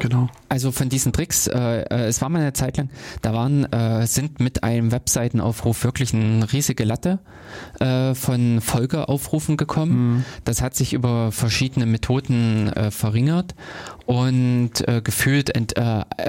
genau. 0.00 0.28
Also 0.48 0.72
von 0.72 0.88
diesen 0.88 1.12
Tricks, 1.12 1.46
äh, 1.46 1.82
äh, 1.82 2.06
es 2.06 2.20
war 2.20 2.28
mal 2.28 2.40
eine 2.40 2.52
Zeit 2.52 2.76
lang, 2.76 2.90
da 3.22 3.32
waren, 3.32 3.64
äh, 3.72 4.06
sind 4.06 4.40
mit 4.40 4.64
einem 4.64 4.90
Webseitenaufruf 4.90 5.84
wirklich 5.84 6.12
eine 6.12 6.52
riesige 6.52 6.84
Latte 6.84 7.20
äh, 7.78 8.14
von 8.14 8.60
Folgeaufrufen 8.60 9.56
gekommen. 9.56 10.16
Mhm. 10.16 10.24
Das 10.44 10.60
hat 10.60 10.74
sich 10.74 10.92
über 10.92 11.30
verschiedene 11.30 11.86
Methoden 11.86 12.72
äh, 12.72 12.90
verringert 12.90 13.54
und 14.06 14.86
äh, 14.88 15.00
gefühlt 15.02 15.50
ent, 15.50 15.74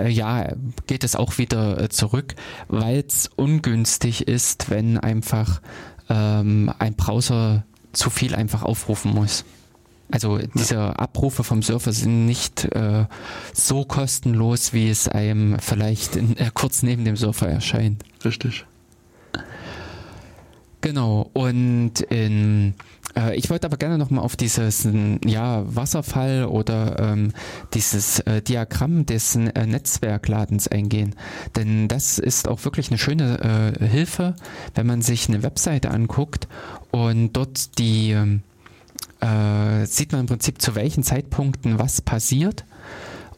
ja, 0.07 0.53
geht 0.86 1.03
es 1.03 1.15
auch 1.15 1.38
wieder 1.38 1.90
zurück, 1.90 2.36
weil 2.68 3.03
es 3.07 3.30
ungünstig 3.36 4.27
ist, 4.27 4.69
wenn 4.69 4.98
einfach 4.98 5.61
ähm, 6.10 6.72
ein 6.77 6.95
Browser 6.95 7.64
zu 7.94 8.10
viel 8.10 8.36
einfach 8.36 8.64
aufrufen 8.64 9.14
muss. 9.14 9.45
Also 10.11 10.40
diese 10.56 10.76
ja. 10.76 10.91
Abrufe 10.94 11.44
vom 11.44 11.61
Surfer 11.61 11.94
sind 11.94 12.26
nicht 12.26 12.65
äh, 12.65 13.06
so 13.53 13.86
kostenlos, 13.86 14.73
wie 14.73 14.90
es 14.90 15.07
einem 15.07 15.57
vielleicht 15.60 16.15
in, 16.15 16.36
äh, 16.38 16.49
kurz 16.53 16.81
neben 16.84 17.06
dem 17.06 17.15
Surfer 17.15 17.48
erscheint. 17.48 18.03
Richtig. 18.26 18.65
Genau, 20.81 21.30
und 21.34 21.99
in 22.10 22.73
Äh, 23.15 23.36
ich 23.36 23.49
wollte 23.49 23.65
aber 23.68 23.77
gerne 23.77 23.98
nochmal 23.98 24.23
auf 24.23 24.36
dieses 24.36 24.88
ja, 25.26 25.64
Wasserfall 25.65 26.45
oder 26.45 26.99
ähm, 26.99 27.34
dieses 27.73 28.19
äh, 28.22 28.41
Diagramm 28.41 29.06
des 29.06 29.36
äh, 29.36 29.65
Netzwerkladens 29.65 30.68
eingehen. 30.68 31.15
Denn 31.56 31.88
das 31.88 32.19
ist 32.19 32.48
auch 32.48 32.64
wirklich 32.65 32.90
eine 32.90 32.98
schöne 32.98 33.76
äh, 33.80 33.86
Hilfe, 33.86 34.36
wenn 34.76 34.88
man 34.88 35.02
sich 35.02 35.27
eine 35.27 35.44
Webseite 35.44 35.91
anguckt 35.91 36.48
und 36.91 37.34
dort 37.34 37.77
die 37.80 38.15
äh, 39.22 39.86
sieht 39.86 40.12
man 40.12 40.22
im 40.22 40.28
Prinzip 40.28 40.62
zu 40.62 40.76
welchen 40.76 41.04
Zeitpunkten 41.04 41.80
was 41.80 42.02
passiert 42.02 42.66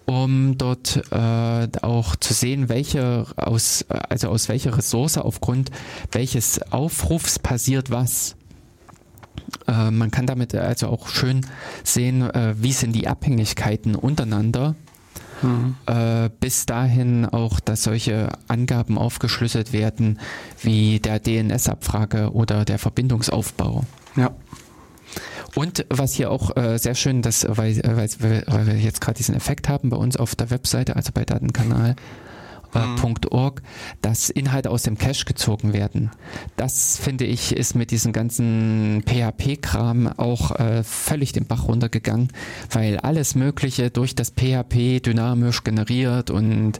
um 0.06 0.58
dort 0.58 1.02
äh, 1.12 1.68
auch 1.82 2.16
zu 2.16 2.34
sehen, 2.34 2.70
welche 2.70 3.26
aus, 3.38 3.86
also 3.88 4.30
aus 4.30 4.49
welcher 4.49 4.78
Ressource 4.78 5.18
aufgrund 5.18 5.72
welches 6.12 6.62
Aufrufs 6.72 7.40
passiert 7.40 7.91
was. 7.91 8.36
Äh, 9.68 9.91
man 9.91 10.12
kann 10.12 10.28
damit 10.28 10.53
also 10.56 10.88
auch 10.88 11.08
schön 11.08 11.45
sehen, 11.84 12.24
äh, 12.30 12.56
wie 12.58 12.74
sind 12.74 12.94
die 12.94 13.08
Abhängigkeiten 13.08 13.95
untereinander. 13.95 14.76
Mhm. 15.41 15.76
Äh, 15.88 16.30
bis 16.40 16.66
dahin 16.66 17.26
auch, 17.26 17.60
dass 17.60 17.84
solche 17.84 18.30
Angaben 18.48 18.98
aufgeschlüsselt 18.98 19.74
werden, 19.74 20.20
wie 20.62 20.99
der 20.99 21.20
DNS-Abfrage 21.20 22.34
oder 22.34 22.66
der 22.66 22.80
Verbindungsaufbau. 22.80 23.84
Ja. 24.16 24.32
Und 25.56 25.86
was 25.90 26.14
hier 26.14 26.32
auch 26.32 26.56
äh, 26.56 26.78
sehr 26.78 26.95
schön, 26.95 27.22
dass, 27.22 27.45
weil, 27.48 27.78
weil, 27.84 28.44
weil 28.48 28.68
wir 28.68 28.76
jetzt 28.76 29.02
gerade 29.02 29.18
diesen 29.18 29.36
Effekt 29.36 29.69
haben 29.69 29.90
bei 29.90 29.98
uns 29.98 30.15
auf 30.18 30.36
der 30.36 30.49
Webseite, 30.49 30.95
also 30.95 31.11
bei 31.14 31.26
Datenkanal, 31.26 31.95
Mhm. 32.73 32.98
dass 34.02 34.30
Inhalte 34.30 34.69
aus 34.69 34.84
dem 34.84 34.98
Cache 34.98 35.26
gezogen 35.26 35.73
werden. 35.73 36.11
Das 36.56 36.98
finde 36.98 37.26
ich 37.26 37.56
ist 37.56 37.76
mit 37.76 37.91
diesem 37.91 38.14
ganzen 38.14 39.03
PHP-Kram 39.06 40.07
auch 40.18 40.52
äh, 40.60 40.84
völlig 40.84 41.34
den 41.34 41.45
Bach 41.45 41.68
runtergegangen, 41.68 42.30
weil 42.72 42.98
alles 42.98 43.36
Mögliche 43.36 43.90
durch 43.90 44.15
das 44.15 44.32
PHP 44.32 45.02
dynamisch 45.02 45.64
generiert 45.64 46.30
und 46.30 46.80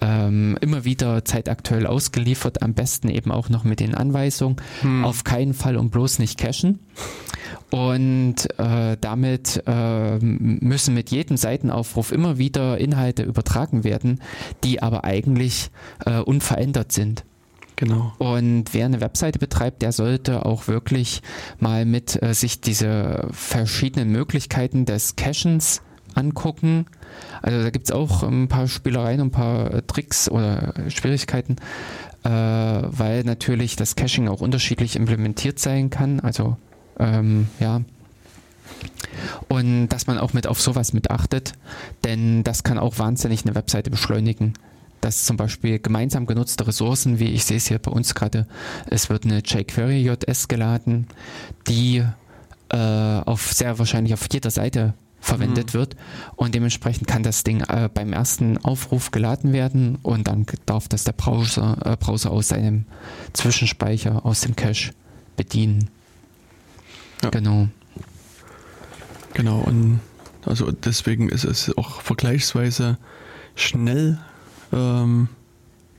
ähm, 0.00 0.58
immer 0.60 0.84
wieder 0.84 1.24
zeitaktuell 1.24 1.86
ausgeliefert, 1.86 2.62
am 2.62 2.74
besten 2.74 3.08
eben 3.08 3.30
auch 3.30 3.48
noch 3.48 3.64
mit 3.64 3.80
den 3.80 3.94
Anweisungen. 3.94 4.56
Mhm. 4.82 5.04
Auf 5.04 5.24
keinen 5.24 5.54
Fall 5.54 5.76
und 5.76 5.90
bloß 5.90 6.18
nicht 6.18 6.38
cachen. 6.38 6.80
Und 7.70 8.48
äh, 8.58 8.96
damit 9.00 9.62
äh, 9.66 10.18
müssen 10.18 10.94
mit 10.94 11.10
jedem 11.10 11.36
Seitenaufruf 11.36 12.10
immer 12.10 12.36
wieder 12.36 12.78
Inhalte 12.78 13.22
übertragen 13.22 13.84
werden, 13.84 14.20
die 14.64 14.82
aber 14.82 15.04
eigentlich 15.04 15.70
äh, 16.04 16.18
unverändert 16.18 16.90
sind. 16.90 17.24
Genau. 17.80 18.12
Und 18.18 18.74
wer 18.74 18.84
eine 18.84 19.00
Webseite 19.00 19.38
betreibt, 19.38 19.80
der 19.80 19.92
sollte 19.92 20.44
auch 20.44 20.68
wirklich 20.68 21.22
mal 21.60 21.86
mit 21.86 22.22
äh, 22.22 22.34
sich 22.34 22.60
diese 22.60 23.28
verschiedenen 23.30 24.10
Möglichkeiten 24.12 24.84
des 24.84 25.16
Cachens 25.16 25.80
angucken. 26.14 26.84
Also 27.40 27.62
da 27.62 27.70
gibt 27.70 27.86
es 27.86 27.92
auch 27.92 28.22
ein 28.22 28.48
paar 28.48 28.68
Spielereien, 28.68 29.20
ein 29.20 29.30
paar 29.30 29.72
äh, 29.72 29.82
Tricks 29.82 30.30
oder 30.30 30.74
Schwierigkeiten, 30.88 31.56
äh, 32.24 32.28
weil 32.28 33.24
natürlich 33.24 33.76
das 33.76 33.96
Caching 33.96 34.28
auch 34.28 34.42
unterschiedlich 34.42 34.96
implementiert 34.96 35.58
sein 35.58 35.88
kann. 35.88 36.20
Also 36.20 36.58
ähm, 37.00 37.48
ja. 37.58 37.80
Und 39.48 39.88
dass 39.88 40.06
man 40.06 40.18
auch 40.18 40.32
mit 40.32 40.46
auf 40.46 40.60
sowas 40.60 40.92
mit 40.92 41.10
achtet, 41.10 41.54
denn 42.04 42.44
das 42.44 42.62
kann 42.62 42.78
auch 42.78 42.98
wahnsinnig 42.98 43.44
eine 43.44 43.54
Webseite 43.54 43.90
beschleunigen. 43.90 44.54
Dass 45.00 45.24
zum 45.24 45.36
Beispiel 45.36 45.78
gemeinsam 45.78 46.26
genutzte 46.26 46.66
Ressourcen, 46.66 47.18
wie 47.18 47.30
ich 47.30 47.44
sehe 47.44 47.56
es 47.56 47.66
hier 47.66 47.78
bei 47.78 47.90
uns 47.90 48.14
gerade, 48.14 48.46
es 48.88 49.08
wird 49.08 49.24
eine 49.24 49.38
jQuery 49.38 50.02
JS 50.02 50.46
geladen, 50.48 51.06
die 51.66 52.04
äh, 52.68 52.76
auf 52.76 53.52
sehr 53.52 53.78
wahrscheinlich 53.78 54.12
auf 54.14 54.26
jeder 54.30 54.50
Seite 54.50 54.94
verwendet 55.20 55.68
mhm. 55.68 55.78
wird 55.78 55.96
und 56.36 56.54
dementsprechend 56.54 57.06
kann 57.06 57.22
das 57.22 57.44
Ding 57.44 57.62
äh, 57.62 57.88
beim 57.92 58.12
ersten 58.12 58.58
Aufruf 58.58 59.10
geladen 59.10 59.52
werden 59.52 59.98
und 60.02 60.28
dann 60.28 60.46
darf 60.66 60.88
das 60.88 61.04
der 61.04 61.12
Browser, 61.12 61.78
äh, 61.84 61.96
Browser 61.96 62.30
aus 62.30 62.48
seinem 62.48 62.86
Zwischenspeicher, 63.32 64.24
aus 64.24 64.42
dem 64.42 64.56
Cache 64.56 64.92
bedienen. 65.36 65.90
Ja. 67.22 67.30
Genau. 67.30 67.68
Genau, 69.34 69.58
und 69.60 70.00
also 70.44 70.70
deswegen 70.72 71.28
ist 71.28 71.44
es 71.44 71.76
auch 71.76 72.00
vergleichsweise 72.00 72.98
schnell 73.54 74.18
ähm, 74.72 75.28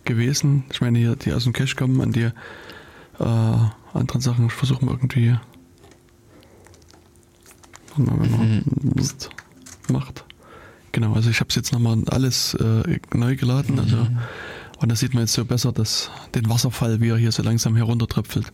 gewesen. 0.04 0.66
Ich 0.72 0.82
meine, 0.82 1.00
hier 1.00 1.16
die 1.16 1.34
aus 1.34 1.44
dem 1.44 1.54
Cache 1.54 1.76
kommen, 1.76 2.02
an 2.02 2.12
die 2.12 2.30
äh, 3.20 3.58
anderen 3.94 4.22
Sachen 4.22 4.50
versuchen 4.50 4.88
wir 4.88 4.94
irgendwie 4.94 5.38
wenn 7.98 8.06
man 8.06 8.30
mhm. 8.30 8.64
Macht. 9.92 10.24
Genau, 10.92 11.14
also 11.14 11.30
ich 11.30 11.40
habe 11.40 11.50
es 11.50 11.56
jetzt 11.56 11.74
nochmal 11.74 11.98
alles 12.10 12.54
äh, 12.56 13.00
neu 13.14 13.36
geladen. 13.36 13.80
Also, 13.80 13.98
mhm. 13.98 14.20
und 14.80 14.90
da 14.90 14.96
sieht 14.96 15.14
man 15.14 15.24
jetzt 15.24 15.34
so 15.34 15.46
besser, 15.46 15.72
dass 15.72 16.10
den 16.36 16.50
Wasserfall, 16.50 17.02
wie 17.02 17.10
er 17.10 17.18
hier 17.18 17.32
so 17.32 17.44
langsam 17.44 17.76
heruntertröpfelt. 17.76 18.52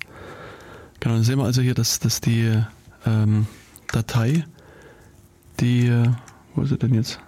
Genau, 1.00 1.16
dann 1.16 1.24
sehen 1.24 1.38
wir 1.40 1.46
also 1.46 1.62
hier, 1.62 1.76
dass, 1.76 2.00
dass 2.00 2.22
die 2.22 2.62
ähm, 3.06 3.48
Datei, 3.92 4.46
die, 5.60 5.92
wo 6.56 6.64
ist 6.64 6.70
sie 6.70 6.78
denn 6.78 6.94
jetzt? 6.94 7.20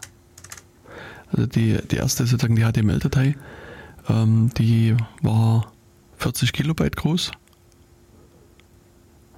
Also 1.32 1.46
die, 1.46 1.78
die 1.90 1.98
erste 1.98 2.24
ist 2.24 2.32
sozusagen 2.32 2.56
die 2.56 2.64
HTML-Datei, 2.64 3.36
ähm, 4.08 4.50
die 4.58 4.96
war 5.22 5.72
40 6.18 6.54
Kilobyte 6.54 6.96
groß. 6.96 7.32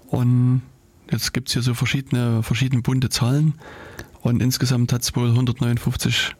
Und 0.07 0.61
jetzt 1.09 1.33
gibt 1.33 1.49
es 1.49 1.53
hier 1.53 1.61
so 1.61 1.73
verschiedene, 1.73 2.43
verschiedene 2.43 2.81
bunte 2.81 3.09
Zahlen. 3.09 3.55
Und 4.21 4.41
insgesamt 4.41 4.93
hat 4.93 5.01
es 5.01 5.15
wohl 5.15 5.29
159 5.29 6.35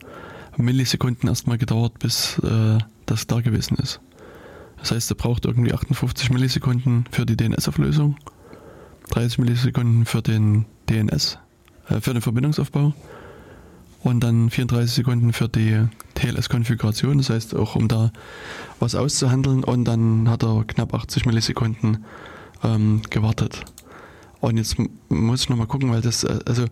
Millisekunden 0.58 1.28
erstmal 1.28 1.58
gedauert, 1.58 2.00
bis 2.00 2.38
äh, 2.40 2.78
das 3.06 3.28
da 3.28 3.42
gewesen 3.42 3.78
ist. 3.78 4.00
Das 4.82 4.92
heißt, 4.92 5.12
er 5.12 5.16
braucht 5.16 5.46
irgendwie 5.46 5.74
58 5.74 6.32
Millisekunden 6.32 7.06
für 7.12 7.26
die 7.26 7.38
DNS-Auflösung, 7.38 8.18
30 9.12 9.38
Millisekunden 9.38 10.06
für 10.06 10.22
den 10.22 10.66
DNS, 10.90 11.38
äh, 11.88 12.02
für 12.02 12.14
den 12.14 12.22
Verbindungsaufbau 12.22 12.94
und 14.04 14.24
dann 14.24 14.50
34 14.50 14.94
Sekunden 14.94 15.34
für 15.34 15.48
die 15.48 15.86
TLS-Konfiguration, 16.16 17.20
das 17.20 17.30
heißt 17.30 17.56
auch 17.56 17.76
um 17.76 17.88
da 17.88 18.12
was 18.80 18.96
auszuhandeln 18.96 19.64
und 19.64 19.86
dann 19.86 20.28
hat 20.28 20.44
er 20.44 20.64
knapp 20.66 20.94
80 20.94 21.26
Millisekunden 21.26 22.04
ähm, 22.64 23.02
gewartet. 23.10 23.64
Und 24.40 24.58
jetzt 24.58 24.78
muss 25.10 25.44
ich 25.44 25.50
nochmal 25.50 25.68
gucken, 25.68 25.92
weil 25.92 26.02
das, 26.02 26.24
äh, 26.24 26.40
also 26.48 26.66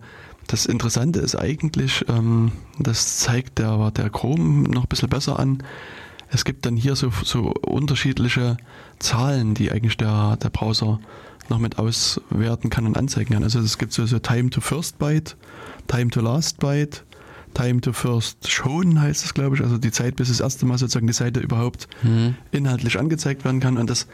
das 0.48 0.66
Interessante 0.66 1.20
ist 1.20 1.36
eigentlich, 1.36 2.04
ähm, 2.08 2.50
das 2.80 3.18
zeigt 3.18 3.60
der, 3.60 3.92
der 3.92 4.10
Chrome 4.10 4.68
noch 4.68 4.82
ein 4.82 4.88
bisschen 4.88 5.08
besser 5.08 5.38
an, 5.38 5.62
es 6.30 6.44
gibt 6.44 6.66
dann 6.66 6.76
hier 6.76 6.96
so, 6.96 7.12
so 7.24 7.52
unterschiedliche 7.62 8.56
Zahlen, 8.98 9.54
die 9.54 9.70
eigentlich 9.70 9.96
der, 9.96 10.36
der 10.36 10.50
Browser 10.50 11.00
noch 11.48 11.58
mit 11.58 11.78
auswerten 11.78 12.70
kann 12.70 12.86
und 12.86 12.96
anzeigen 12.96 13.34
kann. 13.34 13.42
Also 13.42 13.58
es 13.60 13.78
gibt 13.78 13.92
so, 13.92 14.06
so 14.06 14.18
Time 14.18 14.50
to 14.50 14.60
First 14.60 14.98
Byte, 14.98 15.36
Time 15.88 16.10
to 16.10 16.20
Last 16.20 16.58
Byte, 16.58 17.04
Time 17.54 17.80
to 17.80 17.92
First 17.92 18.48
Shown 18.48 19.00
heißt 19.00 19.24
es, 19.24 19.34
glaube 19.34 19.56
ich. 19.56 19.62
Also 19.62 19.76
die 19.76 19.90
Zeit, 19.90 20.16
bis 20.16 20.28
das 20.28 20.38
erste 20.38 20.66
Mal 20.66 20.78
sozusagen 20.78 21.08
die 21.08 21.12
Seite 21.12 21.40
überhaupt 21.40 21.88
mhm. 22.02 22.36
inhaltlich 22.52 22.98
angezeigt 22.98 23.44
werden 23.44 23.58
kann. 23.58 23.76
Und 23.76 23.90
das 23.90 24.06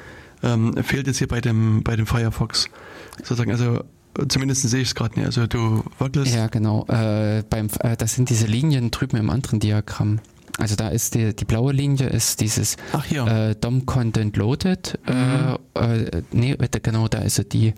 ähm, 0.42 0.74
fehlt 0.82 1.06
jetzt 1.06 1.18
hier 1.18 1.28
bei 1.28 1.42
dem, 1.42 1.82
bei 1.82 1.96
dem 1.96 2.06
Firefox 2.06 2.70
sozusagen. 3.18 3.50
Also 3.50 3.82
Zumindest 4.28 4.62
sehe 4.62 4.80
ich 4.80 4.88
es 4.88 4.94
gerade 4.94 5.18
nicht. 5.18 5.26
Also 5.26 5.46
du 5.46 5.84
wackelst. 5.98 6.34
Ja, 6.34 6.46
genau. 6.46 6.86
Äh, 6.88 7.42
beim, 7.48 7.68
äh, 7.80 7.96
das 7.96 8.14
sind 8.14 8.30
diese 8.30 8.46
Linien 8.46 8.90
drüben 8.90 9.18
im 9.18 9.30
anderen 9.30 9.60
Diagramm. 9.60 10.20
Also 10.58 10.74
da 10.74 10.88
ist 10.88 11.14
die, 11.14 11.34
die 11.36 11.44
blaue 11.44 11.72
Linie 11.72 12.08
ist 12.08 12.40
dieses 12.40 12.76
äh, 13.12 13.54
DOM 13.56 13.84
Content 13.84 14.36
Loaded. 14.36 14.98
Äh, 15.06 15.12
mhm. 15.12 15.58
Äh, 15.74 16.22
nee, 16.32 16.56
genau, 16.82 17.08
da 17.08 17.18
ist 17.18 17.52
die 17.52 17.74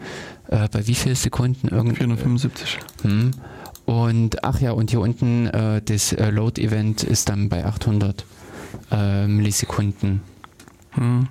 äh, 0.48 0.68
bei 0.70 0.86
wie 0.86 0.94
viel 0.94 1.16
Sekunden? 1.16 1.68
Irgend, 1.68 1.96
475. 1.96 2.78
Hm. 3.02 3.32
Und 3.84 4.44
ach 4.44 4.60
ja, 4.60 4.72
und 4.72 4.90
hier 4.90 5.00
unten 5.00 5.46
äh, 5.46 5.82
das 5.82 6.12
Load 6.12 6.62
Event 6.62 7.02
ist 7.02 7.28
dann 7.28 7.48
bei 7.48 7.64
800 7.64 8.24
Millisekunden. 9.26 10.20
Mhm. 10.94 11.28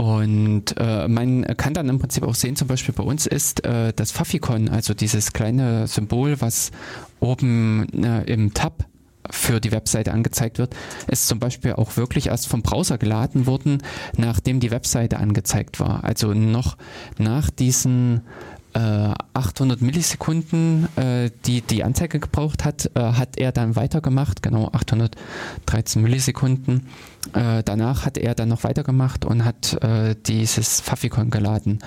Und 0.00 0.74
äh, 0.78 1.08
man 1.08 1.42
kann 1.58 1.74
dann 1.74 1.90
im 1.90 1.98
Prinzip 1.98 2.22
auch 2.22 2.34
sehen, 2.34 2.56
zum 2.56 2.68
Beispiel 2.68 2.94
bei 2.94 3.02
uns 3.02 3.26
ist 3.26 3.66
äh, 3.66 3.92
das 3.94 4.10
Fafikon, 4.10 4.70
also 4.70 4.94
dieses 4.94 5.34
kleine 5.34 5.86
Symbol, 5.86 6.40
was 6.40 6.70
oben 7.20 7.86
äh, 8.02 8.22
im 8.22 8.54
Tab 8.54 8.86
für 9.30 9.60
die 9.60 9.72
Webseite 9.72 10.12
angezeigt 10.12 10.58
wird, 10.58 10.74
ist 11.08 11.28
zum 11.28 11.38
Beispiel 11.38 11.74
auch 11.74 11.96
wirklich 11.96 12.26
erst 12.26 12.48
vom 12.48 12.62
Browser 12.62 12.98
geladen 12.98 13.46
worden, 13.46 13.82
nachdem 14.16 14.60
die 14.60 14.70
Webseite 14.70 15.18
angezeigt 15.18 15.80
war. 15.80 16.04
Also 16.04 16.34
noch 16.34 16.76
nach 17.18 17.50
diesen 17.50 18.22
äh, 18.74 19.12
800 19.34 19.80
Millisekunden, 19.80 20.88
äh, 20.96 21.30
die 21.46 21.60
die 21.62 21.82
Anzeige 21.82 22.20
gebraucht 22.20 22.64
hat, 22.64 22.90
äh, 22.94 23.00
hat 23.00 23.36
er 23.36 23.52
dann 23.52 23.76
weitergemacht, 23.76 24.42
genau 24.42 24.68
813 24.72 26.02
Millisekunden. 26.02 26.86
Äh, 27.32 27.62
danach 27.64 28.06
hat 28.06 28.18
er 28.18 28.34
dann 28.34 28.48
noch 28.48 28.64
weitergemacht 28.64 29.24
und 29.24 29.44
hat 29.44 29.82
äh, 29.82 30.14
dieses 30.26 30.80
Fafikon 30.80 31.30
geladen. 31.30 31.80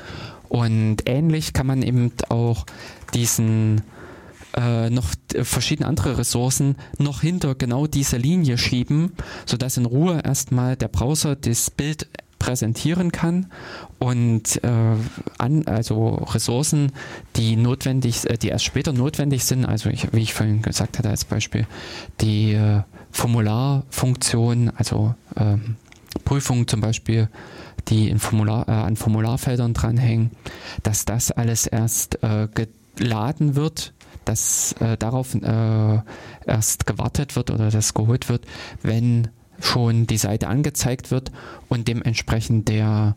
Und 0.50 0.98
ähnlich 1.08 1.54
kann 1.54 1.68
man 1.68 1.82
eben 1.82 2.12
auch 2.30 2.66
diesen 3.14 3.82
äh, 4.56 4.90
noch 4.90 5.10
verschiedene 5.42 5.88
andere 5.88 6.18
Ressourcen 6.18 6.76
noch 6.98 7.22
hinter 7.22 7.56
genau 7.56 7.88
diese 7.88 8.18
Linie 8.18 8.58
schieben, 8.58 9.14
sodass 9.46 9.78
in 9.78 9.86
Ruhe 9.86 10.22
erstmal 10.24 10.76
der 10.76 10.88
Browser 10.88 11.36
das 11.36 11.72
Bild 11.72 12.08
präsentieren 12.44 13.14
kann 13.14 13.48
und 14.00 14.62
äh, 14.66 14.96
an, 15.38 15.66
also 15.66 16.16
Ressourcen, 16.16 16.92
die 17.38 17.56
notwendig, 17.56 18.30
äh, 18.30 18.38
die 18.38 18.50
erst 18.50 18.66
später 18.66 18.92
notwendig 18.92 19.46
sind, 19.46 19.64
also 19.64 19.90
ich, 19.90 20.12
wie 20.12 20.24
ich 20.24 20.34
vorhin 20.34 20.62
gesagt 20.62 21.00
hatte 21.00 21.10
als 21.10 21.24
Beispiel, 21.24 21.66
die 22.20 22.52
äh, 22.52 22.82
Formularfunktion, 23.12 24.72
also 24.76 25.16
ähm, 25.38 25.78
Prüfungen 26.26 26.68
zum 26.68 26.82
Beispiel, 26.82 27.30
die 27.88 28.10
in 28.10 28.20
Formular, 28.20 28.68
äh, 28.68 28.72
an 28.72 28.98
Formularfeldern 28.98 29.74
dranhängen, 29.74 30.32
dass 30.84 31.06
das 31.06 31.32
alles 31.32 31.66
erst 31.66 32.22
äh, 32.24 32.50
geladen 32.98 33.56
wird, 33.56 33.94
dass 34.26 34.74
äh, 34.80 34.98
darauf 34.98 35.36
äh, 35.36 36.00
erst 36.46 36.86
gewartet 36.86 37.36
wird 37.36 37.52
oder 37.52 37.70
das 37.70 37.94
geholt 37.94 38.30
wird, 38.30 38.46
wenn 38.82 39.30
schon 39.60 40.08
die 40.08 40.18
Seite 40.18 40.48
angezeigt 40.48 41.12
wird 41.12 41.32
und 41.70 41.88
dementsprechend 41.88 42.68
der 42.68 43.16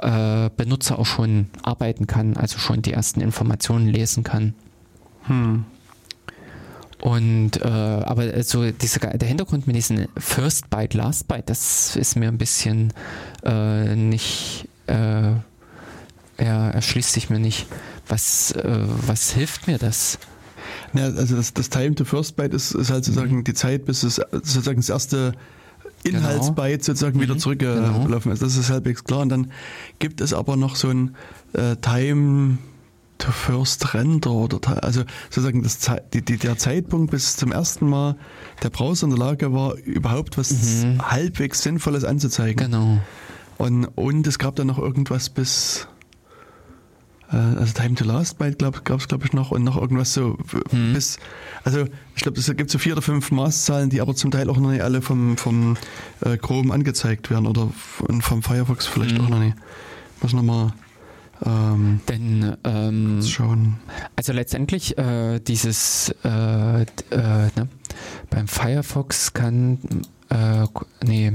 äh, 0.00 0.50
Benutzer 0.56 0.98
auch 0.98 1.06
schon 1.06 1.48
arbeiten 1.62 2.06
kann, 2.06 2.36
also 2.36 2.58
schon 2.58 2.82
die 2.82 2.92
ersten 2.92 3.20
Informationen 3.20 3.88
lesen 3.88 4.22
kann. 4.22 4.54
Hm. 5.24 5.64
Und 7.00 7.60
äh, 7.62 7.68
aber 7.68 8.42
so 8.42 8.70
diese, 8.70 8.98
der 8.98 9.28
Hintergrund 9.28 9.66
mit 9.66 9.76
diesem 9.76 10.08
First 10.16 10.68
Byte, 10.68 10.94
Last 10.94 11.28
Byte, 11.28 11.48
das 11.48 11.94
ist 11.94 12.16
mir 12.16 12.28
ein 12.28 12.38
bisschen 12.38 12.92
äh, 13.44 13.94
nicht, 13.94 14.68
äh, 14.88 15.32
ja, 16.40 16.70
erschließt 16.70 17.12
sich 17.12 17.30
mir 17.30 17.38
nicht. 17.38 17.66
Was, 18.08 18.52
äh, 18.52 18.84
was 19.06 19.30
hilft 19.30 19.68
mir 19.68 19.78
das? 19.78 20.18
Ja, 20.94 21.04
also 21.04 21.36
das, 21.36 21.54
das 21.54 21.70
Time 21.70 21.94
to 21.94 22.04
First 22.04 22.36
Byte 22.36 22.54
ist, 22.54 22.72
ist 22.72 22.90
halt 22.90 23.04
sozusagen 23.04 23.36
mhm. 23.36 23.44
die 23.44 23.54
Zeit, 23.54 23.84
bis 23.84 24.02
es 24.02 24.16
sozusagen 24.32 24.78
das 24.78 24.88
erste 24.88 25.32
Genau. 26.04 26.18
Inhaltsbyte 26.18 26.84
sozusagen 26.84 27.18
mhm. 27.18 27.22
wieder 27.22 27.38
zurückgelaufen 27.38 28.06
genau. 28.06 28.32
ist. 28.32 28.42
Das 28.42 28.56
ist 28.56 28.70
halbwegs 28.70 29.04
klar. 29.04 29.20
Und 29.20 29.30
dann 29.30 29.50
gibt 29.98 30.20
es 30.20 30.32
aber 30.32 30.56
noch 30.56 30.76
so 30.76 30.88
ein 30.88 31.16
äh, 31.54 31.76
Time 31.76 32.58
to 33.18 33.32
First 33.32 33.94
Render 33.94 34.30
oder 34.30 34.84
also 34.84 35.02
sozusagen 35.28 35.62
das, 35.62 35.78
die, 36.12 36.24
die, 36.24 36.36
der 36.36 36.56
Zeitpunkt, 36.56 37.10
bis 37.10 37.36
zum 37.36 37.50
ersten 37.52 37.88
Mal 37.88 38.16
der 38.62 38.70
Browser 38.70 39.04
in 39.04 39.10
der 39.10 39.18
Lage 39.18 39.52
war, 39.52 39.74
überhaupt 39.74 40.38
was 40.38 40.52
mhm. 40.84 41.02
halbwegs 41.02 41.62
Sinnvolles 41.62 42.04
anzuzeigen. 42.04 42.70
Genau. 42.70 42.98
Und, 43.58 43.86
und 43.86 44.26
es 44.26 44.38
gab 44.38 44.54
dann 44.54 44.68
noch 44.68 44.78
irgendwas 44.78 45.30
bis 45.30 45.88
äh, 45.88 45.97
also 47.36 47.74
Time 47.74 47.94
to 47.94 48.04
Last 48.04 48.38
Byte 48.38 48.58
gab 48.58 49.00
es 49.00 49.08
glaube 49.08 49.26
ich 49.26 49.32
noch 49.32 49.50
und 49.50 49.64
noch 49.64 49.76
irgendwas 49.76 50.14
so 50.14 50.38
mhm. 50.72 50.94
bis, 50.94 51.18
also 51.64 51.84
ich 52.16 52.22
glaube, 52.22 52.38
es 52.38 52.56
gibt 52.56 52.70
so 52.70 52.78
vier 52.78 52.94
oder 52.94 53.02
fünf 53.02 53.30
Maßzahlen, 53.30 53.90
die 53.90 54.00
aber 54.00 54.14
zum 54.14 54.30
Teil 54.30 54.48
auch 54.48 54.56
noch 54.56 54.70
nicht 54.70 54.82
alle 54.82 55.02
vom, 55.02 55.36
vom 55.36 55.76
äh, 56.20 56.36
Chrome 56.36 56.72
angezeigt 56.72 57.30
werden 57.30 57.46
oder 57.46 57.68
vom 58.20 58.42
Firefox 58.42 58.86
vielleicht 58.86 59.18
mhm. 59.18 59.24
auch 59.24 59.28
noch 59.28 59.40
nicht. 59.40 59.56
Muss 60.22 60.32
nochmal 60.32 60.72
ähm, 61.44 62.00
Denn 62.08 62.56
ähm, 62.64 63.22
schauen. 63.22 63.76
Also 64.16 64.32
letztendlich 64.32 64.98
äh, 64.98 65.38
dieses 65.38 66.14
äh, 66.24 66.82
äh, 66.82 66.86
ne, 67.10 67.68
beim 68.30 68.48
Firefox 68.48 69.32
kann 69.32 69.78
äh, 70.30 70.66
nee 71.04 71.32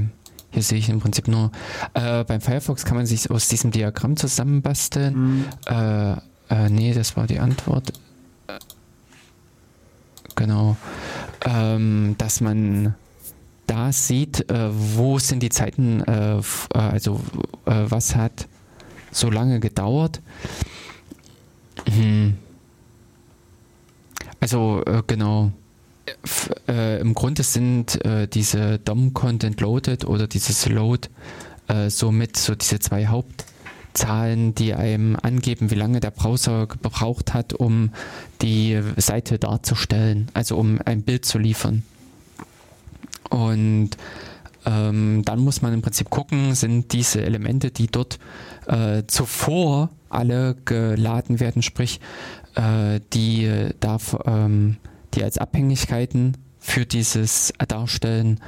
hier 0.54 0.62
sehe 0.62 0.78
ich 0.78 0.88
im 0.88 1.00
Prinzip 1.00 1.26
nur, 1.26 1.50
äh, 1.94 2.22
beim 2.22 2.40
Firefox 2.40 2.84
kann 2.84 2.96
man 2.96 3.06
sich 3.06 3.28
aus 3.28 3.48
diesem 3.48 3.72
Diagramm 3.72 4.16
zusammenbasteln. 4.16 5.14
Mhm. 5.14 5.44
Äh, 5.66 6.12
äh, 6.48 6.70
nee, 6.70 6.94
das 6.94 7.16
war 7.16 7.26
die 7.26 7.40
Antwort. 7.40 7.92
Äh, 8.46 8.58
genau. 10.36 10.76
Ähm, 11.44 12.14
dass 12.18 12.40
man 12.40 12.94
da 13.66 13.90
sieht, 13.90 14.48
äh, 14.48 14.70
wo 14.70 15.18
sind 15.18 15.42
die 15.42 15.48
Zeiten, 15.48 16.02
äh, 16.02 16.40
also 16.72 17.20
was 17.64 18.14
hat 18.14 18.46
so 19.10 19.30
lange 19.30 19.58
gedauert. 19.58 20.22
Hm. 21.88 22.34
Also 24.38 24.84
genau 25.06 25.50
äh, 26.68 27.00
im 27.00 27.14
Grunde 27.14 27.42
sind 27.42 28.04
äh, 28.04 28.28
diese 28.28 28.78
DOM-Content 28.78 29.60
Loaded 29.60 30.04
oder 30.04 30.26
dieses 30.26 30.66
Load 30.68 31.08
äh, 31.68 31.90
somit 31.90 32.36
so 32.36 32.54
diese 32.54 32.78
zwei 32.78 33.06
Hauptzahlen, 33.06 34.54
die 34.54 34.74
einem 34.74 35.16
angeben, 35.20 35.70
wie 35.70 35.76
lange 35.76 36.00
der 36.00 36.10
Browser 36.10 36.66
gebraucht 36.66 37.34
hat, 37.34 37.54
um 37.54 37.90
die 38.42 38.80
Seite 38.96 39.38
darzustellen, 39.38 40.30
also 40.34 40.56
um 40.56 40.78
ein 40.84 41.02
Bild 41.02 41.24
zu 41.24 41.38
liefern. 41.38 41.82
Und 43.30 43.90
ähm, 44.66 45.22
dann 45.24 45.38
muss 45.40 45.62
man 45.62 45.72
im 45.72 45.82
Prinzip 45.82 46.10
gucken, 46.10 46.54
sind 46.54 46.92
diese 46.92 47.22
Elemente, 47.22 47.70
die 47.70 47.86
dort 47.86 48.18
äh, 48.66 49.02
zuvor 49.06 49.90
alle 50.08 50.56
geladen 50.64 51.40
werden, 51.40 51.62
sprich, 51.62 52.00
äh, 52.54 53.00
die 53.12 53.70
darf 53.80 54.16
ähm, 54.24 54.76
die 55.14 55.22
als 55.22 55.38
Abhängigkeiten 55.38 56.36
für 56.58 56.86
dieses 56.86 57.52
Darstellen 57.68 58.40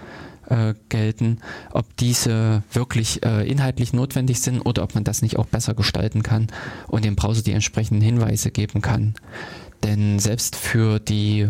äh, 0.48 0.74
gelten, 0.88 1.38
ob 1.72 1.96
diese 1.96 2.62
wirklich 2.72 3.24
äh, 3.24 3.48
inhaltlich 3.48 3.92
notwendig 3.92 4.40
sind 4.40 4.60
oder 4.60 4.82
ob 4.82 4.94
man 4.94 5.04
das 5.04 5.22
nicht 5.22 5.38
auch 5.38 5.46
besser 5.46 5.74
gestalten 5.74 6.22
kann 6.22 6.48
und 6.88 7.04
dem 7.04 7.16
Browser 7.16 7.42
die 7.42 7.52
entsprechenden 7.52 8.00
Hinweise 8.00 8.50
geben 8.50 8.80
kann. 8.80 9.14
Denn 9.82 10.18
selbst 10.18 10.56
für 10.56 10.98
die 10.98 11.48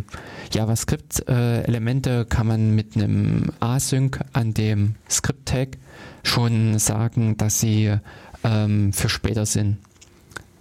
JavaScript-Elemente 0.52 2.20
äh, 2.20 2.24
kann 2.24 2.46
man 2.46 2.74
mit 2.74 2.96
einem 2.96 3.52
Async 3.60 4.20
an 4.32 4.52
dem 4.52 4.96
Script-Tag 5.08 5.78
schon 6.22 6.78
sagen, 6.78 7.36
dass 7.36 7.60
sie 7.60 7.94
ähm, 8.42 8.92
für 8.92 9.08
später 9.08 9.46
sind. 9.46 9.78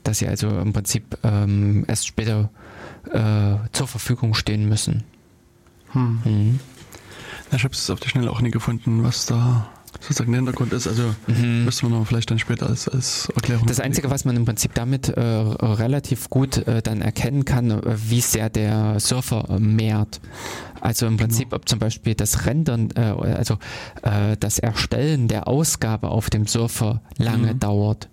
Dass 0.04 0.20
sie 0.20 0.28
also 0.28 0.50
im 0.50 0.74
Prinzip 0.74 1.18
ähm, 1.24 1.86
erst 1.88 2.06
später 2.06 2.52
äh, 3.12 3.58
zur 3.72 3.88
Verfügung 3.88 4.34
stehen 4.34 4.68
müssen. 4.68 5.04
Hm. 5.92 6.20
Mhm. 6.26 6.60
ich 7.52 7.64
habe 7.64 7.74
es 7.74 7.90
auf 7.90 8.00
die 8.00 8.10
Schnelle 8.10 8.30
auch 8.32 8.42
nie 8.42 8.52
gefunden, 8.52 9.04
was 9.04 9.26
da 9.26 9.70
sozusagen 10.00 10.32
der 10.32 10.40
Hintergrund 10.40 10.74
ist. 10.74 10.88
Also 10.88 11.16
mhm. 11.28 11.66
müssen 11.66 11.90
wir 11.90 11.98
noch 11.98 12.06
vielleicht 12.06 12.30
dann 12.32 12.40
später 12.40 12.68
als, 12.68 12.88
als 12.88 13.30
Erklärung. 13.36 13.68
Das 13.68 13.80
Einzige, 13.80 14.10
was 14.10 14.26
man 14.26 14.36
im 14.36 14.46
Prinzip 14.46 14.74
damit 14.74 15.10
äh, 15.10 15.22
relativ 15.22 16.30
gut 16.30 16.58
äh, 16.68 16.82
dann 16.82 17.02
erkennen 17.02 17.46
kann, 17.46 17.72
äh, 17.72 17.82
wie 17.86 18.22
sehr 18.22 18.50
der 18.50 19.00
Surfer 19.00 19.46
äh, 19.50 19.60
mehrt. 19.60 20.22
Also 20.82 21.08
im 21.08 21.18
Prinzip, 21.18 21.50
genau. 21.50 21.58
ob 21.58 21.70
zum 21.70 21.80
Beispiel 21.80 22.14
das 22.14 22.46
Rendern, 22.46 22.92
also 22.92 23.58
das 24.40 24.60
Erstellen 24.60 25.28
der 25.28 25.48
Ausgabe 25.48 26.10
auf 26.10 26.30
dem 26.30 26.46
Surfer 26.46 27.02
lange 27.18 27.56
mhm. 27.56 27.60
dauert. 27.60 28.08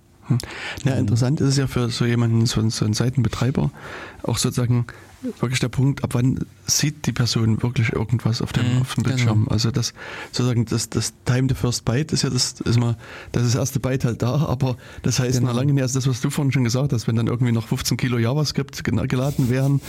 Ja, 0.85 0.95
interessant 0.95 1.41
ist 1.41 1.49
es 1.49 1.57
ja 1.57 1.67
für 1.67 1.89
so 1.91 2.05
jemanden, 2.05 2.47
so, 2.47 2.69
so 2.71 2.85
einen 2.85 2.95
Seitenbetreiber, 2.95 3.71
auch 4.23 4.39
sozusagen 4.39 4.87
wirklich 5.41 5.61
der 5.61 5.69
Punkt, 5.69 6.03
ab 6.03 6.11
wann 6.15 6.45
sieht 6.67 7.07
die 7.07 7.13
Person 7.13 7.63
wirklich 7.63 7.93
irgendwas 7.93 8.43
auf 8.43 8.53
dem, 8.53 8.77
mhm, 8.77 8.81
auf 8.83 8.95
dem 8.95 9.05
Bildschirm. 9.05 9.45
Genau. 9.45 9.51
Also 9.51 9.71
das 9.71 9.95
sozusagen 10.33 10.65
das, 10.65 10.91
das 10.91 11.13
Time 11.25 11.47
the 11.49 11.55
First 11.55 11.85
Byte 11.85 12.13
ist 12.13 12.23
ja 12.23 12.31
das 12.31 12.61
ist 12.61 12.79
mal 12.79 12.97
das, 13.31 13.45
ist 13.45 13.55
das 13.55 13.61
erste 13.61 13.81
Byte 13.81 14.05
halt 14.05 14.23
da, 14.23 14.35
aber 14.47 14.77
das 15.03 15.19
heißt 15.19 15.39
genau. 15.39 15.53
noch 15.53 15.59
lange 15.59 15.73
nicht, 15.73 15.83
also 15.83 15.99
das, 15.99 16.09
was 16.09 16.21
du 16.21 16.31
vorhin 16.31 16.53
schon 16.53 16.65
gesagt 16.65 16.93
hast, 16.93 17.07
wenn 17.07 17.17
dann 17.17 17.29
irgendwie 17.29 17.53
noch 17.53 17.69
15 17.69 17.97
Kilo 17.97 18.19
JavaScript 18.19 18.83
geladen 18.85 19.49
wären, 19.49 19.81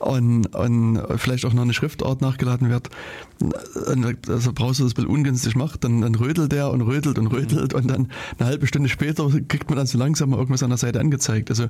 und, 0.00 0.46
und 0.54 1.02
vielleicht 1.16 1.44
auch 1.44 1.52
noch 1.52 1.62
eine 1.62 1.74
Schriftart 1.74 2.22
nachgeladen 2.22 2.70
wird, 2.70 2.88
also 4.28 4.52
Browser 4.52 4.84
das 4.84 4.94
bisschen 4.94 5.10
ungünstig 5.10 5.54
macht, 5.56 5.84
dann, 5.84 6.00
dann 6.00 6.14
rödelt 6.14 6.52
der 6.52 6.70
und 6.70 6.80
rödelt 6.80 7.18
und 7.18 7.26
rödelt 7.28 7.74
und 7.74 7.88
dann 7.88 8.08
eine 8.38 8.48
halbe 8.48 8.66
Stunde 8.66 8.88
später 8.88 9.28
kriegt 9.48 9.68
man 9.68 9.76
dann 9.76 9.86
so 9.86 9.98
langsam 9.98 10.30
mal 10.30 10.38
irgendwas 10.38 10.62
an 10.62 10.70
der 10.70 10.78
Seite 10.78 11.00
angezeigt. 11.00 11.50
Also, 11.50 11.68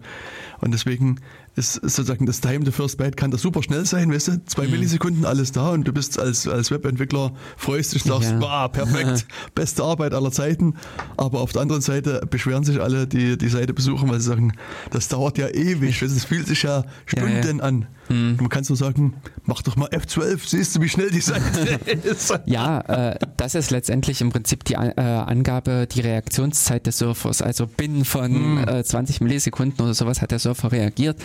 und 0.61 0.73
deswegen 0.73 1.17
ist, 1.57 1.75
sozusagen 1.75 2.27
das 2.27 2.41
Time 2.41 2.65
the 2.65 2.71
First 2.71 2.99
Byte 2.99 3.17
kann 3.17 3.31
da 3.31 3.39
super 3.39 3.63
schnell 3.63 3.85
sein, 3.85 4.13
weißt 4.13 4.29
du, 4.29 4.45
zwei 4.47 4.65
mhm. 4.65 4.73
Millisekunden 4.73 5.25
alles 5.25 5.53
da 5.53 5.71
und 5.71 5.87
du 5.87 5.93
bist 5.93 6.19
als, 6.19 6.47
als 6.47 6.71
Webentwickler, 6.71 7.33
freust 7.57 7.95
dich, 7.95 8.05
sagst, 8.05 8.31
ja. 8.31 8.41
wow, 8.41 8.71
perfekt, 8.71 9.27
beste 9.55 9.83
Arbeit 9.83 10.15
aller 10.15 10.31
Zeiten. 10.31 10.75
Aber 11.17 11.41
auf 11.41 11.53
der 11.53 11.63
anderen 11.63 11.83
Seite 11.83 12.23
beschweren 12.31 12.65
sich 12.65 12.81
alle, 12.81 13.07
die 13.07 13.37
die 13.37 13.49
Seite 13.49 13.75
besuchen, 13.75 14.09
weil 14.09 14.21
sie 14.21 14.29
sagen, 14.29 14.53
das 14.91 15.09
dauert 15.09 15.39
ja 15.39 15.49
ewig, 15.49 16.03
es 16.03 16.25
fühlt 16.25 16.47
sich 16.47 16.63
ja 16.63 16.85
Stunden 17.07 17.43
ja, 17.43 17.53
ja. 17.53 17.63
an. 17.63 17.87
Mhm. 18.11 18.37
Man 18.41 18.49
kann 18.49 18.65
so 18.65 18.75
sagen, 18.75 19.15
mach 19.45 19.63
doch 19.63 19.77
mal 19.77 19.89
F12, 19.89 20.41
siehst 20.45 20.77
du, 20.77 20.83
wie 20.83 20.89
schnell 20.89 21.11
die 21.11 21.21
Seite 21.21 21.79
ist. 22.03 22.35
Ja, 22.47 22.81
äh, 22.81 23.19
das 23.37 23.55
ist 23.55 23.71
letztendlich 23.71 24.21
im 24.21 24.31
Prinzip 24.31 24.65
die 24.65 24.75
äh, 24.75 25.01
Angabe, 25.01 25.87
die 25.91 26.01
Reaktionszeit 26.01 26.87
des 26.87 26.99
Surfers. 26.99 27.41
Also 27.41 27.67
binnen 27.67 28.05
von 28.05 28.57
mhm. 28.57 28.69
äh, 28.69 28.85
20 28.85 29.21
Millisekunden 29.21 29.85
oder 29.85 29.95
sowas 29.95 30.21
hat 30.21 30.33
der 30.33 30.41
Surfer 30.41 30.73
reagiert, 30.73 31.19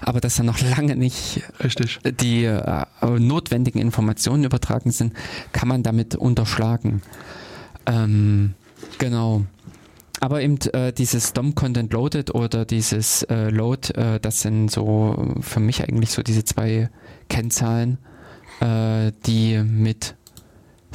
aber 0.00 0.20
dass 0.20 0.36
dann 0.36 0.46
noch 0.46 0.60
lange 0.60 0.96
nicht 0.96 1.42
Richtig. 1.62 1.98
die 2.20 2.44
äh, 2.44 2.84
notwendigen 3.02 3.80
Informationen 3.80 4.44
übertragen 4.44 4.90
sind, 4.90 5.12
kann 5.52 5.68
man 5.68 5.82
damit 5.82 6.14
unterschlagen. 6.14 7.02
Ähm, 7.86 8.54
genau. 8.98 9.44
aber 10.20 10.42
eben 10.42 10.58
äh, 10.72 10.92
dieses 10.92 11.32
DOM 11.32 11.54
Content 11.54 11.92
Loaded 11.92 12.34
oder 12.34 12.64
dieses 12.64 13.22
äh, 13.24 13.50
Load, 13.50 13.94
äh, 13.94 14.18
das 14.20 14.42
sind 14.42 14.70
so 14.70 15.34
für 15.40 15.60
mich 15.60 15.82
eigentlich 15.82 16.10
so 16.10 16.22
diese 16.22 16.44
zwei 16.44 16.90
Kennzahlen, 17.28 17.98
äh, 18.60 19.12
die 19.26 19.62
mit 19.62 20.16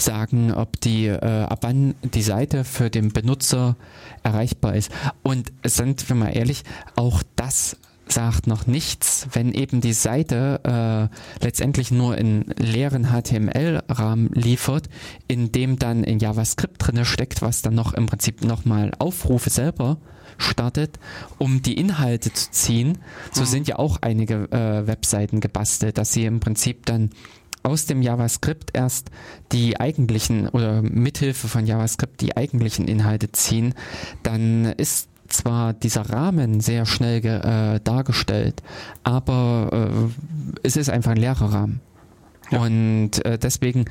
sagen, 0.02 0.54
ob 0.54 0.80
die, 0.82 1.08
äh, 1.08 1.44
ab 1.44 1.60
wann 1.62 1.96
die 2.04 2.22
Seite 2.22 2.64
für 2.64 2.90
den 2.90 3.12
Benutzer 3.12 3.76
erreichbar 4.24 4.76
ist. 4.76 4.92
Und 5.24 5.52
sind 5.64 6.08
wir 6.10 6.16
mal 6.16 6.30
ehrlich, 6.36 6.64
auch 6.96 7.24
das 7.36 7.78
sagt 8.12 8.48
noch 8.48 8.68
nichts, 8.68 9.28
wenn 9.34 9.54
eben 9.54 9.82
die 9.82 9.94
Seite 9.94 11.10
äh, 11.12 11.44
letztendlich 11.44 11.92
nur 11.92 12.18
in 12.18 12.46
leeren 12.58 13.08
HTML-Rahmen 13.08 14.30
liefert, 14.34 14.90
in 15.28 15.52
dem 15.52 15.80
dann 15.80 16.04
in 16.04 16.20
JavaScript 16.20 16.76
drinne 16.80 17.06
steckt, 17.06 17.42
was 17.42 17.62
dann 17.62 17.76
noch 17.76 17.94
im 17.94 18.06
Prinzip 18.06 18.44
nochmal 18.44 18.92
Aufrufe 19.00 19.50
selber 19.50 19.98
startet, 20.38 21.00
um 21.38 21.62
die 21.62 21.76
Inhalte 21.76 22.34
zu 22.34 22.52
ziehen. 22.52 22.98
So 23.32 23.42
mhm. 23.42 23.46
sind 23.46 23.68
ja 23.68 23.80
auch 23.80 23.98
einige 24.02 24.52
äh, 24.52 24.88
Webseiten 24.88 25.40
gebastelt, 25.40 25.98
dass 25.98 26.14
sie 26.14 26.26
im 26.26 26.40
Prinzip 26.40 26.86
dann 26.86 27.12
aus 27.64 27.86
dem 27.86 28.02
JavaScript 28.02 28.72
erst 28.74 29.12
die 29.52 29.80
eigentlichen 29.80 30.48
oder 30.50 30.82
mithilfe 30.82 31.48
von 31.48 31.68
JavaScript 31.68 32.22
die 32.22 32.36
eigentlichen 32.36 32.88
Inhalte 32.88 33.32
ziehen, 33.32 33.76
dann 34.24 34.66
ist 34.66 35.11
zwar 35.32 35.74
dieser 35.74 36.10
Rahmen 36.10 36.62
sehr 36.62 36.86
schnell 36.86 37.26
äh, 37.26 37.80
dargestellt, 37.84 38.62
aber 39.04 39.90
äh, 39.92 40.58
es 40.64 40.76
ist 40.76 40.90
einfach 40.90 41.12
ein 41.12 41.18
leerer 41.18 41.54
Rahmen. 41.54 41.82
Ja. 42.50 42.60
Und 42.60 43.24
äh, 43.26 43.38
deswegen 43.38 43.86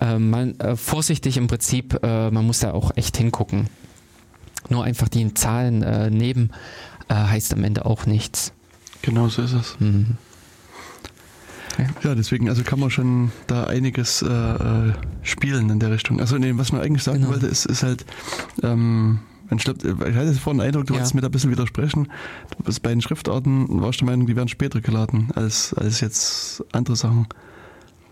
äh, 0.00 0.18
man 0.18 0.58
äh, 0.60 0.76
vorsichtig 0.76 1.36
im 1.36 1.46
Prinzip, 1.46 1.98
äh, 2.02 2.30
man 2.30 2.46
muss 2.46 2.60
da 2.60 2.72
auch 2.72 2.92
echt 2.96 3.16
hingucken. 3.16 3.68
Nur 4.68 4.84
einfach 4.84 5.08
die 5.08 5.34
Zahlen 5.34 5.80
neben 6.16 6.50
heißt 7.12 7.52
am 7.52 7.64
Ende 7.64 7.84
auch 7.84 8.06
nichts. 8.06 8.52
Genau 9.02 9.28
so 9.28 9.42
ist 9.42 9.52
es. 9.52 9.76
Mhm. 9.80 10.16
Ja, 12.02 12.14
deswegen, 12.14 12.48
also 12.48 12.62
kann 12.62 12.80
man 12.80 12.90
schon 12.90 13.32
da 13.46 13.64
einiges 13.64 14.22
äh, 14.22 14.26
äh, 14.28 14.92
spielen 15.22 15.70
in 15.70 15.78
der 15.78 15.90
Richtung. 15.90 16.20
Also 16.20 16.36
nee, 16.38 16.52
was 16.56 16.72
man 16.72 16.80
eigentlich 16.80 17.02
sagen 17.02 17.20
genau. 17.20 17.32
wollte, 17.32 17.46
ist, 17.46 17.66
ist 17.66 17.82
halt, 17.82 18.04
ähm, 18.62 19.20
ich, 19.58 19.64
glaub, 19.64 19.84
ich 19.84 20.14
hatte 20.14 20.34
vorhin 20.34 20.58
den 20.58 20.66
Eindruck, 20.68 20.86
du 20.86 20.94
ja. 20.94 20.98
wolltest 20.98 21.14
mir 21.14 21.20
da 21.20 21.28
ein 21.28 21.32
bisschen 21.32 21.50
widersprechen. 21.50 22.08
Bei 22.82 22.90
den 22.90 23.02
Schriftarten 23.02 23.80
warst 23.80 24.00
du 24.00 24.04
der 24.04 24.12
Meinung, 24.12 24.26
die 24.26 24.36
werden 24.36 24.48
später 24.48 24.80
geladen 24.80 25.30
als, 25.34 25.74
als 25.74 26.00
jetzt 26.00 26.64
andere 26.72 26.96
Sachen. 26.96 27.26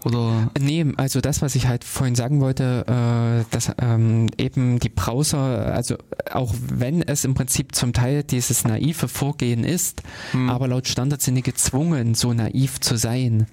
Oder? 0.04 0.50
Nee, 0.58 0.86
also 0.96 1.20
das, 1.20 1.42
was 1.42 1.54
ich 1.54 1.66
halt 1.66 1.84
vorhin 1.84 2.14
sagen 2.14 2.40
wollte, 2.40 2.84
äh, 2.86 3.44
dass 3.50 3.70
ähm, 3.80 4.28
eben 4.38 4.78
die 4.78 4.88
Browser, 4.88 5.74
also 5.74 5.96
auch 6.32 6.54
wenn 6.68 7.02
es 7.02 7.24
im 7.24 7.34
Prinzip 7.34 7.74
zum 7.74 7.92
Teil 7.92 8.22
dieses 8.22 8.64
naive 8.64 9.08
Vorgehen 9.08 9.62
ist, 9.62 10.02
hm. 10.32 10.48
aber 10.48 10.68
laut 10.68 10.88
Standard 10.88 11.20
sind 11.20 11.34
die 11.34 11.42
gezwungen, 11.42 12.14
so 12.14 12.32
naiv 12.32 12.80
zu 12.80 12.96
sein. 12.96 13.46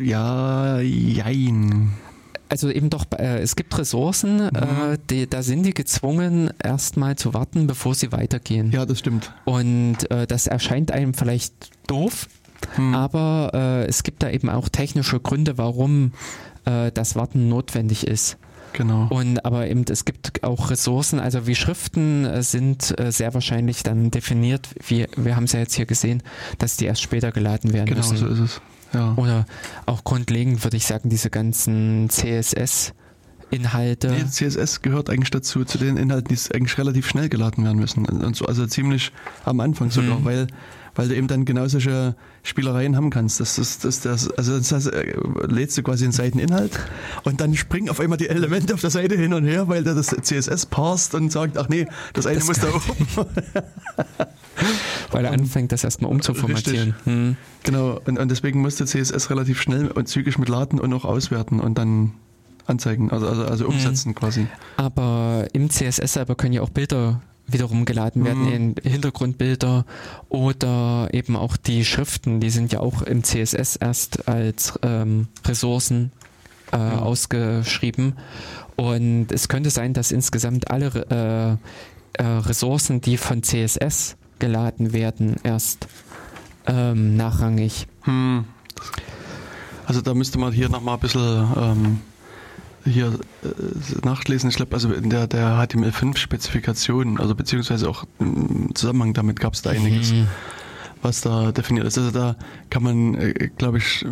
Ja, 0.00 0.80
jein. 0.80 1.92
Also 2.48 2.70
eben 2.70 2.90
doch, 2.90 3.06
äh, 3.18 3.40
es 3.40 3.56
gibt 3.56 3.76
Ressourcen, 3.76 4.36
mhm. 4.36 4.50
äh, 4.54 4.98
die, 5.10 5.28
da 5.28 5.42
sind 5.42 5.64
die 5.64 5.74
gezwungen, 5.74 6.50
erstmal 6.62 7.16
zu 7.16 7.34
warten, 7.34 7.66
bevor 7.66 7.94
sie 7.94 8.12
weitergehen. 8.12 8.70
Ja, 8.70 8.86
das 8.86 9.00
stimmt. 9.00 9.32
Und 9.44 10.10
äh, 10.10 10.26
das 10.26 10.46
erscheint 10.46 10.92
einem 10.92 11.14
vielleicht 11.14 11.70
doof, 11.86 12.28
hm. 12.74 12.94
Aber 12.94 13.50
äh, 13.54 13.86
es 13.86 14.02
gibt 14.02 14.22
da 14.22 14.30
eben 14.30 14.48
auch 14.48 14.68
technische 14.68 15.20
Gründe, 15.20 15.58
warum 15.58 16.12
äh, 16.64 16.90
das 16.92 17.16
Warten 17.16 17.48
notwendig 17.48 18.06
ist. 18.06 18.38
Genau. 18.72 19.06
Und 19.08 19.44
aber 19.44 19.68
eben 19.68 19.84
es 19.88 20.04
gibt 20.04 20.42
auch 20.44 20.70
Ressourcen, 20.70 21.18
also 21.18 21.46
wie 21.46 21.54
Schriften 21.54 22.26
äh, 22.26 22.42
sind 22.42 22.98
äh, 23.00 23.10
sehr 23.10 23.32
wahrscheinlich 23.32 23.82
dann 23.82 24.10
definiert, 24.10 24.68
wie 24.86 25.06
wir 25.16 25.36
haben 25.36 25.44
es 25.44 25.52
ja 25.52 25.60
jetzt 25.60 25.74
hier 25.74 25.86
gesehen, 25.86 26.22
dass 26.58 26.76
die 26.76 26.84
erst 26.84 27.00
später 27.00 27.32
geladen 27.32 27.72
werden 27.72 27.86
genau, 27.86 27.98
müssen. 27.98 28.16
Genau, 28.16 28.34
so 28.34 28.44
ist 28.44 28.50
es. 28.56 28.60
Ja. 28.92 29.14
Oder 29.16 29.46
auch 29.86 30.04
grundlegend 30.04 30.62
würde 30.64 30.76
ich 30.76 30.86
sagen, 30.86 31.08
diese 31.08 31.30
ganzen 31.30 32.08
CSS 32.08 32.92
Inhalte. 33.50 34.08
Nee, 34.08 34.26
CSS 34.26 34.82
gehört 34.82 35.08
eigentlich 35.08 35.30
dazu, 35.30 35.64
zu 35.64 35.78
den 35.78 35.96
Inhalten, 35.96 36.34
die 36.34 36.54
eigentlich 36.54 36.76
relativ 36.78 37.08
schnell 37.08 37.28
geladen 37.28 37.64
werden 37.64 37.78
müssen. 37.78 38.04
Und 38.06 38.34
so, 38.34 38.44
also 38.44 38.66
ziemlich 38.66 39.12
am 39.44 39.60
Anfang 39.60 39.90
sogar, 39.90 40.18
mhm. 40.18 40.24
weil 40.24 40.46
weil 40.96 41.08
du 41.08 41.14
eben 41.14 41.28
dann 41.28 41.44
genau 41.44 41.68
solche 41.68 42.16
Spielereien 42.42 42.96
haben 42.96 43.10
kannst. 43.10 43.38
Das 43.38 43.58
ist 43.58 43.84
das, 43.84 44.00
das, 44.00 44.30
also 44.30 44.56
das 44.56 44.72
heißt, 44.72 44.92
äh, 44.92 45.14
lädst 45.46 45.76
du 45.76 45.82
quasi 45.82 46.04
einen 46.04 46.12
Seiteninhalt 46.12 46.72
und 47.24 47.40
dann 47.40 47.54
springen 47.54 47.90
auf 47.90 48.00
einmal 48.00 48.18
die 48.18 48.28
Elemente 48.28 48.74
auf 48.74 48.80
der 48.80 48.90
Seite 48.90 49.14
hin 49.14 49.34
und 49.34 49.44
her, 49.44 49.68
weil 49.68 49.84
der 49.84 49.94
das 49.94 50.06
CSS 50.06 50.66
parst 50.66 51.14
und 51.14 51.30
sagt, 51.30 51.58
ach 51.58 51.68
nee, 51.68 51.86
das 52.14 52.26
eine 52.26 52.38
das 52.38 52.46
muss 52.46 52.60
da 52.60 52.68
oben. 52.68 53.06
weil 55.10 55.24
er 55.24 55.32
anfängt, 55.32 55.72
das 55.72 55.84
erstmal 55.84 56.10
umzuformatieren. 56.10 56.94
Hm. 57.04 57.36
Genau, 57.62 58.00
und, 58.04 58.18
und 58.18 58.30
deswegen 58.30 58.60
musst 58.60 58.80
du 58.80 58.84
CSS 58.84 59.30
relativ 59.30 59.60
schnell 59.60 59.88
und 59.88 60.08
zügig 60.08 60.38
mit 60.38 60.48
laden 60.48 60.80
und 60.80 60.92
auch 60.92 61.04
auswerten 61.04 61.60
und 61.60 61.76
dann 61.78 62.12
anzeigen, 62.66 63.10
also, 63.10 63.28
also, 63.28 63.44
also 63.44 63.66
umsetzen 63.66 64.10
hm. 64.10 64.14
quasi. 64.14 64.46
Aber 64.76 65.46
im 65.52 65.70
CSS 65.70 66.14
selber 66.14 66.34
können 66.34 66.52
ja 66.52 66.62
auch 66.62 66.70
Bilder 66.70 67.20
wiederum 67.46 67.84
geladen 67.84 68.24
werden 68.24 68.46
mhm. 68.46 68.52
in 68.52 68.74
Hintergrundbilder 68.82 69.84
oder 70.28 71.08
eben 71.12 71.36
auch 71.36 71.56
die 71.56 71.84
Schriften, 71.84 72.40
die 72.40 72.50
sind 72.50 72.72
ja 72.72 72.80
auch 72.80 73.02
im 73.02 73.22
CSS 73.22 73.76
erst 73.76 74.28
als 74.28 74.78
ähm, 74.82 75.28
Ressourcen 75.44 76.10
äh, 76.72 76.76
ja. 76.76 76.98
ausgeschrieben. 76.98 78.14
Und 78.74 79.28
es 79.30 79.48
könnte 79.48 79.70
sein, 79.70 79.94
dass 79.94 80.10
insgesamt 80.10 80.70
alle 80.70 81.58
äh, 82.18 82.22
äh, 82.22 82.26
Ressourcen, 82.26 83.00
die 83.00 83.16
von 83.16 83.42
CSS 83.42 84.16
geladen 84.38 84.92
werden, 84.92 85.36
erst 85.42 85.88
ähm, 86.66 87.16
nachrangig. 87.16 87.86
Hm. 88.02 88.44
Also 89.86 90.00
da 90.00 90.14
müsste 90.14 90.38
man 90.38 90.52
hier 90.52 90.68
nochmal 90.68 90.94
ein 90.94 91.00
bisschen 91.00 91.46
ähm, 91.56 92.00
hier 92.84 93.18
äh, 93.42 94.06
nachlesen. 94.06 94.50
Ich 94.50 94.56
glaube, 94.56 94.74
also 94.74 94.92
in 94.92 95.10
der, 95.10 95.26
der 95.26 95.58
HTML5-Spezifikation, 95.58 97.18
also 97.18 97.34
beziehungsweise 97.34 97.88
auch 97.88 98.04
im 98.18 98.74
Zusammenhang 98.74 99.14
damit 99.14 99.40
gab 99.40 99.54
es 99.54 99.62
da 99.62 99.70
einiges, 99.70 100.12
mhm. 100.12 100.26
was 101.02 101.20
da 101.20 101.52
definiert 101.52 101.86
ist. 101.86 101.98
Also 101.98 102.10
da 102.10 102.36
kann 102.70 102.82
man, 102.82 103.14
äh, 103.14 103.50
glaube 103.56 103.78
ich, 103.78 104.04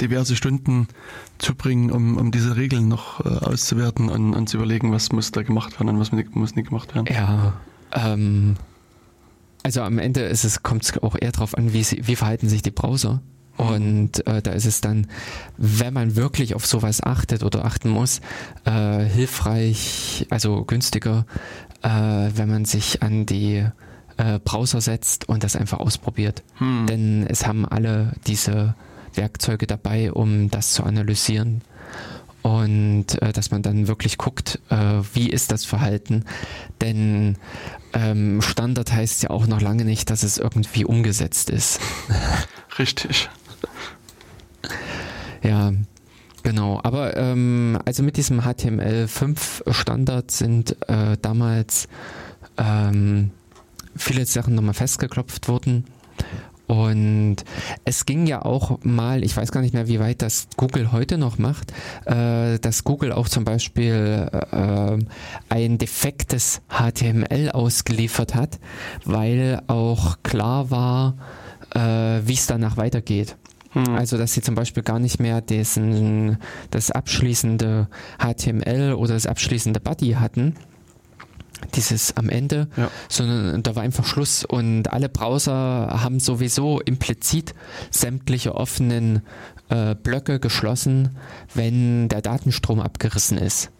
diverse 0.00 0.36
Stunden 0.36 0.88
zubringen, 1.38 1.90
um, 1.90 2.16
um 2.16 2.30
diese 2.30 2.56
Regeln 2.56 2.88
noch 2.88 3.24
äh, 3.24 3.28
auszuwerten 3.28 4.08
und, 4.08 4.34
und 4.34 4.48
zu 4.48 4.58
überlegen, 4.58 4.92
was 4.92 5.12
muss 5.12 5.32
da 5.32 5.42
gemacht 5.42 5.78
werden 5.80 5.88
und 5.90 6.00
was 6.00 6.12
muss 6.12 6.54
nicht 6.54 6.68
gemacht 6.68 6.94
werden. 6.94 7.06
Ja, 7.10 7.54
ähm, 7.94 8.56
also 9.62 9.82
am 9.82 9.98
Ende 9.98 10.22
ist 10.22 10.44
es, 10.44 10.62
kommt 10.62 10.84
es 10.84 11.02
auch 11.02 11.16
eher 11.20 11.32
darauf 11.32 11.56
an, 11.56 11.72
wie, 11.72 11.84
wie 11.84 12.16
verhalten 12.16 12.48
sich 12.48 12.62
die 12.62 12.70
Browser. 12.70 13.22
Und 13.58 14.26
äh, 14.26 14.40
da 14.42 14.52
ist 14.52 14.64
es 14.64 14.80
dann, 14.80 15.06
wenn 15.56 15.92
man 15.92 16.16
wirklich 16.16 16.54
auf 16.54 16.66
sowas 16.66 17.02
achtet 17.02 17.42
oder 17.42 17.64
achten 17.64 17.90
muss, 17.90 18.20
äh, 18.64 19.04
hilfreich, 19.04 20.26
also 20.30 20.64
günstiger, 20.64 21.26
äh, 21.82 21.88
wenn 21.88 22.48
man 22.48 22.64
sich 22.64 23.02
an 23.02 23.26
die 23.26 23.64
äh, 24.16 24.38
Browser 24.44 24.80
setzt 24.80 25.28
und 25.28 25.44
das 25.44 25.54
einfach 25.54 25.80
ausprobiert. 25.80 26.42
Hm. 26.56 26.86
Denn 26.88 27.26
es 27.28 27.46
haben 27.46 27.66
alle 27.66 28.12
diese 28.26 28.74
Werkzeuge 29.14 29.66
dabei, 29.66 30.12
um 30.12 30.50
das 30.50 30.72
zu 30.72 30.84
analysieren. 30.84 31.62
Und 32.42 33.22
äh, 33.22 33.32
dass 33.32 33.50
man 33.52 33.62
dann 33.62 33.86
wirklich 33.86 34.18
guckt, 34.18 34.60
äh, 34.70 34.76
wie 35.12 35.28
ist 35.28 35.52
das 35.52 35.64
Verhalten. 35.64 36.24
Denn 36.80 37.36
ähm, 37.94 38.40
Standard 38.42 38.92
heißt 38.92 39.22
ja 39.22 39.30
auch 39.30 39.46
noch 39.46 39.60
lange 39.60 39.84
nicht, 39.84 40.10
dass 40.10 40.22
es 40.22 40.38
irgendwie 40.38 40.84
umgesetzt 40.84 41.50
ist. 41.50 41.80
Richtig. 42.78 43.28
Ja, 45.42 45.72
genau. 46.42 46.80
Aber 46.82 47.16
ähm, 47.16 47.78
also 47.84 48.02
mit 48.02 48.16
diesem 48.16 48.40
HTML5 48.40 49.72
Standard 49.72 50.30
sind 50.30 50.76
äh, 50.88 51.16
damals 51.20 51.88
ähm, 52.56 53.30
viele 53.96 54.24
Sachen 54.26 54.54
nochmal 54.54 54.74
festgeklopft 54.74 55.48
worden. 55.48 55.84
Und 56.72 57.36
es 57.84 58.06
ging 58.06 58.26
ja 58.26 58.42
auch 58.46 58.78
mal, 58.82 59.24
ich 59.24 59.36
weiß 59.36 59.52
gar 59.52 59.60
nicht 59.60 59.74
mehr, 59.74 59.88
wie 59.88 60.00
weit 60.00 60.22
das 60.22 60.48
Google 60.56 60.90
heute 60.90 61.18
noch 61.18 61.36
macht, 61.36 61.70
äh, 62.06 62.58
dass 62.60 62.84
Google 62.84 63.12
auch 63.12 63.28
zum 63.28 63.44
Beispiel 63.44 64.26
äh, 64.32 64.98
ein 65.50 65.76
defektes 65.76 66.62
HTML 66.70 67.50
ausgeliefert 67.50 68.34
hat, 68.34 68.58
weil 69.04 69.60
auch 69.66 70.22
klar 70.22 70.70
war, 70.70 71.16
äh, 71.74 72.26
wie 72.26 72.32
es 72.32 72.46
danach 72.46 72.78
weitergeht. 72.78 73.36
Hm. 73.72 73.94
Also, 73.94 74.16
dass 74.16 74.32
sie 74.32 74.40
zum 74.40 74.54
Beispiel 74.54 74.82
gar 74.82 74.98
nicht 74.98 75.20
mehr 75.20 75.42
diesen, 75.42 76.38
das 76.70 76.90
abschließende 76.90 77.88
HTML 78.18 78.94
oder 78.94 79.12
das 79.12 79.26
abschließende 79.26 79.78
Body 79.78 80.12
hatten, 80.12 80.54
dieses 81.74 82.16
am 82.16 82.28
Ende, 82.28 82.68
ja. 82.76 82.90
sondern 83.08 83.62
da 83.62 83.76
war 83.76 83.82
einfach 83.82 84.04
Schluss 84.04 84.44
und 84.44 84.92
alle 84.92 85.08
Browser 85.08 86.00
haben 86.02 86.20
sowieso 86.20 86.80
implizit 86.80 87.54
sämtliche 87.90 88.54
offenen 88.54 89.22
äh, 89.68 89.94
Blöcke 89.94 90.40
geschlossen, 90.40 91.16
wenn 91.54 92.08
der 92.08 92.22
Datenstrom 92.22 92.80
abgerissen 92.80 93.38
ist. 93.38 93.70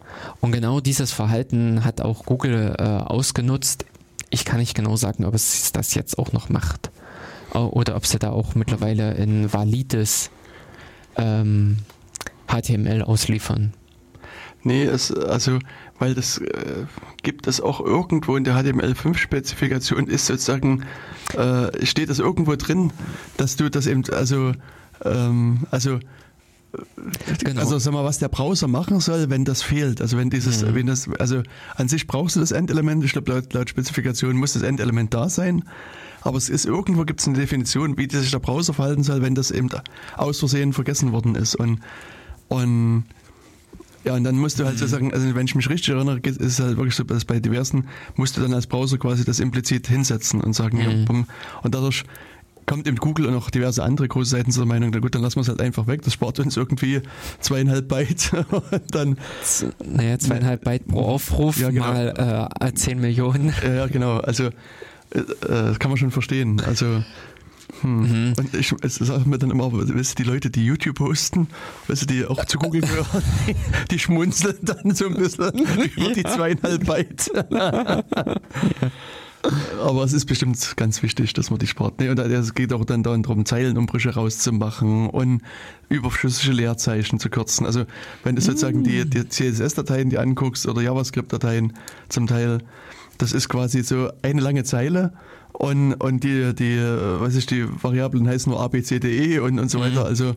Und 0.40 0.52
genau 0.52 0.80
dieses 0.80 1.12
Verhalten 1.12 1.84
hat 1.84 2.00
auch 2.00 2.24
Google 2.24 2.74
äh, 2.78 2.82
ausgenutzt. 2.82 3.84
Ich 4.30 4.44
kann 4.44 4.60
nicht 4.60 4.74
genau 4.74 4.96
sagen, 4.96 5.24
ob 5.24 5.34
es 5.34 5.72
das 5.72 5.94
jetzt 5.94 6.18
auch 6.18 6.32
noch 6.32 6.48
macht. 6.48 6.90
Oder 7.52 7.96
ob 7.96 8.06
sie 8.06 8.18
da 8.18 8.30
auch 8.30 8.54
mittlerweile 8.54 9.14
ein 9.14 9.52
valides 9.52 10.30
ähm, 11.16 11.76
HTML 12.48 13.02
ausliefern. 13.02 13.74
Nee, 14.64 14.84
es, 14.84 15.12
also, 15.12 15.58
weil 16.02 16.14
das 16.14 16.38
äh, 16.38 16.86
gibt 17.22 17.46
es 17.46 17.60
auch 17.60 17.80
irgendwo 17.80 18.36
in 18.36 18.42
der 18.42 18.56
HTML5-Spezifikation, 18.56 20.08
ist 20.08 20.26
sozusagen, 20.26 20.82
äh, 21.34 21.86
steht 21.86 22.10
das 22.10 22.18
irgendwo 22.18 22.56
drin, 22.56 22.92
dass 23.36 23.54
du 23.54 23.70
das 23.70 23.86
eben, 23.86 24.02
also, 24.10 24.52
ähm, 25.04 25.60
also, 25.70 26.00
Genau. 27.44 27.60
Also 27.60 27.78
sag 27.78 27.92
mal, 27.92 28.02
was 28.02 28.18
der 28.18 28.30
Browser 28.30 28.66
machen 28.66 28.98
soll, 28.98 29.28
wenn 29.28 29.44
das 29.44 29.62
fehlt. 29.62 30.00
Also 30.00 30.16
wenn 30.16 30.30
dieses, 30.30 30.62
mhm. 30.62 30.74
wenn 30.74 30.86
das, 30.86 31.06
also 31.18 31.42
an 31.76 31.86
sich 31.86 32.06
brauchst 32.06 32.34
du 32.34 32.40
das 32.40 32.50
Endelement, 32.50 33.04
ich 33.04 33.12
glaube 33.12 33.30
laut, 33.30 33.52
laut 33.52 33.68
Spezifikation 33.68 34.36
muss 34.36 34.54
das 34.54 34.62
Endelement 34.62 35.12
da 35.12 35.28
sein. 35.28 35.64
Aber 36.22 36.38
es 36.38 36.48
ist 36.48 36.64
irgendwo 36.64 37.04
gibt 37.04 37.20
es 37.20 37.28
eine 37.28 37.36
Definition, 37.36 37.98
wie 37.98 38.08
sich 38.08 38.30
der 38.30 38.38
Browser 38.38 38.72
verhalten 38.72 39.02
soll, 39.02 39.20
wenn 39.20 39.34
das 39.34 39.50
eben 39.50 39.68
aus 40.16 40.38
Versehen 40.38 40.72
vergessen 40.72 41.12
worden 41.12 41.34
ist. 41.34 41.56
Und, 41.56 41.80
und 42.48 43.04
ja, 44.04 44.14
und 44.14 44.24
dann 44.24 44.36
musst 44.36 44.58
du 44.58 44.64
halt 44.64 44.74
mhm. 44.74 44.80
so 44.80 44.86
sagen, 44.86 45.12
also 45.12 45.34
wenn 45.34 45.46
ich 45.46 45.54
mich 45.54 45.68
richtig 45.68 45.94
erinnere, 45.94 46.18
ist 46.18 46.40
es 46.40 46.60
halt 46.60 46.76
wirklich 46.76 46.94
so, 46.94 47.04
dass 47.04 47.24
bei 47.24 47.40
diversen 47.40 47.88
musst 48.16 48.36
du 48.36 48.40
dann 48.40 48.52
als 48.52 48.66
Browser 48.66 48.98
quasi 48.98 49.24
das 49.24 49.40
implizit 49.40 49.86
hinsetzen 49.86 50.40
und 50.40 50.54
sagen, 50.54 50.78
mhm. 50.78 50.82
ja, 50.82 51.04
bumm. 51.04 51.26
und 51.62 51.74
dadurch 51.74 52.04
kommt 52.66 52.86
eben 52.86 52.96
Google 52.96 53.26
und 53.26 53.34
auch 53.34 53.50
diverse 53.50 53.82
andere 53.82 54.08
große 54.08 54.30
Seiten 54.30 54.50
zur 54.50 54.66
Meinung, 54.66 54.90
na 54.92 55.00
gut, 55.00 55.14
dann 55.14 55.22
lassen 55.22 55.36
wir 55.36 55.42
es 55.42 55.48
halt 55.48 55.60
einfach 55.60 55.86
weg, 55.86 56.02
das 56.02 56.12
spart 56.12 56.38
uns 56.40 56.56
irgendwie 56.56 57.02
zweieinhalb 57.40 57.88
Byte 57.88 58.32
und 58.50 58.94
dann... 58.94 59.18
Naja, 59.84 60.18
zweieinhalb 60.18 60.64
Byte 60.64 60.86
pro 60.86 61.00
Aufruf 61.00 61.58
ja, 61.58 61.70
genau. 61.70 61.92
mal 61.92 62.50
äh, 62.60 62.72
10 62.72 63.00
Millionen. 63.00 63.52
Ja, 63.62 63.74
ja, 63.74 63.86
genau, 63.86 64.18
also 64.18 64.44
äh, 64.44 64.50
äh, 65.18 65.22
das 65.40 65.78
kann 65.78 65.90
man 65.90 65.98
schon 65.98 66.10
verstehen, 66.10 66.60
also... 66.60 67.02
Hm. 67.80 68.00
Mhm. 68.00 68.34
Und 68.36 68.54
ich, 68.54 68.74
sage 68.88 69.28
mir 69.28 69.38
dann 69.38 69.50
immer, 69.50 69.72
weißt 69.72 70.18
du, 70.18 70.22
die 70.22 70.28
Leute, 70.28 70.50
die 70.50 70.64
YouTube 70.64 71.00
hosten, 71.00 71.48
weißt 71.88 72.02
du, 72.02 72.06
die 72.06 72.26
auch 72.26 72.44
zu 72.44 72.58
Google 72.58 72.82
gehören, 72.82 73.22
die, 73.48 73.54
die 73.90 73.98
schmunzeln 73.98 74.58
dann 74.62 74.94
so 74.94 75.06
ein 75.06 75.14
bisschen 75.14 75.52
über 75.96 76.12
die 76.12 76.22
zweieinhalb 76.22 76.86
Byte. 76.86 77.30
Aber 79.82 80.04
es 80.04 80.12
ist 80.12 80.26
bestimmt 80.26 80.76
ganz 80.76 81.02
wichtig, 81.02 81.32
dass 81.32 81.50
man 81.50 81.58
die 81.58 81.66
spart. 81.66 81.98
Nee, 81.98 82.08
und 82.10 82.18
es 82.18 82.54
geht 82.54 82.72
auch 82.72 82.84
dann 82.84 83.02
darum, 83.02 83.44
Zeilenumbrüche 83.44 84.14
rauszumachen 84.14 85.10
und 85.10 85.42
überschüssige 85.88 86.52
Leerzeichen 86.52 87.18
zu 87.18 87.28
kürzen. 87.28 87.66
Also 87.66 87.84
wenn 88.22 88.36
du 88.36 88.42
sozusagen 88.42 88.84
die, 88.84 89.04
die 89.04 89.28
CSS-Dateien 89.28 90.10
die 90.10 90.18
anguckst 90.18 90.66
oder 90.66 90.80
JavaScript-Dateien 90.80 91.72
zum 92.08 92.28
Teil, 92.28 92.58
das 93.18 93.32
ist 93.32 93.48
quasi 93.48 93.82
so 93.82 94.12
eine 94.22 94.40
lange 94.40 94.62
Zeile 94.62 95.12
und, 95.62 95.94
und 95.94 96.24
die, 96.24 96.54
die, 96.56 96.76
was 96.76 97.36
ist, 97.36 97.52
die 97.52 97.64
Variablen 97.82 98.26
heißen 98.26 98.50
nur 98.50 98.60
ABCDE 98.60 99.38
und, 99.40 99.60
und 99.60 99.70
so 99.70 99.78
weiter. 99.78 100.00
Mhm. 100.00 100.06
Also 100.06 100.34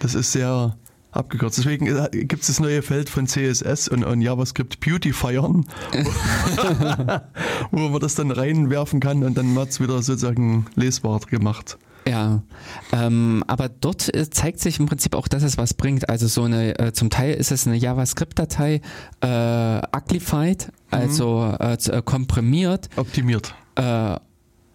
das 0.00 0.16
ist 0.16 0.32
sehr 0.32 0.76
abgekürzt. 1.12 1.58
Deswegen 1.58 1.86
äh, 1.86 2.08
gibt 2.24 2.42
es 2.42 2.48
das 2.48 2.58
neue 2.58 2.82
Feld 2.82 3.08
von 3.08 3.28
CSS 3.28 3.86
und, 3.86 4.02
und 4.02 4.22
JavaScript 4.22 4.80
Beautifiern, 4.80 5.66
wo 7.70 7.88
man 7.88 8.00
das 8.00 8.16
dann 8.16 8.32
reinwerfen 8.32 8.98
kann 8.98 9.22
und 9.22 9.38
dann 9.38 9.54
wird 9.54 9.68
es 9.68 9.80
wieder 9.80 10.02
sozusagen 10.02 10.66
lesbar 10.74 11.20
gemacht. 11.20 11.78
Ja, 12.08 12.42
ähm, 12.92 13.44
aber 13.46 13.68
dort 13.68 14.12
äh, 14.16 14.28
zeigt 14.30 14.58
sich 14.58 14.80
im 14.80 14.86
Prinzip 14.86 15.14
auch, 15.14 15.28
dass 15.28 15.44
es 15.44 15.58
was 15.58 15.74
bringt. 15.74 16.08
Also 16.08 16.26
so 16.26 16.42
eine, 16.42 16.76
äh, 16.78 16.92
zum 16.92 17.08
Teil 17.10 17.34
ist 17.34 17.52
es 17.52 17.68
eine 17.68 17.76
JavaScript-Datei, 17.76 18.80
äh, 19.20 19.96
uglified, 19.96 20.72
also 20.90 21.54
mhm. 21.60 21.76
äh, 21.94 22.02
komprimiert. 22.04 22.88
Optimiert. 22.96 23.54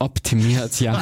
Optimiert, 0.02 0.80
ja. 0.80 1.00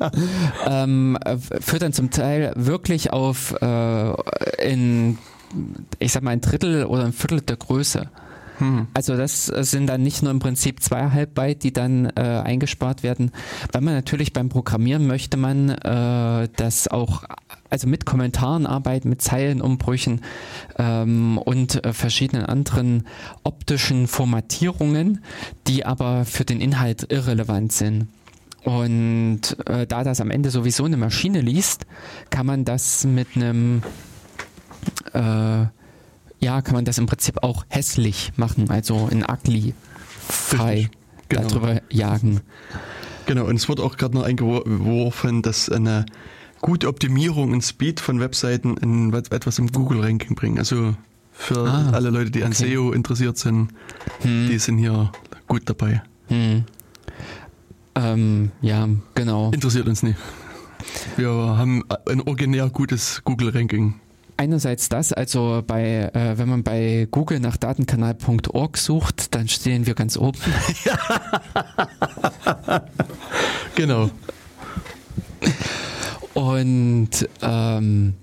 ähm, 0.66 1.18
führt 1.60 1.82
dann 1.82 1.92
zum 1.92 2.10
Teil 2.10 2.52
wirklich 2.56 3.12
auf 3.12 3.54
äh, 3.60 4.14
in, 4.66 5.18
ich 5.98 6.12
sag 6.12 6.22
mal, 6.22 6.30
ein 6.30 6.40
Drittel 6.40 6.86
oder 6.86 7.04
ein 7.04 7.12
Viertel 7.12 7.42
der 7.42 7.56
Größe. 7.56 8.08
Hm. 8.58 8.88
Also 8.94 9.16
das 9.16 9.46
sind 9.46 9.86
dann 9.86 10.02
nicht 10.02 10.22
nur 10.22 10.30
im 10.30 10.38
Prinzip 10.38 10.82
zweieinhalb 10.82 11.34
Byte, 11.34 11.62
die 11.62 11.72
dann 11.72 12.06
äh, 12.06 12.20
eingespart 12.20 13.02
werden, 13.02 13.30
weil 13.72 13.82
man 13.82 13.94
natürlich 13.94 14.32
beim 14.32 14.48
Programmieren 14.48 15.06
möchte 15.06 15.36
man 15.36 15.68
äh, 15.68 16.48
das 16.56 16.88
auch 16.88 17.24
also 17.70 17.86
mit 17.86 18.06
Kommentaren 18.06 18.66
arbeiten, 18.66 19.10
mit 19.10 19.22
Zeilenumbrüchen 19.22 20.22
ähm, 20.78 21.38
und 21.38 21.84
äh, 21.84 21.92
verschiedenen 21.92 22.46
anderen 22.46 23.06
optischen 23.44 24.06
Formatierungen, 24.06 25.22
die 25.66 25.84
aber 25.84 26.24
für 26.24 26.44
den 26.44 26.60
Inhalt 26.60 27.12
irrelevant 27.12 27.72
sind. 27.72 28.08
Und 28.64 29.56
äh, 29.66 29.86
da 29.86 30.04
das 30.04 30.20
am 30.20 30.30
Ende 30.30 30.50
sowieso 30.50 30.84
eine 30.84 30.96
Maschine 30.96 31.40
liest, 31.40 31.86
kann 32.30 32.46
man 32.46 32.64
das 32.64 33.04
mit 33.04 33.28
einem, 33.36 33.82
äh, 35.14 35.66
ja, 36.40 36.62
kann 36.62 36.74
man 36.74 36.84
das 36.84 36.98
im 36.98 37.06
Prinzip 37.06 37.42
auch 37.42 37.64
hässlich 37.68 38.32
machen, 38.36 38.68
also 38.70 39.08
in 39.10 39.24
ugly 39.24 39.74
frei 40.28 40.90
genau. 41.28 41.48
darüber 41.48 41.82
jagen. 41.90 42.40
Genau, 43.26 43.44
und 43.46 43.56
es 43.56 43.68
wird 43.68 43.80
auch 43.80 43.96
gerade 43.96 44.14
noch 44.16 44.24
eingeworfen, 44.24 45.42
dass 45.42 45.68
eine 45.68 46.06
gute 46.60 46.88
Optimierung 46.88 47.52
und 47.52 47.62
Speed 47.62 48.00
von 48.00 48.20
Webseiten 48.20 48.76
in 48.78 49.12
etwas 49.12 49.58
im 49.58 49.70
Google-Ranking 49.70 50.34
bringen. 50.34 50.58
Also 50.58 50.94
für 51.32 51.68
ah, 51.68 51.90
alle 51.92 52.10
Leute, 52.10 52.30
die 52.30 52.40
okay. 52.40 52.46
an 52.46 52.52
SEO 52.52 52.92
interessiert 52.92 53.38
sind, 53.38 53.68
hm. 54.20 54.48
die 54.50 54.58
sind 54.58 54.78
hier 54.78 55.12
gut 55.46 55.62
dabei. 55.66 56.02
Hm. 56.26 56.64
Ähm, 57.98 58.52
ja, 58.60 58.88
genau. 59.14 59.50
Interessiert 59.50 59.88
uns 59.88 60.02
nicht. 60.02 60.18
Wir 61.16 61.30
haben 61.30 61.82
ein 62.08 62.20
originär 62.20 62.70
gutes 62.70 63.22
Google-Ranking. 63.24 63.94
Einerseits 64.36 64.88
das, 64.88 65.12
also 65.12 65.64
bei, 65.66 66.10
äh, 66.14 66.38
wenn 66.38 66.48
man 66.48 66.62
bei 66.62 67.08
Google 67.10 67.40
nach 67.40 67.56
datenkanal.org 67.56 68.76
sucht, 68.76 69.34
dann 69.34 69.48
stehen 69.48 69.86
wir 69.86 69.94
ganz 69.94 70.16
oben. 70.16 70.38
genau. 73.74 74.10
Und 76.34 77.28
ähm, 77.42 78.14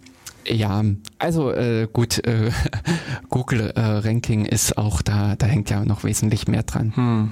ja, 0.48 0.84
also 1.20 1.52
äh, 1.52 1.90
gut, 1.92 2.26
äh, 2.26 2.50
Google 3.30 3.74
äh, 3.76 3.82
Ranking 3.82 4.46
ist 4.46 4.78
auch 4.78 5.02
da, 5.02 5.36
da 5.36 5.48
hängt 5.48 5.70
ja 5.70 5.84
noch 5.84 6.06
wesentlich 6.06 6.48
mehr 6.48 6.64
dran. 6.64 6.96
Hm. 6.96 7.32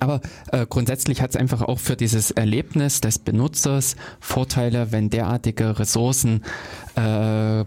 Aber 0.00 0.20
äh, 0.52 0.66
grundsätzlich 0.68 1.22
hat 1.22 1.30
es 1.30 1.36
einfach 1.36 1.62
auch 1.62 1.78
für 1.78 1.96
dieses 1.96 2.30
Erlebnis 2.30 3.00
des 3.00 3.18
Benutzers 3.18 3.96
Vorteile, 4.20 4.92
wenn 4.92 5.10
derartige 5.10 5.78
Ressourcen 5.78 6.42
äh, 6.96 7.64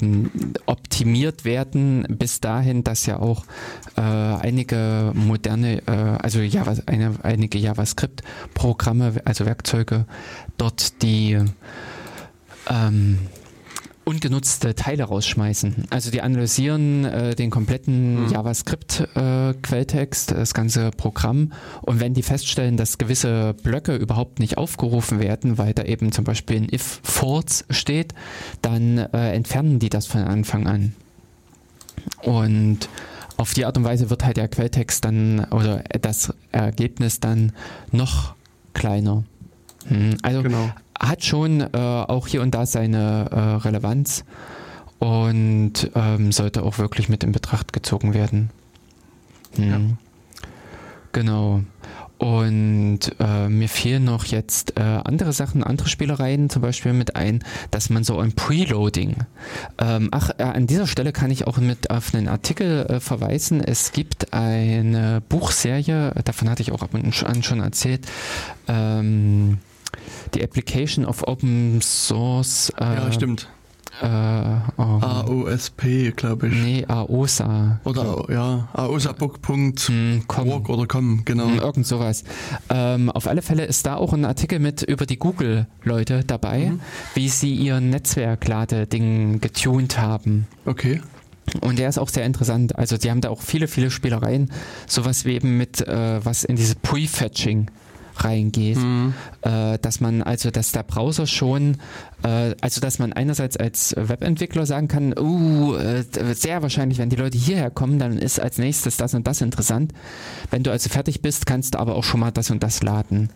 optimiert 0.65 1.45
werden, 1.45 2.05
bis 2.09 2.39
dahin, 2.39 2.83
dass 2.83 3.05
ja 3.05 3.19
auch 3.19 3.45
äh, 3.95 4.01
einige 4.01 5.11
moderne, 5.13 5.81
äh, 5.87 5.91
also 6.21 6.39
Java, 6.39 6.75
eine, 6.85 7.15
einige 7.23 7.57
JavaScript-Programme, 7.57 9.21
also 9.25 9.45
Werkzeuge, 9.45 10.05
dort 10.57 11.01
die 11.01 11.39
ähm, 12.69 13.19
ungenutzte 14.07 14.73
Teile 14.73 15.03
rausschmeißen. 15.03 15.83
Also 15.89 16.11
die 16.11 16.21
analysieren 16.21 17.03
äh, 17.03 17.35
den 17.35 17.49
kompletten 17.49 18.23
mhm. 18.23 18.31
JavaScript-Quelltext, 18.31 20.31
äh, 20.31 20.35
das 20.35 20.53
ganze 20.53 20.91
Programm 20.91 21.51
und 21.81 21.99
wenn 21.99 22.13
die 22.13 22.23
feststellen, 22.23 22.77
dass 22.77 22.97
gewisse 22.97 23.53
Blöcke 23.63 23.97
überhaupt 23.97 24.39
nicht 24.39 24.57
aufgerufen 24.57 25.19
werden, 25.19 25.57
weil 25.57 25.73
da 25.73 25.83
eben 25.83 26.13
zum 26.13 26.23
Beispiel 26.23 26.61
ein 26.61 26.73
if-false 26.73 27.65
steht, 27.69 28.13
dann 28.61 28.97
äh, 28.97 29.33
entfernen 29.33 29.79
die 29.79 29.89
das 29.89 30.07
von 30.07 30.21
Anfang 30.21 30.67
an. 30.67 30.93
Und 32.23 32.87
auf 33.35 33.53
die 33.53 33.65
Art 33.65 33.77
und 33.77 33.83
Weise 33.83 34.09
wird 34.09 34.23
halt 34.23 34.37
der 34.37 34.47
Quelltext 34.47 35.03
dann 35.03 35.43
oder 35.51 35.83
das 36.01 36.33
Ergebnis 36.53 37.19
dann 37.19 37.51
noch 37.91 38.35
kleiner. 38.73 39.25
Hm, 39.87 40.17
also 40.21 40.43
genau 40.43 40.71
hat 40.99 41.23
schon 41.23 41.61
äh, 41.61 41.67
auch 41.73 42.27
hier 42.27 42.41
und 42.41 42.51
da 42.51 42.65
seine 42.65 43.29
äh, 43.31 43.39
Relevanz 43.67 44.25
und 44.99 45.91
ähm, 45.95 46.31
sollte 46.31 46.63
auch 46.63 46.77
wirklich 46.77 47.09
mit 47.09 47.23
in 47.23 47.31
Betracht 47.31 47.73
gezogen 47.73 48.13
werden. 48.13 48.49
Hm. 49.55 49.69
Ja. 49.69 49.79
Genau. 51.11 51.61
Und 52.17 52.99
äh, 53.19 53.47
mir 53.47 53.69
fehlen 53.69 54.05
noch 54.05 54.25
jetzt 54.25 54.77
äh, 54.77 54.81
andere 54.81 55.33
Sachen, 55.33 55.63
andere 55.63 55.87
Spielereien 55.87 56.49
zum 56.49 56.63
Beispiel 56.63 56.93
mit 56.93 57.15
ein, 57.15 57.43
dass 57.69 57.91
man 57.91 58.03
so 58.03 58.17
ein 58.17 58.33
Preloading. 58.33 59.17
Ähm, 59.77 60.09
ach, 60.11 60.31
äh, 60.39 60.43
an 60.43 60.65
dieser 60.65 60.87
Stelle 60.87 61.11
kann 61.11 61.29
ich 61.29 61.45
auch 61.45 61.57
mit 61.57 61.91
auf 61.91 62.15
einen 62.15 62.27
Artikel 62.27 62.87
äh, 62.87 62.99
verweisen. 62.99 63.63
Es 63.63 63.91
gibt 63.91 64.33
eine 64.33 65.21
Buchserie, 65.29 66.11
davon 66.25 66.49
hatte 66.49 66.63
ich 66.63 66.71
auch 66.71 66.81
ab 66.81 66.95
und 66.95 67.23
an 67.23 67.43
schon 67.43 67.59
erzählt. 67.59 68.07
Ähm, 68.67 69.59
die 70.33 70.43
Application 70.43 71.05
of 71.05 71.27
Open 71.27 71.81
Source. 71.81 72.71
Äh, 72.79 72.83
ja, 72.83 73.11
stimmt. 73.11 73.47
Äh, 74.01 74.05
oh. 74.77 74.81
AOSP, 75.01 76.15
glaube 76.15 76.49
ich. 76.49 76.53
Nee, 76.53 76.85
AOSA. 76.87 77.79
Oder 77.83 78.25
ja, 78.29 78.67
aosabook.org 78.73 80.69
oder 80.69 80.85
com, 80.85 81.23
genau. 81.25 81.47
Hm, 81.47 81.59
irgend 81.59 81.87
sowas. 81.87 82.23
Ähm, 82.69 83.09
auf 83.09 83.27
alle 83.27 83.41
Fälle 83.41 83.65
ist 83.65 83.87
da 83.87 83.95
auch 83.95 84.13
ein 84.13 84.25
Artikel 84.25 84.59
mit 84.59 84.83
über 84.83 85.07
die 85.07 85.17
Google-Leute 85.17 86.23
dabei, 86.25 86.71
mhm. 86.71 86.79
wie 87.15 87.29
sie 87.29 87.55
ihr 87.55 87.79
Netzwerkladeding 87.79 89.41
getuned 89.41 89.97
haben. 89.97 90.45
Okay. 90.65 91.01
Und 91.61 91.79
der 91.79 91.89
ist 91.89 91.97
auch 91.97 92.09
sehr 92.09 92.25
interessant. 92.25 92.77
Also 92.77 92.97
die 92.97 93.09
haben 93.09 93.21
da 93.21 93.29
auch 93.29 93.41
viele, 93.41 93.67
viele 93.67 93.89
Spielereien. 93.89 94.51
Sowas 94.85 95.25
wie 95.25 95.33
eben 95.33 95.57
mit, 95.57 95.81
äh, 95.81 96.23
was 96.23 96.43
in 96.43 96.55
dieses 96.55 96.75
Prefetching 96.75 97.71
reingeht, 98.23 98.77
mhm. 98.77 99.13
äh, 99.41 99.77
dass 99.79 99.99
man 99.99 100.21
also, 100.21 100.51
dass 100.51 100.71
der 100.71 100.83
Browser 100.83 101.27
schon, 101.27 101.77
äh, 102.23 102.55
also 102.61 102.81
dass 102.81 102.99
man 102.99 103.13
einerseits 103.13 103.57
als 103.57 103.95
Webentwickler 103.97 104.65
sagen 104.65 104.87
kann, 104.87 105.17
uh, 105.17 105.75
äh, 105.75 106.03
sehr 106.33 106.61
wahrscheinlich, 106.61 106.97
wenn 106.99 107.09
die 107.09 107.15
Leute 107.15 107.37
hierher 107.37 107.69
kommen, 107.69 107.99
dann 107.99 108.17
ist 108.17 108.39
als 108.39 108.57
nächstes 108.57 108.97
das 108.97 109.13
und 109.13 109.27
das 109.27 109.41
interessant. 109.41 109.93
Wenn 110.51 110.63
du 110.63 110.71
also 110.71 110.89
fertig 110.89 111.21
bist, 111.21 111.45
kannst 111.45 111.75
du 111.75 111.79
aber 111.79 111.95
auch 111.95 112.03
schon 112.03 112.19
mal 112.19 112.31
das 112.31 112.51
und 112.51 112.63
das 112.63 112.83
laden. 112.83 113.29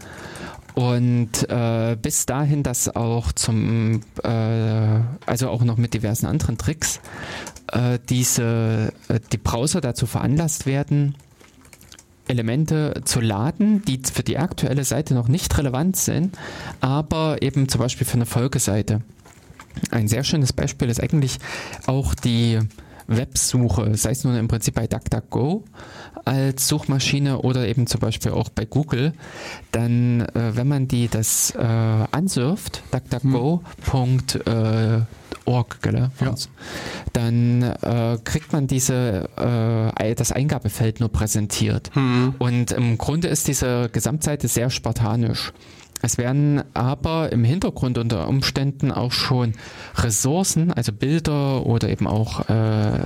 Und 0.73 1.49
äh, 1.49 1.97
bis 2.01 2.25
dahin, 2.25 2.63
dass 2.63 2.95
auch 2.95 3.31
zum, 3.33 4.01
äh, 4.23 4.29
also 5.25 5.49
auch 5.49 5.63
noch 5.63 5.77
mit 5.77 5.93
diversen 5.93 6.27
anderen 6.27 6.57
Tricks, 6.57 7.01
äh, 7.71 7.99
diese, 8.09 8.93
äh, 9.09 9.19
die 9.31 9.37
Browser 9.37 9.81
dazu 9.81 10.05
veranlasst 10.05 10.65
werden, 10.65 11.15
Elemente 12.31 13.01
zu 13.05 13.21
laden, 13.21 13.83
die 13.85 14.01
für 14.11 14.23
die 14.23 14.37
aktuelle 14.37 14.83
Seite 14.83 15.13
noch 15.13 15.27
nicht 15.27 15.57
relevant 15.57 15.95
sind, 15.95 16.37
aber 16.79 17.41
eben 17.41 17.69
zum 17.69 17.79
Beispiel 17.79 18.07
für 18.07 18.15
eine 18.15 18.25
Folgeseite. 18.25 19.01
Ein 19.91 20.07
sehr 20.07 20.23
schönes 20.23 20.53
Beispiel 20.53 20.89
ist 20.89 21.01
eigentlich 21.01 21.37
auch 21.85 22.15
die 22.15 22.59
Websuche, 23.07 23.95
sei 23.95 24.11
es 24.11 24.23
nun 24.23 24.35
im 24.35 24.47
Prinzip 24.47 24.75
bei 24.75 24.87
DuckDuckGo 24.87 25.63
als 26.25 26.67
Suchmaschine 26.67 27.39
oder 27.39 27.67
eben 27.67 27.87
zum 27.87 27.99
Beispiel 27.99 28.31
auch 28.31 28.49
bei 28.49 28.65
Google, 28.65 29.13
dann, 29.71 30.21
äh, 30.21 30.55
wenn 30.55 30.67
man 30.67 30.87
die 30.87 31.07
das 31.07 31.51
äh, 31.51 31.61
ansurft, 31.61 32.83
DuckDuckGo.org, 35.45 35.79
äh, 35.85 36.25
ja. 36.25 36.35
dann 37.13 37.63
äh, 37.63 38.17
kriegt 38.23 38.53
man 38.53 38.67
diese 38.67 39.29
äh, 39.97 40.15
das 40.15 40.31
Eingabefeld 40.31 40.99
nur 40.99 41.09
präsentiert. 41.09 41.95
Mhm. 41.95 42.35
Und 42.39 42.71
im 42.71 42.97
Grunde 42.97 43.27
ist 43.27 43.47
diese 43.47 43.89
Gesamtseite 43.91 44.47
sehr 44.47 44.69
spartanisch. 44.69 45.53
Es 46.03 46.17
werden 46.17 46.63
aber 46.73 47.31
im 47.31 47.43
Hintergrund 47.43 47.97
unter 47.97 48.27
Umständen 48.27 48.91
auch 48.91 49.11
schon 49.11 49.53
Ressourcen, 49.95 50.73
also 50.73 50.91
Bilder 50.91 51.65
oder 51.65 51.89
eben 51.89 52.07
auch 52.07 52.49
äh, 52.49 52.99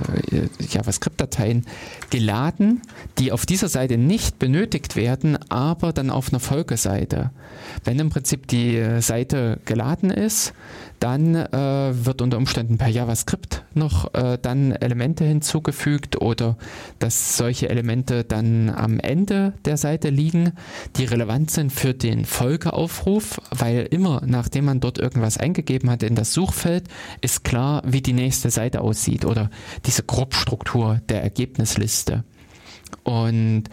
JavaScript-Dateien 0.70 1.66
geladen, 2.08 2.80
die 3.18 3.32
auf 3.32 3.44
dieser 3.44 3.68
Seite 3.68 3.98
nicht 3.98 4.38
benötigt 4.38 4.96
werden, 4.96 5.38
aber 5.50 5.92
dann 5.92 6.10
auf 6.10 6.30
einer 6.30 6.40
Folgeseite. 6.40 7.30
Wenn 7.84 7.98
im 7.98 8.08
Prinzip 8.08 8.46
die 8.48 8.82
Seite 9.00 9.58
geladen 9.66 10.10
ist, 10.10 10.54
dann 11.00 11.34
äh, 11.34 11.92
wird 12.04 12.22
unter 12.22 12.36
Umständen 12.36 12.78
per 12.78 12.88
JavaScript 12.88 13.64
noch 13.74 14.14
äh, 14.14 14.38
dann 14.40 14.72
Elemente 14.72 15.24
hinzugefügt 15.24 16.20
oder 16.20 16.56
dass 16.98 17.36
solche 17.36 17.68
Elemente 17.68 18.24
dann 18.24 18.70
am 18.70 18.98
Ende 18.98 19.52
der 19.64 19.76
Seite 19.76 20.08
liegen, 20.10 20.52
die 20.96 21.04
relevant 21.04 21.50
sind 21.50 21.72
für 21.72 21.94
den 21.94 22.24
Folgeaufruf, 22.24 23.40
weil 23.50 23.86
immer 23.90 24.22
nachdem 24.26 24.66
man 24.66 24.80
dort 24.80 24.98
irgendwas 24.98 25.38
eingegeben 25.38 25.90
hat 25.90 26.02
in 26.02 26.14
das 26.14 26.32
Suchfeld, 26.32 26.84
ist 27.20 27.44
klar, 27.44 27.82
wie 27.84 28.00
die 28.00 28.12
nächste 28.12 28.50
Seite 28.50 28.80
aussieht 28.80 29.24
oder 29.24 29.50
diese 29.84 30.02
Grobstruktur 30.02 31.00
der 31.08 31.22
Ergebnisliste. 31.22 32.24
Und 33.02 33.64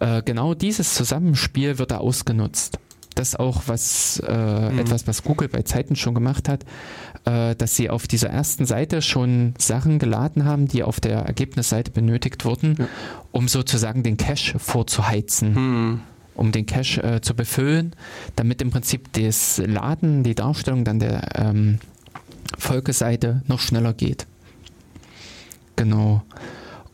äh, 0.00 0.22
genau 0.22 0.54
dieses 0.54 0.94
Zusammenspiel 0.94 1.78
wird 1.78 1.90
da 1.90 1.98
ausgenutzt 1.98 2.78
das 3.14 3.36
auch 3.36 3.62
was 3.66 4.22
äh, 4.26 4.70
mhm. 4.70 4.78
etwas, 4.78 5.06
was 5.06 5.22
Google 5.22 5.48
bei 5.48 5.62
Zeiten 5.62 5.96
schon 5.96 6.14
gemacht 6.14 6.48
hat, 6.48 6.64
äh, 7.24 7.54
dass 7.54 7.76
sie 7.76 7.90
auf 7.90 8.06
dieser 8.06 8.30
ersten 8.30 8.66
Seite 8.66 9.02
schon 9.02 9.54
Sachen 9.58 9.98
geladen 9.98 10.44
haben, 10.44 10.68
die 10.68 10.82
auf 10.82 11.00
der 11.00 11.20
Ergebnisseite 11.20 11.90
benötigt 11.90 12.44
wurden, 12.44 12.76
ja. 12.78 12.88
um 13.30 13.48
sozusagen 13.48 14.02
den 14.02 14.16
Cache 14.16 14.58
vorzuheizen. 14.58 15.54
Mhm. 15.54 16.00
Um 16.34 16.50
den 16.50 16.64
Cache 16.64 17.02
äh, 17.02 17.20
zu 17.20 17.34
befüllen, 17.34 17.94
damit 18.36 18.62
im 18.62 18.70
Prinzip 18.70 19.12
das 19.12 19.58
Laden, 19.58 20.22
die 20.22 20.34
Darstellung 20.34 20.82
dann 20.82 20.98
der 20.98 21.28
ähm, 21.38 21.78
Folgeseite 22.56 23.42
noch 23.48 23.60
schneller 23.60 23.92
geht. 23.92 24.26
Genau. 25.76 26.22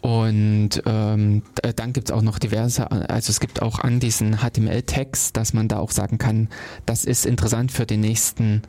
Und 0.00 0.82
ähm, 0.86 1.42
dann 1.76 1.92
gibt 1.92 2.08
es 2.08 2.14
auch 2.14 2.22
noch 2.22 2.38
diverse, 2.38 2.90
also 2.90 3.30
es 3.30 3.40
gibt 3.40 3.62
auch 3.62 3.80
an 3.80 3.98
diesen 3.98 4.38
HTML-Tags, 4.38 5.32
dass 5.32 5.52
man 5.52 5.66
da 5.68 5.78
auch 5.78 5.90
sagen 5.90 6.18
kann, 6.18 6.48
das 6.86 7.04
ist 7.04 7.26
interessant 7.26 7.72
für 7.72 7.84
den 7.84 8.00
nächsten 8.00 8.62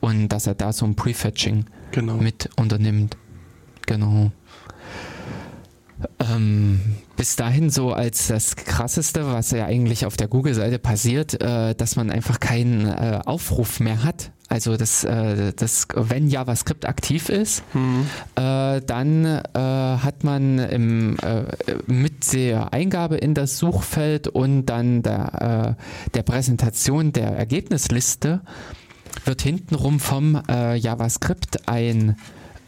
und 0.00 0.28
dass 0.28 0.46
er 0.46 0.54
da 0.54 0.72
so 0.72 0.84
ein 0.84 0.94
Prefetching 0.94 1.64
genau. 1.90 2.16
mit 2.16 2.50
unternimmt. 2.56 3.16
Genau. 3.86 4.30
Ähm, 6.18 6.96
bis 7.16 7.36
dahin 7.36 7.70
so 7.70 7.92
als 7.92 8.28
das 8.28 8.56
Krasseste, 8.56 9.26
was 9.26 9.50
ja 9.50 9.66
eigentlich 9.66 10.06
auf 10.06 10.16
der 10.16 10.28
Google-Seite 10.28 10.78
passiert, 10.78 11.40
äh, 11.40 11.74
dass 11.74 11.96
man 11.96 12.10
einfach 12.10 12.40
keinen 12.40 12.86
äh, 12.86 13.20
Aufruf 13.24 13.80
mehr 13.80 14.02
hat 14.04 14.32
also 14.48 14.76
das, 14.76 15.04
äh, 15.04 15.52
das, 15.56 15.88
wenn 15.94 16.28
JavaScript 16.28 16.86
aktiv 16.86 17.28
ist, 17.28 17.64
mhm. 17.74 18.06
äh, 18.36 18.80
dann 18.82 19.24
äh, 19.24 19.40
hat 19.52 20.22
man 20.22 20.58
im, 20.58 21.16
äh, 21.18 21.44
mit 21.86 22.32
der 22.32 22.72
Eingabe 22.72 23.16
in 23.16 23.34
das 23.34 23.58
Suchfeld 23.58 24.28
und 24.28 24.66
dann 24.66 25.02
der, 25.02 25.76
der 26.14 26.22
Präsentation 26.22 27.12
der 27.12 27.30
Ergebnisliste 27.36 28.42
wird 29.24 29.42
hintenrum 29.42 30.00
vom 30.00 30.40
JavaScript 30.48 31.68
ein 31.68 32.16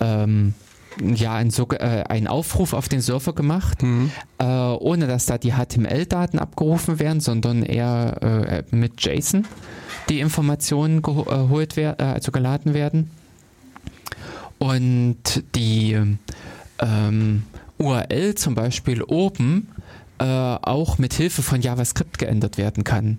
ähm, 0.01 0.55
ja, 1.01 1.35
ein, 1.35 1.51
so, 1.51 1.69
äh, 1.71 2.05
ein 2.09 2.27
Aufruf 2.27 2.73
auf 2.73 2.89
den 2.89 3.01
Server 3.01 3.35
gemacht, 3.35 3.83
mhm. 3.83 4.11
äh, 4.39 4.45
ohne 4.45 5.07
dass 5.07 5.27
da 5.27 5.39
die 5.39 5.53
HTML-Daten 5.53 6.39
abgerufen 6.39 6.99
werden, 6.99 7.21
sondern 7.21 7.63
eher 7.63 8.65
äh, 8.71 8.75
mit 8.75 9.05
JSON 9.05 9.45
die 10.09 10.21
Informationen 10.21 11.03
geholt 11.03 11.77
werden, 11.77 11.97
äh, 11.99 12.13
also 12.13 12.33
geladen 12.33 12.75
werden. 12.75 13.11
Und 14.59 15.45
die 15.55 15.99
ähm, 16.79 17.43
URL 17.79 18.35
zum 18.35 18.55
Beispiel 18.55 19.03
oben 19.03 19.69
äh, 20.19 20.25
auch 20.25 20.99
mit 20.99 21.13
Hilfe 21.13 21.43
von 21.43 21.61
JavaScript 21.61 22.19
geändert 22.19 22.57
werden 22.57 22.85
kann. 22.85 23.19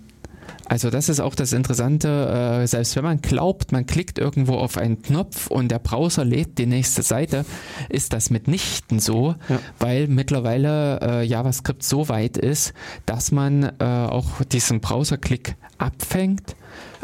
Also 0.70 0.90
das 0.90 1.08
ist 1.08 1.22
auch 1.22 1.34
das 1.34 1.54
Interessante, 1.54 2.62
äh, 2.64 2.68
selbst 2.68 2.96
wenn 2.98 3.04
man 3.06 3.22
glaubt, 3.22 3.72
man 3.72 3.86
klickt 3.86 4.20
irgendwo 4.20 4.56
auf 4.56 4.78
einen 4.78 5.02
Knopf 5.02 5.48
und 5.48 5.70
der 5.70 5.80
Browser 5.80 6.26
lädt 6.26 6.58
die 6.58 6.66
nächste 6.66 7.04
Seite, 7.04 7.46
ist 7.88 8.12
das 8.12 8.30
mitnichten 8.30 9.00
so, 9.00 9.36
ja. 9.48 9.60
weil 9.80 10.08
mittlerweile 10.08 11.00
äh, 11.02 11.24
JavaScript 11.24 11.84
so 11.84 12.10
weit 12.10 12.38
ist, 12.38 12.74
dass 13.06 13.32
man 13.32 13.64
äh, 13.80 13.84
auch 13.84 14.44
diesen 14.52 14.82
Browserklick 14.82 15.56
abfängt, 15.78 16.58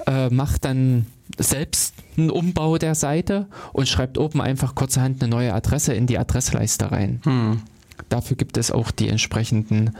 äh, 0.07 0.29
macht 0.29 0.65
dann 0.65 1.05
selbst 1.37 1.95
einen 2.17 2.31
Umbau 2.31 2.77
der 2.77 2.95
Seite 2.95 3.47
und 3.71 3.87
schreibt 3.87 4.17
oben 4.17 4.41
einfach 4.41 4.75
kurzerhand 4.75 5.23
eine 5.23 5.29
neue 5.29 5.53
Adresse 5.53 5.93
in 5.93 6.05
die 6.05 6.17
Adressleiste 6.17 6.91
rein. 6.91 7.21
Hm. 7.23 7.61
Dafür 8.09 8.35
gibt 8.35 8.57
es 8.57 8.71
auch 8.71 8.91
die 8.91 9.07
entsprechenden 9.07 9.95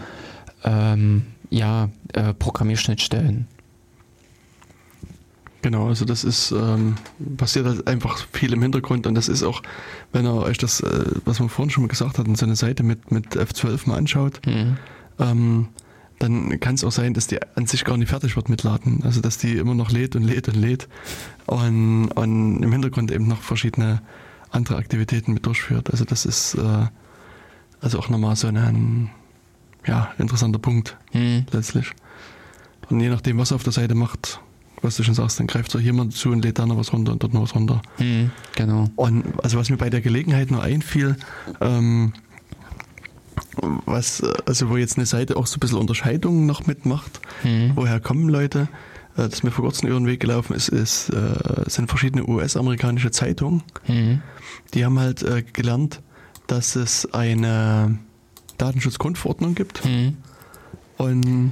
ähm, 0.66 1.24
ja, 1.54 1.90
äh, 2.14 2.34
Programmierschnittstellen. 2.34 3.48
Genau, 5.62 5.88
also 5.88 6.04
das 6.04 6.26
ist 6.26 6.52
ähm, 6.52 6.96
passiert 7.38 7.66
halt 7.66 7.88
einfach 7.88 8.18
viel 8.34 8.52
im 8.52 8.62
Hintergrund 8.62 9.08
und 9.08 9.16
das 9.16 9.30
ist 9.30 9.44
auch, 9.44 9.62
wenn 10.12 10.26
ihr 10.26 10.34
euch 10.34 10.58
das, 10.58 10.82
äh, 10.82 11.06
was 11.24 11.40
wir 11.40 11.48
vorhin 11.48 11.70
schon 11.70 11.84
mal 11.84 11.88
gesagt 11.88 12.18
hatten, 12.18 12.36
so 12.36 12.46
eine 12.46 12.58
Seite 12.58 12.84
mit, 12.84 13.12
mit 13.12 13.38
F12 13.38 13.88
mal 13.88 13.98
anschaut, 13.98 14.42
mhm. 14.46 14.78
ähm, 15.20 15.68
dann 16.20 16.60
kann 16.60 16.76
es 16.76 16.84
auch 16.84 16.92
sein, 16.92 17.14
dass 17.14 17.28
die 17.28 17.40
an 17.56 17.66
sich 17.66 17.86
gar 17.86 17.98
nicht 17.98 18.10
fertig 18.10 18.36
wird 18.36 18.50
mit 18.50 18.64
Laden. 18.64 19.04
Also 19.04 19.22
dass 19.22 19.38
die 19.38 19.54
immer 19.54 19.74
noch 19.74 19.92
lädt 19.92 20.16
und 20.18 20.24
lädt 20.24 20.50
und 20.50 20.56
lädt 20.56 20.90
und, 21.46 22.10
und 22.10 22.62
im 22.62 22.72
Hintergrund 22.72 23.12
eben 23.12 23.28
noch 23.28 23.42
verschiedene 23.42 24.02
andere 24.50 24.76
Aktivitäten 24.76 25.34
mit 25.34 25.46
durchführt. 25.46 25.92
Also 25.92 26.04
das 26.04 26.26
ist 26.26 26.56
äh, 26.56 26.88
also 27.80 28.00
auch 28.00 28.10
nochmal 28.10 28.36
so 28.36 28.48
ein 28.48 29.10
ja, 29.86 30.12
interessanter 30.18 30.60
Punkt 30.60 30.98
mhm. 31.14 31.46
letztlich. 31.52 31.92
Und 32.90 33.00
je 33.00 33.10
nachdem, 33.10 33.38
was 33.38 33.52
er 33.52 33.56
auf 33.56 33.64
der 33.64 33.74
Seite 33.74 33.96
macht, 33.96 34.40
was 34.82 34.98
du 34.98 35.04
schon 35.04 35.14
sagst, 35.14 35.40
dann 35.40 35.48
greift 35.48 35.72
so 35.72 35.80
hier 35.80 35.94
mal 35.94 36.10
zu 36.10 36.30
und 36.30 36.44
lädt 36.44 36.60
da 36.60 36.66
noch 36.66 36.78
was 36.78 36.92
runter 36.92 37.14
und 37.14 37.24
dort 37.24 37.34
noch 37.34 37.44
was 37.44 37.56
runter. 37.56 37.82
Mhm, 37.98 38.32
genau. 38.56 38.90
Und 38.96 39.24
also 39.42 39.58
was 39.58 39.70
mir 39.70 39.78
bei 39.78 39.90
der 39.90 40.02
Gelegenheit 40.02 40.52
nur 40.52 40.62
einfiel, 40.62 41.16
ähm, 41.62 42.14
was, 43.86 44.22
also 44.46 44.70
wo 44.70 44.78
jetzt 44.78 44.98
eine 44.98 45.06
Seite 45.06 45.38
auch 45.38 45.48
so 45.48 45.58
ein 45.58 45.60
bisschen 45.60 45.78
Unterscheidungen 45.78 46.46
noch 46.46 46.68
mitmacht, 46.68 47.22
mhm. 47.44 47.72
woher 47.76 48.00
kommen 48.00 48.28
Leute, 48.28 48.68
äh, 49.16 49.30
das 49.30 49.44
mir 49.44 49.52
vor 49.52 49.64
kurzem 49.64 49.90
über 49.90 50.00
den 50.00 50.08
Weg 50.08 50.20
gelaufen 50.20 50.54
ist, 50.54 50.70
ist 50.70 51.10
äh, 51.10 51.64
sind 51.68 51.88
verschiedene 51.88 52.28
US-amerikanische 52.28 53.12
Zeitungen. 53.12 53.64
Mhm. 53.88 54.22
Die 54.74 54.84
haben 54.84 55.00
halt 55.00 55.24
äh, 55.24 55.44
gelernt, 55.44 56.02
dass 56.48 56.76
es 56.76 57.12
eine 57.14 57.98
Datenschutzgrundverordnung 58.58 59.56
gibt 59.56 59.84
Mhm. 59.86 60.18
und, 60.98 61.52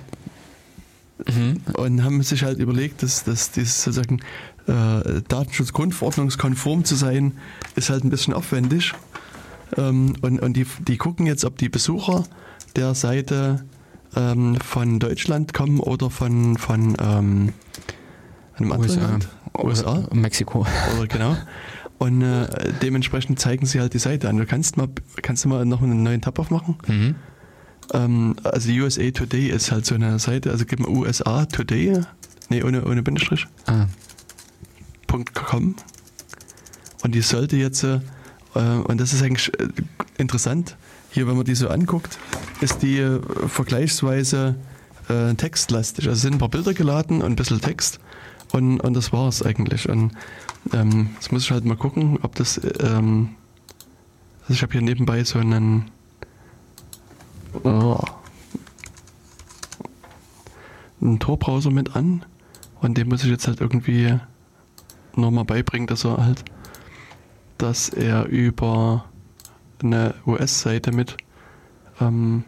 Mhm. 1.28 1.62
und 1.74 2.04
haben 2.04 2.24
sich 2.24 2.44
halt 2.44 2.60
überlegt, 2.60 3.04
dass, 3.04 3.24
dass 3.24 3.52
dieses 3.52 3.84
sozusagen 3.84 4.20
äh, 4.68 5.22
Datenschutzgrundverordnungskonform 5.28 6.84
zu 6.86 6.96
sein, 6.96 7.34
ist 7.76 7.90
halt 7.90 8.04
ein 8.04 8.10
bisschen 8.10 8.34
aufwendig. 8.34 8.94
Ähm, 9.78 10.14
und 10.22 10.40
und 10.42 10.54
die, 10.54 10.66
die 10.88 10.98
gucken 10.98 11.26
jetzt, 11.26 11.46
ob 11.46 11.58
die 11.58 11.70
Besucher 11.70 12.24
der 12.76 12.94
Seite 12.96 13.64
ähm, 14.16 14.58
von 14.60 15.00
Deutschland 15.00 15.54
kommen 15.54 15.80
oder 15.80 16.10
von, 16.10 16.58
von 16.58 16.96
ähm, 17.00 17.54
einem 18.58 18.72
anderen 18.72 18.80
USA. 19.00 19.02
Land. 19.10 19.28
USA? 19.58 20.08
Mexiko. 20.14 20.66
Oder 20.98 21.08
genau. 21.08 21.38
Und 22.02 22.24
äh, 22.24 22.74
dementsprechend 22.82 23.38
zeigen 23.40 23.68
sie 23.68 23.80
halt 23.80 23.94
die 23.94 24.00
Seite 24.00 24.28
an. 24.28 24.38
Du 24.38 24.48
kannst 24.48 24.76
mal, 24.76 24.88
kannst 25.22 25.46
du 25.46 25.50
mal 25.50 25.66
noch 25.66 25.84
einen 25.84 26.02
neuen 26.02 26.20
Tab 26.20 26.40
aufmachen? 26.40 26.76
Mhm. 26.88 27.16
Ähm, 27.94 28.36
also 28.44 28.72
USA 28.72 29.12
Today 29.12 29.50
ist 29.50 29.72
halt 29.72 29.86
so 29.86 29.94
eine 29.94 30.18
Seite, 30.18 30.50
also 30.50 30.66
gib 30.66 30.80
mal 30.80 30.90
USA 30.90 31.46
Today, 31.46 32.02
nee, 32.50 32.64
ohne, 32.64 32.84
ohne 32.86 33.04
Bindestrich, 33.04 33.46
Ah. 33.68 33.86
.com. 35.36 35.76
Und 37.04 37.14
die 37.14 37.22
sollte 37.22 37.56
jetzt, 37.58 37.84
äh, 37.84 38.00
und 38.56 39.00
das 39.00 39.14
ist 39.14 39.22
eigentlich 39.22 39.54
äh, 39.60 39.68
interessant, 40.18 40.78
hier, 41.12 41.28
wenn 41.28 41.36
man 41.36 41.46
die 41.46 41.54
so 41.54 41.68
anguckt, 41.68 42.18
ist 42.62 42.82
die 42.82 42.98
äh, 42.98 43.20
vergleichsweise 43.48 44.56
äh, 45.08 45.36
textlastig. 45.36 46.08
Also 46.08 46.20
sind 46.20 46.34
ein 46.34 46.40
paar 46.40 46.50
Bilder 46.50 46.74
geladen 46.74 47.22
und 47.22 47.34
ein 47.34 47.36
bisschen 47.36 47.62
Text 47.62 48.00
und, 48.54 48.80
und 48.80 48.96
das 48.96 49.14
war 49.14 49.28
es 49.28 49.44
eigentlich. 49.44 49.88
Und 49.88 50.14
ähm, 50.74 51.10
jetzt 51.16 51.32
muss 51.32 51.44
ich 51.44 51.52
halt 51.52 51.66
mal 51.66 51.78
gucken, 51.78 52.20
ob 52.22 52.36
das, 52.36 52.60
ähm, 52.82 53.30
also 54.44 54.54
ich 54.54 54.62
habe 54.62 54.72
hier 54.74 54.82
nebenbei 54.82 55.24
so 55.24 55.40
einen, 55.40 55.90
oh, 57.64 58.00
einen 61.02 61.20
Tor-Browser 61.20 61.72
mit 61.72 61.96
an 61.96 62.24
und 62.82 62.98
dem 62.98 63.10
muss 63.10 63.24
ich 63.24 63.30
jetzt 63.30 63.48
halt 63.48 63.60
irgendwie 63.62 64.18
nochmal 65.16 65.46
beibringen, 65.46 65.88
dass 65.88 66.06
er 66.06 66.18
halt, 66.24 66.44
dass 67.58 67.90
er 67.90 68.26
über 68.26 69.06
eine 69.84 70.14
US-Seite 70.28 70.92
mit 70.92 71.18
ähm, 72.00 72.44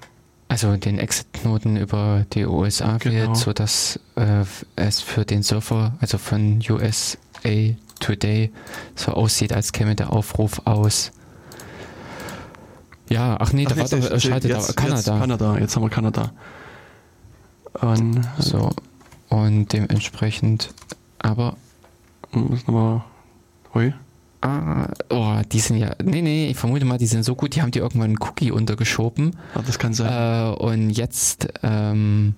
Also 0.48 0.77
den 0.77 0.99
Exit-Knoten 0.99 1.77
über 1.77 2.26
die 2.34 2.45
USA 2.45 2.98
Genau. 2.98 3.15
wählt, 3.15 3.38
sodass 3.38 3.99
äh, 4.15 4.45
es 4.76 5.02
für 5.02 5.26
den 5.26 5.41
Surfer, 5.44 5.94
also 5.99 6.18
von 6.19 6.61
USA 6.69 7.18
Today, 8.03 8.51
so 8.95 9.11
aussieht, 9.13 9.53
als 9.53 9.71
käme 9.71 9.95
der 9.95 10.11
Aufruf 10.11 10.61
aus. 10.65 11.11
Ja, 13.09 13.38
ach 13.39 13.53
nee, 13.53 13.65
Ach, 13.67 13.71
da 13.71 13.77
war 13.77 13.88
doch, 13.88 14.11
jetzt- 14.11 14.23
schaltet 14.23 14.51
jetzt- 14.51 14.69
da 14.69 14.73
Kanada. 14.73 14.95
Jetzt 14.97 15.05
Kanada, 15.05 15.57
jetzt 15.59 15.75
haben 15.75 15.84
wir 15.84 15.89
Kanada. 15.89 16.31
Und 17.81 18.21
So. 18.39 18.71
Und 19.30 19.73
dementsprechend, 19.73 20.73
aber, 21.19 21.55
muss 22.31 22.67
nochmal. 22.67 23.03
Hui. 23.73 23.93
ah, 24.41 24.88
oh, 25.09 25.38
die 25.51 25.59
sind 25.59 25.77
ja, 25.77 25.95
nee, 26.03 26.21
nee, 26.21 26.49
ich 26.49 26.57
vermute 26.57 26.85
mal, 26.85 26.97
die 26.99 27.07
sind 27.07 27.23
so 27.23 27.34
gut, 27.34 27.55
die 27.55 27.61
haben 27.63 27.71
die 27.71 27.80
irgendwann 27.80 28.09
einen 28.09 28.17
Cookie 28.21 28.51
untergeschoben. 28.51 29.35
Ah, 29.55 29.61
das 29.65 29.80
kann 29.80 29.93
sein. 29.93 30.53
Äh, 30.53 30.55
und 30.55 30.89
jetzt, 30.91 31.47
ähm, 31.63 32.35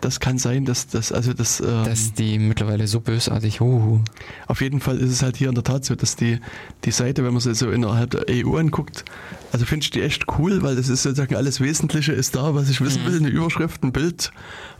Das 0.00 0.18
kann 0.20 0.38
sein, 0.38 0.64
dass 0.64 0.88
das, 0.88 1.12
also 1.12 1.32
das, 1.32 1.60
ähm, 1.60 1.84
dass 1.84 2.12
die 2.12 2.38
mittlerweile 2.38 2.86
so 2.86 3.00
bösartig, 3.00 3.60
uh, 3.60 4.00
auf 4.46 4.60
jeden 4.60 4.80
Fall 4.80 4.98
ist 4.98 5.10
es 5.10 5.22
halt 5.22 5.36
hier 5.36 5.48
in 5.48 5.54
der 5.54 5.64
Tat 5.64 5.84
so, 5.84 5.94
dass 5.94 6.16
die, 6.16 6.38
die 6.84 6.90
Seite, 6.90 7.24
wenn 7.24 7.32
man 7.32 7.40
sie 7.40 7.54
so 7.54 7.70
innerhalb 7.70 8.10
der 8.10 8.24
EU 8.28 8.56
anguckt, 8.56 9.04
also 9.52 9.64
finde 9.64 9.84
ich 9.84 9.90
die 9.90 10.02
echt 10.02 10.24
cool, 10.38 10.62
weil 10.62 10.76
das 10.76 10.88
ist 10.88 11.02
sozusagen 11.04 11.36
alles 11.36 11.60
Wesentliche 11.60 12.12
ist 12.12 12.34
da, 12.34 12.54
was 12.54 12.68
ich 12.68 12.80
wissen 12.80 13.02
Mhm. 13.02 13.06
will, 13.06 13.16
eine 13.18 13.28
Überschrift, 13.28 13.82
ein 13.84 13.92
Bild 13.92 14.32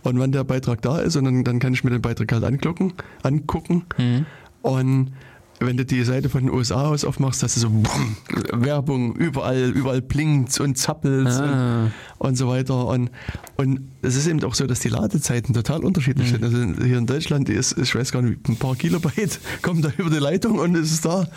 und 0.02 0.18
wann 0.18 0.32
der 0.32 0.44
Beitrag 0.44 0.82
da 0.82 0.98
ist 0.98 1.16
und 1.16 1.24
dann, 1.24 1.44
dann 1.44 1.58
kann 1.60 1.72
ich 1.72 1.84
mir 1.84 1.90
den 1.90 2.02
Beitrag 2.02 2.32
halt 2.32 2.44
angucken, 2.44 2.94
angucken 3.22 3.84
hm. 3.96 4.26
Und 4.62 5.10
wenn 5.66 5.76
du 5.76 5.84
die 5.84 6.02
Seite 6.04 6.28
von 6.28 6.44
den 6.44 6.50
USA 6.52 6.86
aus 6.88 7.04
aufmachst, 7.04 7.42
hast 7.42 7.56
du 7.56 7.60
so 7.60 7.70
bumm, 7.70 8.16
Werbung, 8.52 9.14
überall, 9.16 9.70
überall 9.70 10.02
blinkt 10.02 10.58
und 10.60 10.76
zappelt 10.76 11.26
Ah. 11.28 11.84
und, 12.18 12.28
und 12.28 12.36
so 12.36 12.48
weiter. 12.48 12.86
Und, 12.86 13.10
und 13.56 13.80
es 14.02 14.16
ist 14.16 14.26
eben 14.26 14.42
auch 14.44 14.54
so, 14.54 14.66
dass 14.66 14.80
die 14.80 14.88
Ladezeiten 14.88 15.54
total 15.54 15.84
unterschiedlich 15.84 16.28
Mhm. 16.28 16.32
sind. 16.32 16.44
Also 16.44 16.84
hier 16.84 16.98
in 16.98 17.06
Deutschland 17.06 17.48
ist, 17.48 17.78
ich 17.78 17.94
weiß 17.94 18.12
gar 18.12 18.22
nicht, 18.22 18.48
ein 18.48 18.56
paar 18.56 18.74
Kilobyte 18.76 19.38
kommen 19.62 19.82
da 19.82 19.92
über 19.96 20.10
die 20.10 20.18
Leitung 20.18 20.58
und 20.58 20.74
es 20.76 20.92
ist 20.92 21.04
da. 21.04 21.28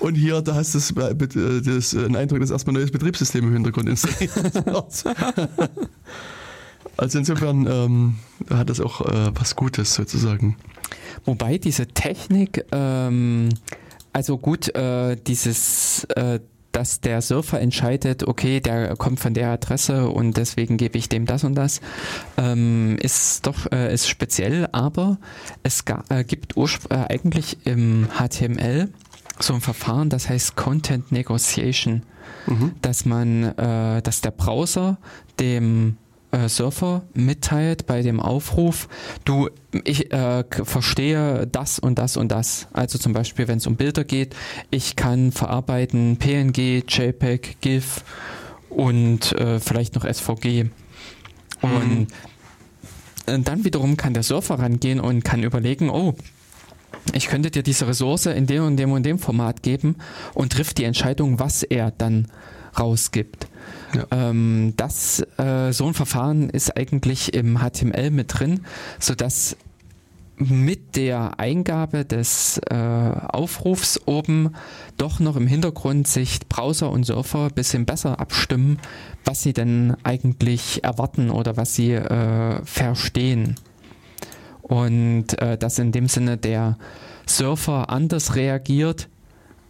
Und 0.00 0.14
hier, 0.14 0.40
da 0.42 0.54
hast 0.54 0.74
du 0.74 0.78
das, 0.78 0.90
äh, 1.36 1.60
das, 1.62 1.94
einen 1.94 2.16
Eindruck, 2.16 2.40
dass 2.40 2.50
erstmal 2.50 2.72
ein 2.74 2.80
neues 2.80 2.90
Betriebssystem 2.90 3.44
im 3.46 3.52
Hintergrund 3.52 3.88
installiert 3.88 4.34
wird. 4.66 5.04
Also 6.96 7.18
insofern 7.18 7.66
ähm, 7.66 8.14
hat 8.50 8.70
das 8.70 8.80
auch 8.80 9.00
äh, 9.00 9.30
was 9.34 9.56
Gutes 9.56 9.94
sozusagen. 9.94 10.56
Wobei 11.24 11.58
diese 11.58 11.86
Technik, 11.86 12.64
ähm, 12.72 13.48
also 14.12 14.38
gut, 14.38 14.74
äh, 14.74 15.16
dieses, 15.16 16.04
äh, 16.16 16.40
dass 16.72 17.00
der 17.00 17.22
Surfer 17.22 17.60
entscheidet, 17.60 18.26
okay, 18.26 18.60
der 18.60 18.96
kommt 18.96 19.20
von 19.20 19.32
der 19.32 19.50
Adresse 19.50 20.08
und 20.08 20.36
deswegen 20.36 20.76
gebe 20.76 20.98
ich 20.98 21.08
dem 21.08 21.24
das 21.24 21.44
und 21.44 21.54
das, 21.54 21.80
ähm, 22.36 22.96
ist 23.00 23.46
doch 23.46 23.70
äh, 23.70 23.94
ist 23.94 24.08
speziell, 24.08 24.68
aber 24.72 25.18
es 25.62 25.84
äh, 26.08 26.24
gibt 26.24 26.56
äh, 26.56 26.94
eigentlich 26.94 27.58
im 27.64 28.08
HTML 28.08 28.88
so 29.38 29.54
ein 29.54 29.60
Verfahren, 29.60 30.10
das 30.10 30.28
heißt 30.28 30.56
Content 30.56 31.12
Negotiation 31.12 32.02
Mhm. 32.46 32.72
dass 32.82 33.04
man, 33.04 33.42
äh, 33.42 34.02
dass 34.02 34.20
der 34.20 34.30
Browser 34.30 34.98
dem 35.40 35.96
äh, 36.34 36.48
Surfer 36.48 37.02
mitteilt 37.14 37.86
bei 37.86 38.02
dem 38.02 38.20
Aufruf, 38.20 38.88
du, 39.24 39.48
ich 39.84 40.12
äh, 40.12 40.44
verstehe 40.50 41.46
das 41.46 41.78
und 41.78 41.98
das 41.98 42.16
und 42.16 42.32
das. 42.32 42.66
Also 42.72 42.98
zum 42.98 43.12
Beispiel, 43.12 43.46
wenn 43.46 43.58
es 43.58 43.66
um 43.66 43.76
Bilder 43.76 44.04
geht, 44.04 44.34
ich 44.70 44.96
kann 44.96 45.32
verarbeiten 45.32 46.16
PNG, 46.16 46.84
JPEG, 46.88 47.60
GIF 47.60 48.04
und 48.68 49.32
äh, 49.32 49.60
vielleicht 49.60 49.94
noch 49.94 50.04
SVG. 50.04 50.66
Und 51.62 52.08
äh, 53.26 53.38
dann 53.38 53.64
wiederum 53.64 53.96
kann 53.96 54.12
der 54.12 54.24
Surfer 54.24 54.58
rangehen 54.58 55.00
und 55.00 55.24
kann 55.24 55.42
überlegen, 55.42 55.88
oh, 55.88 56.14
ich 57.12 57.28
könnte 57.28 57.50
dir 57.50 57.62
diese 57.62 57.86
Ressource 57.86 58.26
in 58.26 58.46
dem 58.46 58.64
und 58.64 58.76
dem 58.76 58.90
und 58.90 59.04
dem 59.04 59.18
Format 59.18 59.62
geben 59.62 59.96
und 60.32 60.52
trifft 60.52 60.78
die 60.78 60.84
Entscheidung, 60.84 61.38
was 61.38 61.62
er 61.62 61.90
dann 61.92 62.26
rausgibt. 62.78 63.46
Ja. 63.94 64.06
Ähm, 64.10 64.74
das, 64.76 65.20
äh, 65.38 65.72
so 65.72 65.86
ein 65.86 65.94
Verfahren 65.94 66.50
ist 66.50 66.76
eigentlich 66.76 67.34
im 67.34 67.58
HTML 67.58 68.10
mit 68.10 68.38
drin, 68.38 68.60
sodass 68.98 69.56
mit 70.36 70.96
der 70.96 71.38
Eingabe 71.38 72.04
des 72.04 72.60
äh, 72.68 72.74
Aufrufs 72.74 74.00
oben 74.06 74.54
doch 74.96 75.20
noch 75.20 75.36
im 75.36 75.46
Hintergrund 75.46 76.08
sich 76.08 76.40
Browser 76.48 76.90
und 76.90 77.04
Surfer 77.04 77.44
ein 77.44 77.54
bisschen 77.54 77.86
besser 77.86 78.18
abstimmen, 78.18 78.80
was 79.24 79.42
sie 79.42 79.52
denn 79.52 79.96
eigentlich 80.02 80.82
erwarten 80.82 81.30
oder 81.30 81.56
was 81.56 81.76
sie 81.76 81.92
äh, 81.92 82.64
verstehen. 82.64 83.54
Und 84.62 85.36
dass 85.38 85.78
in 85.78 85.92
dem 85.92 86.08
Sinne 86.08 86.38
der 86.38 86.78
Surfer 87.26 87.90
anders 87.90 88.34
reagiert, 88.34 89.10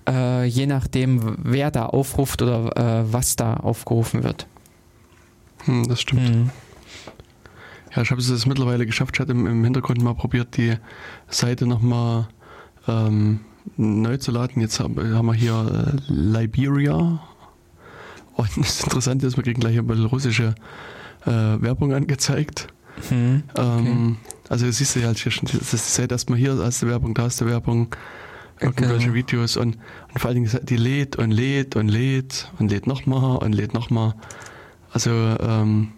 äh, 0.09 0.45
je 0.45 0.67
nachdem, 0.67 1.37
wer 1.43 1.71
da 1.71 1.87
aufruft 1.87 2.43
oder 2.43 2.77
äh, 2.77 3.13
was 3.13 3.37
da 3.37 3.55
aufgerufen 3.55 4.23
wird. 4.23 4.47
Hm, 5.65 5.89
das 5.89 6.01
stimmt. 6.01 6.29
Mhm. 6.29 6.51
Ja, 7.95 8.03
ich 8.03 8.11
habe 8.11 8.21
es 8.21 8.47
mittlerweile 8.47 8.87
geschafft. 8.87 9.15
Ich 9.15 9.21
hatte 9.21 9.33
im, 9.33 9.47
im 9.47 9.63
Hintergrund 9.65 10.03
mal 10.03 10.15
probiert, 10.15 10.57
die 10.57 10.77
Seite 11.29 11.67
nochmal 11.67 12.29
ähm, 12.89 13.41
neu 13.77 14.17
zu 14.17 14.33
laden. 14.33 14.61
Jetzt 14.61 14.81
haben, 14.81 15.15
haben 15.15 15.27
wir 15.27 15.35
hier 15.35 15.93
äh, 16.09 16.13
Liberia. 16.13 17.21
Und 18.35 18.51
das 18.57 18.83
Interessante 18.83 19.27
ist, 19.27 19.37
wir 19.37 19.45
kriegen 19.45 19.61
gleich 19.61 19.79
ein 19.79 19.87
bisschen 19.87 20.07
russische 20.07 20.55
äh, 21.25 21.31
Werbung 21.31 21.95
angezeigt. 21.95 22.69
Mhm. 23.11 23.45
Ähm, 23.57 24.17
also 24.49 24.67
das 24.67 24.79
siehst 24.79 24.97
du 24.97 25.01
ja 25.01 25.07
halt 25.07 25.19
hier 25.19 25.33
schon, 25.33 25.49
das 25.49 25.75
ist 25.75 25.87
die 25.87 26.03
Seite 26.03 26.15
erstmal 26.15 26.39
hier, 26.39 26.57
hast 26.59 26.83
du 26.83 26.87
Werbung, 26.87 27.15
da 27.15 27.23
hast 27.23 27.41
du 27.41 27.47
Werbung, 27.47 27.89
irgendwelche 28.65 29.05
Genau. 29.07 29.15
Videos 29.15 29.57
und, 29.57 29.77
und 30.13 30.19
vor 30.21 30.31
allen 30.31 30.43
Dingen, 30.45 30.61
die 30.65 30.77
lädt 30.77 31.17
und 31.17 31.31
lädt 31.31 31.77
und 31.77 31.89
lädt 31.89 32.51
und 32.59 32.71
lädt 32.71 32.87
nochmal 32.87 33.39
und 33.39 33.53
lädt 33.53 33.75
nochmal. 33.75 34.15
Also, 34.93 35.11
ähm, 35.11 35.89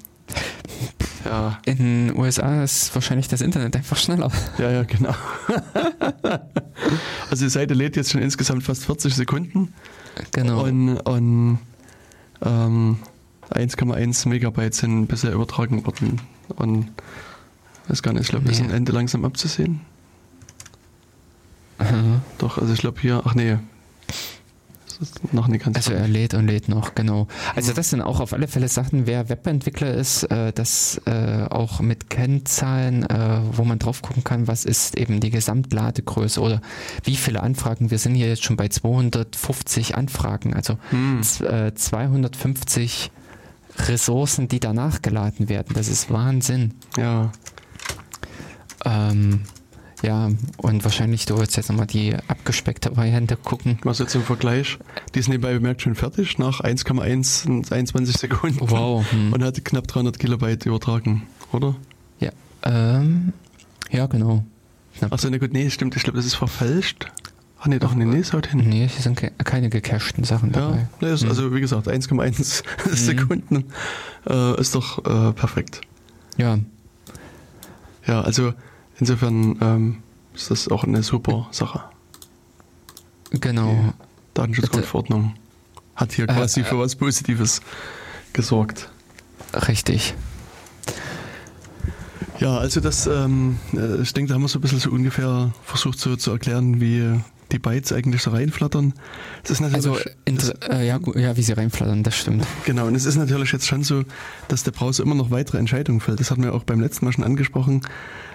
ja, 1.24 1.58
In 1.64 1.76
den 1.78 2.16
USA 2.16 2.62
ist 2.62 2.94
wahrscheinlich 2.94 3.28
das 3.28 3.40
Internet 3.40 3.76
einfach 3.76 3.96
schneller. 3.96 4.30
ja, 4.58 4.70
ja, 4.70 4.82
genau. 4.84 5.14
also 7.30 7.44
die 7.44 7.50
Seite 7.50 7.74
lädt 7.74 7.96
jetzt 7.96 8.12
schon 8.12 8.22
insgesamt 8.22 8.62
fast 8.62 8.84
40 8.84 9.14
Sekunden 9.14 9.72
Genau. 10.32 10.64
und, 10.64 10.98
und 11.00 11.58
ähm, 12.42 12.98
1,1 13.50 14.28
Megabyte 14.28 14.74
sind 14.74 15.06
bisher 15.06 15.32
übertragen 15.32 15.84
worden. 15.84 16.20
Und 16.56 16.88
weiß 17.88 18.02
gar 18.02 18.12
nicht, 18.12 18.22
ich 18.22 18.28
glaube, 18.28 18.46
nee. 18.46 18.52
ist 18.52 18.60
ein 18.60 18.70
Ende 18.70 18.92
langsam 18.92 19.24
abzusehen. 19.24 19.80
Doch, 22.38 22.58
also 22.58 22.72
ich 22.72 22.80
glaube 22.80 23.00
hier, 23.00 23.22
ach 23.24 23.34
nee, 23.34 23.58
noch 25.32 25.48
eine 25.48 25.58
ganze 25.58 25.78
Also 25.78 25.92
er 25.92 26.08
lädt 26.08 26.34
und 26.34 26.46
lädt 26.46 26.68
noch, 26.68 26.94
genau. 26.94 27.26
Also 27.54 27.72
das 27.72 27.90
sind 27.90 28.00
auch 28.00 28.20
auf 28.20 28.32
alle 28.32 28.48
Fälle 28.48 28.68
Sachen, 28.68 29.06
wer 29.06 29.28
Webentwickler 29.28 29.92
ist, 29.92 30.24
äh, 30.24 30.52
das 30.52 31.00
äh, 31.06 31.44
auch 31.50 31.80
mit 31.80 32.10
Kennzahlen, 32.10 33.04
äh, 33.04 33.40
wo 33.52 33.64
man 33.64 33.78
drauf 33.78 34.02
gucken 34.02 34.24
kann, 34.24 34.48
was 34.48 34.64
ist 34.64 34.96
eben 34.96 35.20
die 35.20 35.30
Gesamtladegröße 35.30 36.40
oder 36.40 36.60
wie 37.04 37.16
viele 37.16 37.42
Anfragen. 37.42 37.90
Wir 37.90 37.98
sind 37.98 38.14
hier 38.14 38.28
jetzt 38.28 38.44
schon 38.44 38.56
bei 38.56 38.68
250 38.68 39.96
Anfragen, 39.96 40.54
also 40.54 40.78
hm. 40.90 41.22
250 41.22 43.10
äh, 43.78 43.82
Ressourcen, 43.82 44.48
die 44.48 44.60
danach 44.60 45.02
geladen 45.02 45.48
werden. 45.48 45.74
Das 45.74 45.88
ist 45.88 46.10
Wahnsinn. 46.10 46.74
Ja. 46.96 47.32
Ähm, 48.84 49.42
ja, 50.02 50.30
und 50.58 50.84
wahrscheinlich 50.84 51.24
du 51.26 51.38
willst 51.38 51.56
jetzt 51.56 51.68
nochmal 51.68 51.86
die 51.86 52.14
abgespeckte 52.28 52.96
Variante 52.96 53.36
gucken. 53.36 53.78
Was 53.82 53.98
jetzt 53.98 54.14
im 54.14 54.22
Vergleich? 54.22 54.78
Die 55.14 55.18
ist 55.18 55.28
nebenbei 55.28 55.54
bemerkt 55.54 55.82
schon 55.82 55.94
fertig 55.94 56.38
nach 56.38 56.60
1,1 56.60 57.72
21 57.72 58.16
Sekunden. 58.16 58.58
Wow. 58.60 59.10
Hm. 59.10 59.32
Und 59.32 59.42
hat 59.42 59.64
knapp 59.64 59.86
300 59.86 60.18
Kilobyte 60.18 60.66
übertragen, 60.66 61.22
oder? 61.52 61.76
Ja, 62.20 62.30
ähm, 62.62 63.32
ja 63.90 64.06
genau. 64.06 64.44
Achso, 65.10 65.28
ne 65.28 65.38
gut, 65.38 65.52
nee, 65.52 65.70
stimmt, 65.70 65.96
ich 65.96 66.02
glaube, 66.02 66.16
das 66.16 66.26
ist 66.26 66.34
verfälscht. 66.34 67.10
Ach 67.58 67.66
nee, 67.66 67.78
doch, 67.78 67.94
nee, 67.94 68.04
nee, 68.04 68.18
ist 68.18 68.32
halt 68.32 68.48
hin. 68.48 68.62
Nee, 68.66 68.88
hier 68.88 69.02
sind 69.02 69.20
keine 69.44 69.70
gecachten 69.70 70.24
Sachen 70.24 70.52
dabei. 70.52 70.76
Ja, 70.76 70.88
nee, 71.00 71.12
ist, 71.12 71.22
hm. 71.22 71.30
also 71.30 71.54
wie 71.54 71.60
gesagt, 71.60 71.88
1,1 71.88 72.62
hm. 72.84 72.94
Sekunden 72.94 73.64
äh, 74.28 74.60
ist 74.60 74.74
doch 74.74 74.98
äh, 74.98 75.32
perfekt. 75.32 75.80
Ja. 76.36 76.58
Ja, 78.06 78.20
also 78.20 78.52
Insofern 78.98 79.58
ähm, 79.60 80.02
ist 80.34 80.50
das 80.50 80.68
auch 80.68 80.84
eine 80.84 81.02
super 81.02 81.48
Sache. 81.50 81.82
Genau. 83.30 83.72
Die 83.72 83.92
Datenschutzgrundverordnung 84.34 85.34
hat 85.94 86.12
hier 86.12 86.26
quasi 86.26 86.60
äh, 86.60 86.64
für 86.64 86.78
was 86.78 86.96
Positives 86.96 87.60
gesorgt. 88.32 88.90
Richtig. 89.68 90.14
Ja, 92.38 92.58
also 92.58 92.80
das, 92.80 93.06
ähm, 93.06 93.58
äh, 93.72 94.02
ich 94.02 94.12
denke, 94.12 94.28
da 94.28 94.34
haben 94.34 94.42
wir 94.42 94.48
so 94.48 94.58
ein 94.58 94.62
bisschen 94.62 94.78
so 94.78 94.90
ungefähr 94.90 95.52
versucht 95.64 95.98
so 95.98 96.16
zu 96.16 96.30
erklären, 96.32 96.80
wie 96.80 97.18
die 97.52 97.58
Bytes 97.58 97.92
eigentlich 97.92 98.22
so 98.22 98.30
reinflattern. 98.30 98.92
Das 99.42 99.52
ist 99.52 99.60
natürlich, 99.60 99.86
also, 99.86 99.98
das, 100.24 100.48
äh, 100.68 100.86
ja, 100.86 100.98
ja, 101.14 101.36
wie 101.36 101.42
sie 101.42 101.52
reinflattern, 101.52 102.02
das 102.02 102.16
stimmt. 102.16 102.46
Genau, 102.64 102.86
und 102.86 102.94
es 102.94 103.06
ist 103.06 103.16
natürlich 103.16 103.52
jetzt 103.52 103.66
schon 103.66 103.84
so, 103.84 104.02
dass 104.48 104.64
der 104.64 104.72
Browser 104.72 105.02
immer 105.04 105.14
noch 105.14 105.30
weitere 105.30 105.58
Entscheidungen 105.58 106.00
fällt. 106.00 106.20
Das 106.20 106.30
hatten 106.30 106.42
wir 106.42 106.54
auch 106.54 106.64
beim 106.64 106.80
letzten 106.80 107.06
Mal 107.06 107.12
schon 107.12 107.24
angesprochen. 107.24 107.82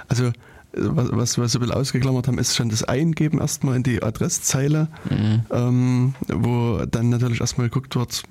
Also 0.08 0.32
was, 0.74 1.12
was 1.12 1.38
wir 1.38 1.48
so 1.48 1.60
ein 1.60 1.62
bisschen 1.62 1.76
ausgeklammert 1.76 2.28
haben, 2.28 2.38
ist 2.38 2.56
schon 2.56 2.70
das 2.70 2.84
Eingeben 2.84 3.40
erstmal 3.40 3.76
in 3.76 3.84
die 3.84 4.02
Adresszeile, 4.02 4.88
mhm. 5.10 5.42
ähm, 5.52 6.16
wo 6.28 6.86
dann 6.90 7.10
natürlich 7.10 7.42
erstmal 7.42 7.68
geguckt 7.68 7.96
wird, 7.96 8.24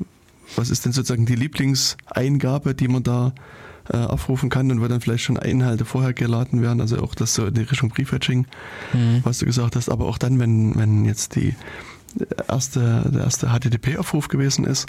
was 0.56 0.70
ist 0.70 0.84
denn 0.84 0.92
sozusagen 0.92 1.26
die 1.26 1.36
Lieblingseingabe, 1.36 2.74
die 2.74 2.88
man 2.88 3.02
da 3.02 3.32
äh, 3.92 3.98
aufrufen 3.98 4.48
kann 4.50 4.70
und 4.70 4.80
wo 4.80 4.88
dann 4.88 5.00
vielleicht 5.00 5.24
schon 5.24 5.36
Inhalte 5.36 5.84
vorher 5.84 6.12
geladen 6.12 6.62
werden, 6.62 6.80
also 6.80 6.98
auch 7.02 7.14
das 7.14 7.34
so 7.34 7.46
in 7.46 7.54
die 7.54 7.62
Richtung 7.62 7.90
Prefetching, 7.90 8.46
mhm. 8.92 9.20
was 9.22 9.38
du 9.38 9.46
gesagt 9.46 9.76
hast, 9.76 9.88
aber 9.88 10.06
auch 10.06 10.18
dann, 10.18 10.38
wenn, 10.38 10.76
wenn 10.76 11.04
jetzt 11.04 11.36
die 11.36 11.54
erste, 12.48 13.08
der 13.12 13.22
erste 13.22 13.48
HTTP-Aufruf 13.48 14.28
gewesen 14.28 14.64
ist, 14.64 14.86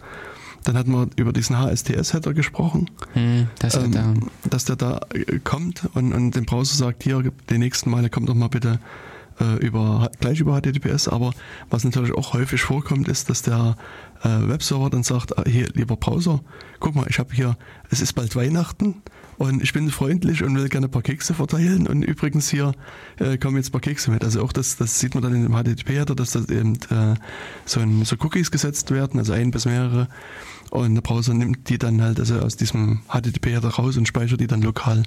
dann 0.63 0.77
hatten 0.77 0.91
wir 0.91 1.07
über 1.15 1.33
diesen 1.33 1.57
HSTS-Header 1.57 2.33
gesprochen, 2.33 2.89
hm, 3.13 3.47
das 3.59 3.75
ähm, 3.75 3.91
da. 3.91 4.13
dass 4.49 4.65
der 4.65 4.75
da 4.75 5.01
äh, 5.13 5.39
kommt 5.39 5.89
und, 5.93 6.13
und 6.13 6.31
dem 6.31 6.45
Browser 6.45 6.75
sagt, 6.75 7.03
hier, 7.03 7.23
die 7.49 7.57
nächsten 7.57 7.89
Male 7.89 8.09
kommt 8.09 8.29
doch 8.29 8.35
mal 8.35 8.49
bitte 8.49 8.79
äh, 9.39 9.55
über, 9.65 10.09
gleich 10.19 10.39
über 10.39 10.59
HTTPS, 10.59 11.07
aber 11.07 11.31
was 11.69 11.83
natürlich 11.83 12.13
auch 12.13 12.33
häufig 12.33 12.61
vorkommt, 12.61 13.07
ist, 13.07 13.29
dass 13.29 13.41
der 13.41 13.75
äh, 14.23 14.47
Webserver 14.47 14.89
dann 14.89 15.03
sagt, 15.03 15.37
ah, 15.37 15.43
hier, 15.47 15.67
lieber 15.73 15.95
Browser, 15.95 16.41
guck 16.79 16.95
mal, 16.95 17.05
ich 17.09 17.19
habe 17.19 17.33
hier, 17.33 17.57
es 17.89 18.01
ist 18.01 18.13
bald 18.13 18.35
Weihnachten 18.35 19.01
und 19.37 19.63
ich 19.63 19.73
bin 19.73 19.89
freundlich 19.89 20.43
und 20.43 20.55
will 20.55 20.69
gerne 20.69 20.87
ein 20.87 20.91
paar 20.91 21.01
Kekse 21.01 21.33
verteilen 21.33 21.87
und 21.87 22.03
übrigens 22.03 22.49
hier 22.49 22.73
äh, 23.19 23.37
kommen 23.37 23.57
jetzt 23.57 23.69
ein 23.69 23.71
paar 23.71 23.81
Kekse 23.81 24.11
mit. 24.11 24.23
Also 24.23 24.43
auch 24.43 24.51
das, 24.51 24.77
das 24.77 24.99
sieht 24.99 25.15
man 25.15 25.23
dann 25.23 25.33
in 25.33 25.43
dem 25.43 25.53
HTTP-Header, 25.53 26.15
dass 26.15 26.31
da 26.31 26.41
eben 26.41 26.75
äh, 26.89 27.15
so, 27.65 27.79
ein, 27.79 28.05
so 28.05 28.15
Cookies 28.19 28.51
gesetzt 28.51 28.91
werden, 28.91 29.19
also 29.19 29.33
ein 29.33 29.51
bis 29.51 29.65
mehrere 29.65 30.07
und 30.71 30.95
der 30.95 31.01
Browser 31.01 31.33
nimmt 31.33 31.67
die 31.67 31.77
dann 31.77 32.01
halt 32.01 32.17
also 32.17 32.39
aus 32.39 32.55
diesem 32.55 33.01
HTTP-Header 33.09 33.69
raus 33.69 33.97
und 33.97 34.07
speichert 34.07 34.39
die 34.39 34.47
dann 34.47 34.61
lokal 34.61 35.03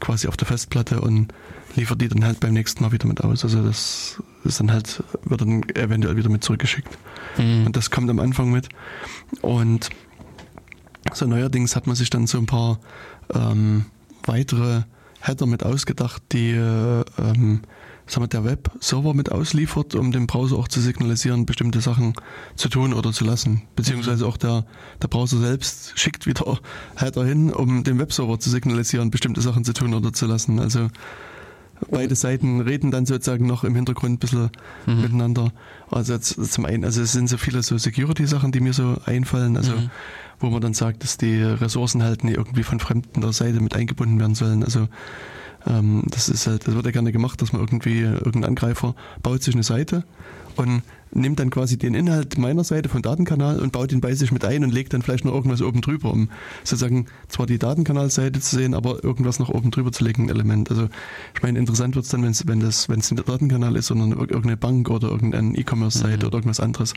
quasi 0.00 0.26
auf 0.26 0.36
der 0.36 0.48
Festplatte 0.48 1.00
und 1.00 1.32
liefert 1.76 2.00
die 2.00 2.08
dann 2.08 2.24
halt 2.24 2.40
beim 2.40 2.52
nächsten 2.52 2.82
Mal 2.82 2.90
wieder 2.90 3.06
mit 3.06 3.22
aus. 3.22 3.44
Also 3.44 3.62
das 3.62 4.20
ist 4.42 4.58
dann 4.58 4.72
halt, 4.72 5.04
wird 5.22 5.40
dann 5.40 5.62
eventuell 5.76 6.16
wieder 6.16 6.28
mit 6.28 6.42
zurückgeschickt. 6.42 6.98
Mhm. 7.38 7.66
Und 7.66 7.76
das 7.76 7.92
kommt 7.92 8.10
am 8.10 8.18
Anfang 8.18 8.50
mit. 8.50 8.68
Und 9.40 9.88
so 11.12 11.26
neuerdings 11.26 11.76
hat 11.76 11.86
man 11.86 11.94
sich 11.94 12.10
dann 12.10 12.26
so 12.26 12.38
ein 12.38 12.46
paar 12.46 12.80
ähm, 13.32 13.86
weitere 14.24 14.82
Header 15.20 15.46
mit 15.46 15.62
ausgedacht, 15.62 16.22
die 16.32 16.50
äh, 16.50 17.04
ähm, 17.18 17.62
sagen 18.08 18.22
wir, 18.24 18.28
der 18.28 18.44
Web-Server 18.44 19.14
mit 19.14 19.30
ausliefert, 19.30 19.94
um 19.94 20.12
dem 20.12 20.26
Browser 20.26 20.56
auch 20.56 20.68
zu 20.68 20.80
signalisieren, 20.80 21.46
bestimmte 21.46 21.80
Sachen 21.80 22.14
zu 22.56 22.68
tun 22.68 22.92
oder 22.94 23.12
zu 23.12 23.24
lassen. 23.24 23.62
Beziehungsweise 23.76 24.26
auch 24.26 24.36
der, 24.36 24.64
der 25.02 25.08
Browser 25.08 25.38
selbst 25.38 25.98
schickt 25.98 26.26
wieder 26.26 26.58
Header 26.96 27.24
hin, 27.24 27.52
um 27.52 27.84
dem 27.84 27.98
Webserver 27.98 28.40
zu 28.40 28.50
signalisieren, 28.50 29.10
bestimmte 29.10 29.40
Sachen 29.40 29.64
zu 29.64 29.72
tun 29.72 29.94
oder 29.94 30.12
zu 30.12 30.26
lassen. 30.26 30.58
Also 30.58 30.88
beide 31.90 32.14
Seiten 32.14 32.60
reden 32.60 32.90
dann 32.90 33.06
sozusagen 33.06 33.46
noch 33.46 33.64
im 33.64 33.74
Hintergrund 33.74 34.14
ein 34.14 34.18
bisschen 34.18 34.50
mhm. 34.86 35.02
miteinander. 35.02 35.52
Also 35.90 36.18
zum 36.18 36.64
einen, 36.64 36.84
also 36.84 37.02
es 37.02 37.12
sind 37.12 37.28
so 37.28 37.36
viele 37.36 37.62
so 37.62 37.78
Security-Sachen, 37.78 38.52
die 38.52 38.60
mir 38.60 38.72
so 38.72 38.96
einfallen, 39.04 39.56
also 39.56 39.72
mhm. 39.72 39.90
wo 40.40 40.50
man 40.50 40.60
dann 40.60 40.74
sagt, 40.74 41.04
dass 41.04 41.18
die 41.18 41.40
Ressourcen 41.42 42.02
halt 42.02 42.24
nicht 42.24 42.36
irgendwie 42.36 42.62
von 42.62 42.80
Fremden 42.80 43.20
der 43.20 43.32
Seite 43.32 43.60
mit 43.60 43.74
eingebunden 43.74 44.18
werden 44.18 44.34
sollen. 44.34 44.64
Also 44.64 44.88
ähm, 45.66 46.02
das 46.06 46.28
ist 46.28 46.46
halt, 46.46 46.66
das 46.66 46.74
wird 46.74 46.86
ja 46.86 46.92
gerne 46.92 47.12
gemacht, 47.12 47.40
dass 47.42 47.52
man 47.52 47.62
irgendwie, 47.62 48.00
irgendein 48.00 48.44
Angreifer 48.44 48.94
baut 49.22 49.42
sich 49.42 49.54
eine 49.54 49.62
Seite 49.62 50.04
und 50.58 50.82
nimmt 51.12 51.38
dann 51.38 51.50
quasi 51.50 51.78
den 51.78 51.94
Inhalt 51.94 52.36
meiner 52.36 52.64
Seite 52.64 52.88
von 52.88 53.00
Datenkanal 53.00 53.60
und 53.60 53.72
baut 53.72 53.92
ihn 53.92 54.00
bei 54.00 54.14
sich 54.14 54.32
mit 54.32 54.44
ein 54.44 54.64
und 54.64 54.74
legt 54.74 54.92
dann 54.92 55.02
vielleicht 55.02 55.24
noch 55.24 55.32
irgendwas 55.32 55.62
oben 55.62 55.80
drüber, 55.80 56.12
um 56.12 56.28
sozusagen 56.64 57.06
zwar 57.28 57.46
die 57.46 57.58
Datenkanalseite 57.58 58.40
zu 58.40 58.56
sehen, 58.56 58.74
aber 58.74 59.02
irgendwas 59.04 59.38
noch 59.38 59.50
oben 59.50 59.70
drüber 59.70 59.92
zu 59.92 60.04
legen, 60.04 60.24
ein 60.24 60.28
Element. 60.28 60.70
Also 60.70 60.88
ich 61.34 61.42
meine, 61.42 61.58
interessant 61.60 61.94
wird 61.94 62.04
es 62.04 62.10
dann, 62.10 62.24
wenn's, 62.24 62.46
wenn 62.46 62.60
das, 62.60 62.88
wenn 62.88 62.98
es 62.98 63.10
nicht 63.10 63.24
der 63.24 63.32
Datenkanal 63.32 63.76
ist, 63.76 63.86
sondern 63.86 64.10
irgendeine 64.10 64.56
Bank 64.56 64.90
oder 64.90 65.08
irgendeine 65.08 65.56
E-Commerce-Seite 65.56 66.18
mhm. 66.18 66.26
oder 66.26 66.38
irgendwas 66.38 66.60
anderes, 66.60 66.92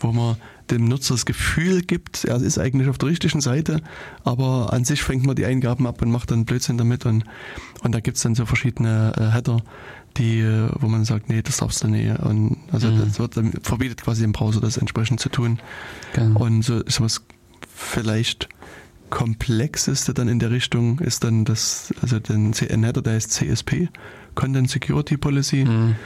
wo 0.00 0.12
man 0.12 0.36
dem 0.70 0.88
Nutzer 0.88 1.14
das 1.14 1.24
Gefühl 1.24 1.82
gibt, 1.82 2.24
er 2.24 2.42
ist 2.42 2.58
eigentlich 2.58 2.88
auf 2.88 2.98
der 2.98 3.08
richtigen 3.08 3.40
Seite, 3.40 3.82
aber 4.24 4.72
an 4.72 4.84
sich 4.84 5.00
fängt 5.02 5.24
man 5.24 5.36
die 5.36 5.46
Eingaben 5.46 5.86
ab 5.86 6.02
und 6.02 6.10
macht 6.10 6.32
dann 6.32 6.44
Blödsinn 6.44 6.76
damit 6.76 7.06
und, 7.06 7.24
und 7.82 7.94
da 7.94 8.00
gibt 8.00 8.16
es 8.16 8.24
dann 8.24 8.34
so 8.34 8.46
verschiedene 8.46 9.12
äh, 9.16 9.32
Header, 9.32 9.62
die, 10.18 10.44
wo 10.78 10.88
man 10.88 11.04
sagt, 11.04 11.28
nee, 11.28 11.42
das 11.42 11.58
darfst 11.58 11.82
du 11.82 11.88
nicht. 11.88 12.18
Und 12.20 12.58
also 12.72 12.88
mhm. 12.88 13.00
das 13.00 13.18
wird 13.18 13.36
dann 13.36 13.52
verbietet 13.62 14.02
quasi 14.02 14.22
dem 14.22 14.32
Browser 14.32 14.60
das 14.60 14.76
entsprechend 14.76 15.20
zu 15.20 15.28
tun. 15.28 15.58
Genau. 16.14 16.40
Und 16.40 16.62
so 16.62 16.80
ist 16.80 17.00
was 17.00 17.22
vielleicht 17.74 18.48
komplexeste 19.10 20.14
dann 20.14 20.28
in 20.28 20.38
der 20.38 20.50
Richtung 20.50 20.98
ist 20.98 21.22
dann 21.24 21.44
das, 21.44 21.94
also 22.02 22.18
den 22.18 22.52
CN-Header, 22.52 23.02
der 23.02 23.14
heißt 23.14 23.30
CSP, 23.30 23.88
Content 24.34 24.68
Security 24.68 25.16
Policy, 25.16 25.64
mhm. 25.64 25.96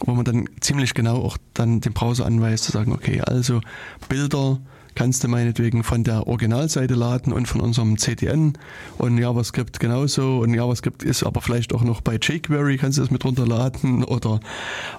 wo 0.00 0.14
man 0.14 0.24
dann 0.24 0.48
ziemlich 0.60 0.94
genau 0.94 1.16
auch 1.16 1.36
dann 1.54 1.80
den 1.80 1.92
Browser 1.92 2.26
anweist, 2.26 2.64
zu 2.64 2.72
sagen, 2.72 2.92
okay, 2.92 3.20
also 3.20 3.60
Bilder, 4.08 4.58
kannst 4.96 5.22
du 5.22 5.28
meinetwegen 5.28 5.84
von 5.84 6.02
der 6.02 6.26
Originalseite 6.26 6.94
laden 6.94 7.32
und 7.32 7.46
von 7.46 7.60
unserem 7.60 7.98
CDN 7.98 8.54
und 8.98 9.18
JavaScript 9.18 9.78
genauso 9.78 10.38
und 10.38 10.54
JavaScript 10.54 11.04
ist 11.04 11.22
aber 11.22 11.40
vielleicht 11.40 11.72
auch 11.72 11.82
noch 11.82 12.00
bei 12.00 12.16
jQuery, 12.16 12.78
kannst 12.78 12.98
du 12.98 13.02
das 13.02 13.10
mit 13.12 13.24
runterladen 13.24 14.02
oder 14.02 14.40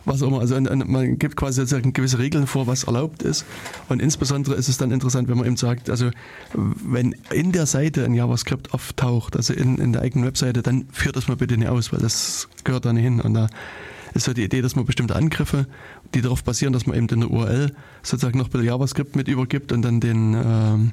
was 0.06 0.24
auch 0.24 0.28
immer. 0.28 0.40
Also 0.40 0.60
man 0.60 1.20
gibt 1.20 1.36
quasi 1.36 1.66
gewisse 1.92 2.20
Regeln 2.20 2.48
vor, 2.48 2.68
was 2.68 2.86
erlaubt 2.86 3.24
ist 3.24 3.46
und 3.90 4.02
insbesondere 4.02 4.56
ist 4.56 4.70
es 4.70 4.78
dann 4.78 4.92
interessant, 4.92 5.28
wenn 5.28 5.38
man 5.38 5.48
eben 5.48 5.58
sagt, 5.58 5.90
also 5.90 6.12
wenn 6.54 7.16
in 7.32 7.52
der 7.52 7.66
Seite 7.66 8.06
ein 8.06 8.14
JavaScript 8.14 8.74
auftaucht, 8.74 9.36
also 9.36 9.54
in, 9.54 9.78
in 9.80 9.94
der 9.94 10.04
eigenen 10.04 10.26
Webseite, 10.26 10.62
dann 10.62 10.86
führt 10.92 11.16
das 11.16 11.28
mal 11.28 11.36
bitte 11.36 11.58
nicht 11.58 11.68
aus, 11.68 11.92
weil 11.92 12.00
das 12.00 12.48
gehört 12.64 12.86
da 12.86 12.94
nicht 12.94 13.04
hin 13.04 13.20
und 13.20 13.34
da 13.34 13.48
ist 14.14 14.26
so 14.26 14.34
die 14.34 14.44
Idee, 14.44 14.62
dass 14.62 14.76
man 14.76 14.86
bestimmte 14.86 15.16
Angriffe, 15.16 15.68
die 16.14 16.22
darauf 16.22 16.44
basieren, 16.44 16.74
dass 16.74 16.86
man 16.86 16.98
eben 16.98 17.08
in 17.10 17.22
der 17.22 17.32
URL 17.32 17.72
sozusagen 18.04 18.38
noch 18.38 18.46
ein 18.46 18.52
bisschen 18.52 18.68
JavaScript 18.68 19.16
mit 19.16 19.28
übergibt 19.28 19.72
und 19.72 19.82
dann 19.82 20.00
den 20.00 20.34
ähm, 20.34 20.92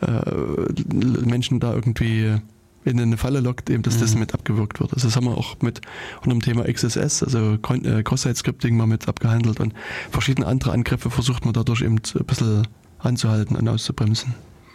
äh, 0.00 1.24
Menschen 1.26 1.60
da 1.60 1.74
irgendwie 1.74 2.36
in 2.84 3.00
eine 3.00 3.16
Falle 3.16 3.40
lockt, 3.40 3.68
eben, 3.68 3.82
dass 3.82 3.96
mhm. 3.96 4.00
das 4.00 4.14
mit 4.14 4.34
abgewirkt 4.34 4.78
wird. 4.78 4.94
Also 4.94 5.08
das 5.08 5.16
haben 5.16 5.26
wir 5.26 5.36
auch 5.36 5.56
mit 5.60 5.80
unter 6.18 6.30
dem 6.30 6.42
Thema 6.42 6.64
XSS, 6.72 7.22
also 7.24 7.54
äh, 7.54 8.02
Cross-Site-Scripting 8.02 8.76
mal 8.76 8.86
mit 8.86 9.08
abgehandelt 9.08 9.58
und 9.58 9.74
verschiedene 10.10 10.46
andere 10.46 10.72
Angriffe 10.72 11.10
versucht 11.10 11.44
man 11.44 11.54
dadurch 11.54 11.82
eben 11.82 11.96
ein 11.96 12.24
bisschen 12.26 12.68
anzuhalten 12.98 13.56
und 13.56 13.68
auszubremsen. 13.68 14.34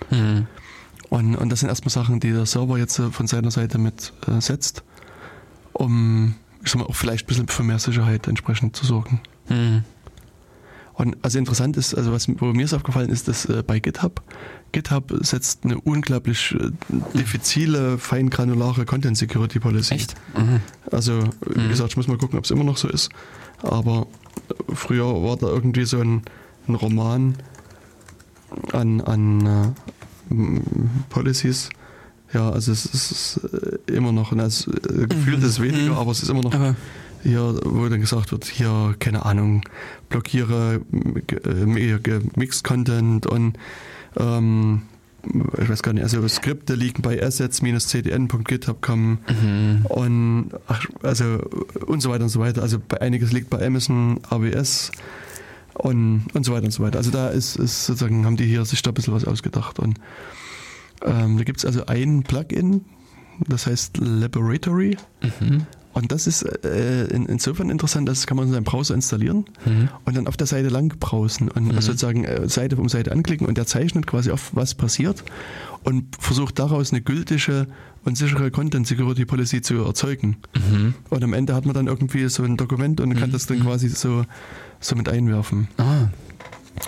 Mhm. 0.10 0.48
Und, 1.10 1.36
und 1.36 1.50
das 1.50 1.62
sind 1.62 1.70
erstmal 1.70 1.92
Sachen, 1.92 2.20
die 2.20 2.32
der 2.32 2.46
Server 2.46 2.78
jetzt 2.78 3.02
von 3.12 3.28
seiner 3.28 3.52
Seite 3.52 3.78
mit 3.78 4.14
äh, 4.28 4.40
setzt 4.42 4.84
um 5.74 6.36
ich 6.64 6.72
sag 6.72 6.80
mal, 6.80 6.88
auch 6.88 6.96
vielleicht 6.96 7.26
ein 7.26 7.28
bisschen 7.28 7.48
für 7.48 7.64
mehr 7.64 7.80
Sicherheit 7.80 8.28
entsprechend 8.28 8.76
zu 8.76 8.86
sorgen. 8.86 9.20
Mhm. 9.52 9.84
Und 10.94 11.18
also 11.24 11.40
interessant 11.40 11.78
ist, 11.78 11.96
also 11.96 12.12
was 12.12 12.28
mir 12.28 12.64
ist 12.64 12.74
aufgefallen 12.74 13.10
ist, 13.10 13.28
dass 13.28 13.46
äh, 13.46 13.64
bei 13.66 13.80
GitHub, 13.80 14.22
GitHub 14.72 15.12
setzt 15.22 15.64
eine 15.64 15.80
unglaublich 15.80 16.54
äh, 16.54 16.70
diffizile, 17.18 17.98
feingranulare 17.98 18.86
Content 18.86 19.18
Security 19.18 19.60
Policy. 19.60 19.96
Echt? 19.96 20.14
Mhm. 20.38 20.60
Also, 20.92 21.24
wie 21.48 21.60
mhm. 21.60 21.70
gesagt, 21.70 21.92
ich 21.92 21.98
muss 21.98 22.08
mal 22.08 22.18
gucken, 22.18 22.38
ob 22.38 22.46
es 22.46 22.52
immer 22.52 22.64
noch 22.64 22.78
so 22.78 22.88
ist. 22.88 23.10
Aber 23.64 24.08
äh, 24.50 24.76
früher 24.76 25.06
war 25.24 25.38
da 25.38 25.48
irgendwie 25.48 25.86
so 25.86 26.00
ein, 26.00 26.22
ein 26.68 26.76
Roman 26.76 27.36
an, 28.74 29.02
an 29.02 29.74
äh, 30.30 30.62
Policies. 31.10 31.70
Ja, 32.34 32.50
also 32.50 32.72
es 32.72 32.86
ist 32.86 33.40
äh, 33.52 33.92
immer 33.94 34.12
noch, 34.12 34.32
also, 34.34 34.72
gefühlt 34.72 35.40
mhm. 35.40 35.46
ist 35.46 35.50
es 35.50 35.60
weniger, 35.62 35.94
mhm. 35.94 35.98
aber 35.98 36.12
es 36.12 36.22
ist 36.22 36.30
immer 36.30 36.42
noch. 36.42 36.54
Aber 36.54 36.76
hier, 37.24 37.60
wo 37.64 37.88
dann 37.88 38.02
gesagt 38.02 38.32
wird, 38.32 38.46
hier, 38.46 38.96
keine 39.00 39.26
Ahnung, 39.26 39.64
blockiere 40.10 40.82
äh, 40.92 42.20
Mixed 42.36 42.64
Content 42.64 43.26
und 43.26 43.58
ähm, 44.18 44.84
ich 45.62 45.70
weiß 45.70 45.84
gar 45.84 45.94
nicht, 45.94 46.04
also 46.04 46.28
Skripte 46.28 46.74
liegen 46.74 47.02
bei 47.04 47.22
assets-cdn.github.com 47.22 49.20
mhm. 49.30 49.86
und 49.88 50.50
ach, 50.68 50.84
also 51.04 51.40
und 51.86 52.02
so 52.02 52.10
weiter 52.10 52.24
und 52.24 52.30
so 52.30 52.40
weiter. 52.40 52.64
Also 52.64 52.80
bei 52.80 53.00
einiges 53.02 53.32
liegt 53.32 53.52
bei 53.52 53.64
Amazon, 53.66 54.20
AWS 54.30 54.92
und, 55.76 56.26
und 56.34 56.44
so 56.44 56.54
weiter 56.54 56.66
und 56.66 56.72
so 56.72 56.84
weiter. 56.84 56.98
Also 56.98 57.12
da 57.12 57.30
ist, 57.30 57.56
ist 57.56 57.86
sozusagen, 57.86 58.26
haben 58.26 58.38
die 58.38 58.46
hier 58.46 58.66
sich 58.66 58.82
da 58.82 58.90
ein 58.92 58.94
bisschen 58.94 59.14
was 59.14 59.26
ausgedacht. 59.26 59.78
Und 59.80 60.00
ähm, 61.06 61.38
da 61.38 61.44
gibt 61.44 61.60
es 61.60 61.66
also 61.66 61.86
ein 61.86 62.24
Plugin, 62.24 62.86
das 63.48 63.68
heißt 63.68 63.98
Laboratory. 63.98 64.98
Mhm. 65.40 65.68
Und 65.94 66.12
das 66.12 66.28
ist 66.28 66.44
äh, 66.44 67.06
in, 67.06 67.26
insofern 67.26 67.70
interessant, 67.70 68.08
das 68.08 68.26
kann 68.26 68.38
man 68.38 68.48
in 68.48 68.54
seinem 68.54 68.64
Browser 68.64 68.96
installieren 68.96 69.46
mhm. 69.66 69.90
und 70.06 70.16
dann 70.16 70.28
auf 70.28 70.38
der 70.38 70.48
Seite 70.48 70.70
lang 70.70 70.98
browsen 71.00 71.50
und 71.50 71.66
mhm. 71.66 71.82
sozusagen 71.82 72.24
äh, 72.24 72.48
Seite 72.48 72.78
um 72.78 72.88
Seite 72.88 73.12
anklicken 73.12 73.46
und 73.48 73.58
der 73.58 73.66
zeichnet 73.66 74.08
quasi 74.08 74.32
auf, 74.32 74.52
was 74.54 74.74
passiert 74.74 75.24
und 75.84 76.16
versucht 76.18 76.60
daraus 76.60 76.92
eine 76.92 77.02
gültige 77.02 77.68
und 78.06 78.18
sichere 78.18 78.52
Content 78.52 78.88
Security 78.88 79.26
Policy 79.26 79.62
zu 79.62 79.84
erzeugen. 79.84 80.38
Mhm. 80.56 80.94
Und 81.10 81.24
am 81.24 81.34
Ende 81.34 81.54
hat 81.56 81.66
man 81.66 81.74
dann 81.74 81.88
irgendwie 81.88 82.28
so 82.30 82.44
ein 82.44 82.58
Dokument 82.58 83.02
und 83.02 83.14
kann 83.16 83.30
mhm. 83.30 83.34
das 83.34 83.46
dann 83.48 83.60
quasi 83.60 83.90
so, 83.90 84.24
so 84.80 84.96
mit 84.96 85.10
einwerfen. 85.10 85.68
Ah. 85.78 86.08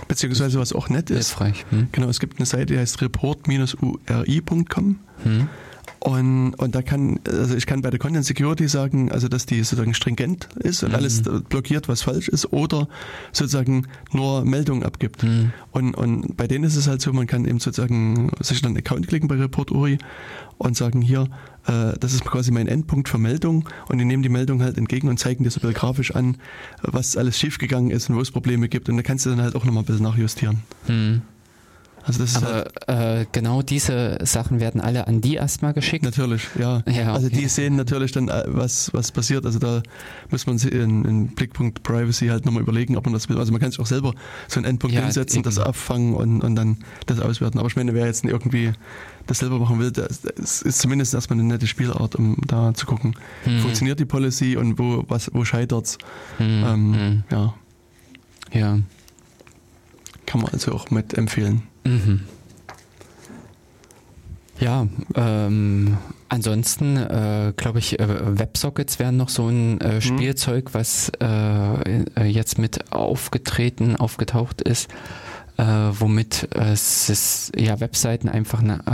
Beziehungsweise 0.08 0.60
was 0.60 0.74
auch 0.74 0.90
nett 0.90 1.10
ist. 1.10 1.38
Hilfreich. 1.38 1.66
Hm. 1.70 1.90
Genau, 1.92 2.08
es 2.08 2.20
gibt 2.20 2.38
eine 2.38 2.46
Seite, 2.46 2.68
die 2.68 2.80
heißt 2.80 3.02
report-uri.com. 3.02 5.00
Und, 6.04 6.56
und 6.56 6.76
da 6.76 6.82
kann, 6.82 7.22
also 7.26 7.56
ich 7.56 7.66
kann 7.66 7.82
bei 7.82 7.90
der 7.90 7.98
Content 7.98 8.26
Security 8.26 8.68
sagen, 8.68 9.10
also 9.10 9.30
dass 9.30 9.46
die 9.46 9.64
sozusagen 9.64 9.94
stringent 9.94 10.50
ist 10.56 10.84
und 10.84 10.90
mhm. 10.90 10.96
alles 10.96 11.22
blockiert, 11.48 11.88
was 11.88 12.02
falsch 12.02 12.28
ist, 12.28 12.52
oder 12.52 12.90
sozusagen 13.32 13.88
nur 14.12 14.44
Meldungen 14.44 14.84
abgibt. 14.84 15.24
Mhm. 15.24 15.54
Und, 15.72 15.96
und 15.96 16.36
bei 16.36 16.46
denen 16.46 16.66
ist 16.66 16.76
es 16.76 16.90
halt 16.90 17.02
so, 17.02 17.14
man 17.14 17.26
kann 17.26 17.46
eben 17.46 17.62
sozusagen 17.62 18.32
sich 18.42 18.62
dann 18.62 18.72
einen 18.72 18.80
Account 18.80 19.08
klicken 19.08 19.30
bei 19.30 19.36
Report 19.36 19.72
Uri 19.72 19.98
und 20.58 20.76
sagen, 20.76 21.02
hier, 21.02 21.30
äh, 21.68 21.94
das 21.98 22.14
ist 22.14 22.26
quasi 22.26 22.52
mein 22.52 22.68
Endpunkt 22.68 23.08
für 23.08 23.18
Meldung 23.18 23.70
und 23.88 23.98
die 23.98 24.04
nehmen 24.04 24.24
die 24.24 24.30
Meldung 24.30 24.62
halt 24.62 24.78
entgegen 24.78 25.08
und 25.08 25.20
zeigen 25.20 25.46
dir 25.46 25.52
so 25.52 25.62
grafisch 25.62 26.14
an, 26.14 26.36
was 26.82 27.16
alles 27.16 27.40
schiefgegangen 27.40 27.92
ist 27.92 28.10
und 28.10 28.18
wo 28.18 28.20
es 28.20 28.30
Probleme 28.30 28.68
gibt. 28.68 28.90
Und 28.90 28.98
da 28.98 29.04
kannst 29.04 29.26
du 29.26 29.30
dann 29.30 29.42
halt 29.42 29.56
auch 29.56 29.64
nochmal 29.64 29.84
ein 29.84 29.86
bisschen 29.86 30.04
nachjustieren. 30.04 30.64
Mhm. 30.90 31.22
Also 32.06 32.20
das 32.20 32.36
Aber 32.36 32.66
halt 32.88 33.24
äh, 33.24 33.26
genau 33.32 33.62
diese 33.62 34.18
Sachen 34.24 34.60
werden 34.60 34.82
alle 34.82 35.08
an 35.08 35.22
die 35.22 35.36
erstmal 35.36 35.74
geschickt? 35.74 36.04
Natürlich, 36.04 36.48
ja. 36.60 36.84
ja 36.86 37.14
also 37.14 37.30
die 37.30 37.48
sehen 37.48 37.78
natürlich 37.78 38.12
dann, 38.12 38.28
äh, 38.28 38.44
was, 38.48 38.94
was 38.94 39.12
passiert. 39.12 39.46
Also 39.46 39.60
da 39.60 39.82
muss 40.30 40.46
man 40.46 40.58
in, 40.58 41.06
in 41.06 41.28
Blickpunkt 41.28 41.82
Privacy 41.84 42.28
halt 42.28 42.46
nochmal 42.46 42.62
überlegen, 42.62 42.98
ob 42.98 43.06
man 43.06 43.14
das 43.14 43.30
will. 43.30 43.38
Also 43.38 43.52
man 43.54 43.62
kann 43.62 43.72
sich 43.72 43.80
auch 43.80 43.86
selber 43.86 44.14
so 44.50 44.60
einen 44.60 44.66
Endpunkt 44.66 44.96
ja, 44.96 45.02
hinsetzen, 45.02 45.38
eben. 45.38 45.44
das 45.44 45.60
abfangen 45.60 46.14
und, 46.14 46.42
und 46.42 46.56
dann 46.56 46.78
das 47.06 47.20
auswerten. 47.20 47.58
Aber 47.60 47.68
ich 47.68 47.78
meine, 47.78 47.94
wer 47.94 48.06
jetzt 48.06 48.26
irgendwie 48.26 48.74
das 49.26 49.40
selber 49.40 49.58
machen 49.60 49.80
will, 49.80 49.92
das, 49.92 50.22
das 50.22 50.62
ist 50.62 50.80
zumindest 50.80 51.14
erstmal 51.14 51.40
eine 51.40 51.48
nette 51.48 51.68
Spielart, 51.68 52.16
um 52.16 52.36
da 52.46 52.74
zu 52.74 52.86
gucken, 52.86 53.16
hm. 53.46 53.60
funktioniert 53.60 54.00
die 54.00 54.06
Policy 54.06 54.58
und 54.58 54.78
wo, 54.78 55.06
was, 55.08 55.32
wo 55.34 55.46
scheitert's. 55.46 55.98
Hm. 56.38 56.64
Ähm, 56.66 56.94
hm. 56.94 57.24
Ja. 57.32 57.54
Ja. 58.52 58.80
Kann 60.34 60.42
man 60.42 60.52
also 60.52 60.72
auch 60.72 60.90
mit 60.90 61.14
empfehlen. 61.14 61.62
Mhm. 61.84 62.22
Ja, 64.60 64.88
ähm, 65.14 66.00
ansonsten 66.28 66.98
äh, 66.98 67.54
glaube 67.56 67.78
ich, 67.78 68.00
äh, 68.00 68.40
Websockets 68.40 68.98
wären 68.98 69.16
noch 69.16 69.30
so 69.30 69.48
ein 69.48 69.80
äh, 69.80 69.94
mhm. 69.94 70.02
Spielzeug, 70.02 70.74
was 70.74 71.12
äh, 71.22 72.04
äh, 72.16 72.24
jetzt 72.26 72.58
mit 72.58 72.92
aufgetreten, 72.92 73.96
aufgetaucht 73.96 74.64
ist, 74.64 74.90
äh, 75.58 75.64
womit 75.64 76.48
es 76.56 77.52
ja 77.56 77.80
Webseiten 77.80 78.28
einfach 78.28 78.62
eine, 78.62 78.88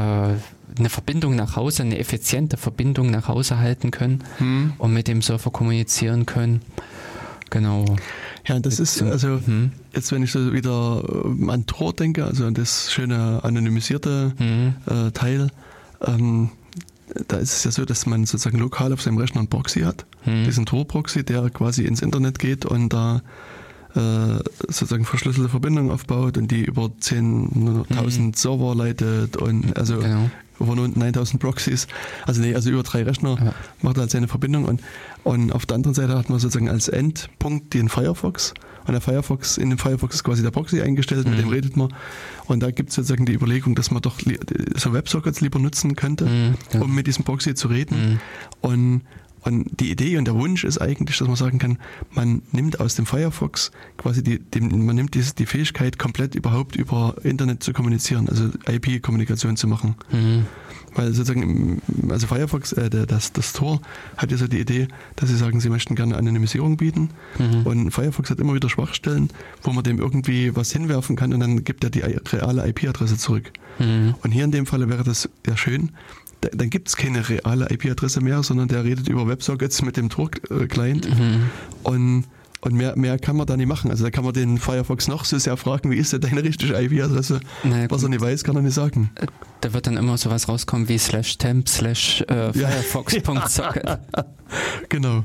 eine 0.77 0.89
Verbindung 0.89 1.37
nach 1.37 1.55
Hause, 1.55 1.83
eine 1.83 1.99
effiziente 1.99 2.57
Verbindung 2.57 3.11
nach 3.11 3.29
Hause 3.29 3.59
halten 3.59 3.91
können 3.91 4.25
mhm. 4.39 4.73
und 4.77 4.93
mit 4.93 5.07
dem 5.07 5.21
Server 5.21 5.51
kommunizieren 5.51 6.25
können. 6.25 6.63
Genau. 7.49 7.85
Ja, 8.49 8.59
das 8.59 8.79
ist 8.79 9.01
also 9.03 9.39
hm. 9.45 9.71
jetzt, 9.93 10.11
wenn 10.11 10.23
ich 10.23 10.31
so 10.31 10.51
wieder 10.51 11.03
äh, 11.07 11.51
an 11.51 11.67
Tor 11.67 11.93
denke, 11.93 12.25
also 12.25 12.45
an 12.45 12.55
das 12.55 12.91
schöne 12.91 13.43
anonymisierte 13.43 14.33
hm. 14.37 14.73
äh, 14.87 15.11
Teil, 15.11 15.51
ähm, 16.05 16.49
da 17.27 17.37
ist 17.37 17.53
es 17.53 17.63
ja 17.63 17.71
so, 17.71 17.85
dass 17.85 18.07
man 18.07 18.25
sozusagen 18.25 18.57
lokal 18.57 18.91
auf 18.91 19.01
seinem 19.01 19.19
Rechner 19.19 19.39
einen 19.39 19.49
Proxy 19.49 19.81
hat, 19.81 20.05
hm. 20.23 20.45
diesen 20.45 20.65
Tor-Proxy, 20.65 21.23
der 21.23 21.51
quasi 21.51 21.85
ins 21.85 22.01
Internet 22.01 22.39
geht 22.39 22.65
und 22.65 22.89
da 22.89 23.21
äh, 23.95 24.39
sozusagen 24.67 25.05
verschlüsselte 25.05 25.49
Verbindungen 25.49 25.91
aufbaut 25.91 26.37
und 26.37 26.49
die 26.49 26.63
über 26.63 26.85
10.000 26.85 28.17
hm. 28.17 28.33
Server 28.33 28.73
leitet 28.73 29.37
und 29.37 29.77
also 29.77 29.99
genau 29.99 30.29
über 30.59 30.75
9000 30.75 31.41
Proxys, 31.41 31.87
also 32.25 32.41
nee, 32.41 32.53
also 32.53 32.69
über 32.69 32.83
drei 32.83 33.03
Rechner 33.03 33.37
ja. 33.43 33.53
macht 33.81 33.97
er 33.97 34.01
halt 34.01 34.11
seine 34.11 34.27
Verbindung 34.27 34.65
und, 34.65 34.81
und 35.23 35.51
auf 35.51 35.65
der 35.65 35.75
anderen 35.75 35.93
Seite 35.93 36.17
hat 36.17 36.29
man 36.29 36.39
sozusagen 36.39 36.69
als 36.69 36.87
Endpunkt 36.87 37.73
den 37.73 37.89
Firefox 37.89 38.53
und 38.87 38.93
der 38.93 39.01
Firefox, 39.01 39.57
in 39.57 39.69
dem 39.69 39.77
Firefox 39.77 40.15
ist 40.15 40.23
quasi 40.23 40.41
der 40.41 40.51
Proxy 40.51 40.81
eingestellt, 40.81 41.25
mhm. 41.25 41.31
mit 41.31 41.39
dem 41.41 41.49
redet 41.49 41.77
man 41.77 41.93
und 42.47 42.61
da 42.61 42.71
gibt 42.71 42.89
es 42.89 42.95
sozusagen 42.95 43.25
die 43.25 43.33
Überlegung, 43.33 43.75
dass 43.75 43.91
man 43.91 44.01
doch 44.01 44.19
so 44.75 44.93
Websockets 44.93 45.41
lieber 45.41 45.59
nutzen 45.59 45.95
könnte, 45.95 46.25
mhm, 46.25 46.55
ja. 46.73 46.81
um 46.81 46.93
mit 46.93 47.07
diesem 47.07 47.23
Proxy 47.23 47.53
zu 47.53 47.67
reden 47.67 48.13
mhm. 48.13 48.19
und 48.61 49.01
und 49.41 49.79
die 49.79 49.91
Idee 49.91 50.17
und 50.17 50.25
der 50.25 50.35
Wunsch 50.35 50.63
ist 50.63 50.79
eigentlich, 50.79 51.17
dass 51.17 51.27
man 51.27 51.37
sagen 51.37 51.59
kann, 51.59 51.77
man 52.11 52.41
nimmt 52.51 52.79
aus 52.79 52.95
dem 52.95 53.05
Firefox 53.05 53.71
quasi 53.97 54.23
die, 54.23 54.39
dem, 54.39 54.85
man 54.85 54.95
nimmt 54.95 55.15
die, 55.15 55.23
die 55.37 55.45
Fähigkeit, 55.45 55.97
komplett 55.97 56.35
überhaupt 56.35 56.75
über 56.75 57.15
Internet 57.23 57.63
zu 57.63 57.71
kommunizieren, 57.71 58.27
also 58.27 58.49
IP-Kommunikation 58.67 59.55
zu 59.55 59.67
machen. 59.67 59.95
Mhm. 60.11 60.45
Weil 60.95 61.13
sozusagen, 61.13 61.81
also 62.09 62.27
Firefox, 62.27 62.73
äh, 62.73 62.89
das, 62.89 63.33
das 63.33 63.53
Tor 63.53 63.81
hat 64.17 64.31
ja 64.31 64.37
so 64.37 64.47
die 64.47 64.59
Idee, 64.59 64.87
dass 65.15 65.29
sie 65.29 65.35
sagen, 65.35 65.59
sie 65.59 65.69
möchten 65.69 65.95
gerne 65.95 66.17
Anonymisierung 66.17 66.77
bieten. 66.77 67.09
Mhm. 67.37 67.61
Und 67.65 67.91
Firefox 67.91 68.29
hat 68.29 68.39
immer 68.39 68.53
wieder 68.53 68.69
Schwachstellen, 68.69 69.29
wo 69.63 69.71
man 69.71 69.83
dem 69.83 69.99
irgendwie 69.99 70.55
was 70.55 70.71
hinwerfen 70.71 71.15
kann 71.15 71.33
und 71.33 71.39
dann 71.39 71.63
gibt 71.63 71.83
er 71.83 71.89
die 71.89 72.01
reale 72.01 72.67
IP-Adresse 72.67 73.17
zurück. 73.17 73.51
Mhm. 73.79 74.15
Und 74.21 74.31
hier 74.31 74.43
in 74.43 74.51
dem 74.51 74.65
Falle 74.65 74.89
wäre 74.89 75.03
das 75.03 75.29
ja 75.47 75.57
schön, 75.57 75.91
dann 76.41 76.69
gibt 76.69 76.87
es 76.87 76.95
keine 76.95 77.27
reale 77.27 77.69
IP-Adresse 77.69 78.21
mehr, 78.21 78.43
sondern 78.43 78.67
der 78.67 78.83
redet 78.83 79.09
über 79.09 79.27
WebSockets 79.27 79.81
mit 79.81 79.97
dem 79.97 80.09
Tor-Client. 80.09 81.09
Mhm. 81.09 81.49
Und, 81.83 82.25
und 82.61 82.73
mehr, 82.73 82.97
mehr 82.97 83.17
kann 83.17 83.37
man 83.37 83.47
da 83.47 83.55
nicht 83.55 83.67
machen. 83.67 83.89
Also 83.91 84.03
da 84.03 84.11
kann 84.11 84.23
man 84.23 84.33
den 84.33 84.57
Firefox 84.57 85.07
noch 85.07 85.25
so 85.25 85.37
sehr 85.37 85.55
fragen, 85.57 85.91
wie 85.91 85.95
ist 85.95 86.13
denn 86.13 86.21
deine 86.21 86.43
richtige 86.43 86.73
IP-Adresse? 86.73 87.39
Naja, 87.63 87.87
Was 87.89 88.03
er 88.03 88.09
nicht 88.09 88.21
weiß, 88.21 88.43
kann 88.43 88.55
er 88.55 88.61
nicht 88.61 88.73
sagen. 88.73 89.11
Äh, 89.15 89.27
da 89.61 89.73
wird 89.73 89.87
dann 89.87 89.97
immer 89.97 90.17
sowas 90.17 90.47
rauskommen 90.49 90.89
wie 90.89 90.97
slash 90.97 91.37
temp 91.37 91.69
slash 91.69 92.21
äh, 92.27 92.51
firefox.socket. 92.53 93.99
genau. 94.89 95.23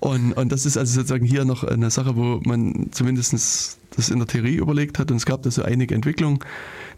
Und, 0.00 0.34
und 0.34 0.52
das 0.52 0.66
ist 0.66 0.76
also 0.76 0.92
sozusagen 0.92 1.24
hier 1.24 1.46
noch 1.46 1.64
eine 1.64 1.90
Sache, 1.90 2.16
wo 2.16 2.40
man 2.44 2.88
zumindest 2.90 3.78
das 3.96 4.10
in 4.10 4.18
der 4.18 4.26
Theorie 4.26 4.56
überlegt 4.56 4.98
hat 4.98 5.10
und 5.10 5.16
es 5.16 5.24
gab 5.24 5.42
da 5.42 5.50
so 5.50 5.62
einige 5.62 5.94
Entwicklungen 5.94 6.40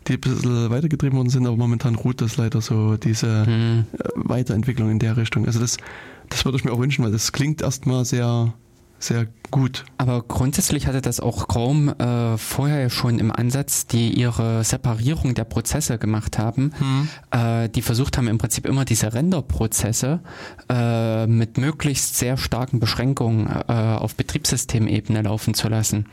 die 0.07 0.15
ein 0.15 0.21
bisschen 0.21 0.71
weitergetrieben 0.71 1.17
worden 1.17 1.31
sind, 1.31 1.47
aber 1.47 1.57
momentan 1.57 1.95
ruht 1.95 2.21
das 2.21 2.37
leider 2.37 2.61
so, 2.61 2.97
diese 2.97 3.47
hm. 3.47 3.85
Weiterentwicklung 4.15 4.91
in 4.91 4.99
der 4.99 5.17
Richtung. 5.17 5.47
Also 5.47 5.61
das, 5.61 5.77
das 6.29 6.45
würde 6.45 6.59
ich 6.59 6.65
mir 6.65 6.73
auch 6.73 6.79
wünschen, 6.79 7.05
weil 7.05 7.13
das 7.13 7.33
klingt 7.33 7.63
erstmal 7.63 8.05
sehr, 8.05 8.55
sehr 8.99 9.27
gut. 9.51 9.85
Aber 9.97 10.23
grundsätzlich 10.23 10.87
hatte 10.87 11.01
das 11.01 11.21
auch 11.21 11.49
Chrome 11.49 11.97
äh, 11.99 12.39
vorher 12.39 12.91
schon 12.91 13.19
im 13.19 13.31
Ansatz, 13.31 13.87
die 13.87 14.13
ihre 14.13 14.65
Separierung 14.65 15.35
der 15.35 15.45
Prozesse 15.45 15.99
gemacht 15.99 16.39
haben, 16.39 16.73
hm. 16.79 17.09
äh, 17.31 17.69
die 17.69 17.83
versucht 17.83 18.19
haben 18.19 18.29
im 18.29 18.39
Prinzip 18.39 18.67
immer 18.67 18.85
diese 18.85 19.15
Renderprozesse 19.15 20.21
äh, 20.69 21.27
mit 21.27 21.59
möglichst 21.59 22.17
sehr 22.17 22.37
starken 22.37 22.81
Beschränkungen 22.81 23.47
äh, 23.47 23.73
auf 23.73 24.17
Betriebssystemebene 24.17 25.23
laufen 25.23 25.55
zu 25.55 25.69
lassen. 25.69 26.07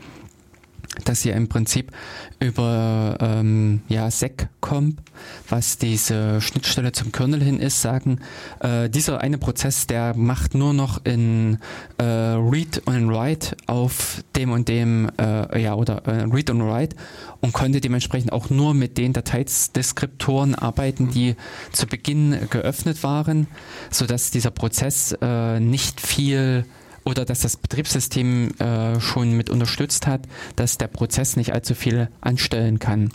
Dass 1.04 1.24
ihr 1.24 1.34
im 1.34 1.48
Prinzip 1.48 1.92
über 2.40 3.16
ähm, 3.20 3.82
ja, 3.88 4.10
SecComp, 4.10 5.00
was 5.48 5.78
diese 5.78 6.40
Schnittstelle 6.40 6.92
zum 6.92 7.12
Kernel 7.12 7.42
hin 7.42 7.60
ist, 7.60 7.82
sagen, 7.82 8.20
äh, 8.60 8.88
dieser 8.88 9.20
eine 9.20 9.38
Prozess, 9.38 9.86
der 9.86 10.16
macht 10.16 10.54
nur 10.54 10.74
noch 10.74 11.04
in 11.04 11.58
äh, 11.98 12.04
Read 12.04 12.82
und 12.86 13.08
Write 13.10 13.56
auf 13.66 14.22
dem 14.34 14.50
und 14.50 14.68
dem, 14.68 15.10
äh, 15.18 15.62
ja, 15.62 15.74
oder 15.74 16.06
äh, 16.06 16.24
Read 16.24 16.50
und 16.50 16.62
Write 16.62 16.96
und 17.40 17.52
konnte 17.52 17.80
dementsprechend 17.80 18.32
auch 18.32 18.50
nur 18.50 18.74
mit 18.74 18.98
den 18.98 19.12
Dateideskriptoren 19.12 20.54
arbeiten, 20.54 21.10
die 21.10 21.36
zu 21.72 21.86
Beginn 21.86 22.36
geöffnet 22.50 23.02
waren, 23.02 23.46
sodass 23.90 24.30
dieser 24.30 24.50
Prozess 24.50 25.16
äh, 25.20 25.60
nicht 25.60 26.00
viel 26.00 26.64
oder 27.06 27.24
dass 27.24 27.40
das 27.40 27.56
Betriebssystem 27.56 28.50
äh, 28.58 29.00
schon 29.00 29.32
mit 29.32 29.48
unterstützt 29.48 30.06
hat, 30.08 30.22
dass 30.56 30.76
der 30.76 30.88
Prozess 30.88 31.36
nicht 31.36 31.52
allzu 31.52 31.74
viel 31.74 32.08
anstellen 32.20 32.80
kann. 32.80 33.12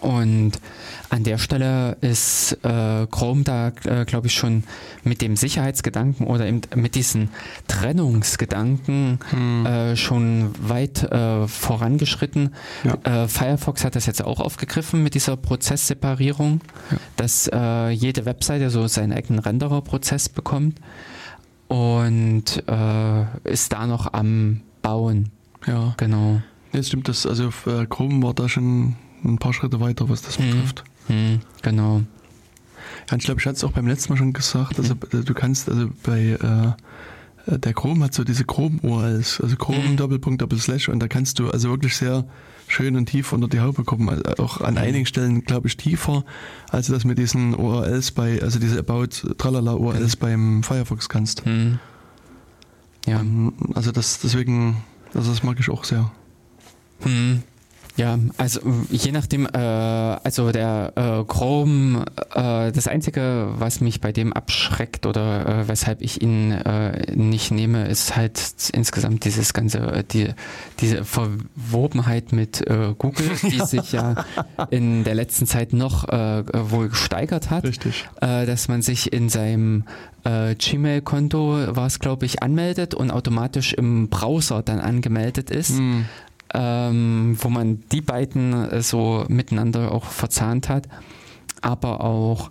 Und 0.00 0.52
an 1.10 1.24
der 1.24 1.36
Stelle 1.36 1.98
ist 2.00 2.58
äh, 2.62 3.06
Chrome 3.10 3.44
da, 3.44 3.68
äh, 3.84 4.06
glaube 4.06 4.28
ich, 4.28 4.34
schon 4.34 4.64
mit 5.02 5.20
dem 5.20 5.36
Sicherheitsgedanken 5.36 6.26
oder 6.26 6.46
eben 6.46 6.62
mit 6.74 6.94
diesen 6.94 7.28
Trennungsgedanken 7.68 9.18
hm. 9.28 9.66
äh, 9.66 9.96
schon 9.96 10.50
weit 10.58 11.02
äh, 11.02 11.46
vorangeschritten. 11.46 12.54
Ja. 12.82 13.24
Äh, 13.24 13.28
Firefox 13.28 13.84
hat 13.84 13.94
das 13.94 14.06
jetzt 14.06 14.24
auch 14.24 14.40
aufgegriffen 14.40 15.02
mit 15.02 15.12
dieser 15.12 15.36
Prozessseparierung, 15.36 16.62
ja. 16.90 16.96
dass 17.16 17.50
äh, 17.52 17.90
jede 17.90 18.24
Webseite 18.24 18.70
so 18.70 18.86
seinen 18.86 19.12
eigenen 19.12 19.40
Renderer-Prozess 19.40 20.30
bekommt 20.30 20.80
und 21.68 22.44
äh, 22.68 23.24
ist 23.44 23.72
da 23.72 23.86
noch 23.86 24.12
am 24.12 24.60
Bauen. 24.82 25.30
Ja, 25.66 25.94
genau. 25.96 26.42
Ja, 26.72 26.82
stimmt, 26.82 27.08
das, 27.08 27.26
also 27.26 27.50
äh, 27.66 27.86
Chrome 27.86 28.22
war 28.22 28.34
da 28.34 28.48
schon 28.48 28.96
ein 29.24 29.38
paar 29.38 29.52
Schritte 29.52 29.80
weiter, 29.80 30.08
was 30.08 30.22
das 30.22 30.38
hm. 30.38 30.50
betrifft. 30.50 30.84
Hm, 31.06 31.40
genau. 31.62 32.02
Ja, 33.10 33.16
ich 33.16 33.24
glaube, 33.24 33.40
ich 33.40 33.46
hatte 33.46 33.56
es 33.56 33.64
auch 33.64 33.72
beim 33.72 33.86
letzten 33.86 34.12
Mal 34.12 34.16
schon 34.16 34.32
gesagt, 34.32 34.78
also 34.78 34.94
hm. 35.10 35.24
du 35.24 35.34
kannst 35.34 35.68
also 35.68 35.90
bei 36.02 36.38
äh, 37.46 37.58
der 37.58 37.74
Chrome 37.74 38.04
hat 38.04 38.14
so 38.14 38.24
diese 38.24 38.44
Chrome-URLs, 38.44 39.40
also 39.40 39.56
Chrome 39.56 39.88
hm. 39.88 39.96
Doppelpunkt 39.96 40.42
Doppelslash 40.42 40.88
und 40.88 41.00
da 41.00 41.08
kannst 41.08 41.38
du 41.38 41.50
also 41.50 41.70
wirklich 41.70 41.96
sehr 41.96 42.24
schön 42.74 42.96
und 42.96 43.06
tief 43.06 43.32
unter 43.32 43.48
die 43.48 43.60
Haube 43.60 43.84
kommen. 43.84 44.08
Also 44.08 44.22
auch 44.42 44.60
an 44.60 44.76
einigen 44.76 45.06
Stellen, 45.06 45.44
glaube 45.44 45.68
ich, 45.68 45.76
tiefer, 45.76 46.24
als 46.70 46.88
du 46.88 46.92
das 46.92 47.04
mit 47.04 47.18
diesen 47.18 47.54
URLs 47.54 48.10
bei, 48.10 48.42
also 48.42 48.58
diese 48.58 48.78
About 48.78 49.34
Tralala 49.38 49.74
URLs 49.74 50.16
mhm. 50.16 50.20
beim 50.20 50.62
Firefox 50.62 51.08
kannst. 51.08 51.46
Mhm. 51.46 51.78
Ja. 53.06 53.20
Ähm, 53.20 53.52
also 53.74 53.92
das 53.92 54.18
deswegen, 54.20 54.82
also 55.14 55.30
das 55.30 55.42
mag 55.42 55.58
ich 55.60 55.70
auch 55.70 55.84
sehr. 55.84 56.10
Mhm. 57.04 57.42
Ja, 57.96 58.18
also 58.38 58.60
je 58.90 59.12
nachdem, 59.12 59.46
äh, 59.46 59.56
also 59.56 60.50
der 60.50 60.92
äh, 60.96 61.24
Chrome, 61.24 62.04
äh, 62.34 62.72
das 62.72 62.88
Einzige, 62.88 63.50
was 63.56 63.80
mich 63.80 64.00
bei 64.00 64.10
dem 64.10 64.32
abschreckt 64.32 65.06
oder 65.06 65.46
äh, 65.46 65.68
weshalb 65.68 66.02
ich 66.02 66.20
ihn 66.20 66.50
äh, 66.50 67.14
nicht 67.14 67.52
nehme, 67.52 67.86
ist 67.86 68.16
halt 68.16 68.40
insgesamt 68.72 69.24
dieses 69.24 69.52
ganze, 69.52 69.78
äh, 69.78 70.02
die, 70.02 70.30
diese 70.80 71.04
Verwobenheit 71.04 72.32
mit 72.32 72.66
äh, 72.66 72.94
Google, 72.98 73.30
die 73.42 73.58
ja. 73.58 73.66
sich 73.66 73.92
ja 73.92 74.24
in 74.70 75.04
der 75.04 75.14
letzten 75.14 75.46
Zeit 75.46 75.72
noch 75.72 76.08
äh, 76.08 76.42
wohl 76.52 76.88
gesteigert 76.88 77.50
hat. 77.50 77.62
Richtig. 77.62 78.08
Äh, 78.20 78.44
dass 78.44 78.66
man 78.66 78.82
sich 78.82 79.12
in 79.12 79.28
seinem 79.28 79.84
äh, 80.24 80.56
Gmail-Konto, 80.56 81.76
war 81.76 81.86
es 81.86 82.00
glaube 82.00 82.26
ich, 82.26 82.42
anmeldet 82.42 82.92
und 82.92 83.12
automatisch 83.12 83.72
im 83.72 84.08
Browser 84.08 84.62
dann 84.64 84.80
angemeldet 84.80 85.50
ist. 85.50 85.78
Hm 85.78 86.06
ähm, 86.54 87.36
wo 87.40 87.48
man 87.48 87.82
die 87.92 88.00
beiden 88.00 88.52
äh, 88.70 88.82
so 88.82 89.24
miteinander 89.28 89.92
auch 89.92 90.04
verzahnt 90.04 90.68
hat, 90.68 90.88
aber 91.60 92.02
auch 92.02 92.50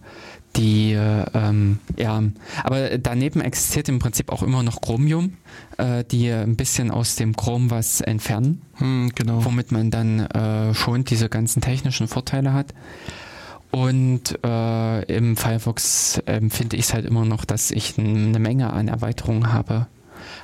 die, 0.56 0.94
äh, 0.94 1.26
ähm, 1.34 1.80
ja, 1.98 2.22
aber 2.64 2.98
daneben 2.98 3.42
existiert 3.42 3.90
im 3.90 4.00
Prinzip 4.00 4.32
auch 4.32 4.44
immer 4.44 4.62
noch 4.62 4.82
Chromium, 4.82 5.34
äh, 5.78 6.04
die 6.04 6.30
ein 6.30 6.56
bisschen 6.56 6.92
aus 6.92 7.16
dem 7.16 7.36
Chrom 7.36 7.72
was 7.72 8.02
entfernen, 8.02 8.62
hm, 8.76 9.12
genau. 9.16 9.44
womit 9.46 9.72
man 9.72 9.90
dann 9.90 10.20
äh, 10.20 10.74
schon 10.76 11.06
diese 11.06 11.30
ganzen 11.30 11.62
technischen 11.62 12.08
Vorteile 12.08 12.54
hat. 12.54 12.68
Und 13.72 14.38
äh, 14.46 15.02
im 15.06 15.36
Firefox 15.36 16.20
empfinde 16.28 16.78
ich 16.78 16.84
es 16.86 16.94
halt 16.94 17.06
immer 17.08 17.26
noch, 17.26 17.44
dass 17.44 17.72
ich 17.72 17.98
eine 17.98 18.38
Menge 18.38 18.72
an 18.72 18.88
Erweiterungen 18.88 19.52
habe, 19.52 19.88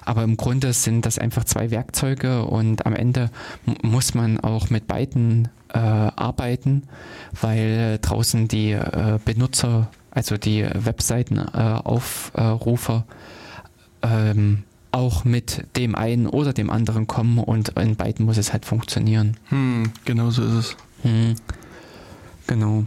aber 0.10 0.24
im 0.24 0.38
Grunde 0.38 0.74
sind 0.74 1.06
das 1.06 1.20
einfach 1.20 1.44
zwei 1.44 1.70
Werkzeuge 1.70 2.44
und 2.44 2.88
am 2.88 2.96
Ende 2.96 3.30
muss 3.84 4.16
man 4.16 4.40
auch 4.40 4.72
mit 4.72 4.88
beiden 4.88 5.50
äh, 5.72 5.78
arbeiten, 5.78 6.88
weil 7.40 8.00
draußen 8.02 8.48
die 8.48 8.72
äh, 8.72 9.20
Benutzer, 9.24 9.92
also 10.10 10.38
die 10.38 10.68
Webseitenaufrufer, 10.74 13.06
äh, 14.02 14.32
ähm, 14.32 14.64
auch 14.92 15.26
mit 15.26 15.64
dem 15.78 15.94
einen 15.94 16.26
oder 16.26 16.54
dem 16.54 16.72
anderen 16.72 17.06
kommen 17.06 17.38
und 17.38 17.70
in 17.78 17.96
beiden 17.96 18.26
muss 18.26 18.38
es 18.38 18.52
halt 18.52 18.66
funktionieren. 18.66 19.38
Hm, 19.50 19.92
genau 20.06 20.32
so 20.32 20.42
ist 20.42 20.54
es. 20.54 20.76
Hm, 21.04 21.36
genau. 22.48 22.86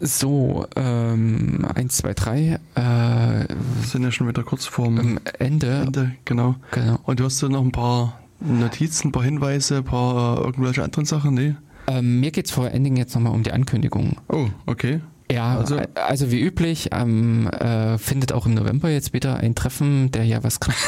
So, 0.00 0.66
ähm, 0.76 1.66
1, 1.74 1.96
2, 1.96 2.14
3. 2.14 2.38
Äh, 2.40 2.58
Wir 2.76 3.48
sind 3.84 4.02
ja 4.02 4.12
schon 4.12 4.28
wieder 4.28 4.42
kurz 4.44 4.64
vorm 4.66 5.18
Ende. 5.38 5.82
Ende, 5.86 6.12
genau. 6.24 6.54
genau. 6.70 6.98
Und 7.04 7.20
du 7.20 7.24
hast 7.24 7.40
ja 7.40 7.48
noch 7.48 7.62
ein 7.62 7.72
paar 7.72 8.20
Notizen, 8.40 9.08
ein 9.08 9.12
paar 9.12 9.24
Hinweise, 9.24 9.78
ein 9.78 9.84
paar 9.84 10.38
äh, 10.38 10.44
irgendwelche 10.44 10.84
anderen 10.84 11.04
Sachen, 11.04 11.34
nee? 11.34 11.54
Ähm, 11.88 12.20
mir 12.20 12.30
geht 12.30 12.46
es 12.46 12.52
vor 12.52 12.66
allen 12.66 12.84
Dingen 12.84 12.96
jetzt 12.96 13.14
nochmal 13.14 13.32
um 13.32 13.42
die 13.42 13.52
Ankündigung. 13.52 14.16
Oh, 14.28 14.46
okay. 14.66 15.00
Ja, 15.30 15.58
also, 15.58 15.78
also 15.94 16.30
wie 16.30 16.40
üblich, 16.40 16.88
ähm, 16.92 17.48
äh, 17.48 17.98
findet 17.98 18.32
auch 18.32 18.46
im 18.46 18.54
November 18.54 18.88
jetzt 18.88 19.12
wieder 19.12 19.36
ein 19.36 19.54
Treffen 19.54 20.10
der 20.10 20.24
JavaScript. 20.24 20.78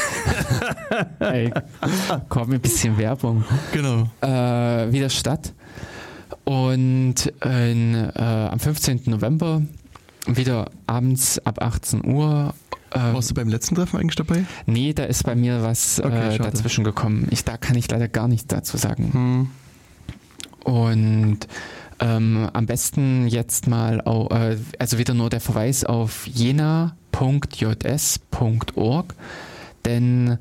Ey, 1.18 1.52
komm, 2.30 2.52
ein 2.52 2.60
bisschen 2.60 2.96
Werbung. 2.96 3.44
Genau. 3.72 4.08
Äh, 4.22 4.92
wieder 4.92 5.10
statt. 5.10 5.52
Und 6.44 7.32
in, 7.44 7.94
äh, 7.94 8.48
am 8.50 8.58
15. 8.58 9.02
November 9.06 9.62
wieder 10.26 10.70
abends 10.86 11.38
ab 11.44 11.62
18 11.62 12.04
Uhr. 12.04 12.54
Äh, 12.90 12.98
Warst 12.98 13.30
du 13.30 13.34
beim 13.34 13.48
letzten 13.48 13.74
Treffen 13.76 13.98
eigentlich 13.98 14.16
dabei? 14.16 14.44
Nee, 14.66 14.92
da 14.92 15.04
ist 15.04 15.24
bei 15.24 15.34
mir 15.34 15.62
was 15.62 16.00
okay, 16.00 16.34
äh, 16.34 16.38
dazwischen 16.38 16.84
gekommen. 16.84 17.28
Ich, 17.30 17.44
da 17.44 17.56
kann 17.56 17.76
ich 17.76 17.90
leider 17.90 18.08
gar 18.08 18.28
nichts 18.28 18.48
dazu 18.48 18.76
sagen. 18.76 19.12
Hm. 19.12 19.50
Und 20.64 21.46
ähm, 22.00 22.48
am 22.52 22.66
besten 22.66 23.28
jetzt 23.28 23.66
mal, 23.68 24.00
auch, 24.00 24.30
äh, 24.30 24.56
also 24.78 24.98
wieder 24.98 25.14
nur 25.14 25.30
der 25.30 25.40
Verweis 25.40 25.84
auf 25.84 26.26
jena.js.org, 26.26 26.94
denn 29.84 30.38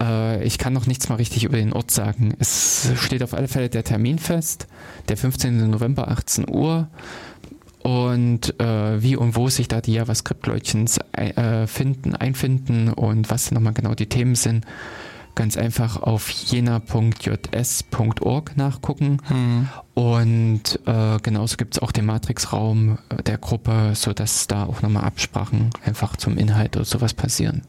äh, 0.00 0.42
ich 0.44 0.58
kann 0.58 0.72
noch 0.72 0.86
nichts 0.86 1.08
mal 1.08 1.16
richtig 1.16 1.44
über 1.44 1.56
den 1.56 1.72
Ort 1.72 1.90
sagen. 1.90 2.34
Es 2.38 2.90
steht 2.96 3.22
auf 3.22 3.34
alle 3.34 3.48
Fälle 3.48 3.68
der 3.68 3.84
Termin 3.84 4.18
fest, 4.18 4.66
der 5.08 5.16
15. 5.16 5.70
November 5.70 6.08
18 6.08 6.48
Uhr. 6.48 6.88
Und 7.82 8.58
äh, 8.60 9.02
wie 9.02 9.16
und 9.16 9.36
wo 9.36 9.48
sich 9.48 9.68
da 9.68 9.80
die 9.80 9.94
JavaScript-Leutchen 9.94 10.90
äh, 11.12 11.66
finden, 11.66 12.14
einfinden 12.16 12.92
und 12.92 13.30
was 13.30 13.50
nochmal 13.50 13.72
genau 13.72 13.94
die 13.94 14.08
Themen 14.08 14.34
sind, 14.34 14.66
ganz 15.34 15.56
einfach 15.56 16.02
auf 16.02 16.28
jena.js.org 16.28 17.06
nachgucken. 18.56 19.18
Mhm. 19.28 19.68
Und 19.94 20.80
äh, 20.86 21.18
genauso 21.22 21.56
gibt 21.56 21.76
es 21.76 21.82
auch 21.82 21.92
den 21.92 22.06
Matrix-Raum 22.06 22.98
der 23.24 23.38
Gruppe, 23.38 23.92
sodass 23.94 24.48
da 24.48 24.64
auch 24.64 24.82
nochmal 24.82 25.04
Absprachen 25.04 25.70
einfach 25.84 26.16
zum 26.16 26.36
Inhalt 26.36 26.76
oder 26.76 26.84
sowas 26.84 27.14
passieren. 27.14 27.62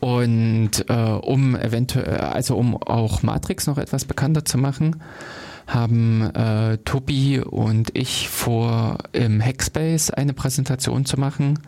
Und 0.00 0.88
äh, 0.88 0.94
um 0.94 1.56
eventuell, 1.56 2.18
also 2.18 2.56
um 2.56 2.76
auch 2.82 3.22
Matrix 3.22 3.66
noch 3.66 3.78
etwas 3.78 4.04
bekannter 4.04 4.44
zu 4.44 4.58
machen, 4.58 4.96
haben 5.66 6.22
äh, 6.34 6.78
Tobi 6.78 7.40
und 7.40 7.90
ich 7.96 8.28
vor, 8.28 8.98
im 9.12 9.40
Hackspace 9.40 10.10
eine 10.10 10.32
Präsentation 10.32 11.04
zu 11.04 11.18
machen 11.18 11.58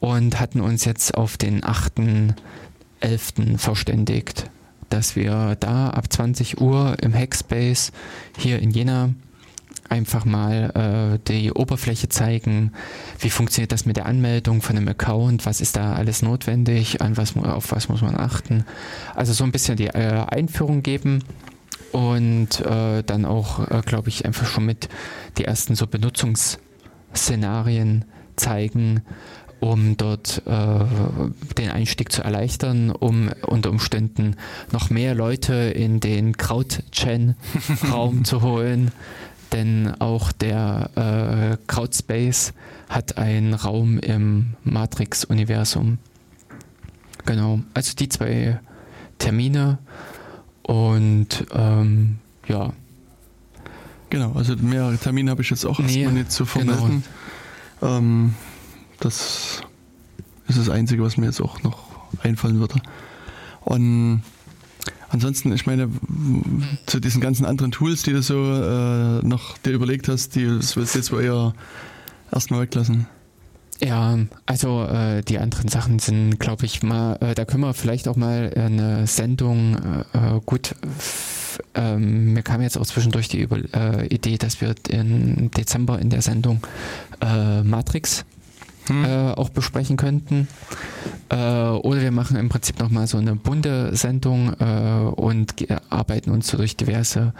und 0.00 0.40
hatten 0.40 0.60
uns 0.60 0.84
jetzt 0.84 1.14
auf 1.16 1.36
den 1.36 1.62
8.11. 1.62 3.58
verständigt, 3.58 4.50
dass 4.88 5.16
wir 5.16 5.56
da 5.60 5.90
ab 5.90 6.12
20 6.12 6.60
Uhr 6.60 6.96
im 7.02 7.14
Hackspace 7.14 7.92
hier 8.38 8.58
in 8.60 8.70
Jena 8.70 9.10
einfach 9.88 10.24
mal 10.24 10.72
äh, 10.74 11.18
die 11.28 11.52
Oberfläche 11.52 12.08
zeigen, 12.08 12.72
wie 13.18 13.30
funktioniert 13.30 13.70
das 13.72 13.86
mit 13.86 13.96
der 13.96 14.06
Anmeldung 14.06 14.62
von 14.62 14.76
einem 14.76 14.86
Account, 14.88 15.46
was 15.46 15.60
ist 15.60 15.76
da 15.76 15.94
alles 15.94 16.22
notwendig, 16.22 17.02
an 17.02 17.16
was, 17.16 17.36
auf 17.36 17.72
was 17.72 17.88
muss 17.88 18.02
man 18.02 18.16
achten. 18.16 18.64
Also 19.14 19.32
so 19.32 19.44
ein 19.44 19.52
bisschen 19.52 19.76
die 19.76 19.88
äh, 19.88 20.24
Einführung 20.28 20.82
geben 20.82 21.24
und 21.92 22.60
äh, 22.60 23.02
dann 23.02 23.24
auch, 23.24 23.70
äh, 23.70 23.80
glaube 23.84 24.08
ich, 24.08 24.24
einfach 24.24 24.46
schon 24.46 24.64
mit 24.66 24.88
die 25.38 25.44
ersten 25.44 25.74
so 25.74 25.86
Benutzungsszenarien 25.86 28.04
zeigen 28.36 29.02
um 29.60 29.96
dort 29.96 30.42
äh, 30.46 30.84
den 31.56 31.70
Einstieg 31.70 32.12
zu 32.12 32.22
erleichtern, 32.22 32.90
um 32.90 33.30
unter 33.42 33.70
Umständen 33.70 34.36
noch 34.72 34.90
mehr 34.90 35.14
Leute 35.14 35.54
in 35.54 36.00
den 36.00 36.36
Kraut-Gen-Raum 36.36 38.24
zu 38.24 38.42
holen. 38.42 38.92
Denn 39.52 39.94
auch 40.00 40.32
der 40.32 40.90
äh, 40.96 41.56
Crowdspace 41.66 42.52
hat 42.88 43.16
einen 43.16 43.54
Raum 43.54 43.98
im 43.98 44.54
Matrix-Universum. 44.64 45.98
Genau, 47.24 47.60
also 47.74 47.94
die 47.94 48.08
zwei 48.08 48.60
Termine 49.18 49.78
und 50.62 51.46
ähm, 51.52 52.18
ja. 52.48 52.72
Genau, 54.10 54.32
also 54.32 54.54
mehrere 54.56 54.96
Termine 54.98 55.30
habe 55.30 55.42
ich 55.42 55.50
jetzt 55.50 55.64
auch 55.64 55.78
Nee, 55.78 56.02
erstmal 56.02 56.12
nicht 56.14 56.32
zu 56.32 56.44
genau. 56.44 56.74
vermelden. 56.74 57.04
Ähm, 57.82 58.34
das 59.00 59.62
ist 60.48 60.58
das 60.58 60.68
Einzige, 60.68 61.02
was 61.02 61.16
mir 61.16 61.26
jetzt 61.26 61.40
auch 61.40 61.62
noch 61.62 61.86
einfallen 62.22 62.60
würde. 62.60 62.80
Und 63.60 64.22
ansonsten, 65.08 65.52
ich 65.52 65.66
meine, 65.66 65.88
zu 66.86 67.00
diesen 67.00 67.20
ganzen 67.20 67.44
anderen 67.44 67.72
Tools, 67.72 68.02
die 68.02 68.12
du 68.12 68.22
so 68.22 68.34
äh, 68.34 69.26
noch 69.26 69.58
dir 69.58 69.72
überlegt 69.72 70.08
hast, 70.08 70.34
die 70.34 70.46
das 70.46 70.76
willst 70.76 70.94
du 70.94 70.98
jetzt 70.98 71.12
wohl 71.12 71.22
eher 71.22 71.54
erstmal 72.32 72.62
weglassen. 72.62 73.06
Ja, 73.82 74.18
also 74.46 74.84
äh, 74.84 75.22
die 75.22 75.38
anderen 75.38 75.68
Sachen 75.68 75.98
sind, 75.98 76.38
glaube 76.40 76.64
ich, 76.64 76.82
mal, 76.82 77.16
äh, 77.20 77.34
da 77.34 77.44
können 77.44 77.62
wir 77.62 77.74
vielleicht 77.74 78.08
auch 78.08 78.16
mal 78.16 78.52
eine 78.56 79.06
Sendung, 79.06 79.76
äh, 80.14 80.36
äh, 80.36 80.40
gut, 80.46 80.74
ähm, 81.74 82.32
mir 82.32 82.42
kam 82.42 82.62
jetzt 82.62 82.78
auch 82.78 82.86
zwischendurch 82.86 83.28
die 83.28 83.40
Über 83.40 83.58
äh, 83.74 84.06
Idee, 84.06 84.38
dass 84.38 84.60
wir 84.60 84.74
im 84.88 85.50
Dezember 85.50 85.98
in 85.98 86.08
der 86.08 86.22
Sendung 86.22 86.60
äh, 87.20 87.62
Matrix 87.62 88.24
Hm? 88.88 89.04
äh, 89.04 89.32
auch 89.32 89.48
besprechen 89.48 89.96
könnten. 89.96 90.48
Äh, 91.28 91.34
oder 91.36 92.00
wir 92.02 92.12
machen 92.12 92.36
im 92.36 92.48
Prinzip 92.48 92.78
nochmal 92.78 93.06
so 93.06 93.18
eine 93.18 93.34
bunte 93.34 93.94
Sendung 93.96 94.52
äh, 94.60 95.10
und 95.16 95.54
arbeiten 95.90 96.30
uns 96.30 96.48
so 96.48 96.56
durch 96.56 96.76
diverse 96.76 97.32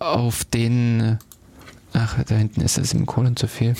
auf 0.00 0.44
den, 0.46 1.18
ach, 1.92 2.22
da 2.24 2.34
hinten 2.34 2.60
ist 2.60 2.78
das 2.78 2.92
im 2.92 3.06
Kolon 3.06 3.36
zu 3.36 3.48
viel, 3.48 3.74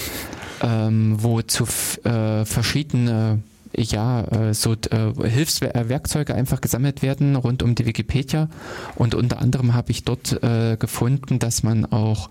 ähm, 0.63 1.17
wo 1.19 1.43
zu 1.43 1.65
äh, 2.05 2.45
verschiedene 2.45 3.41
ja, 3.77 4.23
äh, 4.25 4.55
so 4.55 4.73
äh, 4.73 5.29
Hilfswerkzeuge 5.29 6.35
einfach 6.35 6.61
gesammelt 6.61 7.03
werden 7.03 7.37
rund 7.37 7.63
um 7.63 7.75
die 7.75 7.87
Wikipedia. 7.87 8.49
Und 8.95 9.15
unter 9.15 9.41
anderem 9.41 9.75
habe 9.75 9.91
ich 9.91 10.05
dort 10.05 10.43
äh, 10.43 10.77
gefunden, 10.79 11.39
dass 11.39 11.63
man 11.63 11.85
auch 11.85 12.31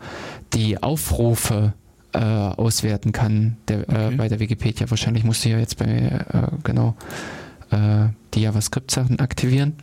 die 0.54 0.82
Aufrufe 0.82 1.74
äh, 2.14 2.20
auswerten 2.20 3.12
kann 3.12 3.58
der, 3.68 3.90
äh, 3.90 4.06
Okay. 4.08 4.16
bei 4.16 4.28
der 4.30 4.40
Wikipedia. 4.40 4.90
Wahrscheinlich 4.90 5.24
musst 5.24 5.46
du 5.46 5.50
ja 5.50 5.60
jetzt 5.60 5.78
bei 5.78 5.86
äh, 5.86 6.48
genau 6.64 6.96
äh, 7.72 8.08
die 8.34 8.42
JavaScript-Sachen 8.42 9.20
aktivieren. 9.20 9.74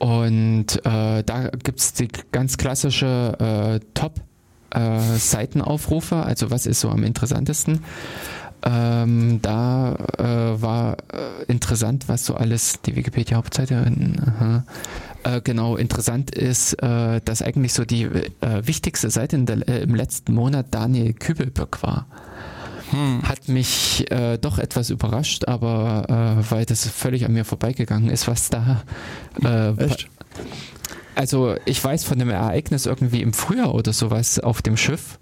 Und 0.00 0.84
äh, 0.86 1.22
da 1.22 1.50
gibt 1.62 1.78
es 1.78 1.92
die 1.92 2.08
ganz 2.32 2.56
klassische 2.56 3.36
äh, 3.38 3.80
Top-Seitenaufrufe, 3.92 6.16
also 6.16 6.50
was 6.50 6.64
ist 6.64 6.80
so 6.80 6.88
am 6.88 7.04
interessantesten. 7.04 7.84
Ähm, 8.62 9.40
da 9.42 9.96
äh, 10.18 10.62
war 10.62 10.96
äh, 11.12 11.44
interessant, 11.48 12.08
was 12.08 12.24
so 12.24 12.34
alles 12.34 12.80
die 12.80 12.96
Wikipedia-Hauptseite. 12.96 13.92
aha. 14.26 14.64
Äh, 15.22 15.42
genau, 15.42 15.76
interessant 15.76 16.34
ist, 16.34 16.82
äh, 16.82 17.20
dass 17.22 17.42
eigentlich 17.42 17.74
so 17.74 17.84
die 17.84 18.04
äh, 18.04 18.30
wichtigste 18.62 19.10
Seite 19.10 19.38
der, 19.40 19.68
äh, 19.68 19.82
im 19.82 19.94
letzten 19.94 20.32
Monat 20.32 20.68
Daniel 20.70 21.12
Kübelböck 21.12 21.82
war. 21.82 22.06
Hm. 22.90 23.22
Hat 23.22 23.48
mich 23.48 24.10
äh, 24.10 24.38
doch 24.38 24.58
etwas 24.58 24.90
überrascht, 24.90 25.46
aber 25.46 26.38
äh, 26.40 26.50
weil 26.50 26.64
das 26.64 26.88
völlig 26.88 27.24
an 27.24 27.32
mir 27.32 27.44
vorbeigegangen 27.44 28.10
ist, 28.10 28.28
was 28.28 28.50
da. 28.50 28.82
Äh, 29.42 29.72
Echt? 29.82 30.08
Also 31.14 31.56
ich 31.64 31.82
weiß 31.82 32.04
von 32.04 32.18
dem 32.18 32.30
Ereignis 32.30 32.86
irgendwie 32.86 33.22
im 33.22 33.32
Frühjahr 33.32 33.74
oder 33.74 33.92
sowas 33.92 34.38
auf 34.38 34.62
dem 34.62 34.76
Schiff. 34.76 35.18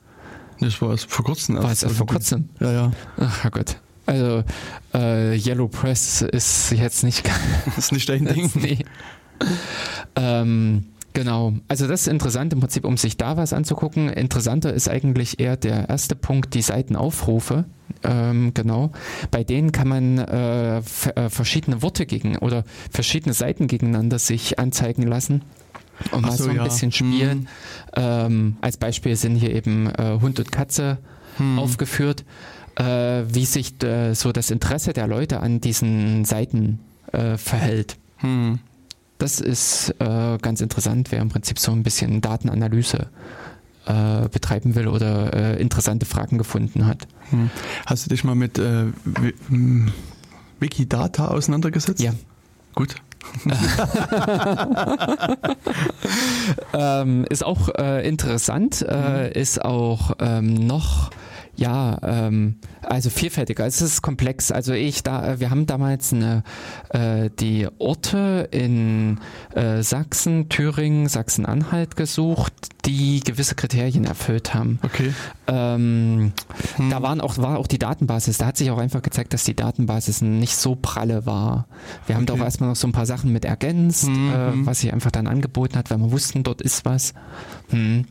Das 0.61 0.81
war 0.83 0.91
erst 0.91 1.11
vor 1.11 1.25
kurzem. 1.25 1.57
War 1.57 1.71
es 1.71 1.85
vor 1.85 2.07
kurzem. 2.07 2.49
Ja, 2.61 2.73
ja. 2.73 2.91
Ach 3.19 3.45
Herrgott. 3.45 3.77
Also 4.07 4.43
äh, 4.95 5.37
Yellow 5.37 5.69
Press 5.69 6.23
ist 6.23 6.73
jetzt 6.73 7.05
nicht 7.05 7.29
ist 7.77 7.93
nicht 7.93 8.09
dein 8.09 8.25
Ding. 8.25 8.51
nee. 8.55 8.79
ähm, 10.17 10.87
genau. 11.19 11.55
Also 11.69 11.87
das 11.87 12.03
ist 12.03 12.09
interessant 12.09 12.53
im 12.53 12.61
Prinzip, 12.61 12.85
um 12.85 12.97
sich 12.97 13.17
da 13.17 13.37
was 13.37 13.53
anzugucken. 13.53 14.09
Interessanter 14.09 14.73
ist 14.73 14.89
eigentlich 14.89 15.41
eher 15.41 15.57
der 15.57 15.89
erste 15.89 16.15
Punkt, 16.15 16.55
die 16.55 16.63
Seitenaufrufe. 16.63 17.65
Ähm, 18.05 18.53
genau. 18.55 18.93
Bei 19.31 19.45
denen 19.45 19.73
kann 19.73 19.89
man 19.89 20.19
äh, 20.19 20.79
äh, 20.79 20.83
verschiedene 21.29 21.83
Worte 21.83 22.07
gegen 22.07 22.37
oder 22.39 22.65
verschiedene 22.91 23.35
Seiten 23.35 23.67
gegeneinander 23.67 24.19
sich 24.19 24.59
anzeigen 24.59 25.03
lassen. 25.03 25.43
Und 26.13 26.23
mal 26.23 26.33
so, 26.33 26.45
so 26.45 26.51
ein 26.51 26.57
ja. 26.57 26.65
bisschen 26.65 26.93
spielen. 26.93 27.49
Ähm, 27.97 28.57
als 28.61 28.77
Beispiel 28.77 29.17
sind 29.17 29.35
hier 29.35 29.53
eben 29.53 29.87
äh, 29.87 30.19
Hund 30.21 30.39
und 30.39 30.53
Katze 30.53 30.99
Hm. 31.39 31.59
aufgeführt, 31.59 32.25
äh, 32.75 33.23
wie 33.29 33.45
sich 33.45 33.83
äh, 33.83 34.15
so 34.15 34.33
das 34.33 34.51
Interesse 34.51 34.93
der 34.93 35.07
Leute 35.07 35.41
an 35.41 35.61
diesen 35.61 36.25
Seiten 36.25 36.81
äh, 37.13 37.37
verhält. 37.37 37.97
Hm. 38.19 38.59
Das 39.19 39.41
ist 39.41 39.95
äh, 39.99 40.39
ganz 40.39 40.61
interessant, 40.61 41.11
wer 41.11 41.21
im 41.21 41.29
Prinzip 41.29 41.59
so 41.59 41.73
ein 41.73 41.83
bisschen 41.83 42.21
Datenanalyse 42.21 43.09
äh, 43.87 44.29
betreiben 44.29 44.75
will 44.75 44.89
oder 44.89 45.35
äh, 45.35 45.61
interessante 45.61 46.07
Fragen 46.07 46.39
gefunden 46.39 46.87
hat. 46.87 47.07
Hm. 47.31 47.51
Hast 47.87 48.07
du 48.07 48.11
dich 48.11 48.25
mal 48.25 48.35
mit 48.35 48.59
äh, 48.59 48.87
hm, 49.49 49.93
Wikidata 50.61 51.29
auseinandergesetzt? 51.29 52.01
Ja. 52.01 52.13
Gut. 52.75 52.95
Ähm, 56.73 57.25
ist 57.29 57.45
auch 57.45 57.69
äh, 57.77 58.07
interessant, 58.07 58.83
äh, 58.83 59.33
ist 59.39 59.65
auch 59.65 60.13
ähm, 60.21 60.55
noch 60.55 61.11
ja, 61.59 61.99
ähm, 62.03 62.57
also 62.83 63.11
vielfältiger. 63.11 63.67
Es 63.67 63.83
ist 63.83 64.01
komplex. 64.01 64.53
Also 64.53 64.73
ich 64.73 65.03
da, 65.03 65.33
äh, 65.33 65.41
wir 65.41 65.51
haben 65.51 65.67
damals 65.67 66.13
eine, 66.13 66.45
äh, 66.91 67.31
die 67.39 67.67
Orte 67.79 68.49
in 68.53 69.19
äh, 69.55 69.83
Sachsen, 69.83 70.49
Thüringen, 70.49 71.09
Sachsen-Anhalt 71.09 71.97
gesucht, 71.97 72.53
die 72.85 73.21
gewisse 73.21 73.57
Kriterien 73.57 74.05
erfüllt 74.05 74.55
haben. 74.55 74.79
Okay. 74.83 75.13
Ähm, 75.49 76.33
Hm. 76.77 76.91
Da 76.91 77.03
waren 77.03 77.21
auch, 77.21 77.39
war 77.39 77.59
auch 77.59 77.67
die 77.67 77.79
Datenbasis. 77.79 78.39
Da 78.39 78.47
hat 78.47 78.57
sich 78.57 78.71
auch 78.71 78.79
einfach 78.79 79.03
gezeigt, 79.03 79.33
dass 79.35 79.45
die 79.45 79.55
Datenbasis 79.55 80.23
nicht 80.23 80.57
so 80.57 80.77
pralle 80.77 81.27
war. 81.27 81.67
Wir 82.07 82.15
haben 82.17 82.25
da 82.27 82.35
Okay. 82.35 82.43
auch 82.43 82.45
erstmal 82.47 82.69
noch 82.71 82.77
so 82.77 82.87
ein 82.87 82.93
paar 82.93 83.07
Sachen 83.07 83.33
mit 83.33 83.45
ergänzt, 83.45 84.07
Mhm. 84.09 84.31
äh, 84.31 84.67
was 84.67 84.81
sich 84.81 84.93
einfach 84.93 85.11
dann 85.11 85.27
angeboten 85.27 85.77
hat, 85.77 85.91
weil 85.91 85.99
wir 85.99 86.13
wussten, 86.13 86.43
dort 86.45 86.63
ist 86.63 86.85
was. 86.85 87.15
Hm. 87.71 88.05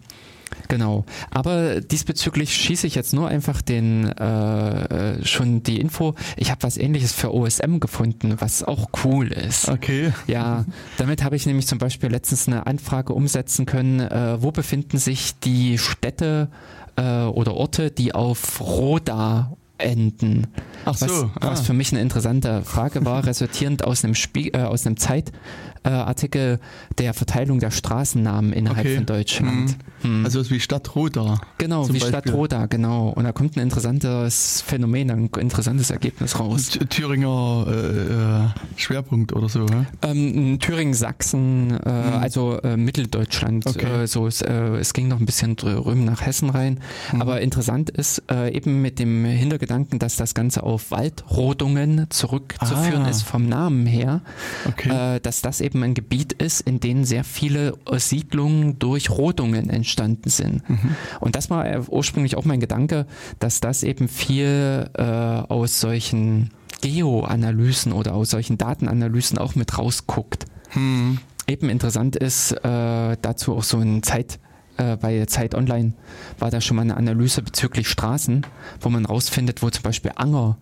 Genau. 0.68 1.06
Aber 1.32 1.82
diesbezüglich 1.82 2.54
schieße 2.56 2.88
ich 2.88 2.96
jetzt 2.96 3.14
nur 3.14 3.28
einfach 3.28 3.62
den 3.62 4.06
äh, 4.06 5.14
äh, 5.18 5.26
schon 5.26 5.64
die 5.64 5.80
Info. 5.80 6.16
Ich 6.36 6.52
habe 6.52 6.64
was 6.64 6.78
ähnliches 6.78 7.14
für 7.14 7.34
OSM 7.34 7.80
gefunden, 7.80 8.36
was 8.40 8.64
auch 8.64 8.90
cool 9.04 9.32
ist. 9.32 9.70
Okay. 9.70 10.14
Ja, 10.28 10.66
damit 10.98 11.24
habe 11.24 11.36
ich 11.36 11.46
nämlich 11.46 11.68
zum 11.68 11.80
Beispiel 11.80 12.10
letztens 12.10 12.48
eine 12.48 12.68
Anfrage 12.68 13.14
umsetzen 13.14 13.66
können, 13.66 14.00
äh, 14.00 14.42
wo 14.42 14.52
befinden 14.52 14.98
sich 14.98 15.40
die 15.40 15.78
Städte 15.78 16.50
äh, 16.96 17.24
oder 17.24 17.54
Orte, 17.54 17.92
die 17.92 18.14
auf 18.14 18.60
Roda 18.60 19.52
enden. 19.78 20.48
Ach 20.86 21.00
Was, 21.00 21.00
so. 21.00 21.32
was 21.40 21.60
ah. 21.60 21.64
für 21.64 21.74
mich 21.74 21.92
eine 21.92 22.02
interessante 22.02 22.64
Frage 22.64 23.06
war, 23.06 23.26
resultierend 23.26 23.84
aus 23.84 24.04
einem, 24.04 24.16
Spie 24.16 24.50
äh, 24.50 24.64
aus 24.64 24.86
einem 24.86 24.98
Zeitartikel 24.98 25.38
äh, 25.84 25.90
Artikel 25.90 26.60
der 26.98 27.14
Verteilung 27.14 27.60
der 27.60 27.72
Straßennamen 27.72 28.54
innerhalb 28.54 28.86
Okay. 28.86 28.96
von 28.96 29.06
Deutschland. 29.06 29.76
Hm. 30.02 30.24
Also 30.26 30.40
was 30.40 30.52
wie 30.52 30.60
Stadt 30.60 30.96
Roda. 30.96 31.40
genau, 31.58 31.88
wie 31.92 32.00
Stadt 32.00 32.12
Beispiel. 32.26 32.32
Roda, 32.34 32.66
genau. 32.68 33.10
Und 33.10 33.24
da 33.24 33.32
kommt 33.32 33.56
ein 33.58 33.62
interessantes 33.62 34.62
Phänomen, 34.62 35.10
ein 35.12 35.30
interessantes 35.40 35.90
Ergebnis 35.90 36.40
raus. 36.40 36.70
Th- 36.72 36.88
Thüringer 36.90 37.66
äh, 37.68 37.74
äh, 37.74 38.80
Schwerpunkt 38.80 39.34
oder 39.34 39.50
so. 39.50 39.66
Ähm, 40.04 40.60
Thüringen, 40.60 40.94
Sachsen, 40.94 41.78
äh, 41.84 41.90
also 41.90 42.60
äh, 42.62 42.78
Mitteldeutschland. 42.78 43.66
Mhm. 43.66 43.72
Okay. 43.72 44.06
So 44.08 44.28
es, 44.28 44.42
es 44.42 44.94
ging 44.94 45.08
noch 45.08 45.20
ein 45.20 45.26
bisschen 45.26 45.56
drüben 45.56 46.06
nach 46.06 46.22
Hessen 46.22 46.50
rein. 46.50 46.80
Mhm. 47.12 47.22
Aber 47.22 47.42
interessant 47.42 47.90
ist 47.90 48.22
eben 48.52 48.82
mit 48.82 49.00
dem 49.00 49.26
Hintergedanken, 49.26 50.00
dass 50.00 50.16
das 50.16 50.34
Ganze 50.34 50.64
auf 50.64 50.92
Waldrodungen 50.92 52.08
zurückzuführen 52.10 53.04
Ah. 53.06 53.10
ist 53.10 53.24
vom 53.24 53.48
Namen 53.48 53.86
her, 53.86 54.22
Okay. 54.68 55.20
dass 55.22 55.42
das 55.42 55.62
eben 55.62 55.77
eben 55.78 55.84
ein 55.84 55.94
Gebiet 55.94 56.34
ist, 56.34 56.62
in 56.62 56.80
dem 56.80 57.04
sehr 57.06 57.24
viele 57.24 57.74
Siedlungen 57.94 58.80
durch 58.80 59.10
Rodungen 59.10 59.70
entstanden 59.70 60.30
sind. 60.30 60.68
Mhm. 60.70 60.96
Und 61.20 61.36
das 61.36 61.50
war 61.50 61.66
ursprünglich 61.90 62.36
auch 62.36 62.46
mein 62.46 62.60
Gedanke, 62.60 63.06
dass 63.40 63.60
das 63.60 63.84
eben 63.84 64.08
viel 64.08 64.90
äh, 64.94 65.04
aus 65.04 65.80
solchen 65.80 66.50
Geoanalysen 66.82 67.92
oder 67.92 68.14
aus 68.14 68.32
solchen 68.32 68.58
Datenanalysen 68.58 69.38
auch 69.38 69.56
mit 69.56 69.78
rausguckt. 69.78 70.46
Mhm. 70.74 71.20
Eben 71.48 71.70
interessant 71.70 72.16
ist 72.16 72.52
äh, 72.52 73.18
dazu 73.22 73.56
auch 73.56 73.64
so 73.64 73.78
ein 73.78 74.04
Zeit, 74.04 74.40
äh, 74.78 74.98
bei 74.98 75.26
Zeit 75.26 75.56
Online 75.56 75.94
war 76.40 76.52
da 76.52 76.60
schon 76.60 76.76
mal 76.76 76.84
eine 76.84 76.98
Analyse 76.98 77.42
bezüglich 77.42 77.88
Straßen, 77.88 78.46
wo 78.82 78.90
man 78.90 79.06
rausfindet, 79.06 79.62
wo 79.62 79.70
zum 79.70 79.84
Beispiel 79.84 80.12
Anger 80.16 80.58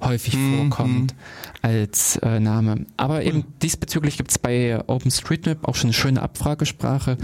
häufig 0.00 0.36
mhm. 0.36 0.56
vorkommt 0.56 1.14
als 1.62 2.16
äh, 2.16 2.38
Name. 2.40 2.86
Aber 2.96 3.22
eben 3.24 3.44
diesbezüglich 3.62 4.16
gibt 4.16 4.30
es 4.30 4.38
bei 4.38 4.78
OpenStreetMap 4.86 5.66
auch 5.66 5.74
schon 5.74 5.88
eine 5.88 5.94
schöne 5.94 6.22
Abfragesprache 6.22 7.16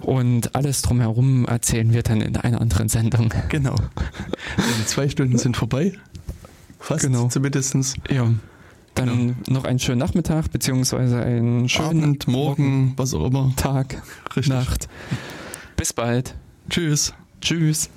und 0.00 0.54
alles 0.54 0.82
drumherum 0.82 1.46
erzählen 1.46 1.92
wir 1.92 2.02
dann 2.02 2.20
in 2.20 2.36
einer 2.36 2.60
anderen 2.60 2.88
Sendung. 2.88 3.32
Genau. 3.48 3.76
Die 4.58 4.86
zwei 4.86 5.08
Stunden 5.08 5.38
sind 5.38 5.56
vorbei. 5.56 5.92
Fast 6.78 7.04
genau. 7.04 7.28
zumindest. 7.28 7.96
Ja. 8.10 8.30
Dann 8.94 9.08
genau. 9.08 9.34
noch 9.48 9.64
einen 9.64 9.78
schönen 9.78 9.98
Nachmittag, 9.98 10.50
beziehungsweise 10.52 11.20
einen 11.20 11.68
schönen 11.68 12.04
Abend, 12.04 12.28
Morgen, 12.28 12.92
was 12.96 13.14
auch 13.14 13.26
immer. 13.26 13.52
Tag, 13.56 14.02
Richtig. 14.36 14.48
Nacht. 14.48 14.88
Bis 15.76 15.92
bald. 15.92 16.34
Tschüss. 16.68 17.12
Tschüss. 17.40 17.90